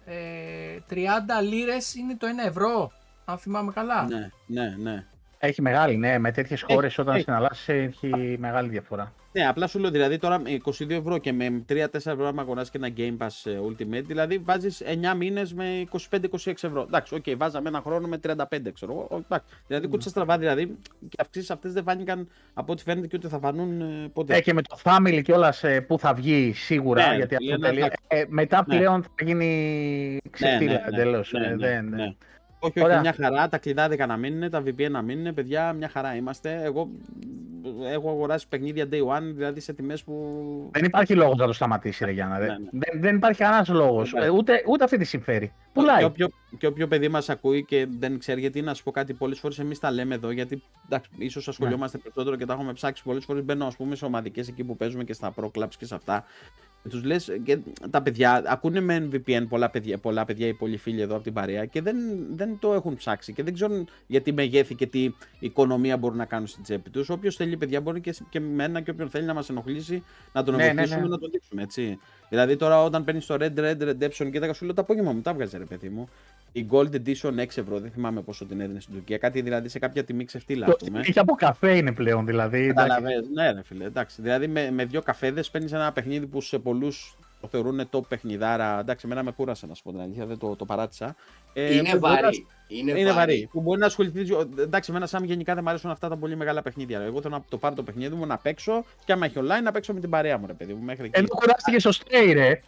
ε, 0.05 0.79
30 0.89 1.41
λίρες 1.41 1.95
είναι 1.95 2.15
το 2.15 2.27
1 2.27 2.45
ευρώ, 2.47 2.91
αν 3.25 3.38
θυμάμαι 3.38 3.71
καλά. 3.71 4.07
Ναι, 4.07 4.29
ναι, 4.45 4.75
ναι. 4.77 5.05
Έχει 5.39 5.61
μεγάλη, 5.61 5.97
ναι. 5.97 6.18
Με 6.19 6.31
τέτοιες 6.31 6.61
χώρες 6.61 6.97
όταν 6.97 7.15
έχει. 7.15 7.23
συναλλάσσει 7.23 7.73
έχει 7.73 8.35
μεγάλη 8.39 8.69
διαφορά. 8.69 9.14
Ναι, 9.31 9.47
απλά 9.47 9.68
σου 9.68 9.80
λέω 9.80 9.91
δηλαδή 9.91 10.18
τώρα 10.18 10.39
με 10.39 10.49
22 10.65 10.89
ευρώ 10.89 11.18
και 11.18 11.34
με 11.34 11.65
3-4 11.69 11.76
ευρώ 11.93 12.27
άμα 12.27 12.41
αγοράσει 12.41 12.72
και 12.72 12.77
ένα 12.81 12.89
Game 12.97 13.18
Pass 13.26 13.51
ε, 13.51 13.57
Ultimate, 13.69 14.03
δηλαδή 14.03 14.38
βάζεις 14.38 14.81
9 15.11 15.15
μήνες 15.18 15.53
με 15.53 15.65
25-26 16.09 16.19
ευρώ. 16.45 16.81
Εντάξει, 16.81 17.15
οκ, 17.15 17.23
βάζαμε 17.38 17.69
ένα 17.69 17.81
χρόνο 17.81 18.07
με 18.07 18.19
35, 18.27 18.34
ξέρω 18.73 18.91
εγώ. 18.91 19.07
Ω, 19.11 19.15
εντάξει. 19.15 19.55
Δηλαδή 19.68 19.88
κούτσα 19.88 20.09
στραβά, 20.09 20.38
δηλαδή 20.38 20.65
και 20.99 21.05
οι 21.09 21.18
αυξήσεις 21.19 21.49
αυτές 21.51 21.73
δεν 21.73 21.84
φάνηκαν 21.84 22.30
από 22.53 22.72
ό,τι 22.72 22.84
φαίνεται 22.84 23.07
και 23.07 23.15
ούτε 23.18 23.27
θα 23.27 23.39
φανούν 23.39 23.81
ε, 23.81 24.09
ποτέ. 24.14 24.35
Ε, 24.35 24.41
και 24.41 24.53
με 24.53 24.61
το 24.61 24.77
family 24.84 25.22
κιόλας 25.23 25.64
που 25.88 25.99
θα 25.99 26.14
βγει 26.14 26.51
σίγουρα. 26.55 27.09
Ναι, 27.09 27.15
γιατί 27.15 27.35
ναι, 27.45 27.53
αυτό 27.53 27.57
ναι, 27.61 27.68
τελεία- 27.68 27.85
εντάξει. 27.85 28.03
ε, 28.07 28.23
μετά 28.27 28.65
Ναι. 28.68 28.77
πλέον 28.77 29.03
θα 29.03 29.26
γίνει 29.26 30.18
ξεφτύλα 30.30 30.88
εντελώς. 30.88 31.31
ναι, 31.31 31.39
ναι, 31.47 31.55
δεν, 31.55 31.85
ναι. 31.89 32.15
Όχι, 32.59 32.79
όχι, 32.79 32.88
Ωραία. 32.88 32.99
μια 32.99 33.13
χαρά. 33.13 33.47
Τα 33.47 33.57
κλειδάδικα 33.57 34.05
να 34.05 34.17
μείνουν, 34.17 34.49
τα 34.49 34.63
VPN 34.65 34.89
να 34.89 35.01
μείνουν. 35.01 35.34
Παιδιά, 35.34 35.73
μια 35.73 35.89
χαρά 35.89 36.15
είμαστε. 36.15 36.61
Εγώ 36.63 36.89
ε, 37.85 37.91
έχω 37.93 38.09
αγοράσει 38.09 38.47
παιχνίδια 38.47 38.88
day 38.91 39.05
one, 39.07 39.21
δηλαδή 39.35 39.59
σε 39.59 39.73
τιμές 39.73 40.03
που. 40.03 40.69
Δεν 40.71 40.84
υπάρχει 40.85 41.15
λόγος 41.15 41.38
να 41.38 41.45
το 41.45 41.53
σταματήσει, 41.53 42.05
Ρε 42.05 42.11
Γιάννα. 42.11 42.38
Ναι, 42.39 42.45
Δεν, 42.45 42.61
ναι. 42.61 42.69
δεν, 42.71 43.01
δεν 43.01 43.15
υπάρχει 43.15 43.41
κανένας 43.41 43.67
λόγος. 43.67 44.13
Ναι. 44.13 44.29
ούτε, 44.29 44.63
ούτε 44.67 44.84
αυτή 44.84 44.97
τη 44.97 45.03
συμφέρει. 45.05 45.47
Και 45.47 45.53
Πουλάει. 45.73 46.03
όποιο, 46.03 46.27
και 46.57 46.67
όποιο 46.67 46.88
παιδί 46.88 47.07
μας 47.07 47.29
ακούει 47.29 47.65
και 47.65 47.88
δεν 47.99 48.19
ξέρει, 48.19 48.39
γιατί 48.39 48.61
να 48.61 48.73
σου 48.73 48.84
πω 48.84 48.91
κάτι, 48.91 49.13
πολλές 49.13 49.39
φορές 49.39 49.59
εμείς 49.59 49.79
τα 49.79 49.91
λέμε 49.91 50.15
εδώ, 50.15 50.31
γιατί 50.31 50.63
ίσως 51.17 51.47
ασχολιόμαστε 51.47 51.97
περισσότερο 51.97 52.35
και 52.35 52.45
τα 52.45 52.53
έχουμε 52.53 52.73
ψάξει. 52.73 53.03
Πολλές 53.03 53.25
φορές 53.25 53.43
μπαίνω, 53.43 53.65
ας 53.65 53.75
πούμε, 53.75 53.95
σε 53.95 54.05
ομαδικές 54.05 54.47
εκεί 54.47 54.63
που 54.63 54.75
παίζουμε 54.77 55.03
και 55.03 55.13
στα 55.13 55.34
Pro 55.35 55.45
Clubs 55.57 55.75
και 55.77 55.85
σε 55.85 55.95
αυτά. 55.95 56.25
Και 56.84 56.90
τους 56.90 57.04
λες, 57.04 57.38
και 57.44 57.58
τα 57.90 58.02
παιδιά 58.02 58.44
ακούνε 58.45 58.80
με 58.80 59.10
VPN 59.12 59.45
πολλά 59.49 59.70
παιδιά, 59.70 59.98
πολλά 59.98 60.26
παιδιά 60.26 60.48
ή 60.48 60.54
πολλοί 60.54 60.78
φίλοι 60.78 61.02
εδώ 61.02 61.16
από 61.16 61.24
την 61.24 61.34
παρέα 61.34 61.66
και 61.66 61.82
δεν, 61.82 61.95
δεν 62.30 62.60
το 62.60 62.74
έχουν 62.74 62.95
ψάξει 62.95 63.34
και 63.34 63.44
δεν 63.44 63.54
ξέρουν 63.54 63.88
γιατί 64.08 64.32
μεγέθη 64.32 64.76
και 64.76 64.86
τι 64.86 65.10
οικονομία 65.40 65.98
μπορούν 65.98 66.18
να 66.18 66.26
κάνουν 66.26 66.48
στην 66.48 66.64
τσέπη 66.64 66.90
τους. 66.90 67.10
Όποιος 67.10 67.36
θέλει, 67.36 67.58
παιδιά, 67.58 67.82
μπορεί 67.82 68.02
και, 68.02 68.16
και 68.30 68.40
με 68.40 68.48
μένα 68.48 68.82
και 68.82 68.91
όποιον 68.91 69.10
θέλει 69.10 69.26
να 69.26 69.34
μας 69.34 69.49
ενοχλήσει 69.49 70.04
να 70.34 70.44
τον 70.44 70.56
Ναι, 70.56 70.64
ναι, 70.64 70.74
βοηθήσουμε 70.74 71.02
ναι. 71.02 71.08
να 71.08 71.18
τον 71.18 71.30
δείξουμε, 71.32 71.62
έτσι. 71.62 71.99
Δηλαδή 72.30 72.56
τώρα 72.56 72.84
όταν 72.84 73.04
παίρνεις 73.04 73.26
το 73.26 73.38
Red 73.40 73.60
Red 73.60 73.82
Redemption 73.82 74.30
και 74.32 74.40
τα 74.40 74.54
σου 74.54 74.66
λέω 74.66 74.74
το 74.74 74.82
απόγευμα 74.82 75.12
μου 75.12 75.22
τα 75.22 75.34
βγάζε 75.34 75.58
ρε 75.58 75.64
παιδί 75.66 75.90
μου. 75.90 76.10
Η 76.52 76.66
Gold 76.72 76.90
Edition 76.95 77.32
6 77.32 77.38
ευρώ, 77.38 77.80
δεν 77.80 77.91
θυμάμαι 77.91 78.22
πόσο 78.22 78.45
την 78.45 78.62
έδινε 78.62 78.80
στην 78.80 78.94
Τουρκία. 78.94 79.18
Κάτι 79.18 79.41
δηλαδή 79.41 79.70
σε 79.70 79.80
κάποια 79.80 80.04
τιμή 80.04 80.26
ξεφτύλα, 80.26 80.66
ας 80.66 80.76
Το 80.78 80.86
πούμε. 80.86 80.99
έχει 80.99 81.20
από 81.20 81.34
καφέ 81.36 81.76
είναι 81.78 81.91
πλέον 81.94 82.26
δηλαδή. 82.26 82.58
εντάξει. 82.58 82.88
Καταλαβαίνεις. 82.88 83.30
Ναι, 83.34 83.52
ρε 83.52 83.62
φίλε, 83.64 83.86
εντάξει. 83.86 84.22
Δηλαδή 84.22 84.48
με, 84.48 84.72
με 84.72 84.86
δύο 84.86 85.02
καφέδες 85.02 85.49
παίρνεις 85.49 85.72
ένα 85.74 85.91
παιχνίδι 85.91 86.26
που 86.26 86.41
σε 86.41 86.60
πολλούς 86.60 87.18
το 87.41 87.47
θεωρούν 87.47 87.89
top 87.91 88.07
παιχνιδάρα. 88.07 88.80
Εντάξει, 88.80 89.05
εμένα 89.05 89.23
με 89.23 89.31
κούρασε 89.31 89.65
να 89.68 89.73
σου 89.73 89.84
πω 89.84 89.91
την 89.91 89.99
αλήθεια, 90.01 90.26
δεν 90.26 90.38
το, 90.38 90.55
το 90.55 90.65
παράτησα. 90.65 91.15
Ε, 91.53 91.76
Είναι 91.76 91.89
που 91.91 91.97
μπορεί 91.97 92.14
να- 92.14 92.22
βαρύ. 92.22 92.45
Είναι, 92.68 92.99
είναι 92.99 93.11
βαρύ. 93.11 93.49
Που 93.51 93.61
μπορεί 93.61 93.80
να 93.80 93.85
ασχοληθεί. 93.85 94.34
Εντάξει, 94.59 94.89
εμένα 94.91 95.05
σαν 95.07 95.23
γενικά 95.23 95.53
δεν 95.53 95.64
μου 95.64 95.69
αρέσουν 95.69 95.89
αυτά 95.91 96.09
τα 96.09 96.18
πολύ 96.18 96.35
μεγάλα 96.35 96.61
παιχνίδια. 96.61 96.99
Εγώ 97.01 97.22
θέλω 97.22 97.35
να 97.35 97.43
το 97.49 97.57
πάρω 97.57 97.76
το 97.76 97.84
παιχνίδι 97.84 98.15
μου, 98.15 98.26
να 98.26 98.38
παίξω 98.38 98.85
και 99.05 99.11
άμα 99.11 99.26
έχει 99.26 99.35
online 99.39 99.64
να 99.64 99.72
παίξω 99.72 99.93
με 99.93 99.99
την 99.99 100.09
παρέα 100.09 100.38
μου, 100.38 100.45
ρε 100.47 100.53
παιδί 100.53 100.73
μου. 100.73 100.84
Μέχρι 100.84 101.05
εκεί. 101.05 101.19
Ενώ 101.19 101.27
κουράστηκες 101.27 101.81
στο 101.81 101.91
stay, 102.05 102.31
ρε. 102.34 102.59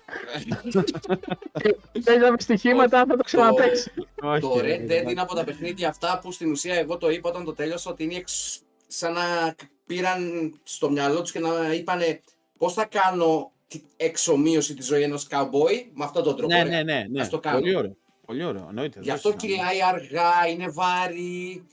Παίζαμε 2.06 2.36
στοιχήματα, 2.40 3.06
θα 3.08 3.16
το 3.18 3.24
ξαναπέξεις. 3.24 3.94
Όχι, 4.22 4.42
Το 4.42 4.60
ρε, 4.62 4.78
Red 4.78 4.92
Dead 4.92 5.10
είναι 5.12 5.22
από 5.22 5.36
τα 5.36 5.44
παιχνίδια 5.44 5.90
αυτά 5.90 6.20
που 6.22 6.32
στην 6.32 6.52
ουσία 6.52 6.76
εγώ 6.76 6.98
το 6.98 7.10
είπα 7.10 7.30
όταν 7.30 7.44
το 7.44 7.54
τέλειωσα 7.54 7.92
ότι 7.92 8.04
είναι 8.04 8.16
εξ- 8.16 8.60
σαν 8.88 9.14
να 9.14 9.56
πήραν 9.86 10.54
στο 10.64 10.90
μυαλό 10.90 11.22
τους 11.22 11.32
και 11.32 11.40
να 11.40 11.74
είπανε 11.74 12.22
πώς 12.58 12.74
θα 12.74 12.86
κάνω 12.86 13.52
τη- 13.52 13.59
εξομοίωση 13.98 14.74
της 14.74 14.86
ζωής 14.86 15.04
ενός 15.06 15.28
cowboy 15.30 15.86
με 15.94 16.04
αυτόν 16.04 16.24
τον 16.24 16.36
τρόπο. 16.36 16.54
Ναι, 16.54 16.60
Ωραία. 16.62 16.84
ναι, 16.84 16.94
ναι, 16.94 17.06
ναι. 17.10 17.22
Ας 17.22 17.30
το 17.30 17.40
κάνω. 17.40 17.60
Πολύ 17.60 17.76
ωραίο. 17.76 17.96
Πολύ 18.26 18.44
ωραίο. 18.44 18.66
Εννοείται. 18.70 19.00
Γι' 19.00 19.06
δεν 19.06 19.16
αυτό 19.16 19.32
συζητάμε. 19.40 19.54
κυλάει 19.70 19.84
αργά, 19.84 20.48
είναι 20.52 20.70
βάρη, 20.70 21.64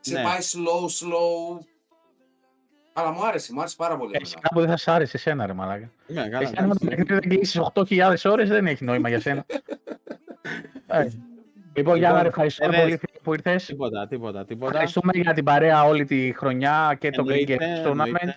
σε 0.00 0.14
Ναι. 0.14 0.22
πάει 0.22 0.38
slow 0.40 0.84
slow. 0.84 1.58
Αλλά 2.92 3.10
μου 3.12 3.26
άρεσε, 3.26 3.52
μου 3.52 3.60
άρεσε 3.60 3.76
πάρα 3.78 3.96
πολύ. 3.96 4.10
Εσύ 4.14 4.32
εμένα. 4.32 4.48
κάπου 4.48 4.60
δεν 4.60 4.68
θα 4.68 4.76
σ' 4.76 4.88
άρεσε 4.88 5.16
εσένα, 5.16 5.46
ρε 5.46 5.52
μαλάκα. 5.52 5.90
Ναι, 6.06 6.28
καλά, 6.28 6.40
Εσύ 6.40 6.52
άμα 6.56 6.74
το 6.74 6.78
εντάξει. 6.82 6.86
παιχνίδι 6.86 7.12
δεν 7.12 7.20
κλείσει 7.38 7.60
8.000 7.74 8.30
ώρες, 8.30 8.48
δεν 8.48 8.66
έχει 8.66 8.84
νόημα 8.84 9.08
για 9.08 9.20
σένα. 9.20 9.46
Ε, 10.86 11.06
Λοιπόν, 11.74 11.96
Γιάννα, 11.96 12.22
ρε, 12.22 12.28
ευχαριστούμε 12.28 12.76
ε, 12.76 12.80
πολύ 12.80 12.96
φίλε, 12.96 13.18
που 13.22 13.32
ήρθες. 13.32 13.64
Τίποτα, 13.64 14.06
τίποτα, 14.08 14.44
τίποτα. 14.44 14.70
Ευχαριστούμε 14.72 15.12
για 15.14 15.32
την 15.34 15.44
παρέα 15.44 15.84
όλη 15.84 16.04
τη 16.04 16.32
χρονιά 16.36 16.96
και 17.00 17.10
το 17.10 17.22
Green 17.22 17.28
Εννοείται, 17.28 17.56
Games 17.60 17.86
Tournament. 17.88 18.32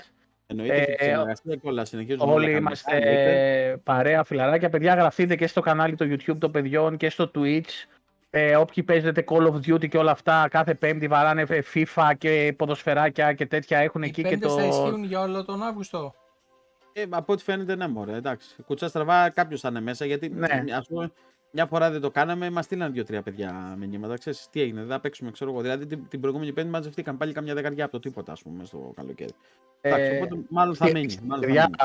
Εννοείται. 0.49 0.73
Εννοείται 0.73 0.91
Ε, 0.91 0.95
και 0.95 0.95
τη 0.95 1.03
συνεργασία 1.03 1.55
και 1.55 1.67
όλα 1.67 1.85
συνεχίζουμε. 1.85 2.23
όλα 2.23 2.34
Όλοι 2.34 2.45
καλά. 2.45 2.57
είμαστε 2.57 2.95
Εννοείται. 2.95 3.81
παρέα, 3.84 4.23
φιλαράκια. 4.23 4.69
Παιδιά, 4.69 4.93
γραφτείτε 4.95 5.35
και 5.35 5.47
στο 5.47 5.61
κανάλι 5.61 5.95
του 5.95 6.05
YouTube 6.05 6.38
των 6.39 6.51
παιδιών 6.51 6.97
και 6.97 7.09
στο 7.09 7.31
Twitch. 7.35 7.88
Ε, 8.31 8.55
όποιοι 8.55 8.84
παίζετε 8.84 9.23
Call 9.27 9.47
of 9.47 9.53
Duty 9.55 9.88
και 9.89 9.97
όλα 9.97 10.11
αυτά, 10.11 10.47
κάθε 10.51 10.73
Πέμπτη 10.73 11.07
βαράνε 11.07 11.43
ε, 11.49 11.59
FIFA 11.73 12.11
και 12.17 12.53
ποδοσφαιράκια 12.57 13.34
και 13.34 13.45
τέτοια 13.45 13.77
έχουν 13.77 14.01
Οι 14.03 14.05
εκεί 14.07 14.21
και 14.23 14.30
πέντες 14.30 14.51
το. 14.51 14.57
θα 14.59 14.65
ισχύουν 14.65 15.03
για 15.03 15.21
όλο 15.21 15.45
τον 15.45 15.63
Αύγουστο. 15.63 16.13
Ε, 16.93 17.03
από 17.09 17.34
ό,τι 17.34 17.43
φαίνεται, 17.43 17.76
ναι, 17.76 17.88
μωρέ, 17.88 18.13
εντάξει. 18.15 18.55
Κουτσά 18.65 18.88
στραβά, 18.88 19.30
κάποιος 19.30 19.59
θα 19.61 19.67
είναι 19.69 19.81
μέσα. 19.81 20.05
Γιατί 20.05 20.30
Ναι. 20.30 20.63
ας 20.77 20.88
πούμε, 20.88 21.11
μια 21.51 21.65
φορά 21.65 21.91
δεν 21.91 22.01
το 22.01 22.11
κάναμε, 22.11 22.49
μας 22.49 22.65
στείλαν 22.65 22.93
δύο-τρία 22.93 23.21
παιδιά 23.21 23.76
μηνύματα. 23.80 24.17
Ξέρεις 24.17 24.47
τι 24.51 24.61
έγινε, 24.61 24.80
δεν 24.80 24.89
θα 24.89 24.99
παίξουμε, 24.99 25.31
ξέρω 25.31 25.51
εγώ. 25.51 25.61
Δηλαδή 25.61 25.85
την, 25.85 26.07
την 26.09 26.19
προηγούμενη 26.19 26.53
Πέμπτη 26.53 26.69
μαζευτήκαν 26.69 27.17
πάλι 27.17 27.34
καμιά 27.34 27.53
δεκαριά 27.53 27.84
από 27.84 27.91
το 27.93 27.99
τίποτα, 27.99 28.31
ας 28.31 28.41
πούμε, 28.41 28.65
στο 28.65 28.91
καλοκαίρι. 28.95 29.31
Εντάξει, 29.81 30.05
Ε, 30.05 30.15
οπότε 30.15 30.35
μάλλον 30.49 30.76
θα 30.76 30.85
και- 30.85 30.91
μείνει. 30.93 31.15
Μάλλον 31.23 31.39
θα 31.41 31.45
Παιδιά, 31.47 31.63
μείνει. 31.63 31.76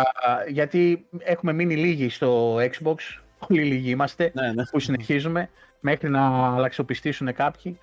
α, 0.41 0.45
γιατί 0.51 1.07
έχουμε 1.19 1.53
μείνει 1.53 1.77
λίγοι 1.77 2.09
στο 2.09 2.57
Xbox. 2.57 2.95
Πολύ 3.49 3.63
λίγοι 3.65 3.91
είμαστε 3.91 4.31
Ναι, 4.35 4.53
ναι. 4.53 4.65
που 4.65 4.79
συνεχίζουμε 4.81 5.49
μέχρι 5.81 6.09
να 6.11 6.55
αλλαξοπιστήσουν 6.55 7.33
κάποιοι. 7.35 7.79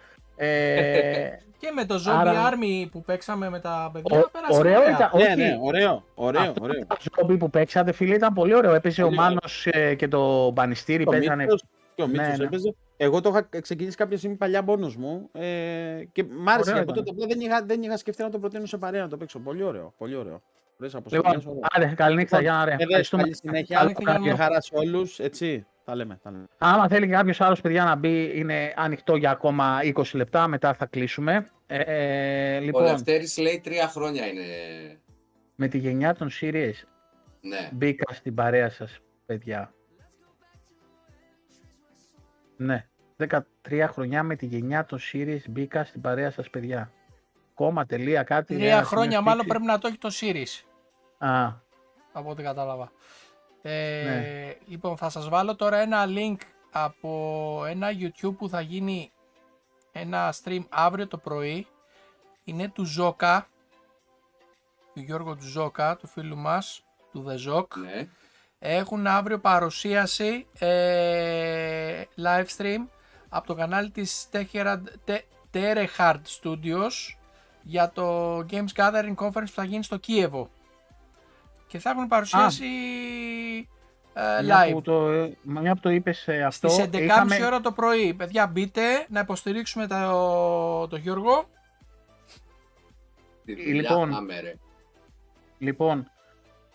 Ε, 0.46 1.30
Και 1.58 1.72
με 1.76 1.86
το 1.86 1.96
Zombie 2.08 2.12
Άρα- 2.12 2.50
Army 2.52 2.90
που 2.92 3.02
παίξαμε 3.02 3.50
με 3.50 3.60
τα 3.60 3.90
παιδιά, 3.94 4.20
ο- 4.20 4.30
πέρασε 4.32 4.60
ωραίο 4.60 4.80
ωραία. 4.80 4.90
ήταν. 4.96 5.10
Ναι, 5.14 5.24
όχι. 5.24 5.36
ναι, 5.36 5.58
ωραίο, 5.62 6.04
ωραίο, 6.16 6.42
Αυτό 6.42 6.64
ωραίο. 6.64 6.86
Το 6.88 6.96
ζόμπι 7.20 7.38
που 7.38 7.50
παίξατε, 7.50 7.92
φίλε, 7.92 8.16
ήταν 8.16 8.34
πολύ 8.34 8.56
ωραίο. 8.56 8.74
Έπαιζε 8.74 9.02
ο 9.02 9.06
Πολύ 9.06 9.18
ωραίο. 9.20 9.30
Μάνος 9.30 9.68
ε, 9.72 9.96
και 9.96 10.08
το 10.08 10.52
Μπανιστήρι. 10.52 11.04
Το 11.04 11.12
Παίζανε 11.12 11.42
Μήτρος 11.44 11.62
και 11.62 11.68
Και 11.96 12.02
ο 12.02 12.08
Ναι, 12.08 12.12
Μίτσος 12.18 12.38
ναι. 12.38 12.46
έπαιζε. 12.46 12.76
Εγώ 12.98 13.22
το 13.22 13.30
είχα 13.30 13.62
ξεκινήσει 13.62 13.98
κάποια 13.98 14.18
στιγμή 14.18 14.36
παλιά 14.36 14.62
μόνος 14.62 14.96
μου 14.96 15.30
ε, 15.32 15.44
και 16.12 16.24
μ' 16.24 16.50
άρεσε 16.50 16.70
Ωραίο 16.72 16.84
και 16.84 16.90
από 16.90 16.92
ήταν. 16.92 16.96
τότε. 16.96 17.10
απλά 17.12 17.26
Δεν 17.28 17.40
είχα, 17.40 17.64
δεν 17.66 17.82
είχα 17.84 17.98
σκεφτεί 17.98 18.22
να 18.24 18.30
το 18.30 18.40
προτείνω 18.40 18.66
σε 18.66 18.78
παρέα 18.78 19.02
να 19.02 19.08
το 19.08 19.18
παίξω. 19.18 19.40
Πολύ 19.40 19.64
ωραίο. 19.64 19.94
Πολύ 19.98 20.16
ωραίο. 20.16 20.42
Ωραίες 20.78 20.96
αποστολές, 20.96 21.34
Λοιπόν, 21.34 21.48
ωραία. 21.58 21.68
άντε, 21.86 21.94
καληνύχτα, 21.96 22.38
Λοιπόν, 22.40 22.54
για 22.54 22.64
να 22.64 22.66
ρε. 22.66 22.72
Παιδες, 22.72 22.86
Ευχαριστούμε. 22.88 23.22
καλή 23.24 23.36
συνέχεια. 23.36 23.76
Καλή 23.78 23.88
νύχτα, 23.88 24.04
Καλή 24.04 24.24
Γιάννη. 24.24 24.42
χαρά 24.42 24.62
σε 24.62 24.72
όλους. 24.74 25.20
Έτσι. 25.20 25.66
Τα 25.86 25.96
λέμε. 25.96 26.20
Τα 26.24 26.32
λέμε. 26.32 26.48
Άμα 26.58 26.88
θέλει 26.88 27.06
και 27.06 27.12
κάποιος 27.12 27.42
άλλος 27.42 27.62
παιδιά 27.62 27.84
να 27.84 27.96
μπει, 27.96 28.32
είναι 28.40 28.74
ανοιχτό 28.76 29.16
για 29.16 29.32
ακόμα 29.32 29.80
20 29.96 30.04
λεπτά. 30.14 30.48
Μετά 30.48 30.74
θα 30.74 30.86
κλείσουμε. 30.86 31.50
Ε, 31.68 31.80
ε, 31.80 32.58
Ο 32.58 32.62
λοιπόν, 32.62 32.84
Λευτέρης 32.84 33.38
λέει 33.38 33.60
τρία 33.64 33.88
χρόνια 33.88 34.28
είναι. 34.28 34.44
με 35.56 35.68
τη 35.68 35.78
γενιά 35.78 36.16
των 36.16 36.30
Series 36.42 36.74
Ναι. 37.42 37.70
μπήκα 37.72 38.14
στην 38.14 38.36
παρέα 38.36 38.70
σας, 38.70 39.00
παιδιά. 39.26 39.74
Ναι, 42.58 42.88
13 43.18 43.88
χρονιά 43.92 44.24
με 44.24 44.36
τη 44.36 44.46
γενιά 44.46 44.86
των 44.86 45.00
Series 45.14 45.42
μπήκα 45.50 45.84
στην 45.84 46.02
παρέα 46.02 46.32
σας, 46.32 46.50
παιδιά. 46.50 46.92
Κόμμα, 47.54 47.86
τελεία, 47.86 48.24
κάτι. 48.24 48.54
Τρία 48.56 48.72
ένα 48.78 48.84
χρόνια 48.84 49.04
σημείο 49.18 49.22
μάλλον 49.22 49.44
στίξη. 49.46 49.48
πρέπει 49.60 49.66
να 49.66 49.78
το 49.80 49.88
έχει 49.88 49.98
το 49.98 50.10
Series. 50.22 50.66
Α, 51.18 51.54
από 52.12 52.30
ό,τι 52.30 52.44
κατάλαβα. 52.44 52.92
Ε, 53.62 54.04
Ναι. 54.06 54.56
Λοιπόν, 54.68 54.98
θα 54.98 55.10
σας 55.10 55.30
βάλω 55.30 55.56
τώρα 55.56 55.78
ένα 55.78 56.06
link 56.08 56.36
από 56.72 57.64
ένα 57.68 57.88
YouTube 58.00 58.36
που 58.38 58.50
θα 58.50 58.62
γίνει 58.62 59.12
ένα 59.92 60.34
stream 60.44 60.66
αύριο 60.70 61.08
το 61.08 61.18
πρωί. 61.18 61.68
Είναι 62.44 62.70
του 62.70 62.86
Ζόκα, 62.86 63.48
του 64.94 65.00
Γιώργου 65.02 65.36
του 65.36 65.46
Ζόκα, 65.48 65.96
του 65.98 66.08
φίλου 66.08 66.38
μας, 66.38 66.84
του 67.12 67.26
The 67.28 67.52
Zoc. 67.54 67.66
ναι. 67.78 68.08
Έχουν 68.60 69.08
αύριο 69.08 69.40
παρουσίαση 69.40 70.48
ε, 70.60 72.04
live 72.18 72.46
stream 72.58 72.88
από 73.30 73.48
το 73.48 73.54
κανάλι 73.56 73.90
της 73.90 74.28
Teherad- 74.34 74.84
Te- 75.08 75.22
Terehard 75.54 76.22
Studios 76.42 76.92
για 77.62 77.90
το 77.92 78.38
Games 78.38 78.68
Gathering 78.76 79.16
Conference 79.16 79.32
που 79.34 79.48
θα 79.54 79.64
γίνει 79.64 79.84
στο 79.84 79.98
Κίεβο. 79.98 80.50
Και 81.72 81.80
θα 81.80 81.90
έχουν 81.90 82.08
παρουσίαση 82.08 82.66
ε, 84.14 84.44
μια, 84.44 84.66
live. 84.68 84.72
που 84.72 84.82
το, 84.82 85.10
μια 85.42 85.74
που 85.74 85.80
το 85.80 85.90
είπες 85.90 86.28
ε, 86.28 86.44
αυτό, 86.44 86.70
Στις 86.70 86.86
11.30 86.86 87.00
είχαμε- 87.02 87.44
ώρα 87.44 87.62
το 87.62 87.72
πρωί. 87.72 88.14
Παιδιά 88.14 88.48
μπείτε 88.48 88.82
να 89.10 89.20
υποστηρίξουμε 89.20 89.88
το, 89.88 90.88
το 90.88 90.96
Γιώργο. 90.96 91.50
Τη 93.46 93.54
δουλειά, 93.56 93.74
Λοιπόν. 93.82 94.14
άμε, 94.16 94.40
ρε. 94.40 94.54
Λοιπόν, 95.58 96.12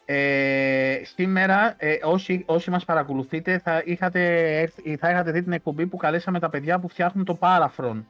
ε, 0.04 1.00
σήμερα 1.04 1.74
ε, 1.78 1.96
όσοι, 2.02 2.42
όσοι 2.46 2.70
μας 2.70 2.84
παρακολουθείτε 2.84 3.58
θα 3.58 3.82
είχατε, 3.84 4.50
έρθει- 4.60 4.98
θα 4.98 5.10
είχατε 5.10 5.30
δει 5.30 5.42
την 5.42 5.52
εκπομπή 5.52 5.86
που 5.86 5.96
καλέσαμε 5.96 6.38
τα 6.40 6.50
παιδιά 6.50 6.78
που 6.78 6.88
φτιάχνουν 6.88 7.24
το 7.24 7.38
Parafron, 7.40 8.04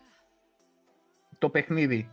το 1.38 1.48
παιχνίδι. 1.48 2.10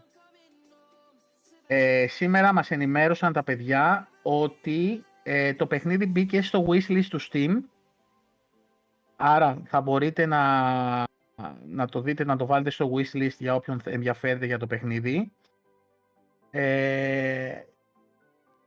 Ε, 1.68 2.06
σήμερα 2.08 2.54
μας 2.54 2.72
ενημέρωσαν 2.72 3.34
τα 3.34 3.44
παιδιά 3.44 4.08
ότι 4.24 5.06
ε, 5.24 5.54
το 5.54 5.68
παιχνίδι 5.68 6.06
μπήκε 6.06 6.42
στο 6.42 6.66
wishlist 6.68 7.06
του 7.10 7.20
Steam 7.32 7.56
άρα 9.16 9.62
θα 9.66 9.82
μπορείτε 9.82 10.26
να, 10.26 10.40
να 11.66 11.88
το 11.88 12.02
δείτε, 12.02 12.24
να 12.24 12.38
το 12.38 12.46
βάλετε 12.46 12.70
στο 12.70 12.92
wishlist 12.94 13.38
για 13.38 13.56
όποιον 13.56 13.82
ενδιαφέρεται 13.86 14.46
για 14.46 14.58
το 14.58 14.68
παιχνίδι. 14.68 15.32
Ε, 16.52 17.62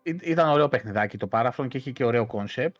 Ή- 0.02 0.18
Ήταν 0.22 0.48
ωραίο 0.48 0.68
παιχνιδάκι 0.68 1.16
το 1.18 1.28
Parafron 1.30 1.66
και 1.68 1.76
είχε 1.76 1.90
και 1.90 2.04
ωραίο 2.04 2.26
concept. 2.32 2.76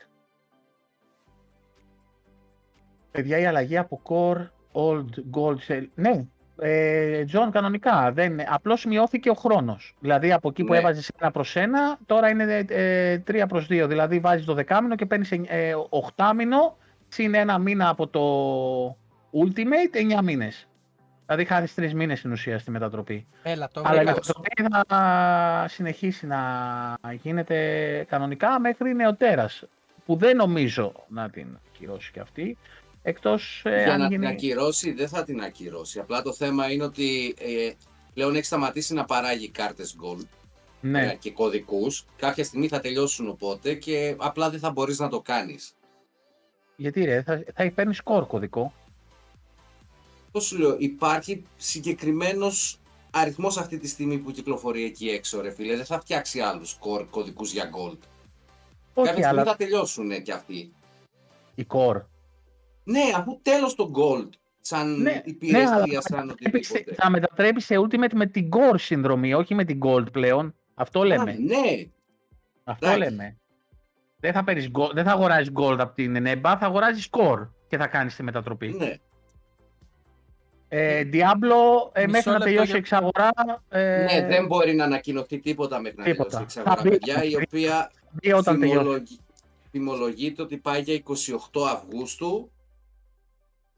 Παιδιά, 3.11 3.39
η 3.39 3.47
αλλαγή 3.47 3.77
από 3.77 4.01
Core 4.05 4.49
Old 4.73 5.09
Gold 5.35 5.59
Cell. 5.67 5.87
Ναι, 5.95 6.27
ε, 6.59 7.25
John, 7.33 7.49
κανονικά. 7.53 8.13
Δεν, 8.13 8.53
απλώς 8.53 8.85
μειώθηκε 8.85 9.31
ο 9.31 9.35
χρόνος. 9.35 9.95
Δηλαδή 10.01 10.33
από 10.33 10.49
εκεί 10.49 10.65
που 10.65 10.73
Ναι. 10.73 10.79
έβαζες 10.79 11.11
ένα 11.21 11.31
προς 11.31 11.57
ένα, 11.57 11.99
τώρα 12.07 12.29
είναι 12.29 12.65
ε, 12.69 13.19
τρία 13.19 13.47
προς 13.47 13.67
δύο. 13.67 13.87
Δηλαδή 13.87 14.19
βάζεις 14.19 14.45
το 14.45 14.55
δεκάμινο 14.55 14.95
και 14.95 15.07
παίρνεις 15.07 15.31
ε, 15.33 15.75
οχτάμινο, 15.89 16.77
συν 17.09 17.35
ένα 17.35 17.59
μήνα 17.59 17.89
από 17.89 18.07
το 18.07 18.23
Ultimate, 19.45 19.93
εννιά 19.95 20.23
μήνες. 20.23 20.69
Δηλαδή 21.27 21.45
χάρη 21.45 21.69
τρεις 21.75 21.95
μήνες 21.95 22.19
στην 22.19 22.33
ουσία 22.33 22.59
στη 22.59 22.71
μετατροπή. 22.71 23.27
Έλα, 23.43 23.69
το 23.73 23.83
Αλλά 23.85 24.01
η 24.01 24.05
βρήκα. 24.05 24.13
μετατροπή 24.13 24.51
θα 24.89 25.65
συνεχίσει 25.69 26.27
να 26.27 26.41
γίνεται 27.23 27.57
κανονικά 28.09 28.61
μέχρι 28.61 28.95
νεοτέρας, 28.95 29.65
που 30.07 30.17
δεν 30.17 30.37
νομίζω 30.37 30.93
να 31.09 31.31
την 31.31 31.59
ακυρώσει 31.69 32.11
και 32.13 32.21
αυτή, 32.21 32.57
εκτός 33.09 33.63
ε, 33.65 33.83
Για 33.83 33.93
αν 33.93 34.01
να 34.01 34.09
την 34.09 34.21
γίνει... 34.21 34.33
ακυρώσει, 34.33 34.93
δεν 34.93 35.09
θα 35.09 35.25
την 35.25 35.41
ακυρώσει. 35.41 35.99
Απλά 35.99 36.23
το 36.23 36.33
θέμα 36.33 36.71
είναι 36.73 36.85
ότι 36.85 37.35
ε, 37.39 37.71
πλέον 38.15 38.35
έχει 38.35 38.45
σταματήσει 38.45 38.95
να 38.95 39.05
παράγει 39.05 39.49
κάρτες 39.51 39.97
Gold 40.03 40.21
ε, 40.83 40.89
Ναι, 40.89 41.15
και 41.15 41.31
κωδικούς. 41.31 42.05
Κάποια 42.17 42.45
στιγμή 42.45 42.69
θα 42.69 42.81
τελειώσουν 42.81 43.29
οπότε 43.29 43.75
και 43.75 44.15
απλά 44.19 44.51
δεν 44.51 44.61
θα 44.61 44.71
μπορείς 44.71 44.99
να 44.99 45.09
το 45.09 45.21
κάνεις. 45.21 45.75
γιατί 46.77 47.05
ρε, 47.05 47.23
θα, 47.23 47.45
θα 47.55 47.71
παίρνεις 47.75 47.97
σκορ 47.97 48.27
κωδικό. 48.27 48.73
Πώς 50.33 50.45
σου 50.45 50.59
λέω, 50.59 50.77
υπάρχει 50.79 51.43
συγκεκριμένος 51.57 52.79
αριθμός 53.11 53.57
αυτή 53.57 53.79
τη 53.79 53.89
στιγμή 53.89 54.19
που 54.19 54.31
κυκλοφορεί 54.31 54.85
εκεί 54.85 55.09
έξω 55.09 55.41
ρε 55.41 55.51
φίλε. 55.51 55.77
Δεν 55.77 55.85
θα 55.85 56.01
φτιάξει 56.01 56.41
άλλους 56.41 56.79
core 56.81 57.07
κωδικούς 57.11 57.53
για 57.53 57.71
Gold. 57.71 57.99
Όχι, 58.95 59.09
Κάποια 59.09 59.13
στιγμή 59.13 59.27
αλλά 59.27 59.45
θα 59.45 59.57
τελειώσουν 59.57 60.23
και 60.23 60.33
αυτοί. 60.33 60.73
η 61.55 61.67
core. 61.69 62.03
Ναι, 62.89 63.01
αφού 63.17 63.39
τέλος 63.43 63.75
το 63.75 63.91
Gold 63.95 64.29
σαν 64.61 65.01
Ναι, 65.03 65.21
υπηρεσία, 65.25 65.69
ναι, 65.69 65.75
αλλά 65.75 66.01
σαν 66.01 66.25
μετατρέπεις 66.27 66.67
σε- 66.67 66.73
οτιδήποτε. 66.73 67.03
θα 67.03 67.11
μετατρέπεις 67.11 67.65
σε 67.65 67.75
Ultimate 67.79 68.13
με 68.15 68.27
την 68.27 68.49
core 68.53 68.79
συνδρομή, 68.79 69.35
όχι 69.35 69.55
με 69.55 69.65
την 69.65 69.79
Gold 69.85 70.13
πλέον. 70.13 70.55
Αυτό 70.75 71.03
λέμε. 71.03 71.31
Α, 71.31 71.35
ναι, 71.39 71.87
Αυτό 72.65 72.87
εντάξει. 72.87 73.11
λέμε. 73.11 73.37
Δεν 74.21 74.33
θα, 74.33 74.45
παίρνεις 74.45 74.71
gold, 74.79 74.91
δεν 74.95 75.05
θα 75.05 75.11
αγοράζεις 75.13 75.53
gold 75.55 75.77
από 75.79 75.95
την 75.95 76.17
NEBA, 76.27 76.41
θα 76.43 76.59
αγοράζεις 76.61 77.09
core 77.11 77.49
και 77.69 77.77
θα 77.77 77.87
κάνεις 77.87 78.17
τη 78.17 78.23
μετατροπή. 78.23 78.69
ναι. 78.79 78.95
Ε, 80.69 81.03
Diablo, 81.13 81.91
ε, 81.93 82.07
Μισό 82.07 82.11
μέχρι 82.11 82.31
να 82.31 82.33
λεπτό 82.33 82.45
τελειώσει 82.45 82.67
για- 82.67 82.75
η 82.75 82.79
εξαγορά. 82.79 83.31
Ε, 83.69 84.05
Ναι, 84.13 84.27
δεν 84.27 84.47
μπορεί 84.47 84.75
να 84.75 84.85
ανακοινωθεί 84.85 85.39
τίποτα 85.39 85.81
μέχρι 85.81 85.99
να 85.99 86.05
τίποτα. 86.05 86.29
τελειώσει 86.31 86.59
η 86.59 86.63
Θα 86.63 86.71
εξαγορά, 86.71 86.83
μπει- 86.83 86.99
παιδιά, 86.99 87.25
η 87.25 87.31
θα 87.31 87.39
μπει- 87.39 87.47
οποία 87.49 87.91
μπει 88.11 88.33
όταν 88.33 88.61
τελειώσει. 88.61 88.79
φημολογεί- 88.79 89.21
φημολογείται 89.71 90.43
ότι 90.43 90.57
πάει 90.57 90.81
για 90.83 90.95
28 90.95 91.67
Αυγούστου. 91.67 92.51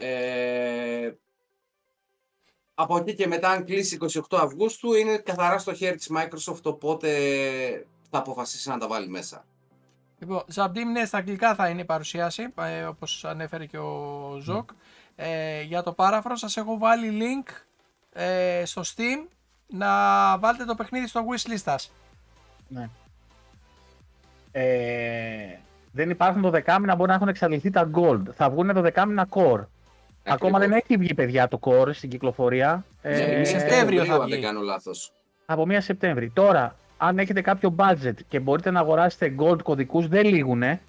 Ε, 0.00 1.10
από 2.74 2.96
εκεί 2.96 3.14
και 3.14 3.26
μετά, 3.26 3.50
αν 3.50 3.64
κλείσει 3.64 3.98
28 4.00 4.20
Αυγούστου, 4.30 4.94
είναι 4.94 5.16
καθαρά 5.16 5.58
στο 5.58 5.74
χέρι 5.74 5.96
της 5.96 6.10
Microsoft, 6.16 6.62
οπότε 6.62 7.08
θα 8.10 8.18
αποφασίσει 8.18 8.68
να 8.68 8.78
τα 8.78 8.88
βάλει 8.88 9.08
μέσα. 9.08 9.44
Λοιπόν, 10.18 10.42
Ζαμπτίμ, 10.46 10.90
ναι, 10.90 11.04
στα 11.04 11.18
αγγλικά 11.18 11.54
θα 11.54 11.68
είναι 11.68 11.80
η 11.80 11.84
παρουσίαση, 11.84 12.52
ε, 12.54 12.82
όπως 12.82 13.24
ανέφερε 13.24 13.66
και 13.66 13.78
ο 13.78 14.38
Ζοκ. 14.40 14.70
Ε, 15.16 15.62
για 15.62 15.82
το 15.82 15.94
Parafron 15.96 16.32
σας 16.34 16.56
έχω 16.56 16.78
βάλει 16.78 17.18
link 17.20 17.52
ε, 18.12 18.62
στο 18.64 18.82
Steam 18.84 19.28
να 19.66 19.88
βάλετε 20.38 20.64
το 20.64 20.74
παιχνίδι 20.74 21.06
στο 21.06 21.24
wishlist 21.28 21.62
σας. 21.62 21.92
Ναι. 22.68 22.90
Ε, 24.50 25.58
δεν 25.92 26.10
υπάρχουν 26.10 26.42
δωδεκάμηνα, 26.42 26.94
μπορεί 26.94 27.08
να 27.08 27.14
έχουν 27.14 27.28
εξαντληθεί 27.28 27.70
τα 27.70 27.90
gold. 27.94 28.22
Θα 28.34 28.50
βγουν 28.50 28.74
δωδεκάμηνα 28.74 29.28
core. 29.30 29.64
Ακόμα 30.32 30.58
δεν 30.58 30.72
έχει 30.72 30.96
βγει, 30.96 31.14
παιδιά, 31.14 31.48
το 31.48 31.58
core 31.62 31.88
στην 31.94 32.08
κυκλοφορία. 32.10 32.84
Ε, 33.02 33.20
Ε, 33.20 33.40
ε, 33.40 33.44
Σεπτέμβριο 33.44 34.04
θα 34.04 34.14
αν 34.14 34.20
βγει. 34.22 34.30
δεν 34.32 34.42
κάνω 34.42 34.60
λάθος. 34.60 35.12
Από 35.46 35.62
1 35.68 35.80
Σεπτέμβρη. 35.80 36.30
Τώρα, 36.30 36.74
αν 36.96 37.18
έχετε 37.18 37.40
κάποιο 37.40 37.74
budget 37.78 38.14
και 38.28 38.40
μπορείτε 38.40 38.70
να 38.70 38.80
αγοράσετε 38.80 39.34
gold 39.38 39.62
κωδικούς, 39.62 40.08
δεν 40.08 40.24
λήγουνε 40.26 40.80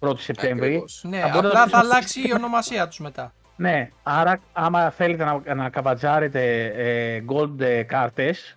1η 0.00 0.18
Σεπτέμβρη. 0.18 0.66
Ακριβώς. 0.66 1.04
Ναι, 1.08 1.18
Θα 1.20 1.28
μπορείτε 1.28 1.46
απλά 1.46 1.58
να 1.60 1.64
θα 1.66 1.70
το- 1.70 1.76
αλλάξει 1.86 2.20
η 2.20 2.32
ονομασία 2.34 2.86
τους 2.88 2.98
μετά. 2.98 3.32
Ναι, 3.56 3.90
άρα 4.02 4.40
άμα 4.52 4.90
θέλετε 4.90 5.24
να, 5.24 5.54
να 5.54 5.68
καβατζάρετε 5.70 6.64
ε, 6.64 7.22
gold 7.32 7.60
ε, 7.60 7.82
κάρτες, 7.82 8.56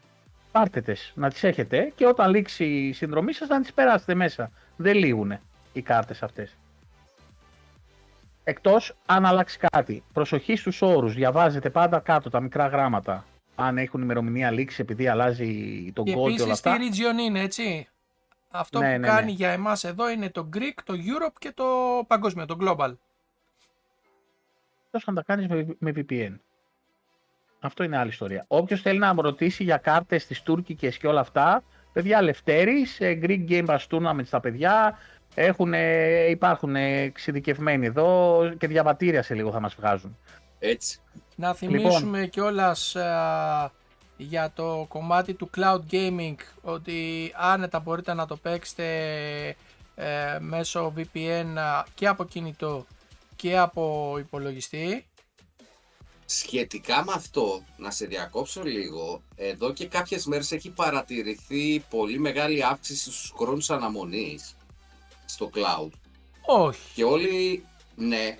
πάρτε 0.51 0.81
τες, 0.81 1.11
να 1.15 1.29
τις 1.29 1.43
έχετε 1.43 1.91
και 1.95 2.05
όταν 2.05 2.29
λήξει 2.29 2.63
η 2.65 2.93
συνδρομή 2.93 3.33
σας 3.33 3.47
να 3.47 3.61
τις 3.61 3.73
περάσετε 3.73 4.13
μέσα. 4.15 4.51
Δεν 4.75 4.95
λήγουνε 4.95 5.41
οι 5.73 5.81
κάρτες 5.81 6.23
αυτές. 6.23 6.57
Εκτός 8.49 8.95
αν 9.05 9.25
αλλάξει 9.25 9.57
κάτι. 9.71 10.03
Προσοχή 10.13 10.55
στους 10.55 10.81
όρους. 10.81 11.13
Διαβάζετε 11.13 11.69
πάντα 11.69 11.99
κάτω 11.99 12.29
τα 12.29 12.39
μικρά 12.39 12.67
γράμματα. 12.67 13.25
Αν 13.55 13.77
έχουν 13.77 14.01
ημερομηνία 14.01 14.51
λήξη 14.51 14.81
επειδή 14.81 15.07
αλλάζει 15.07 15.45
το 15.93 16.03
Και 16.03 16.11
gold 16.11 16.15
και 16.15 16.19
όλα 16.21 16.31
επίσης 16.33 16.51
αυτά. 16.51 16.77
τι 16.77 16.87
region 16.89 17.19
είναι, 17.19 17.39
έτσι. 17.41 17.87
Αυτό 18.51 18.79
Ναι, 18.79 18.85
που 18.85 18.91
ναι, 18.91 18.97
ναι. 18.97 19.07
κάνει 19.07 19.31
για 19.31 19.49
εμάς 19.49 19.83
εδώ 19.83 20.09
είναι 20.09 20.29
το 20.29 20.49
Greek, 20.53 20.79
το 20.83 20.93
Europe 20.93 21.33
και 21.39 21.51
το 21.55 21.65
παγκόσμιο, 22.07 22.45
το 22.45 22.57
Global. 22.61 22.93
Εκτός 24.85 25.07
αν 25.07 25.15
τα 25.15 25.23
κάνεις 25.23 25.47
με, 25.47 25.75
με 25.79 25.91
VPN. 25.95 26.35
Αυτό 27.59 27.83
είναι 27.83 27.97
άλλη 27.97 28.09
ιστορία. 28.09 28.45
Όποιος 28.47 28.81
θέλει 28.81 28.99
να 28.99 29.13
μου 29.13 29.21
ρωτήσει 29.21 29.63
για 29.63 29.77
κάρτες 29.77 30.25
της 30.25 30.41
τουρκικές 30.41 30.97
και 30.97 31.07
όλα 31.07 31.19
αυτά, 31.19 31.63
παιδιά 31.93 32.21
Λευτέρης, 32.21 32.99
ε, 32.99 33.19
Greek 33.23 33.45
Game 33.49 33.65
Pass 33.65 33.79
Tournament 33.89 34.25
στα 34.25 34.39
παιδιά, 34.39 34.97
Έχουν, 35.35 35.73
ε, 35.73 36.29
υπάρχουν 36.29 36.75
ε, 36.75 37.01
εξειδικευμένοι 37.01 37.85
εδώ 37.85 38.39
και 38.57 38.67
διαβατήρια 38.67 39.23
σε 39.23 39.33
λίγο 39.33 39.51
θα 39.51 39.59
μας 39.59 39.75
βγάζουν. 39.75 40.17
Έτσι. 40.59 40.99
Να 41.35 41.55
Λοιπόν. 41.61 41.69
θυμίσουμε 41.69 42.27
κιόλας 42.27 42.95
α, 42.95 43.71
για 44.17 44.51
το 44.55 44.85
κομμάτι 44.89 45.33
του 45.33 45.49
cloud 45.57 45.81
gaming 45.91 46.35
ότι 46.61 47.31
άνετα 47.35 47.79
μπορείτε 47.79 48.13
να 48.13 48.25
το 48.25 48.35
παίξετε 48.35 48.85
ε, 49.95 50.37
μέσω 50.39 50.93
VPN 50.97 51.57
α, 51.57 51.83
και 51.93 52.07
από 52.07 52.25
κινητό 52.25 52.85
και 53.35 53.57
από 53.57 54.15
υπολογιστή. 54.19 55.05
Σχετικά 56.25 57.03
με 57.03 57.11
αυτό, 57.15 57.63
να 57.77 57.91
σε 57.91 58.05
διακόψω 58.05 58.63
λίγο, 58.63 59.23
εδώ 59.35 59.73
και 59.73 59.87
κάποιες 59.87 60.25
μέρες 60.25 60.51
έχει 60.51 60.69
παρατηρηθεί 60.69 61.79
πολύ 61.89 62.19
μεγάλη 62.19 62.63
αύξηση 62.63 63.11
στους 63.11 63.33
χρόνους 63.37 63.69
αναμονής 63.69 64.55
στο 65.29 65.49
cloud. 65.53 65.89
Όχι. 66.45 66.79
Και 66.95 67.03
όλοι, 67.03 67.65
ναι, 67.95 68.37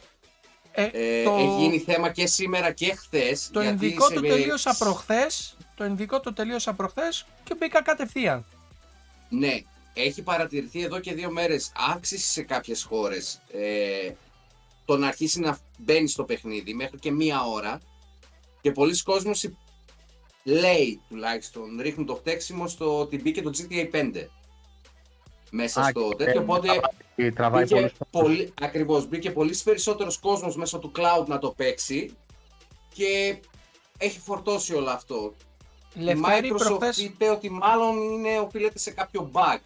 Ε, 0.72 0.84
ε, 0.94 1.24
το, 1.24 1.32
έχει 1.36 1.56
γίνει 1.62 1.80
θέμα 1.80 2.12
και 2.12 2.28
σήμερα 2.28 2.72
και 2.72 2.96
χθες. 2.96 3.50
το 3.54 3.62
γιατί 3.62 3.86
ενδικό 3.86 4.06
σε- 4.08 4.14
το 4.14 4.22
τελείωσα 4.22 4.76
προχθές, 4.78 5.58
το 5.76 5.84
ενδικό 5.84 6.20
το 6.20 6.34
τελείωσα 6.34 6.74
προχθές 6.74 7.26
και 7.44 7.56
μπήκα 7.60 7.82
κατευθείαν. 7.82 8.46
Ναι, 9.30 9.60
έχει 9.94 10.22
παρατηρηθεί 10.22 10.82
εδώ 10.84 11.00
και 11.00 11.14
δύο 11.14 11.32
μέρες 11.32 11.72
αύξηση 11.76 12.28
σε 12.32 12.42
κάποιες 12.42 12.84
χώρες. 12.84 13.42
Ε, 13.52 14.12
το 14.86 14.98
να 14.98 15.08
αρχίσει 15.08 15.40
να 15.40 15.58
μπαίνει 15.78 16.08
στο 16.08 16.24
παιχνίδι 16.24 16.74
μέχρι 16.74 16.98
και 17.00 17.12
μία 17.12 17.44
ώρα 17.44 17.82
και 18.62 18.72
πολλοί 18.72 19.02
κόσμος 19.04 19.44
υ- 19.44 19.56
λέει 20.44 21.02
τουλάχιστον, 21.10 21.80
ρίχνουν 21.82 22.06
το 22.06 22.16
φταίξιμο 22.16 22.68
στο 22.68 23.00
ότι 23.00 23.18
μπήκε 23.22 23.42
το 23.42 23.52
GTA 23.58 23.90
5 23.92 24.30
μέσα 25.52 25.82
Α, 25.82 25.90
στο 25.90 26.10
και 26.10 26.24
τέτοιο, 26.24 26.42
οπότε 26.42 26.68
τραβάει- 26.68 27.34
Τραβάει 27.34 27.64
μπήκε 27.64 27.76
πολλούς 27.76 27.92
πολύ, 28.12 28.54
ακριβώς, 28.62 29.08
μπήκε 29.08 29.32
πολύς 29.32 29.64
περισσότερος 29.64 30.18
κόσμος 30.18 30.56
μέσω 30.56 30.80
του 30.80 30.92
cloud 30.96 31.26
να 31.28 31.40
το 31.40 31.50
παίξει 31.52 32.16
και 32.94 33.38
έχει 33.98 34.20
φορτώσει 34.20 34.74
όλο 34.76 34.90
αυτό. 34.90 35.34
Η 35.94 36.02
Λευτέρη 36.02 36.52
Microsoft 36.54 36.58
προχθές, 36.58 36.98
είπε 36.98 37.30
ότι 37.30 37.50
μάλλον 37.52 37.98
είναι, 38.02 38.40
οφείλεται 38.40 38.80
σε 38.80 38.92
κάποιο 38.92 39.30
bug. 39.34 39.58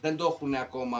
Δεν 0.00 0.16
το 0.16 0.24
έχουν 0.24 0.54
ακόμα. 0.54 0.98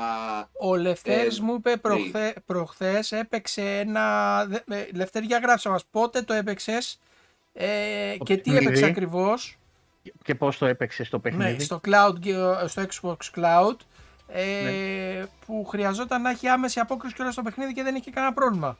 ο 0.60 0.76
Λευτέρης 0.76 1.38
ε, 1.38 1.42
μου 1.42 1.54
είπε 1.54 1.76
προχθέ, 1.76 2.34
προχθές 2.46 3.12
έπαιξε 3.12 3.78
ένα... 3.78 4.44
δε- 4.46 4.76
ε, 4.76 4.86
Λευτέρη 4.94 5.26
για 5.26 5.38
γράψε 5.38 5.68
μας 5.68 5.84
πότε 5.90 6.22
το 6.22 6.32
έπαιξες 6.32 6.98
ε, 7.52 8.16
Το 8.16 8.24
και 8.24 8.34
τι 8.36 8.40
παιχνίδι. 8.42 8.64
έπαιξε 8.66 8.84
ακριβώς. 8.84 9.56
Και 10.24 10.34
πώς 10.34 10.58
το 10.58 10.66
έπαιξε 10.66 11.04
στο 11.04 11.18
παιχνίδι. 11.18 11.52
Ναι, 11.52 11.58
στο 11.58 11.80
cloud, 11.84 12.12
και, 12.20 12.30
ε, 12.32 12.66
στο 12.66 12.82
Xbox 12.92 13.16
Cloud 13.40 13.76
ε, 14.32 14.62
Ναι. 14.62 15.26
που 15.46 15.64
χρειαζόταν 15.64 16.22
να 16.22 16.30
έχει 16.30 16.48
άμεση 16.48 16.80
απόκριση 16.80 17.14
και 17.14 17.22
όλα 17.22 17.30
στο 17.30 17.42
παιχνίδι 17.42 17.72
και 17.72 17.82
δεν 17.82 17.94
είχε 17.94 18.10
κανένα 18.10 18.32
πρόβλημα. 18.32 18.78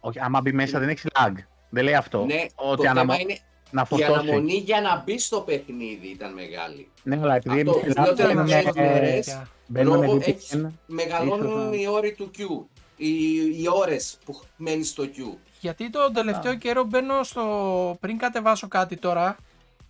Όχι, 0.00 0.20
άμα 0.20 0.40
μπει 0.40 0.52
μέσα 0.52 0.78
δεν 0.78 0.88
έχει 0.88 1.08
lag. 1.14 1.32
Δεν 1.70 1.84
λέει 1.84 1.94
αυτό. 1.94 2.24
Ναι, 2.24 2.44
ότι 2.54 2.82
το 2.82 2.88
αναμο- 2.88 3.12
θέμα 3.12 3.20
είναι 3.20 3.38
να 3.70 3.82
η 3.82 3.84
φορτώσει. 3.84 4.12
αναμονή 4.12 4.52
για 4.52 4.80
να 4.80 5.02
μπει 5.02 5.18
στο 5.18 5.40
παιχνίδι 5.40 6.06
ήταν 6.06 6.32
μεγάλη. 6.32 6.88
Ναι, 7.02 7.16
αλλά 7.22 7.34
επειδή 7.34 7.60
Αυτό, 7.60 7.70
εμείς 7.70 7.82
τις 7.82 7.94
Ελλάδα 7.94 8.14
δύο 8.14 8.26
μπαίνουμε- 8.26 8.48
τελευταίες 8.50 8.90
μέρες, 9.00 9.26
Ε, 9.28 9.46
μπαίνουμε 9.66 9.96
λόγω 10.06 10.16
με 10.18 10.24
έχεις- 10.24 10.54
VPN. 10.54 10.72
Μεγαλώνουν 10.86 11.72
Ίσως, 11.72 11.82
οι 11.82 11.86
όροι 11.88 12.12
του 12.14 12.30
Q. 12.38 12.66
Οι, 12.96 13.34
οι 13.62 13.64
ώρες 13.72 14.18
που 14.24 14.40
μένει 14.56 14.84
στο 14.84 15.04
Q. 15.04 15.36
Γιατί 15.60 15.90
τον 15.90 16.12
τελευταίο 16.12 16.54
καιρό 16.54 16.84
μπαίνω 16.84 17.22
στο. 17.22 17.96
πριν 18.00 18.18
κατεβάσω 18.18 18.68
κάτι 18.68 18.96
τώρα, 18.96 19.36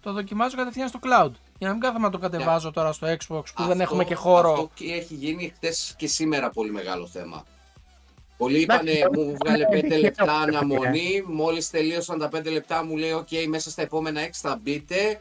το 0.01 0.12
δοκιμάζω 0.12 0.56
κατευθείαν 0.56 0.89
στο 0.89 0.98
cloud. 1.02 1.30
Για 1.59 1.66
να 1.68 1.72
μην 1.72 1.82
κάθομαι 1.82 2.05
να 2.05 2.10
το 2.10 2.18
κατεβάζω 2.18 2.70
τώρα 2.70 2.93
στο 2.93 3.06
Xbox 3.06 3.18
που 3.28 3.62
δεν 3.62 3.70
Αυτό- 3.70 3.82
έχουμε 3.82 4.05
και 4.05 4.14
χώρο. 4.14 4.52
Αυτό 4.52 4.70
και 4.74 4.93
έχει 4.93 5.14
γίνει 5.14 5.52
χτε 5.56 5.72
και 5.97 6.06
σήμερα 6.06 6.51
πολύ 6.51 6.70
μεγάλο 6.70 7.06
θέμα. 7.06 7.44
Πολλοί 8.36 8.62
Εντάξει, 8.62 8.93
είπανε, 8.93 8.98
τώρα 9.14 9.26
μου 9.26 9.36
βγάλε 9.44 9.64
είναι 9.64 9.80
5 9.80 9.82
δίκαιο, 9.82 9.98
λεπτά 10.01 10.24
ρε 10.24 10.51
παιδιά. 10.52 10.59
αναμονή. 10.59 11.22
Μόλις 11.26 11.70
τελείωσαν 11.70 12.18
τα 12.18 12.28
5 12.28 12.51
λεπτά, 12.51 12.85
μου 12.85 12.97
λέει: 12.97 13.12
OK, 13.26 13.47
μέσα 13.48 13.70
στα 13.70 13.82
επόμενα 13.82 14.20
6 14.20 14.28
θα 14.32 14.59
μπείτε. 14.62 15.18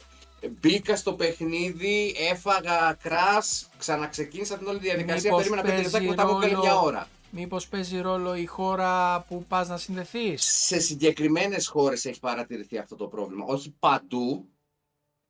Μπήκα 0.60 0.96
στο 0.96 1.14
παιχνίδι, 1.14 2.16
έφαγα 2.32 2.98
crash, 3.04 3.68
ξαναξεκίνησα 3.78 4.58
την 4.58 4.68
όλη 4.68 4.80
διαδικασία. 4.80 5.32
Μήπως 5.32 5.38
περίμενα 5.50 5.62
5 5.70 5.82
λεπτά 5.82 6.00
και 6.00 6.06
παίζει 6.06 6.08
μετά 6.08 6.26
μου 6.26 6.38
έκανε 6.38 6.52
ρόλο- 6.54 6.64
μια 6.64 6.80
ώρα. 6.80 7.08
Μήπως 7.30 7.68
παίζει 7.68 8.00
ρόλο 8.02 8.36
η 8.36 8.46
χώρα 8.46 9.22
που 9.28 9.46
πας 9.48 9.68
να 9.68 9.78
συνδεθείς; 9.78 10.44
Σε 10.66 10.80
συγκεκριμένες 10.80 11.68
χώρες 11.68 12.06
έχει 12.06 12.20
παρατηρηθεί 12.20 12.78
αυτό 12.78 12.96
το 12.96 13.08
πρόβλημα. 13.08 13.46
Όχι 13.48 13.76
παντού. 13.80 14.46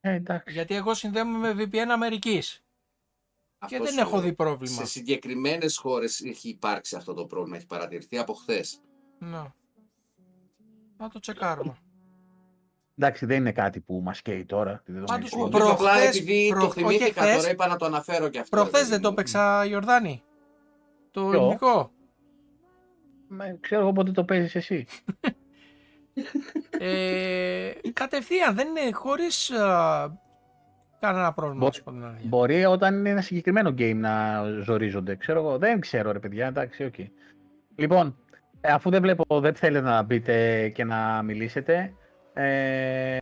Ε, 0.07 0.13
εντάξει. 0.13 0.53
Γιατί 0.53 0.75
εγώ 0.75 0.93
συνδέομαι 0.93 1.53
με 1.53 1.63
VPN 1.63 1.77
Αμερικής 1.91 2.63
και 3.67 3.75
Αυτό 3.75 3.84
δεν 3.84 3.93
σου 3.93 3.99
έχω 3.99 4.15
λέω. 4.15 4.21
δει 4.25 4.34
πρόβλημα. 4.34 4.75
Σε 4.75 4.85
συγκεκριμένες 4.85 5.77
χώρες 5.77 6.21
έχει 6.21 6.49
υπάρξει 6.49 6.95
αυτό 6.95 7.13
το 7.13 7.25
πρόβλημα. 7.25 7.57
Έχει 7.57 7.65
παρατηρηθεί 7.65 8.17
από 8.17 8.34
χθες. 8.34 8.81
Ναι. 9.19 9.43
Να 10.97 11.09
το 11.09 11.19
τσεκάρουμε. 11.19 11.77
Εντάξει, 12.99 13.25
δεν 13.25 13.38
είναι 13.38 13.51
κάτι 13.51 13.79
που 13.79 14.01
μας 14.03 14.21
καίει 14.21 14.45
τώρα. 14.45 14.71
τη 14.85 14.91
δεδομένη 14.91 15.07
Πάντως, 15.11 15.27
στιγμή. 15.29 15.49
προ- 15.49 15.61
Όχι, 15.63 15.71
απλά 15.71 15.91
προχθές- 15.91 16.19
επειδή 16.19 16.47
προ- 16.49 16.59
το 16.59 16.65
όχι 16.65 16.79
θυμήθηκα 16.79 17.21
χθες. 17.21 17.35
τώρα, 17.38 17.49
είπα 17.51 17.67
να 17.67 17.75
το 17.75 17.85
αναφέρω 17.85 18.29
και 18.29 18.39
αυτό. 18.39 18.55
Προχθές 18.57 18.81
ρε 18.81 18.88
δεν 18.88 19.01
το 19.01 19.13
παιδί 19.13 19.31
μου. 19.31 19.39
έπαιξα 19.41 19.65
Ιορδάνη. 19.65 20.23
Το 21.11 21.29
Ποιο; 21.29 21.39
ελληνικό. 21.41 21.91
Με- 23.27 23.57
Ξέρω 23.61 23.81
εγώ 23.81 23.91
πότε 23.91 24.11
το 24.11 24.23
παίζεις 24.23 24.55
εσύ. 24.55 24.85
Ε, 26.80 27.72
κατευθείαν 27.94 28.56
δεν 28.56 28.68
είναι 28.68 28.91
χωρίς 28.91 29.52
α, 29.52 30.10
κανένα 30.99 31.34
πρόβλημα. 31.34 31.60
Μπο- 31.60 31.65
να 31.65 31.72
σου 31.72 31.84
πω 31.84 31.91
την 31.91 32.03
αλήθεια. 32.03 32.27
Μπορεί 32.27 32.65
όταν 32.65 32.95
είναι 32.98 33.10
ένα 33.10 33.22
συγκεκριμένο 33.22 33.69
game 33.69 33.95
να 33.95 34.44
ζορίζονται. 34.64 35.15
Ξέρω 35.15 35.39
εγώ. 35.39 35.57
Δεν 35.57 35.80
ξέρω 35.80 36.11
ρε 36.11 36.19
παιδιά. 36.19 36.48
Εντάξει, 36.48 36.84
οκ. 36.84 36.95
Λοιπόν, 37.76 38.18
ε, 38.61 38.72
αφού 38.72 38.89
δεν 38.89 39.02
βλέπω, 39.02 39.39
δεν 39.39 39.56
θέλετε 39.56 39.85
να 39.85 40.02
μπείτε 40.02 40.69
και 40.69 40.84
να 40.84 41.22
μιλήσετε. 41.22 41.94
Ε, 42.34 43.18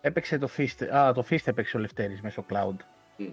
έπαιξε 0.00 0.38
το 0.38 0.48
Fist. 0.56 0.84
Α, 0.94 1.12
το 1.12 1.24
Fist 1.30 1.46
έπαιξε 1.46 1.76
ο 1.76 1.80
Λευτέρης 1.80 2.20
μέσω 2.20 2.44
cloud. 2.50 2.76
Μμ. 3.16 3.24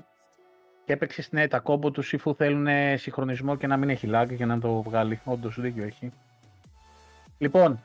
Και 0.86 0.94
έπαιξε 0.94 1.28
ναι, 1.30 1.48
τα 1.48 1.60
combo 1.60 1.92
τους 1.92 2.14
αφού 2.14 2.36
θέλουν 2.36 2.68
συγχρονισμό 2.98 3.56
και 3.56 3.68
να 3.68 3.78
μην 3.78 3.90
έχει 3.90 4.10
lag 4.14 4.36
και 4.38 4.46
να 4.46 4.60
το 4.60 4.82
βγάλει. 4.82 5.22
Όντως 5.24 5.60
δίκιο 5.60 5.84
έχει. 5.84 6.12
Λοιπόν, 7.44 7.84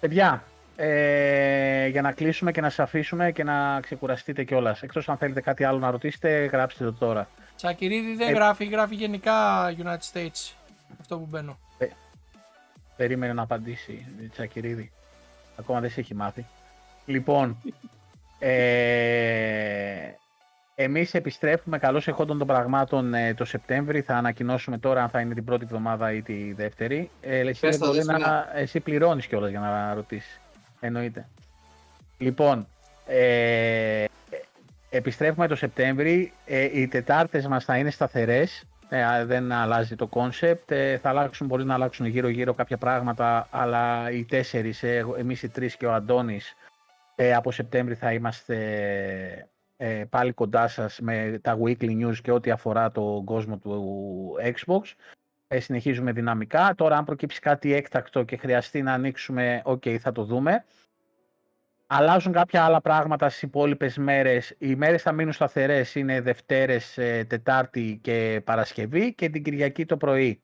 παιδιά, 0.00 0.44
ε, 0.76 1.86
για 1.86 2.02
να 2.02 2.12
κλείσουμε 2.12 2.52
και 2.52 2.60
να 2.60 2.68
σας 2.68 2.78
αφήσουμε 2.78 3.32
και 3.32 3.44
να 3.44 3.80
ξεκουραστείτε 3.80 4.44
κιόλας. 4.44 4.82
Εκτός 4.82 5.08
αν 5.08 5.16
θέλετε 5.16 5.40
κάτι 5.40 5.64
άλλο 5.64 5.78
να 5.78 5.90
ρωτήσετε, 5.90 6.44
γράψτε 6.44 6.84
το 6.84 6.92
τώρα. 6.92 7.28
Τσακυρίδη 7.56 8.14
δεν 8.14 8.28
Ε, 8.28 8.32
γράφει, 8.32 8.64
γράφει 8.64 8.94
γενικά 8.94 9.34
United 9.78 10.12
States. 10.12 10.54
Αυτό 11.00 11.18
που 11.18 11.26
μπαίνω. 11.30 11.58
Περίμενε 12.96 13.32
να 13.32 13.42
απαντήσει 13.42 14.06
η 14.22 14.28
Τσακυρίδη. 14.28 14.92
Ακόμα 15.58 15.80
δεν 15.80 15.90
σε 15.90 16.00
έχει 16.00 16.14
μάθει. 16.14 16.46
Λοιπόν, 17.06 17.56
ε, 18.38 20.10
εμείς 20.78 21.14
επιστρέφουμε 21.14 21.78
καλώς 21.78 22.08
εχόντων 22.08 22.38
των 22.38 22.46
πραγμάτων 22.46 23.14
ε, 23.14 23.34
το 23.34 23.44
Σεπτέμβρη. 23.44 24.00
Θα 24.00 24.14
ανακοινώσουμε 24.16 24.78
τώρα 24.78 25.02
αν 25.02 25.08
θα 25.08 25.20
είναι 25.20 25.34
την 25.34 25.44
πρώτη 25.44 25.64
εβδομάδα 25.64 26.12
ή 26.12 26.22
τη 26.22 26.52
δεύτερη. 26.52 27.10
Ε, 27.20 27.38
εσύ, 27.38 27.60
Πες 27.60 27.70
δεν 27.70 27.80
τα 27.80 27.86
μπορεί 27.86 27.98
δέσποινα. 27.98 28.18
να, 28.18 28.50
εσύ 28.54 28.80
πληρώνεις 28.80 29.26
κιόλας 29.26 29.50
για 29.50 29.60
να 29.60 29.94
ρωτήσεις. 29.94 30.40
Εννοείται. 30.80 31.28
Λοιπόν, 32.18 32.66
ε, 33.06 34.04
επιστρέφουμε 34.90 35.46
το 35.46 35.56
Σεπτέμβρη. 35.56 36.32
Ε, 36.46 36.80
οι 36.80 36.88
Τετάρτες 36.88 37.46
μας 37.46 37.64
θα 37.64 37.76
είναι 37.76 37.90
σταθερές. 37.90 38.64
Ε, 38.88 39.04
α, 39.04 39.24
δεν 39.26 39.52
αλλάζει 39.52 39.96
το 39.96 40.06
κόνσεπτ. 40.06 40.70
Ε, 40.70 40.98
θα 41.02 41.08
αλλάξουν, 41.08 41.46
μπορεί 41.46 41.64
να 41.64 41.74
αλλάξουν 41.74 42.06
γύρω-γύρω 42.06 42.54
κάποια 42.54 42.76
πράγματα, 42.76 43.48
αλλά 43.50 44.10
οι 44.10 44.24
τέσσερις, 44.24 44.82
ε, 44.82 44.96
εγώ- 44.96 45.16
εμείς 45.18 45.42
οι 45.42 45.48
τρεις 45.48 45.76
και 45.76 45.86
ο 45.86 45.92
Αντώνης, 45.92 46.54
ε, 47.14 47.34
από 47.34 47.50
Σεπτέμβρη 47.52 47.94
θα 47.94 48.12
είμαστε 48.12 48.56
ε, 49.76 50.04
πάλι 50.10 50.32
κοντά 50.32 50.68
σας 50.68 51.00
με 51.00 51.38
τα 51.42 51.58
weekly 51.62 52.06
news 52.06 52.16
και 52.22 52.30
ό,τι 52.30 52.50
αφορά 52.50 52.90
τον 52.90 53.24
κόσμο 53.24 53.58
του 53.58 54.34
Xbox. 54.42 54.80
Ε, 55.48 55.60
συνεχίζουμε 55.60 56.12
δυναμικά. 56.12 56.74
Τώρα, 56.76 56.96
αν 56.96 57.04
προκύψει 57.04 57.40
κάτι 57.40 57.72
έκτακτο 57.72 58.22
και 58.22 58.36
χρειαστεί 58.36 58.82
να 58.82 58.92
ανοίξουμε, 58.92 59.62
οκ, 59.64 59.82
θα 60.00 60.12
το 60.12 60.24
δούμε. 60.24 60.64
Αλλάζουν 61.86 62.32
κάποια 62.32 62.64
άλλα 62.64 62.80
πράγματα 62.80 63.28
στις 63.28 63.42
υπόλοιπες 63.42 63.96
μέρες. 63.96 64.54
Οι 64.58 64.76
μέρες 64.76 65.02
θα 65.02 65.12
μείνουν 65.12 65.32
σταθερές, 65.32 65.94
είναι 65.94 66.20
Δευτέρες, 66.20 66.98
ε, 66.98 67.24
Τετάρτη 67.28 67.98
και 68.02 68.40
Παρασκευή 68.44 69.14
και 69.14 69.28
την 69.28 69.42
Κυριακή 69.42 69.86
το 69.86 69.96
πρωί. 69.96 70.40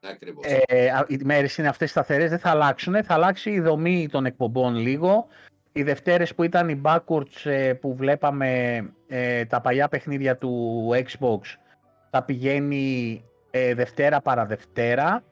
Ακριβώς. 0.00 0.44
Ε, 0.66 0.90
α- 0.90 1.06
οι 1.08 1.20
μέρες 1.24 1.58
είναι 1.58 1.68
αυτές 1.68 1.90
σταθερές, 1.90 2.30
δεν 2.30 2.38
θα 2.38 2.50
αλλάξουν. 2.50 3.04
Θα 3.04 3.14
αλλάξει 3.14 3.50
η 3.50 3.60
δομή 3.60 4.08
των 4.08 4.26
εκπομπών 4.26 4.74
λίγο. 4.74 5.26
Οι 5.72 5.82
Δευτέρες 5.82 6.34
που 6.34 6.42
ήταν 6.42 6.68
οι 6.68 6.80
backwards 6.84 7.44
ε, 7.44 7.72
που 7.72 7.94
βλέπαμε 7.94 8.78
ε, 9.08 9.44
τα 9.44 9.60
παλιά 9.60 9.88
παιχνίδια 9.88 10.36
του 10.36 10.88
Xbox 10.92 11.40
θα 12.10 12.22
πηγαίνει 12.22 13.24
ε, 13.50 13.74
Δευτέρα 13.74 14.20
παρα 14.20 14.46
Δευτέρα. 14.46 15.22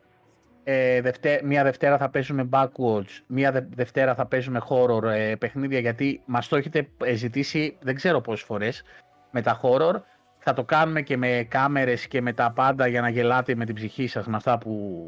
Ε, 0.69 1.01
δευτέ, 1.01 1.41
μία 1.45 1.63
Δευτέρα 1.63 1.99
θα 1.99 2.09
παίζουμε 2.09 2.49
backwards, 2.53 3.23
μία 3.27 3.53
δε, 3.53 3.61
Δευτέρα 3.75 4.15
θα 4.15 4.27
παίζουμε 4.27 4.61
horror 4.69 5.03
ε, 5.03 5.35
παιχνίδια 5.35 5.79
γιατί 5.79 6.23
μας 6.27 6.49
το 6.49 6.57
έχετε 6.57 6.89
ε, 7.05 7.15
ζητήσει 7.15 7.77
δεν 7.81 7.95
ξέρω 7.95 8.21
πόσες 8.21 8.47
φορές 8.47 8.83
με 9.31 9.43
τα 9.43 9.61
horror. 9.63 9.95
θα 10.39 10.53
το 10.53 10.65
κάνουμε 10.65 11.03
και 11.03 11.17
με 11.17 11.47
κάμερες 11.51 12.07
και 12.07 12.21
με 12.21 12.33
τα 12.33 12.53
πάντα 12.53 12.87
για 12.87 13.01
να 13.01 13.09
γελάτε 13.09 13.55
με 13.55 13.65
την 13.65 13.75
ψυχή 13.75 14.07
σας 14.07 14.27
με 14.27 14.37
αυτά 14.37 14.59
που 14.59 15.07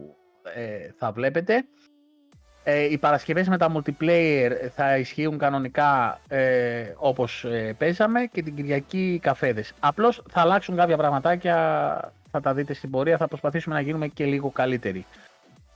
ε, 0.54 0.90
θα 0.96 1.12
βλέπετε. 1.12 1.64
Ε, 2.70 2.82
οι 2.84 2.98
Παρασκευές 2.98 3.48
με 3.48 3.56
τα 3.58 3.72
multiplayer 3.72 4.50
θα 4.74 4.96
ισχύουν 4.98 5.38
κανονικά 5.38 6.20
ε, 6.28 6.92
όπως 6.96 7.44
ε, 7.44 7.74
παίζαμε 7.78 8.20
και 8.32 8.42
την 8.42 8.54
Κυριακή 8.56 9.12
οι 9.12 9.18
καφέδες. 9.18 9.72
Απλώς 9.80 10.22
θα 10.30 10.40
αλλάξουν 10.40 10.76
κάποια 10.76 10.96
πραγματάκια, 10.96 11.54
θα 12.30 12.40
τα 12.40 12.54
δείτε 12.54 12.74
στην 12.74 12.90
πορεία, 12.90 13.16
θα 13.16 13.28
προσπαθήσουμε 13.28 13.74
να 13.74 13.80
γίνουμε 13.80 14.06
και 14.06 14.24
λίγο 14.24 14.50
καλύτεροι. 14.50 15.06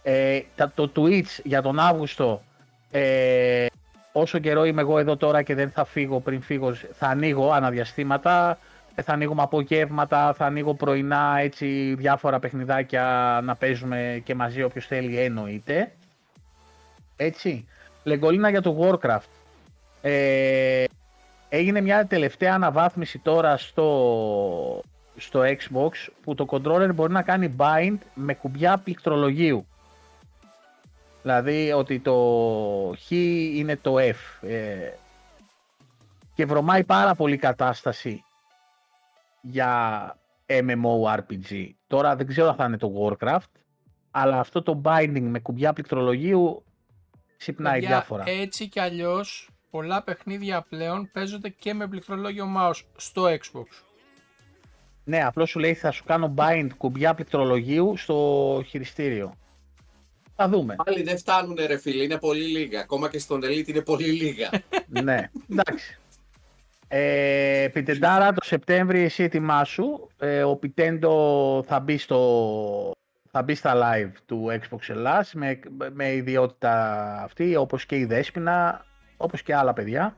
Ε, 0.02 0.40
τα- 0.56 0.73
το 0.74 0.93
Twitch 0.97 1.40
για 1.43 1.62
τον 1.62 1.78
Αύγουστο, 1.78 2.43
ε, 2.90 3.66
όσο 4.12 4.39
καιρό 4.39 4.64
είμαι 4.64 4.81
εγώ 4.81 4.98
εδώ 4.98 5.16
τώρα 5.16 5.43
και 5.43 5.55
δεν 5.55 5.70
θα 5.70 5.85
φύγω 5.85 6.20
πριν 6.20 6.43
φύγω, 6.43 6.74
θα 6.74 7.06
ανοίγω 7.06 7.51
αναδιαστήματα, 7.52 8.59
ε, 8.94 9.02
θα 9.02 9.12
ανοίγουμε 9.12 9.43
απογεύματα, 9.43 10.32
θα 10.32 10.44
ανοίγω 10.47 10.74
πρωινά, 10.74 11.36
έτσι 11.40 11.94
διάφορα 11.98 12.39
παιχνιδάκια 12.39 13.40
να 13.44 13.55
παίζουμε 13.55 14.20
και 14.24 14.35
μαζί 14.35 14.62
όποιος 14.62 14.86
θέλει 14.86 15.19
εννοείται. 15.19 15.93
Έτσι. 17.16 17.66
Λεγκολίνα 18.02 18.51
για 18.51 18.60
το 18.60 18.78
Warcraft. 18.80 19.28
Ε, 20.02 20.84
έγινε 21.48 21.80
μια 21.80 22.06
τελευταία 22.06 22.55
αναβάθμιση 22.55 23.18
τώρα 23.18 23.56
στο, 23.56 24.82
στο 25.16 25.43
Xbox 25.43 26.12
που 26.22 26.34
το 26.34 26.47
controller 26.48 26.90
μπορεί 26.94 27.12
να 27.12 27.22
κάνει 27.22 27.55
bind 27.59 27.98
με 28.14 28.34
κουμπιά 28.34 28.78
πληκτρολογίου. 28.78 29.66
Δηλαδή 31.22 31.72
ότι 31.72 32.01
το 32.01 32.16
Χ 32.98 33.10
είναι 33.10 33.76
το 33.76 33.94
F. 33.98 34.48
Ε, 34.48 34.90
και 36.34 36.47
βρωμάει 36.47 36.84
πάρα 36.84 37.14
πολύ 37.14 37.36
κατάσταση 37.36 38.24
για 39.40 40.16
MMORPG. 40.47 41.68
Τώρα 41.86 42.16
δεν 42.16 42.26
ξέρω 42.26 42.48
αν 42.48 42.55
θα 42.55 42.64
είναι 42.64 42.76
το 42.76 42.93
Warcraft, 43.01 43.51
αλλά 44.10 44.39
αυτό 44.39 44.62
το 44.62 44.80
binding 44.84 45.22
με 45.22 45.39
κουμπιά 45.39 45.72
πληκτρολογίου 45.72 46.64
ξυπνάει 47.43 47.73
Παιδιά, 47.73 47.89
διάφορα. 47.89 48.24
Έτσι 48.27 48.69
κι 48.69 48.81
αλλιώς 48.81 49.48
πολλά 49.70 50.02
παιχνίδια 50.02 50.66
πλέον 50.69 51.10
παίζονται 51.12 51.48
και 51.48 51.74
με 51.74 51.86
πληκτρολόγιο 51.89 52.47
mouse 52.59 52.81
στο 52.97 53.24
Xbox. 53.24 53.66
Ναι, 55.05 55.24
απλώς 55.24 55.51
σου 55.51 55.59
λέει 55.59 55.74
θα 55.74 55.90
σου 55.90 56.05
κάνω 56.05 56.35
bind 56.36 56.69
κουμπιά 56.77 57.14
πληκτρολογίου 57.14 57.97
στο 57.97 58.62
χειριστήριο. 58.66 59.35
Θα 60.36 60.48
δούμε. 60.48 60.74
Πάλι 60.85 61.02
δεν 61.02 61.19
φτάνουν 61.19 61.56
ρε 61.66 61.78
φίλε, 61.78 62.02
είναι 62.02 62.19
πολύ 62.19 62.44
λίγα. 62.44 62.81
Ακόμα 62.81 63.10
και 63.10 63.19
στον 63.19 63.40
Elite 63.44 63.69
είναι 63.69 63.82
πολύ 63.82 64.10
λίγα. 64.10 64.51
ναι, 65.02 65.31
εντάξει. 65.51 65.98
Ε, 66.89 67.69
Πιτεντάρα, 67.73 68.32
το 68.32 68.44
Σεπτέμβρη 68.44 69.01
εσύ 69.01 69.23
ετοιμάσου. 69.23 70.09
Ε, 70.19 70.43
ο 70.43 70.56
Πιτέντο 70.56 71.64
θα 71.66 71.81
μπει, 71.81 71.98
στο, 71.98 72.20
θα 73.34 73.42
μπει 73.42 73.54
στα 73.54 73.72
live 73.74 74.12
του 74.26 74.46
Xbox 74.50 74.88
Ελλάς 74.88 75.34
με, 75.34 75.60
με 75.92 76.12
ιδιότητα 76.12 76.72
αυτή, 77.22 77.56
όπως 77.56 77.86
και 77.86 77.96
η 77.96 78.04
Δέσποινα, 78.04 78.84
όπως 79.16 79.42
και 79.42 79.54
άλλα 79.54 79.72
παιδιά. 79.72 80.16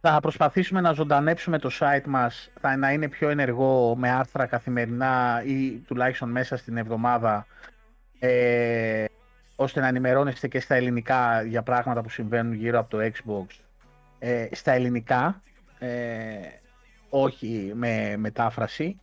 Θα 0.00 0.20
προσπαθήσουμε 0.20 0.80
να 0.80 0.92
ζωντανέψουμε 0.92 1.58
το 1.58 1.70
site 1.80 2.06
μας, 2.06 2.50
θα 2.60 2.76
να 2.76 2.92
είναι 2.92 3.08
πιο 3.08 3.28
ενεργό 3.28 3.96
με 3.96 4.10
άρθρα 4.10 4.46
καθημερινά 4.46 5.42
ή 5.46 5.78
τουλάχιστον 5.86 6.30
μέσα 6.30 6.56
στην 6.56 6.76
εβδομάδα 6.76 7.46
ε, 8.18 9.04
ώστε 9.56 9.80
να 9.80 9.86
ενημερώνεστε 9.86 10.48
και 10.48 10.60
στα 10.60 10.74
ελληνικά 10.74 11.42
για 11.42 11.62
πράγματα 11.62 12.02
που 12.02 12.08
συμβαίνουν 12.08 12.54
γύρω 12.54 12.78
από 12.78 12.90
το 12.90 12.98
Xbox 13.02 13.46
ε, 14.18 14.48
στα 14.52 14.72
ελληνικά, 14.72 15.42
ε, 15.78 16.36
όχι 17.08 17.72
με 17.74 18.16
μετάφραση, 18.16 19.00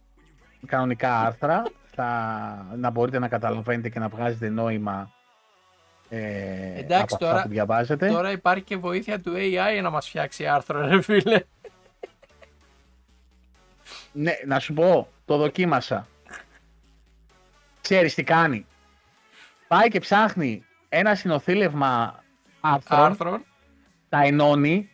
κανονικά 0.65 1.19
άρθρα, 1.19 1.63
θα, 1.95 2.67
να 2.75 2.89
μπορείτε 2.89 3.19
να 3.19 3.27
καταλαβαίνετε 3.27 3.89
και 3.89 3.99
να 3.99 4.07
βγάζετε 4.07 4.49
νόημα 4.49 5.11
ε, 6.09 6.79
Εντάξει, 6.79 6.93
από 6.93 7.01
αυτά 7.13 7.17
τώρα- 7.17 7.41
που 7.41 7.49
διαβάζετε. 7.49 8.07
Τώρα 8.07 8.31
υπάρχει 8.31 8.63
και 8.63 8.77
βοήθεια 8.77 9.19
του 9.19 9.33
AI 9.35 9.81
να 9.81 9.89
μας 9.89 10.07
φτιάξει 10.07 10.47
άρθρο 10.47 10.87
ρε 10.87 11.01
φίλε. 11.01 11.41
Ναι, 14.11 14.33
να 14.45 14.59
σου 14.59 14.73
πω, 14.73 15.07
το 15.25 15.37
δοκίμασα. 15.37 16.07
Ξέρεις 17.81 18.13
τι 18.13 18.23
κάνει. 18.23 18.65
Πάει 19.67 19.87
και 19.87 19.99
ψάχνει 19.99 20.65
ένα 20.89 21.15
συνοθήλευμα 21.15 22.23
άρθρων, 22.61 22.99
Άρθρο. 22.99 23.41
τα 24.09 24.19
ενώνει 24.21 24.89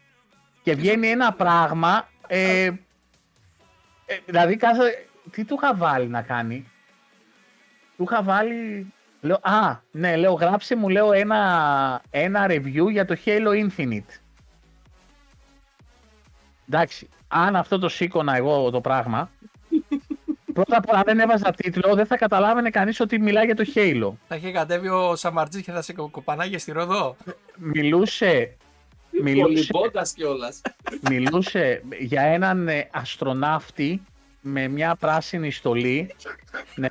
και 0.64 0.76
βγαίνει 0.76 1.08
ένα 1.08 1.34
πράγμα. 1.34 2.08
Ε, 2.28 2.64
ε, 4.06 4.18
δηλαδή, 4.26 4.56
κάθε, 4.58 5.08
τι 5.32 5.46
του 5.46 5.54
είχα 5.62 5.76
βάλει 5.76 6.08
να 6.08 6.22
κάνει; 6.22 6.72
Του 8.00 8.06
είχα 8.12 8.24
βάλει. 8.24 8.94
Λέω, 9.22 9.40
α, 9.42 9.80
ναι, 9.92 10.16
λέω, 10.16 10.34
γράψε 10.34 10.76
μου, 10.76 10.90
λέω, 10.90 11.12
ένα, 11.12 12.02
ένα 12.10 12.46
review 12.50 12.92
για 12.92 13.06
το 13.06 13.16
Halo 13.26 13.68
Infinite. 13.68 14.20
Εντάξει, 16.70 17.10
αν 17.28 17.56
αυτό 17.56 17.80
το 17.80 17.90
σήκωνα 17.90 18.36
εγώ 18.36 18.70
το 18.70 18.82
πράγμα, 18.82 19.30
πρώτα 20.54 20.78
απ' 20.78 20.90
όλα 20.90 21.02
δεν 21.06 21.20
έβαζα 21.20 21.52
τίτλο, 21.52 21.96
δεν 21.96 22.06
θα 22.06 22.18
καταλάβαινε 22.18 22.70
κανείς 22.70 23.00
ότι 23.00 23.20
μιλάει 23.20 23.46
για 23.46 23.56
το 23.56 23.64
Halo. 23.76 24.12
Θα 24.28 24.36
είχε 24.36 24.52
κατέβει 24.52 24.88
ο 24.88 25.16
Σαμαρτζής 25.16 25.62
και 25.62 25.72
θα 25.72 25.82
σε 25.82 25.94
κοπανάγε 25.94 26.58
στη 26.58 26.72
Ροδό. 26.72 27.16
Μιλούσε, 27.56 28.58
μιλούσε, 29.24 29.68
Πολυμπώντα 29.72 30.08
κιόλας. 30.16 30.62
μιλούσε 31.10 31.84
για 32.00 32.22
έναν 32.22 32.68
ε, 32.68 32.90
αστροναύτη 32.92 34.02
με 34.42 34.68
μια 34.68 34.96
πράσινη 34.96 35.52
στολή, 35.52 36.16
ναι, 36.76 36.90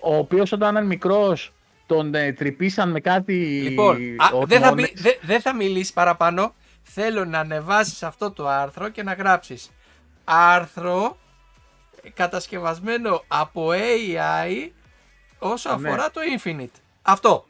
ο 0.00 0.16
οποίος 0.16 0.52
όταν 0.52 0.70
ήταν 0.70 0.86
μικρός 0.86 1.52
τον 1.86 2.14
ε, 2.14 2.32
τρυπήσαν 2.32 2.90
με 2.90 3.00
κάτι 3.00 3.32
Λοιπόν, 3.62 3.96
α, 3.96 4.46
δεν, 4.46 4.60
θα, 4.60 4.68
ορμόνες. 4.68 4.90
μιλ- 4.92 5.02
δε- 5.02 5.26
δεν 5.26 5.40
θα 5.40 5.54
μιλήσεις 5.54 5.92
παραπάνω. 5.92 6.54
Θέλω 6.82 7.24
να 7.24 7.38
ανεβάσεις 7.38 8.02
αυτό 8.02 8.30
το 8.30 8.48
άρθρο 8.48 8.88
και 8.88 9.02
να 9.02 9.12
γράψεις 9.12 9.70
άρθρο 10.24 11.18
κατασκευασμένο 12.14 13.24
από 13.28 13.68
AI 13.72 14.70
όσο 15.38 15.76
Ναι. 15.76 15.88
αφορά 15.88 16.10
το 16.10 16.20
Infinite. 16.36 16.80
Αυτό. 17.02 17.46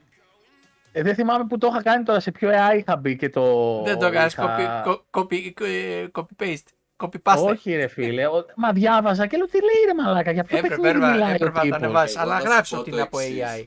Ε, 0.92 1.02
δεν 1.02 1.14
θυμάμαι 1.14 1.44
που 1.46 1.58
το 1.58 1.66
είχα 1.70 1.82
κάνει 1.82 2.04
τώρα, 2.04 2.20
σε 2.20 2.30
ποιο 2.30 2.50
AI 2.50 2.78
είχα 2.78 2.96
μπει 2.96 3.16
και 3.16 3.28
το... 3.30 3.82
δεν 3.84 3.98
το 3.98 4.06
έκανες 4.06 4.32
είχα- 4.32 4.84
copy, 4.86 5.20
copy, 5.20 5.50
ε, 5.62 6.06
copy 6.14 6.42
paste. 6.42 6.72
Copy 7.00 7.16
paste. 7.22 7.44
Όχι 7.44 7.74
ρε 7.76 7.86
φίλε, 7.86 8.26
ο- 8.26 8.46
μα 8.56 8.72
διάβαζα 8.72 9.26
και 9.26 9.36
λέω 9.36 9.46
τι 9.46 9.58
λέει 9.60 9.84
ρε 9.86 9.94
μαλάκα, 10.02 10.30
για 10.30 10.44
ποιο 10.44 10.56
Έπρεπε, 10.56 10.74
παιχνίδι 10.74 10.96
έπρεπε, 10.96 11.12
μιλάει 11.12 11.34
έπρεπε 11.34 11.44
ο 11.44 11.52
να 11.52 11.60
το 11.60 11.64
τύπος; 11.64 11.78
ανεβάσεις. 11.82 12.16
Εγώ 12.16 12.24
Αλλά 12.24 12.34
να 12.34 12.40
σου 12.40 12.46
γράψει 12.50 12.74
πω 12.74 12.80
ότι 12.80 12.90
το 12.90 12.96
είναι 12.96 13.04
από 13.04 13.18
εξής. 13.18 13.42
AI. 13.42 13.58
Εν 13.60 13.66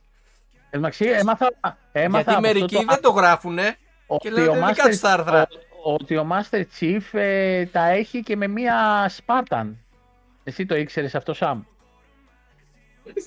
τω 0.71 0.77
μεταξύ, 0.79 1.05
έμαθα, 1.05 1.51
έμαθα 1.91 2.17
Γιατί 2.17 2.31
από 2.31 2.41
μερικοί 2.41 2.75
αυτό 2.75 2.87
το- 2.87 2.93
δεν 2.93 3.01
το 3.01 3.11
γράφουνε 3.11 3.75
ότι 4.07 4.27
και 4.27 4.33
λένε 4.33 4.47
ο 4.47 4.51
δεν 4.51 4.61
είναι 4.61 4.71
Master- 4.71 4.75
κάτι 4.75 4.95
στα 4.95 5.13
άρθρα. 5.13 5.47
ο- 5.83 5.93
ότι 5.93 6.17
ο 6.17 6.27
Master 6.31 6.61
Chief 6.79 7.01
ε, 7.11 7.65
τα 7.65 7.85
έχει 7.87 8.23
και 8.23 8.35
με 8.35 8.47
μία 8.47 9.09
Spartan. 9.25 9.67
Εσύ 10.43 10.65
το 10.65 10.75
ήξερες 10.75 11.15
αυτό, 11.15 11.33
Σαμ; 11.33 11.61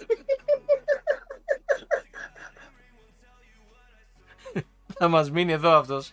Θα 4.98 5.08
μας 5.08 5.30
μείνει 5.30 5.52
εδώ 5.52 5.70
αυτός. 5.70 6.12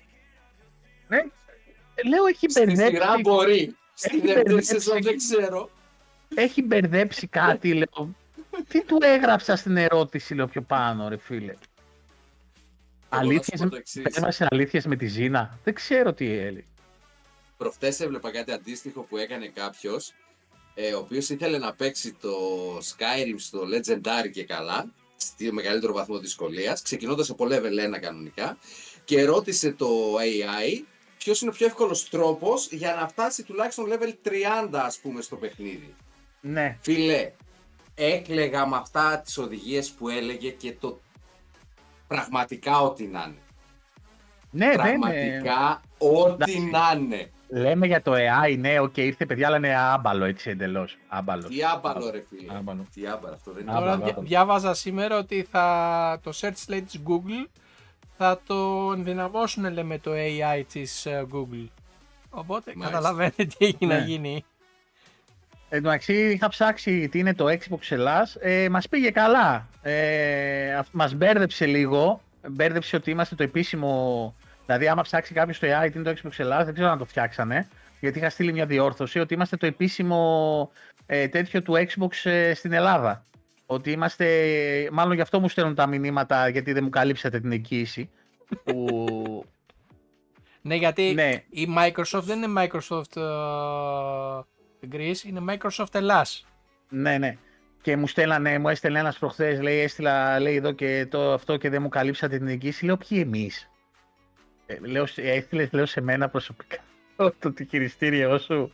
Ναι. 1.08 1.18
Λέω 2.10 2.26
έχει 2.26 2.50
Στη 2.50 2.66
μπερδέψει, 2.66 2.96
σειρά 2.96 3.14
μπορεί. 3.22 3.76
Στην 4.08 4.18
Έχει 4.18 4.26
δεύτερη 4.28 4.44
μπερδέψει. 4.44 4.72
σεζόν 4.80 5.02
δεν 5.02 5.18
ξέρω. 5.18 5.70
έχει 6.36 6.62
μπερδέψει 6.62 7.28
κάτι, 7.28 7.74
λέω. 7.82 8.16
Τι 8.68 8.84
του 8.84 8.98
έγραψα 9.02 9.56
στην 9.56 9.78
ερώτηση, 9.78 10.34
λέω 10.36 10.48
πιο 10.48 10.62
πάνω, 10.62 11.08
ρε 11.10 11.18
φίλε. 11.18 11.54
Εγώ 13.14 13.32
να 13.32 13.44
σου 13.44 13.52
Αλήθειες, 13.54 13.60
πω 13.62 13.70
το 13.70 13.76
εξής. 13.76 14.04
έβασε 14.04 14.48
αλήθειες 14.52 14.86
με 14.86 14.96
τη 14.96 15.06
Ζήνα. 15.06 15.60
Δεν 15.64 15.74
ξέρω 15.74 16.14
τι 16.14 16.32
έλεγε. 16.32 16.66
Προχτές 17.58 18.00
έβλεπα 18.00 18.32
κάτι 18.32 18.52
αντίστοιχο 18.52 19.02
που 19.02 19.18
έκανε 19.18 19.48
κάποιος 19.48 20.14
ε, 20.74 20.94
ο 20.94 20.98
οποίος 21.00 21.30
ήθελε 21.30 21.58
να 21.58 21.74
παίξει 21.74 22.14
το 22.14 22.30
Skyrim 22.78 23.36
στο 23.38 23.62
Legendary 23.62 24.30
και 24.34 24.44
καλά 24.44 24.86
στη 25.16 25.52
μεγαλύτερο 25.52 25.94
βαθμό 25.94 26.18
δυσκολίας 26.20 26.82
ξεκινώντας 26.82 27.30
από 27.30 27.46
level 27.50 27.96
1 27.96 28.00
κανονικά 28.02 28.58
και 29.04 29.24
ρώτησε 29.26 29.72
το 29.72 29.88
AI 30.20 30.84
ποιος 31.24 31.42
είναι 31.42 31.50
ο 31.50 31.54
πιο 31.54 31.66
εύκολος 31.66 32.10
τρόπος 32.10 32.68
για 32.72 32.96
να 33.02 33.08
φτάσει 33.08 33.44
τουλάχιστον 33.44 33.86
level 33.90 34.28
30 34.28 34.70
ας 34.74 34.98
πούμε 34.98 35.22
στο 35.22 35.36
παιχνίδι. 35.36 35.94
Ναι. 36.42 36.78
Φίλε, 36.82 37.32
έκλεγα 37.96 38.68
με 38.68 38.76
αυτά 38.78 39.20
τις 39.20 39.38
οδηγίες 39.38 39.90
που 39.92 40.10
έλεγε 40.10 40.50
και 40.50 40.74
το 40.80 41.00
πραγματικά 42.08 42.80
ό,τι 42.82 43.08
να 43.08 43.24
είναι. 43.28 43.36
Ναι, 44.52 44.66
δεν 44.76 44.96
είναι. 44.96 45.00
Πραγματικά 45.00 45.82
ό,τι 45.98 46.32
Εντάξει. 46.34 46.60
να 46.72 46.92
είναι. 47.00 47.32
Λέμε 47.50 47.88
για 47.88 48.02
το 48.02 48.12
AI, 48.14 48.58
ναι, 48.60 48.80
οκ, 48.80 48.98
ήρθε 48.98 49.26
παιδιά, 49.26 49.48
αλλά 49.48 49.58
είναι 49.58 49.76
άμπαλο 49.78 50.26
έτσι 50.26 50.50
εντελώς. 50.50 50.98
Άμπαλο. 51.08 51.48
Τι 51.48 51.64
άμπαλο 51.64 52.10
ρε 52.10 52.24
φίλε. 52.30 52.54
Άμπαλο. 52.56 52.86
Τι 52.94 53.08
άμπαλο 53.08 53.34
αυτό 53.34 53.52
δεν 53.52 53.62
είναι. 53.62 53.72
Άμπαλο, 53.72 53.86
Τώρα 53.86 53.96
άμπαλο. 53.96 54.14
δια- 54.14 54.24
διάβαζα 54.24 54.74
σήμερα 54.74 55.18
ότι 55.18 55.48
θα, 55.52 56.20
το 56.24 56.32
search 56.42 56.68
slate 56.68 56.84
της 56.86 57.02
Google 57.08 57.48
θα 58.24 58.42
το 58.48 58.92
ενδυναμώσουν 58.96 59.74
λέμε 59.74 59.98
το 59.98 60.12
AI 60.14 60.64
της 60.74 61.06
ε, 61.06 61.26
Google. 61.34 61.68
Οπότε 62.30 62.72
Μάλιστα. 62.76 62.98
καταλαβαίνετε 62.98 63.46
τι 63.46 63.66
έχει 63.66 63.86
να 63.86 63.98
Ναι. 64.00 64.06
γίνει. 64.06 64.46
Εν 65.70 65.82
τω 65.82 65.88
μεταξύ 65.88 66.14
είχα 66.32 66.50
ψάξει 66.50 67.08
τι 67.10 67.20
είναι 67.20 67.34
το 67.34 67.46
Xbox 67.46 67.80
Ελλάς, 67.90 68.38
ε, 68.40 68.70
μας 68.70 68.88
πήγε 68.90 69.10
καλά. 69.10 69.68
Ε, 69.82 70.74
αυ- 70.76 70.92
μας 70.94 71.14
μπέρδεψε 71.14 71.66
λίγο, 71.66 72.22
μπέρδεψε 72.50 72.96
ότι 72.96 73.12
είμαστε 73.12 73.36
το 73.36 73.44
επίσημο, 73.44 74.36
δηλαδή 74.66 74.88
άμα 74.88 75.02
ψάξει 75.02 75.34
κάποιος 75.34 75.60
το 75.60 75.68
AI 75.68 75.90
τι 75.92 76.00
είναι 76.00 76.14
το 76.14 76.20
Xbox 76.24 76.32
Ελλάς, 76.38 76.66
δεν 76.66 76.74
ξέρω 76.74 76.90
αν 76.90 76.98
το 76.98 77.06
φτιάξανε, 77.06 77.68
γιατί 78.00 78.20
είχα 78.20 78.30
στείλει 78.30 78.54
μια 78.54 78.66
διόρθωση 78.66 79.20
ότι 79.20 79.34
είμαστε 79.34 79.58
το 79.58 79.66
επίσημο 79.66 80.72
ε, 81.06 81.28
τέτοιο 81.28 81.62
του 81.62 81.74
Xbox 81.74 82.30
ε, 82.30 82.54
στην 82.54 82.74
Ελλάδα. 82.74 83.24
Ότι 83.72 83.92
είμαστε, 83.92 84.90
μάλλον 84.92 85.14
γι' 85.16 85.22
αυτό 85.22 85.40
μου 85.40 85.50
στέλνουν 85.50 85.76
τα 85.76 85.88
μηνύματα 85.88 86.48
γιατί 86.48 86.74
δεν 86.74 86.84
μου 86.84 86.90
καλύψατε 86.90 87.40
την 87.40 87.52
εγγύηση. 87.52 88.10
Που, 88.64 89.46
Ναι, 90.62 90.76
γιατί 90.76 91.14
ναι, 91.14 91.44
η 91.50 91.68
Microsoft 91.78 92.22
δεν 92.24 92.42
είναι 92.42 92.62
Microsoft 92.64 93.16
ε, 93.16 94.88
Greece, 94.92 95.24
είναι 95.26 95.42
Microsoft 95.50 95.94
Ελλάς. 95.96 96.46
Ναι, 96.90 97.18
ναι. 97.18 97.38
Και 97.82 97.98
μου 97.98 98.08
στέλνανε, 98.08 98.60
μου 98.60 98.70
έστελνε 98.70 99.00
ένας 99.00 99.18
προχθές, 99.18 99.62
λέει, 99.62 99.80
έστειλα, 99.80 100.40
λέει 100.40 100.56
εδώ 100.56 100.72
και 100.72 101.08
το 101.10 101.34
αυτό 101.34 101.58
και 101.58 101.70
δεν 101.70 101.82
μου 101.82 101.90
καλύψατε 101.90 102.38
την 102.38 102.48
εγγύηση. 102.48 102.86
Λέω, 102.86 102.98
ποιοι 102.98 103.20
εμείς; 103.22 103.70
Ε, 104.66 104.78
λέω, 104.80 105.06
σε- 105.06 105.22
έστειλες, 105.22 105.72
λέω 105.72 105.86
σε 105.86 106.02
μένα 106.02 106.30
προσωπικά 106.30 106.78
το, 107.18 107.34
το 107.40 107.54
χειριστήριό 107.70 108.38
σου. 108.38 108.72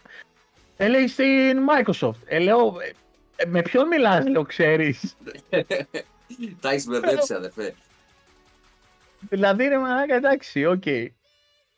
Ε, 0.77 0.87
λέει, 0.87 1.07
στην 1.07 1.59
Microsoft. 1.69 2.21
Ε, 2.25 2.39
λέω, 2.39 2.75
«Ε, 2.81 2.87
ε, 2.87 2.91
με 3.47 3.61
ποιον 3.61 3.87
μιλάς, 3.87 4.27
λέω, 4.27 4.43
ξέρεις; 4.43 5.15
Τα 6.61 6.69
έχεις 6.69 6.85
μπερδέψει, 6.85 7.33
αδερφέ. 7.33 7.73
δηλαδή, 9.19 9.67
ρε 9.67 9.77
μαλάκα, 9.77 10.15
εντάξει, 10.15 10.65
οκ. 10.65 10.83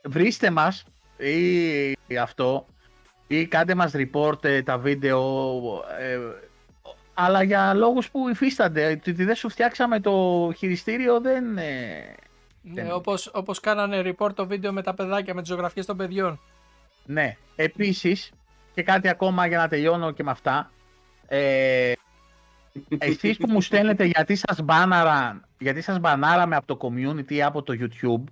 Βρίστε 0.03 0.49
μας 0.49 0.83
ή 2.07 2.17
αυτό 2.17 2.65
ή 3.27 3.45
κάντε 3.47 3.75
μας 3.75 3.91
report 3.95 4.43
ε, 4.45 4.61
τα 4.63 4.77
βίντεο 4.77 5.21
ε, 5.99 6.19
αλλά 7.13 7.43
για 7.43 7.73
λόγους 7.73 8.09
που 8.11 8.29
υφίστανται, 8.29 8.87
ότι 8.91 9.11
δεν 9.11 9.35
σου 9.35 9.49
φτιάξαμε 9.49 9.99
το 9.99 10.51
χειριστήριο 10.57 11.19
δεν... 11.21 11.57
ε, 11.57 12.15
Ναι, 12.61 12.81
Δεν- 12.81 12.91
όπως, 12.91 13.29
όπως 13.33 13.59
κάνανε 13.59 14.01
report 14.17 14.33
το 14.35 14.47
βίντεο 14.47 14.71
με 14.73 14.81
τα 14.81 14.93
παιδάκια, 14.93 15.33
με 15.33 15.41
τις 15.41 15.49
ζωγραφιές 15.49 15.85
των 15.85 15.97
παιδιών. 15.97 16.39
Ναι. 17.05 17.37
Επίσης, 17.55 18.31
και 18.73 18.83
κάτι 18.83 19.07
ακόμα 19.09 19.47
για 19.47 19.57
να 19.57 19.67
τελειώνω 19.67 20.11
και 20.11 20.23
με 20.23 20.31
αυτά. 20.31 20.71
Ε, 21.31 21.93
εσείς 22.97 23.37
που 23.37 23.51
μου 23.51 23.61
στέλνετε 23.61 24.03
γιατί 24.03 24.35
σας 24.35 24.61
μπάναρα, 24.61 25.41
γιατί 25.59 25.81
σας 25.81 25.99
μπανάραμε 25.99 26.55
από 26.55 26.75
το 26.75 26.87
community 26.87 27.31
ή 27.31 27.43
από 27.43 27.63
το 27.63 27.73
YouTube, 27.79 28.23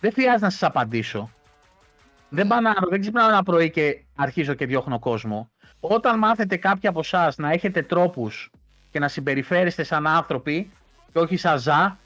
δεν 0.00 0.12
χρειάζεται 0.12 0.44
να 0.44 0.50
σας 0.50 0.62
απαντήσω. 0.62 1.30
Δεν 2.28 2.46
μπανάρω, 2.46 2.88
δεν 2.88 3.00
ξυπνάω 3.00 3.28
ένα 3.28 3.42
πρωί 3.42 3.70
και 3.70 4.04
αρχίζω 4.14 4.54
και 4.54 4.66
διώχνω 4.66 4.98
κόσμο. 4.98 5.50
Όταν 5.80 6.18
μάθετε 6.18 6.56
κάποιοι 6.56 6.88
από 6.88 6.98
εσάς 6.98 7.36
να 7.36 7.50
έχετε 7.50 7.82
τρόπους 7.82 8.50
και 8.90 8.98
να 8.98 9.08
συμπεριφέρεστε 9.08 9.82
σαν 9.82 10.06
άνθρωποι 10.06 10.70
και 11.12 11.18
όχι 11.18 11.36
σαν 11.36 11.58
ζά, 11.58 11.98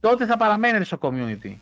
τότε 0.00 0.26
θα 0.26 0.36
παραμένετε 0.36 0.84
στο 0.84 0.98
community. 1.00 1.56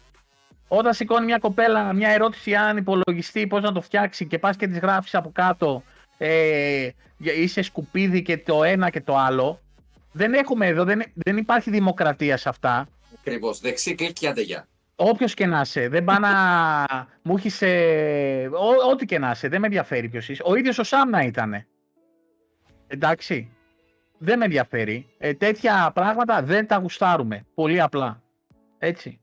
Όταν 0.68 0.94
σηκώνει 0.94 1.24
μια 1.24 1.38
κοπέλα 1.38 1.92
μια 1.92 2.08
ερώτηση 2.08 2.54
αν 2.54 2.76
υπολογιστή 2.76 3.46
πώς 3.46 3.62
να 3.62 3.72
το 3.72 3.80
φτιάξει 3.80 4.26
και 4.26 4.38
πας 4.38 4.56
και 4.56 4.66
της 4.66 4.78
γράφεις 4.78 5.14
από 5.14 5.30
κάτω 5.32 5.82
ε, 6.22 6.88
για- 7.16 7.32
είσαι 7.32 7.62
σκουπίδι 7.62 8.22
και 8.22 8.38
το 8.38 8.64
ένα 8.64 8.90
και 8.90 9.00
το 9.00 9.16
άλλο, 9.16 9.60
δεν 10.12 10.34
έχουμε 10.34 10.66
εδώ, 10.66 10.84
δεν, 10.84 11.02
δεν 11.14 11.36
υπάρχει 11.36 11.70
δημοκρατία 11.70 12.36
σε 12.36 12.48
αυτά. 12.48 12.86
Ακριβώς. 13.18 13.60
Δεξί 13.60 13.94
κλικ 13.94 14.12
και 14.12 14.28
άντε 14.28 14.40
γεια. 14.40 14.66
Όποιος 14.96 15.34
και 15.34 15.46
να 15.46 15.60
είσαι, 15.60 15.88
δεν 15.88 16.04
πάει 16.04 16.18
να 16.18 16.30
μου 17.22 17.36
έχεις. 17.36 17.62
Ε, 17.62 18.48
ό- 18.52 18.90
ό,τι 18.90 19.06
και 19.06 19.18
να 19.18 19.30
είσαι, 19.30 19.48
δεν 19.48 19.60
με 19.60 19.66
ενδιαφέρει 19.66 20.08
ποιος 20.08 20.28
είσαι. 20.28 20.42
Ο 20.46 20.54
ίδιος 20.54 20.78
ο 20.78 20.82
Σάμνα 20.84 21.22
ήταν. 21.22 21.64
Εντάξει. 22.86 23.50
Δεν 24.18 24.38
με 24.38 24.44
ενδιαφέρει. 24.44 25.06
Ε, 25.18 25.34
τέτοια 25.34 25.90
πράγματα 25.94 26.42
δεν 26.42 26.66
τα 26.66 26.76
γουστάρουμε. 26.76 27.46
Πολύ 27.54 27.80
απλά. 27.80 28.22
Έτσι. 28.78 29.20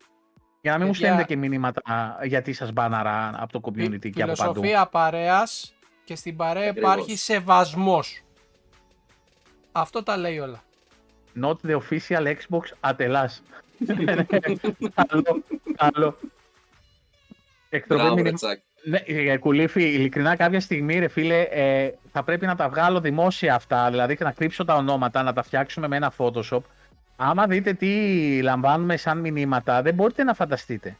Για 0.61 0.71
να 0.71 0.77
μην 0.77 0.87
μου 0.87 0.93
Παιδιά- 0.93 1.07
στέλνετε 1.07 1.33
και 1.33 1.47
μηνύματα 1.47 1.81
γιατί 2.23 2.53
σας 2.53 2.71
μπάναρα 2.71 3.31
από 3.37 3.51
το 3.51 3.61
community 3.63 4.09
και 4.09 4.23
από 4.23 4.31
παντού. 4.33 4.53
Φιλοσοφία 4.53 4.85
παρέας 4.87 5.73
και 6.07 6.15
στην 6.15 6.35
παρέα 6.35 6.69
Ακριβώς. 6.69 6.93
υπάρχει 6.93 7.17
σεβασμός. 7.17 8.21
Αυτό 9.71 10.03
τα 10.03 10.17
λέει 10.17 10.39
όλα. 10.39 10.63
Not 11.41 11.55
the 11.67 11.79
official 11.79 12.35
Xbox 12.35 12.61
ατελάς. 12.79 13.43
καλό, 14.95 15.43
καλό. 15.75 16.17
Εκτροπή 17.69 18.01
Μπράβο, 18.01 18.15
μήνυμα. 18.15 18.29
Ρετσάκ. 18.29 18.59
Ναι, 18.83 18.97
ε, 19.05 19.37
Κουλήφη, 19.37 19.83
ειλικρινά 19.83 20.35
κάποια 20.35 20.59
στιγμή, 20.59 20.99
ρε 20.99 21.07
φίλε, 21.07 21.41
ε, 21.41 21.91
θα 22.11 22.23
πρέπει 22.23 22.45
να 22.45 22.55
τα 22.55 22.69
βγάλω 22.69 22.99
δημόσια 22.99 23.55
αυτά, 23.55 23.89
δηλαδή 23.89 24.17
και 24.17 24.23
να 24.23 24.31
κρύψω 24.31 24.65
τα 24.65 24.75
ονόματα, 24.75 25.23
να 25.23 25.33
τα 25.33 25.43
φτιάξουμε 25.43 25.87
με 25.87 25.95
ένα 25.95 26.13
Photoshop. 26.17 26.61
Άμα 27.15 27.47
δείτε 27.47 27.73
τι 27.73 28.41
λαμβάνουμε 28.41 28.97
σαν 28.97 29.19
μηνύματα, 29.19 29.81
δεν 29.81 29.93
μπορείτε 29.93 30.23
να 30.23 30.33
φανταστείτε. 30.33 30.97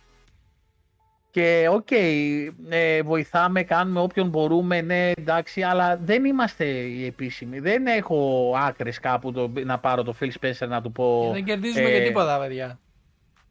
Και 1.38 1.68
οκ, 1.72 1.92
ε, 2.70 3.02
βοηθάμε, 3.02 3.64
κάνουμε 3.64 4.00
όποιον 4.00 4.30
μπορούμε, 4.30 4.82
ναι, 4.82 5.12
εντάξει, 5.12 5.62
αλλά 5.62 5.98
δεν 5.98 6.26
είμαστε 6.26 6.66
οι 6.66 7.06
επίσημοι. 7.06 7.60
Δεν 7.60 7.88
έχω 7.88 8.54
άκρες 8.58 9.00
κάπου 9.00 9.32
το, 9.32 9.52
να 9.66 9.80
πάρω 9.80 10.04
το 10.04 10.16
Phil 10.20 10.30
Spencer 10.40 10.68
να 10.68 10.82
του 10.82 10.92
πω... 10.92 11.30
δεν 11.34 11.44
κερδίζουμε 11.44 11.90
ε, 11.90 12.00
και 12.00 12.06
τίποτα, 12.06 12.40
παιδιά. 12.40 12.80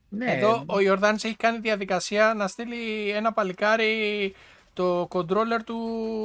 Ναι, 0.09 0.33
Εδώ 0.33 0.65
ο 0.67 0.81
Ιορδάνης 0.81 1.25
έχει 1.25 1.37
κάνει 1.37 1.59
διαδικασία 1.59 2.35
να 2.37 2.49
στείλει 2.49 3.11
ένα 3.11 3.33
παλικάρι 3.33 4.35
το 4.73 5.09
controller 5.13 5.61
του 5.65 5.79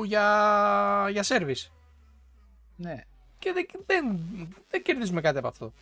για, 0.05 1.07
για 1.11 1.23
service. 1.27 1.69
ναι, 2.75 3.03
Και 3.39 3.51
δεν, 3.53 3.65
δεν, 3.85 4.19
δεν 4.69 4.81
κερδίζουμε 4.81 5.21
κάτι 5.21 5.38
από 5.38 5.47
αυτό. 5.47 5.73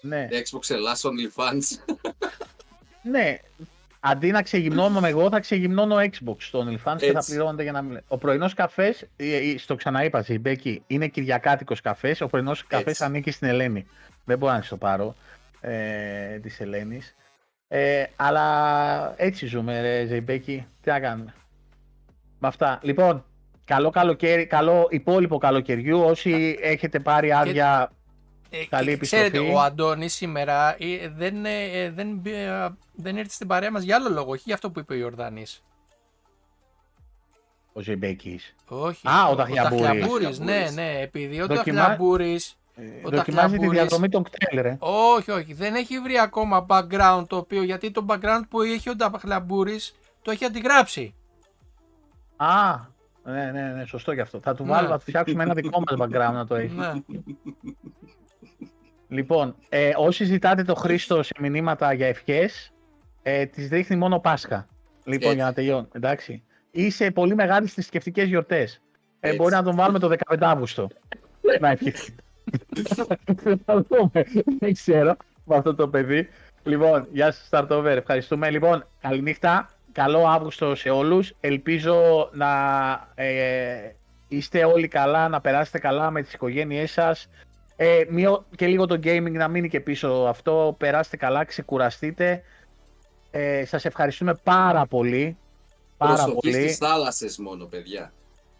ναι. 0.00 0.28
Xbox 0.30 0.70
Ελλάς 0.70 1.04
OnlyFans. 1.04 1.94
Ναι. 3.02 3.38
Αντί 4.00 4.30
να 4.30 4.42
ξεγυμνώνω 4.42 5.06
εγώ, 5.06 5.28
θα 5.28 5.40
ξεγυμνώνω 5.40 5.96
Xbox 5.96 6.36
στο 6.38 6.64
OnlyFans 6.64 6.96
και 6.98 7.12
θα 7.12 7.18
Έτσι. 7.18 7.30
πληρώνετε 7.30 7.62
για 7.62 7.72
να 7.72 7.82
μιλάω. 7.82 8.02
Ο 8.08 8.18
πρωινός 8.18 8.54
καφές, 8.54 9.08
στο 9.56 9.74
ξαναείπα, 9.74 10.20
Ζιμπέκη, 10.20 10.82
είναι 10.86 11.08
κυριακάτικος 11.08 11.80
καφές. 11.80 12.20
Ο 12.20 12.26
πρωινός 12.26 12.66
καφές 12.66 12.86
Έτσι. 12.86 13.04
ανήκει 13.04 13.30
στην 13.30 13.48
Ελένη. 13.48 13.86
Δεν 14.24 14.38
μπορώ 14.38 14.52
να 14.52 14.62
σου 14.62 14.68
το 14.68 14.76
πάρω 14.76 15.14
ε, 15.60 16.38
της 16.38 16.60
Ελένης. 16.60 17.16
Ε, 17.68 18.04
αλλά 18.16 19.14
έτσι 19.16 19.46
ζούμε, 19.46 19.80
ρε 19.80 20.04
Ζιμπέκη. 20.06 20.66
Τι 20.80 20.90
να 20.90 21.00
κάνουμε. 21.00 21.34
Με 22.38 22.48
αυτά. 22.48 22.78
Λοιπόν, 22.82 23.24
καλό 23.64 23.90
καλοκαίρι, 23.90 24.46
καλό 24.46 24.86
υπόλοιπο 24.90 25.38
καλοκαιριού. 25.38 26.00
Όσοι 26.00 26.58
έχετε 26.62 26.98
πάρει 26.98 27.32
άδεια, 27.32 27.92
Ε, 28.50 28.64
Καλή 28.66 28.90
και 28.90 28.96
Ξέρετε, 28.96 29.26
επιστροφή. 29.26 29.54
ο 29.54 29.60
Αντώνης 29.60 30.14
σήμερα 30.14 30.76
ε, 30.78 31.08
δεν, 31.16 31.44
ε, 31.46 31.90
δεν, 31.90 32.16
μπη- 32.16 32.32
ε, 32.34 32.68
δεν 32.94 33.16
ήρθε 33.16 33.32
στην 33.32 33.46
παρέα 33.46 33.70
μας 33.70 33.82
για 33.82 33.96
άλλο 33.96 34.08
λόγο, 34.10 34.30
όχι 34.30 34.42
για 34.44 34.54
αυτό 34.54 34.70
που 34.70 34.78
είπε 34.78 34.92
ο 34.92 34.96
Ιορδάνης. 34.96 35.62
ο 37.72 37.80
Ζιμπέκη. 37.80 38.40
Όχι. 38.68 39.08
Α, 39.08 39.28
ο 39.28 39.34
Ταχλιαμπούρης. 39.34 39.82
Ταχλιαμπούρης, 39.86 40.38
ναι, 40.38 40.44
Ταχλιαμπούρης. 40.46 40.74
ναι, 40.74 41.00
επειδή 41.00 41.40
ο 41.40 41.46
Δοκιμά- 41.46 41.64
Ταχλιαμπούρης 41.76 42.56
Ο 42.76 42.80
Δοκιμάζει 42.82 43.22
τη 43.24 43.32
Ταχλιαμπούρης- 43.32 43.70
διαδρομή 43.72 44.08
των 44.08 44.22
κτέλ, 44.22 44.60
ρε. 44.62 44.76
Όχι, 44.80 45.30
όχι. 45.30 45.52
Δεν 45.52 45.74
έχει 45.74 45.98
βρει 46.00 46.18
ακόμα 46.18 46.66
background 46.68 47.24
το 47.28 47.36
οποίο 47.36 47.62
γιατί 47.62 47.90
το 47.90 48.04
background 48.08 48.40
που 48.48 48.62
έχει 48.62 48.90
ο 48.90 48.96
Ταχλαμπούρης 48.96 49.94
το 50.22 50.30
έχει 50.30 50.44
αντιγράψει. 50.44 51.14
Α, 52.36 52.76
ναι, 53.24 53.50
ναι, 53.52 53.62
ναι, 53.62 53.84
σωστό 53.84 54.12
γι' 54.12 54.20
αυτό. 54.20 54.40
Θα 54.40 54.54
του 54.54 54.64
Ναι. 54.64 54.70
βάλουμε, 54.70 54.90
θα 54.92 54.96
του 54.98 55.04
φτιάξουμε 55.04 55.42
ένα 55.42 55.54
δικό 55.54 55.80
μας 55.86 55.98
background 56.00 56.32
να 56.32 56.46
το 56.46 56.54
έχει. 56.54 56.74
ναι. 56.74 56.92
Λοιπόν, 59.08 59.54
ε, 59.68 59.90
όσοι 59.96 60.24
ζητάτε 60.24 60.62
το 60.64 60.74
Χρήστο 60.74 61.22
σε 61.22 61.32
μηνύματα 61.40 61.92
για 61.92 62.06
ευχές, 62.06 62.72
ε, 63.22 63.46
τις 63.46 63.68
δείχνει 63.68 63.96
μόνο 63.96 64.18
Πάσχα. 64.18 64.68
Λοιπόν, 65.04 65.22
Έτσι. 65.22 65.34
για 65.34 65.44
να 65.44 65.52
τελειώνω, 65.52 65.88
εντάξει. 65.92 66.42
Ή 66.70 66.90
σε 66.90 67.10
πολύ 67.10 67.34
μεγάλες 67.34 67.72
θρησκευτικές 67.72 68.28
γιορτές. 68.28 68.80
Ε, 69.20 69.26
Έτσι. 69.26 69.38
μπορεί 69.38 69.54
να 69.54 69.62
τον 69.62 69.76
βάλουμε 69.76 69.98
το 69.98 70.08
15 70.08 70.36
Αύγουστο. 70.40 70.88
να 71.60 71.68
ευχηθεί. 71.70 72.14
Θα 73.64 73.84
δούμε. 73.88 74.24
Δεν 74.58 74.72
ξέρω 74.72 75.16
με 75.44 75.56
αυτό 75.56 75.74
το 75.74 75.88
παιδί. 75.88 76.28
Λοιπόν, 76.62 77.06
γεια 77.12 77.30
σας 77.32 77.48
Startover. 77.50 77.84
Ευχαριστούμε. 77.84 78.50
Λοιπόν, 78.50 78.86
καληνύχτα. 79.00 79.70
Καλό 79.92 80.26
Αύγουστο 80.26 80.74
σε 80.74 80.90
όλους. 80.90 81.34
Ελπίζω 81.40 82.30
να 82.32 82.48
ε, 83.14 83.92
είστε 84.28 84.64
όλοι 84.64 84.88
καλά, 84.88 85.28
να 85.28 85.40
περάσετε 85.40 85.78
καλά 85.78 86.10
με 86.10 86.22
τις 86.22 86.32
οικογένειές 86.32 86.90
σας. 86.90 87.28
Ε, 87.80 88.04
μειώ 88.08 88.46
και 88.56 88.66
λίγο 88.66 88.86
το 88.86 88.94
gaming 88.94 89.32
να 89.32 89.48
μείνει 89.48 89.68
και 89.68 89.80
πίσω 89.80 90.08
αυτό. 90.08 90.74
Περάστε 90.78 91.16
καλά, 91.16 91.44
ξεκουραστείτε. 91.44 92.42
Ε, 93.30 93.64
σας 93.64 93.84
ευχαριστούμε 93.84 94.34
πάρα 94.42 94.86
πολύ. 94.86 95.36
Πάρα 95.96 96.12
Προσοχή 96.12 96.34
πολύ. 96.34 96.52
στις 96.52 96.76
θάλασσες 96.76 97.38
μόνο, 97.38 97.64
παιδιά. 97.66 98.12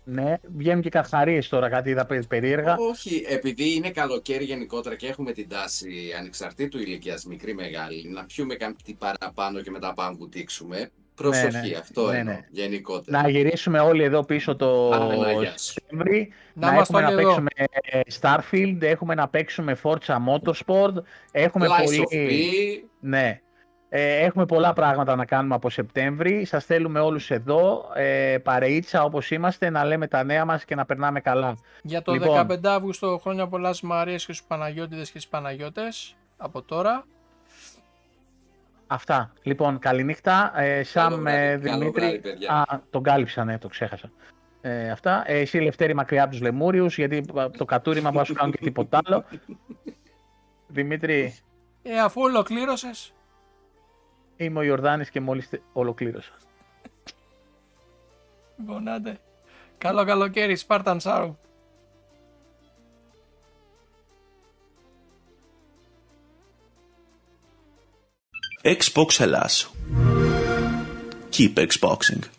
Ναι, 0.04 0.34
βγαίνουν 0.56 0.82
και 0.82 0.88
καρχαρίες 0.88 1.48
τώρα, 1.48 1.68
κάτι 1.68 1.90
είδα 1.90 2.06
πε- 2.06 2.26
περίεργα. 2.26 2.76
Όχι, 2.90 3.24
επειδή 3.28 3.74
είναι 3.74 3.90
καλοκαίρι 3.90 4.44
γενικότερα 4.44 4.96
και 4.96 5.06
έχουμε 5.06 5.32
την 5.32 5.48
τάση 5.48 6.14
ανεξαρτήτου 6.18 6.78
ηλικίας 6.78 7.24
μικρή 7.24 7.54
μεγάλη 7.54 8.08
να 8.08 8.24
πιούμε 8.24 8.54
κάτι 8.54 8.94
παραπάνω 8.98 9.60
και 9.60 9.70
μετά 9.70 9.94
πάμε 9.94 10.16
βουτήξουμε. 10.16 10.90
Προσοχή, 11.18 11.46
Ναι, 11.52 11.60
ναι. 11.68 11.76
αυτό 11.80 12.10
Ναι, 12.10 12.18
εννοώ, 12.18 12.34
ναι. 12.34 12.44
γενικότερα. 12.50 13.22
Να 13.22 13.28
γυρίσουμε 13.28 13.78
όλοι 13.80 14.02
εδώ 14.02 14.24
πίσω 14.24 14.56
το 14.56 14.88
Παναγιά 14.90 15.50
σου. 15.58 15.72
Σεπτέμβρη. 15.72 16.32
Να 16.54 16.66
Να, 16.66 16.72
είμαστε 16.74 16.96
έχουμε 16.98 17.00
να 17.00 17.14
όλοι 17.16 17.20
εδώ. 17.22 17.28
παίξουμε 17.28 17.50
ε, 17.90 18.00
Starfield, 18.20 18.82
έχουμε 18.82 19.14
να 19.14 19.28
παίξουμε 19.28 19.76
Forza 19.82 20.16
Motorsport, 20.28 20.92
έχουμε 21.30 21.66
Lies 21.66 21.84
πολύ... 21.84 22.06
of 22.10 22.14
P, 22.14 22.30
Ναι. 23.00 23.40
Ε, 23.90 24.16
έχουμε 24.24 24.46
πολλά 24.46 24.72
πράγματα 24.72 25.16
να 25.16 25.24
κάνουμε 25.24 25.54
από 25.54 25.70
Σεπτέμβρη. 25.70 26.44
Σας 26.44 26.64
θέλουμε 26.64 27.00
όλους 27.00 27.30
εδώ, 27.30 27.84
ε, 27.94 28.36
παρεΐτσα 28.42 29.04
όπως 29.04 29.30
είμαστε, 29.30 29.70
να 29.70 29.84
λέμε 29.84 30.06
τα 30.06 30.24
νέα 30.24 30.44
μας 30.44 30.64
και 30.64 30.74
να 30.74 30.84
περνάμε 30.84 31.20
καλά. 31.20 31.54
Για 31.82 32.02
το 32.02 32.12
Λοιπόν. 32.12 32.46
15 32.50 32.68
Αύγουστο 32.68 33.18
χρόνια 33.22 33.46
πολλά 33.48 33.68
στις 33.72 33.88
Μαρίες 33.88 34.26
και 34.26 34.32
στους 34.32 34.46
Παναγιώτιδες 34.46 35.10
και 35.10 35.18
στις 35.18 35.30
Παναγιώτες 35.30 36.16
από 36.36 36.62
τώρα. 36.62 37.04
Αυτά. 38.90 39.32
Λοιπόν, 39.42 39.78
καληνύχτα. 39.78 40.60
Ε, 40.60 40.82
Σαμ, 40.82 41.14
βράδυ, 41.22 41.36
ε, 41.38 41.58
καλό 41.68 41.78
Δημήτρη. 41.78 42.00
βράδυ, 42.00 42.18
παιδιά. 42.18 42.52
Α, 42.52 42.80
τον 42.90 43.02
κάλυψα, 43.02 43.44
ναι, 43.44 43.58
το 43.58 43.68
ξέχασα. 43.68 44.10
Ε, 44.60 44.90
αυτά. 44.90 45.22
Ε, 45.26 45.38
εσύ, 45.38 45.58
Λευτέρη, 45.58 45.94
μακριά 45.94 46.22
από 46.22 46.30
τους 46.30 46.40
Λεμούριους, 46.40 46.96
γιατί 46.96 47.24
α, 47.38 47.50
το 47.50 47.64
κατούριμα 47.64 48.08
μπορεί 48.10 48.18
να 48.18 48.24
σου 48.24 48.34
κάνουν 48.34 48.52
και 48.52 48.58
τίποτα 48.64 49.00
άλλο. 49.04 49.24
Δημήτρη, 50.66 51.34
Ε, 51.82 52.00
αφού 52.00 52.20
ολοκλήρωσες, 52.22 53.12
είμαι 54.36 54.58
ο 54.58 54.62
Ιορδάνης 54.62 55.10
και 55.10 55.20
μόλις 55.20 55.48
τε- 55.48 55.60
ολοκλήρωσα. 55.72 56.32
λοιπόν, 58.58 58.88
άντε. 58.88 59.18
Καλό 59.78 60.04
καλοκαίρι, 60.04 60.58
Spartan 60.66 60.96
Shadow. 61.02 61.30
Xbox 68.76 69.20
Ελλάς. 69.20 69.66
Keep 71.32 71.54
Xboxing. 71.70 72.37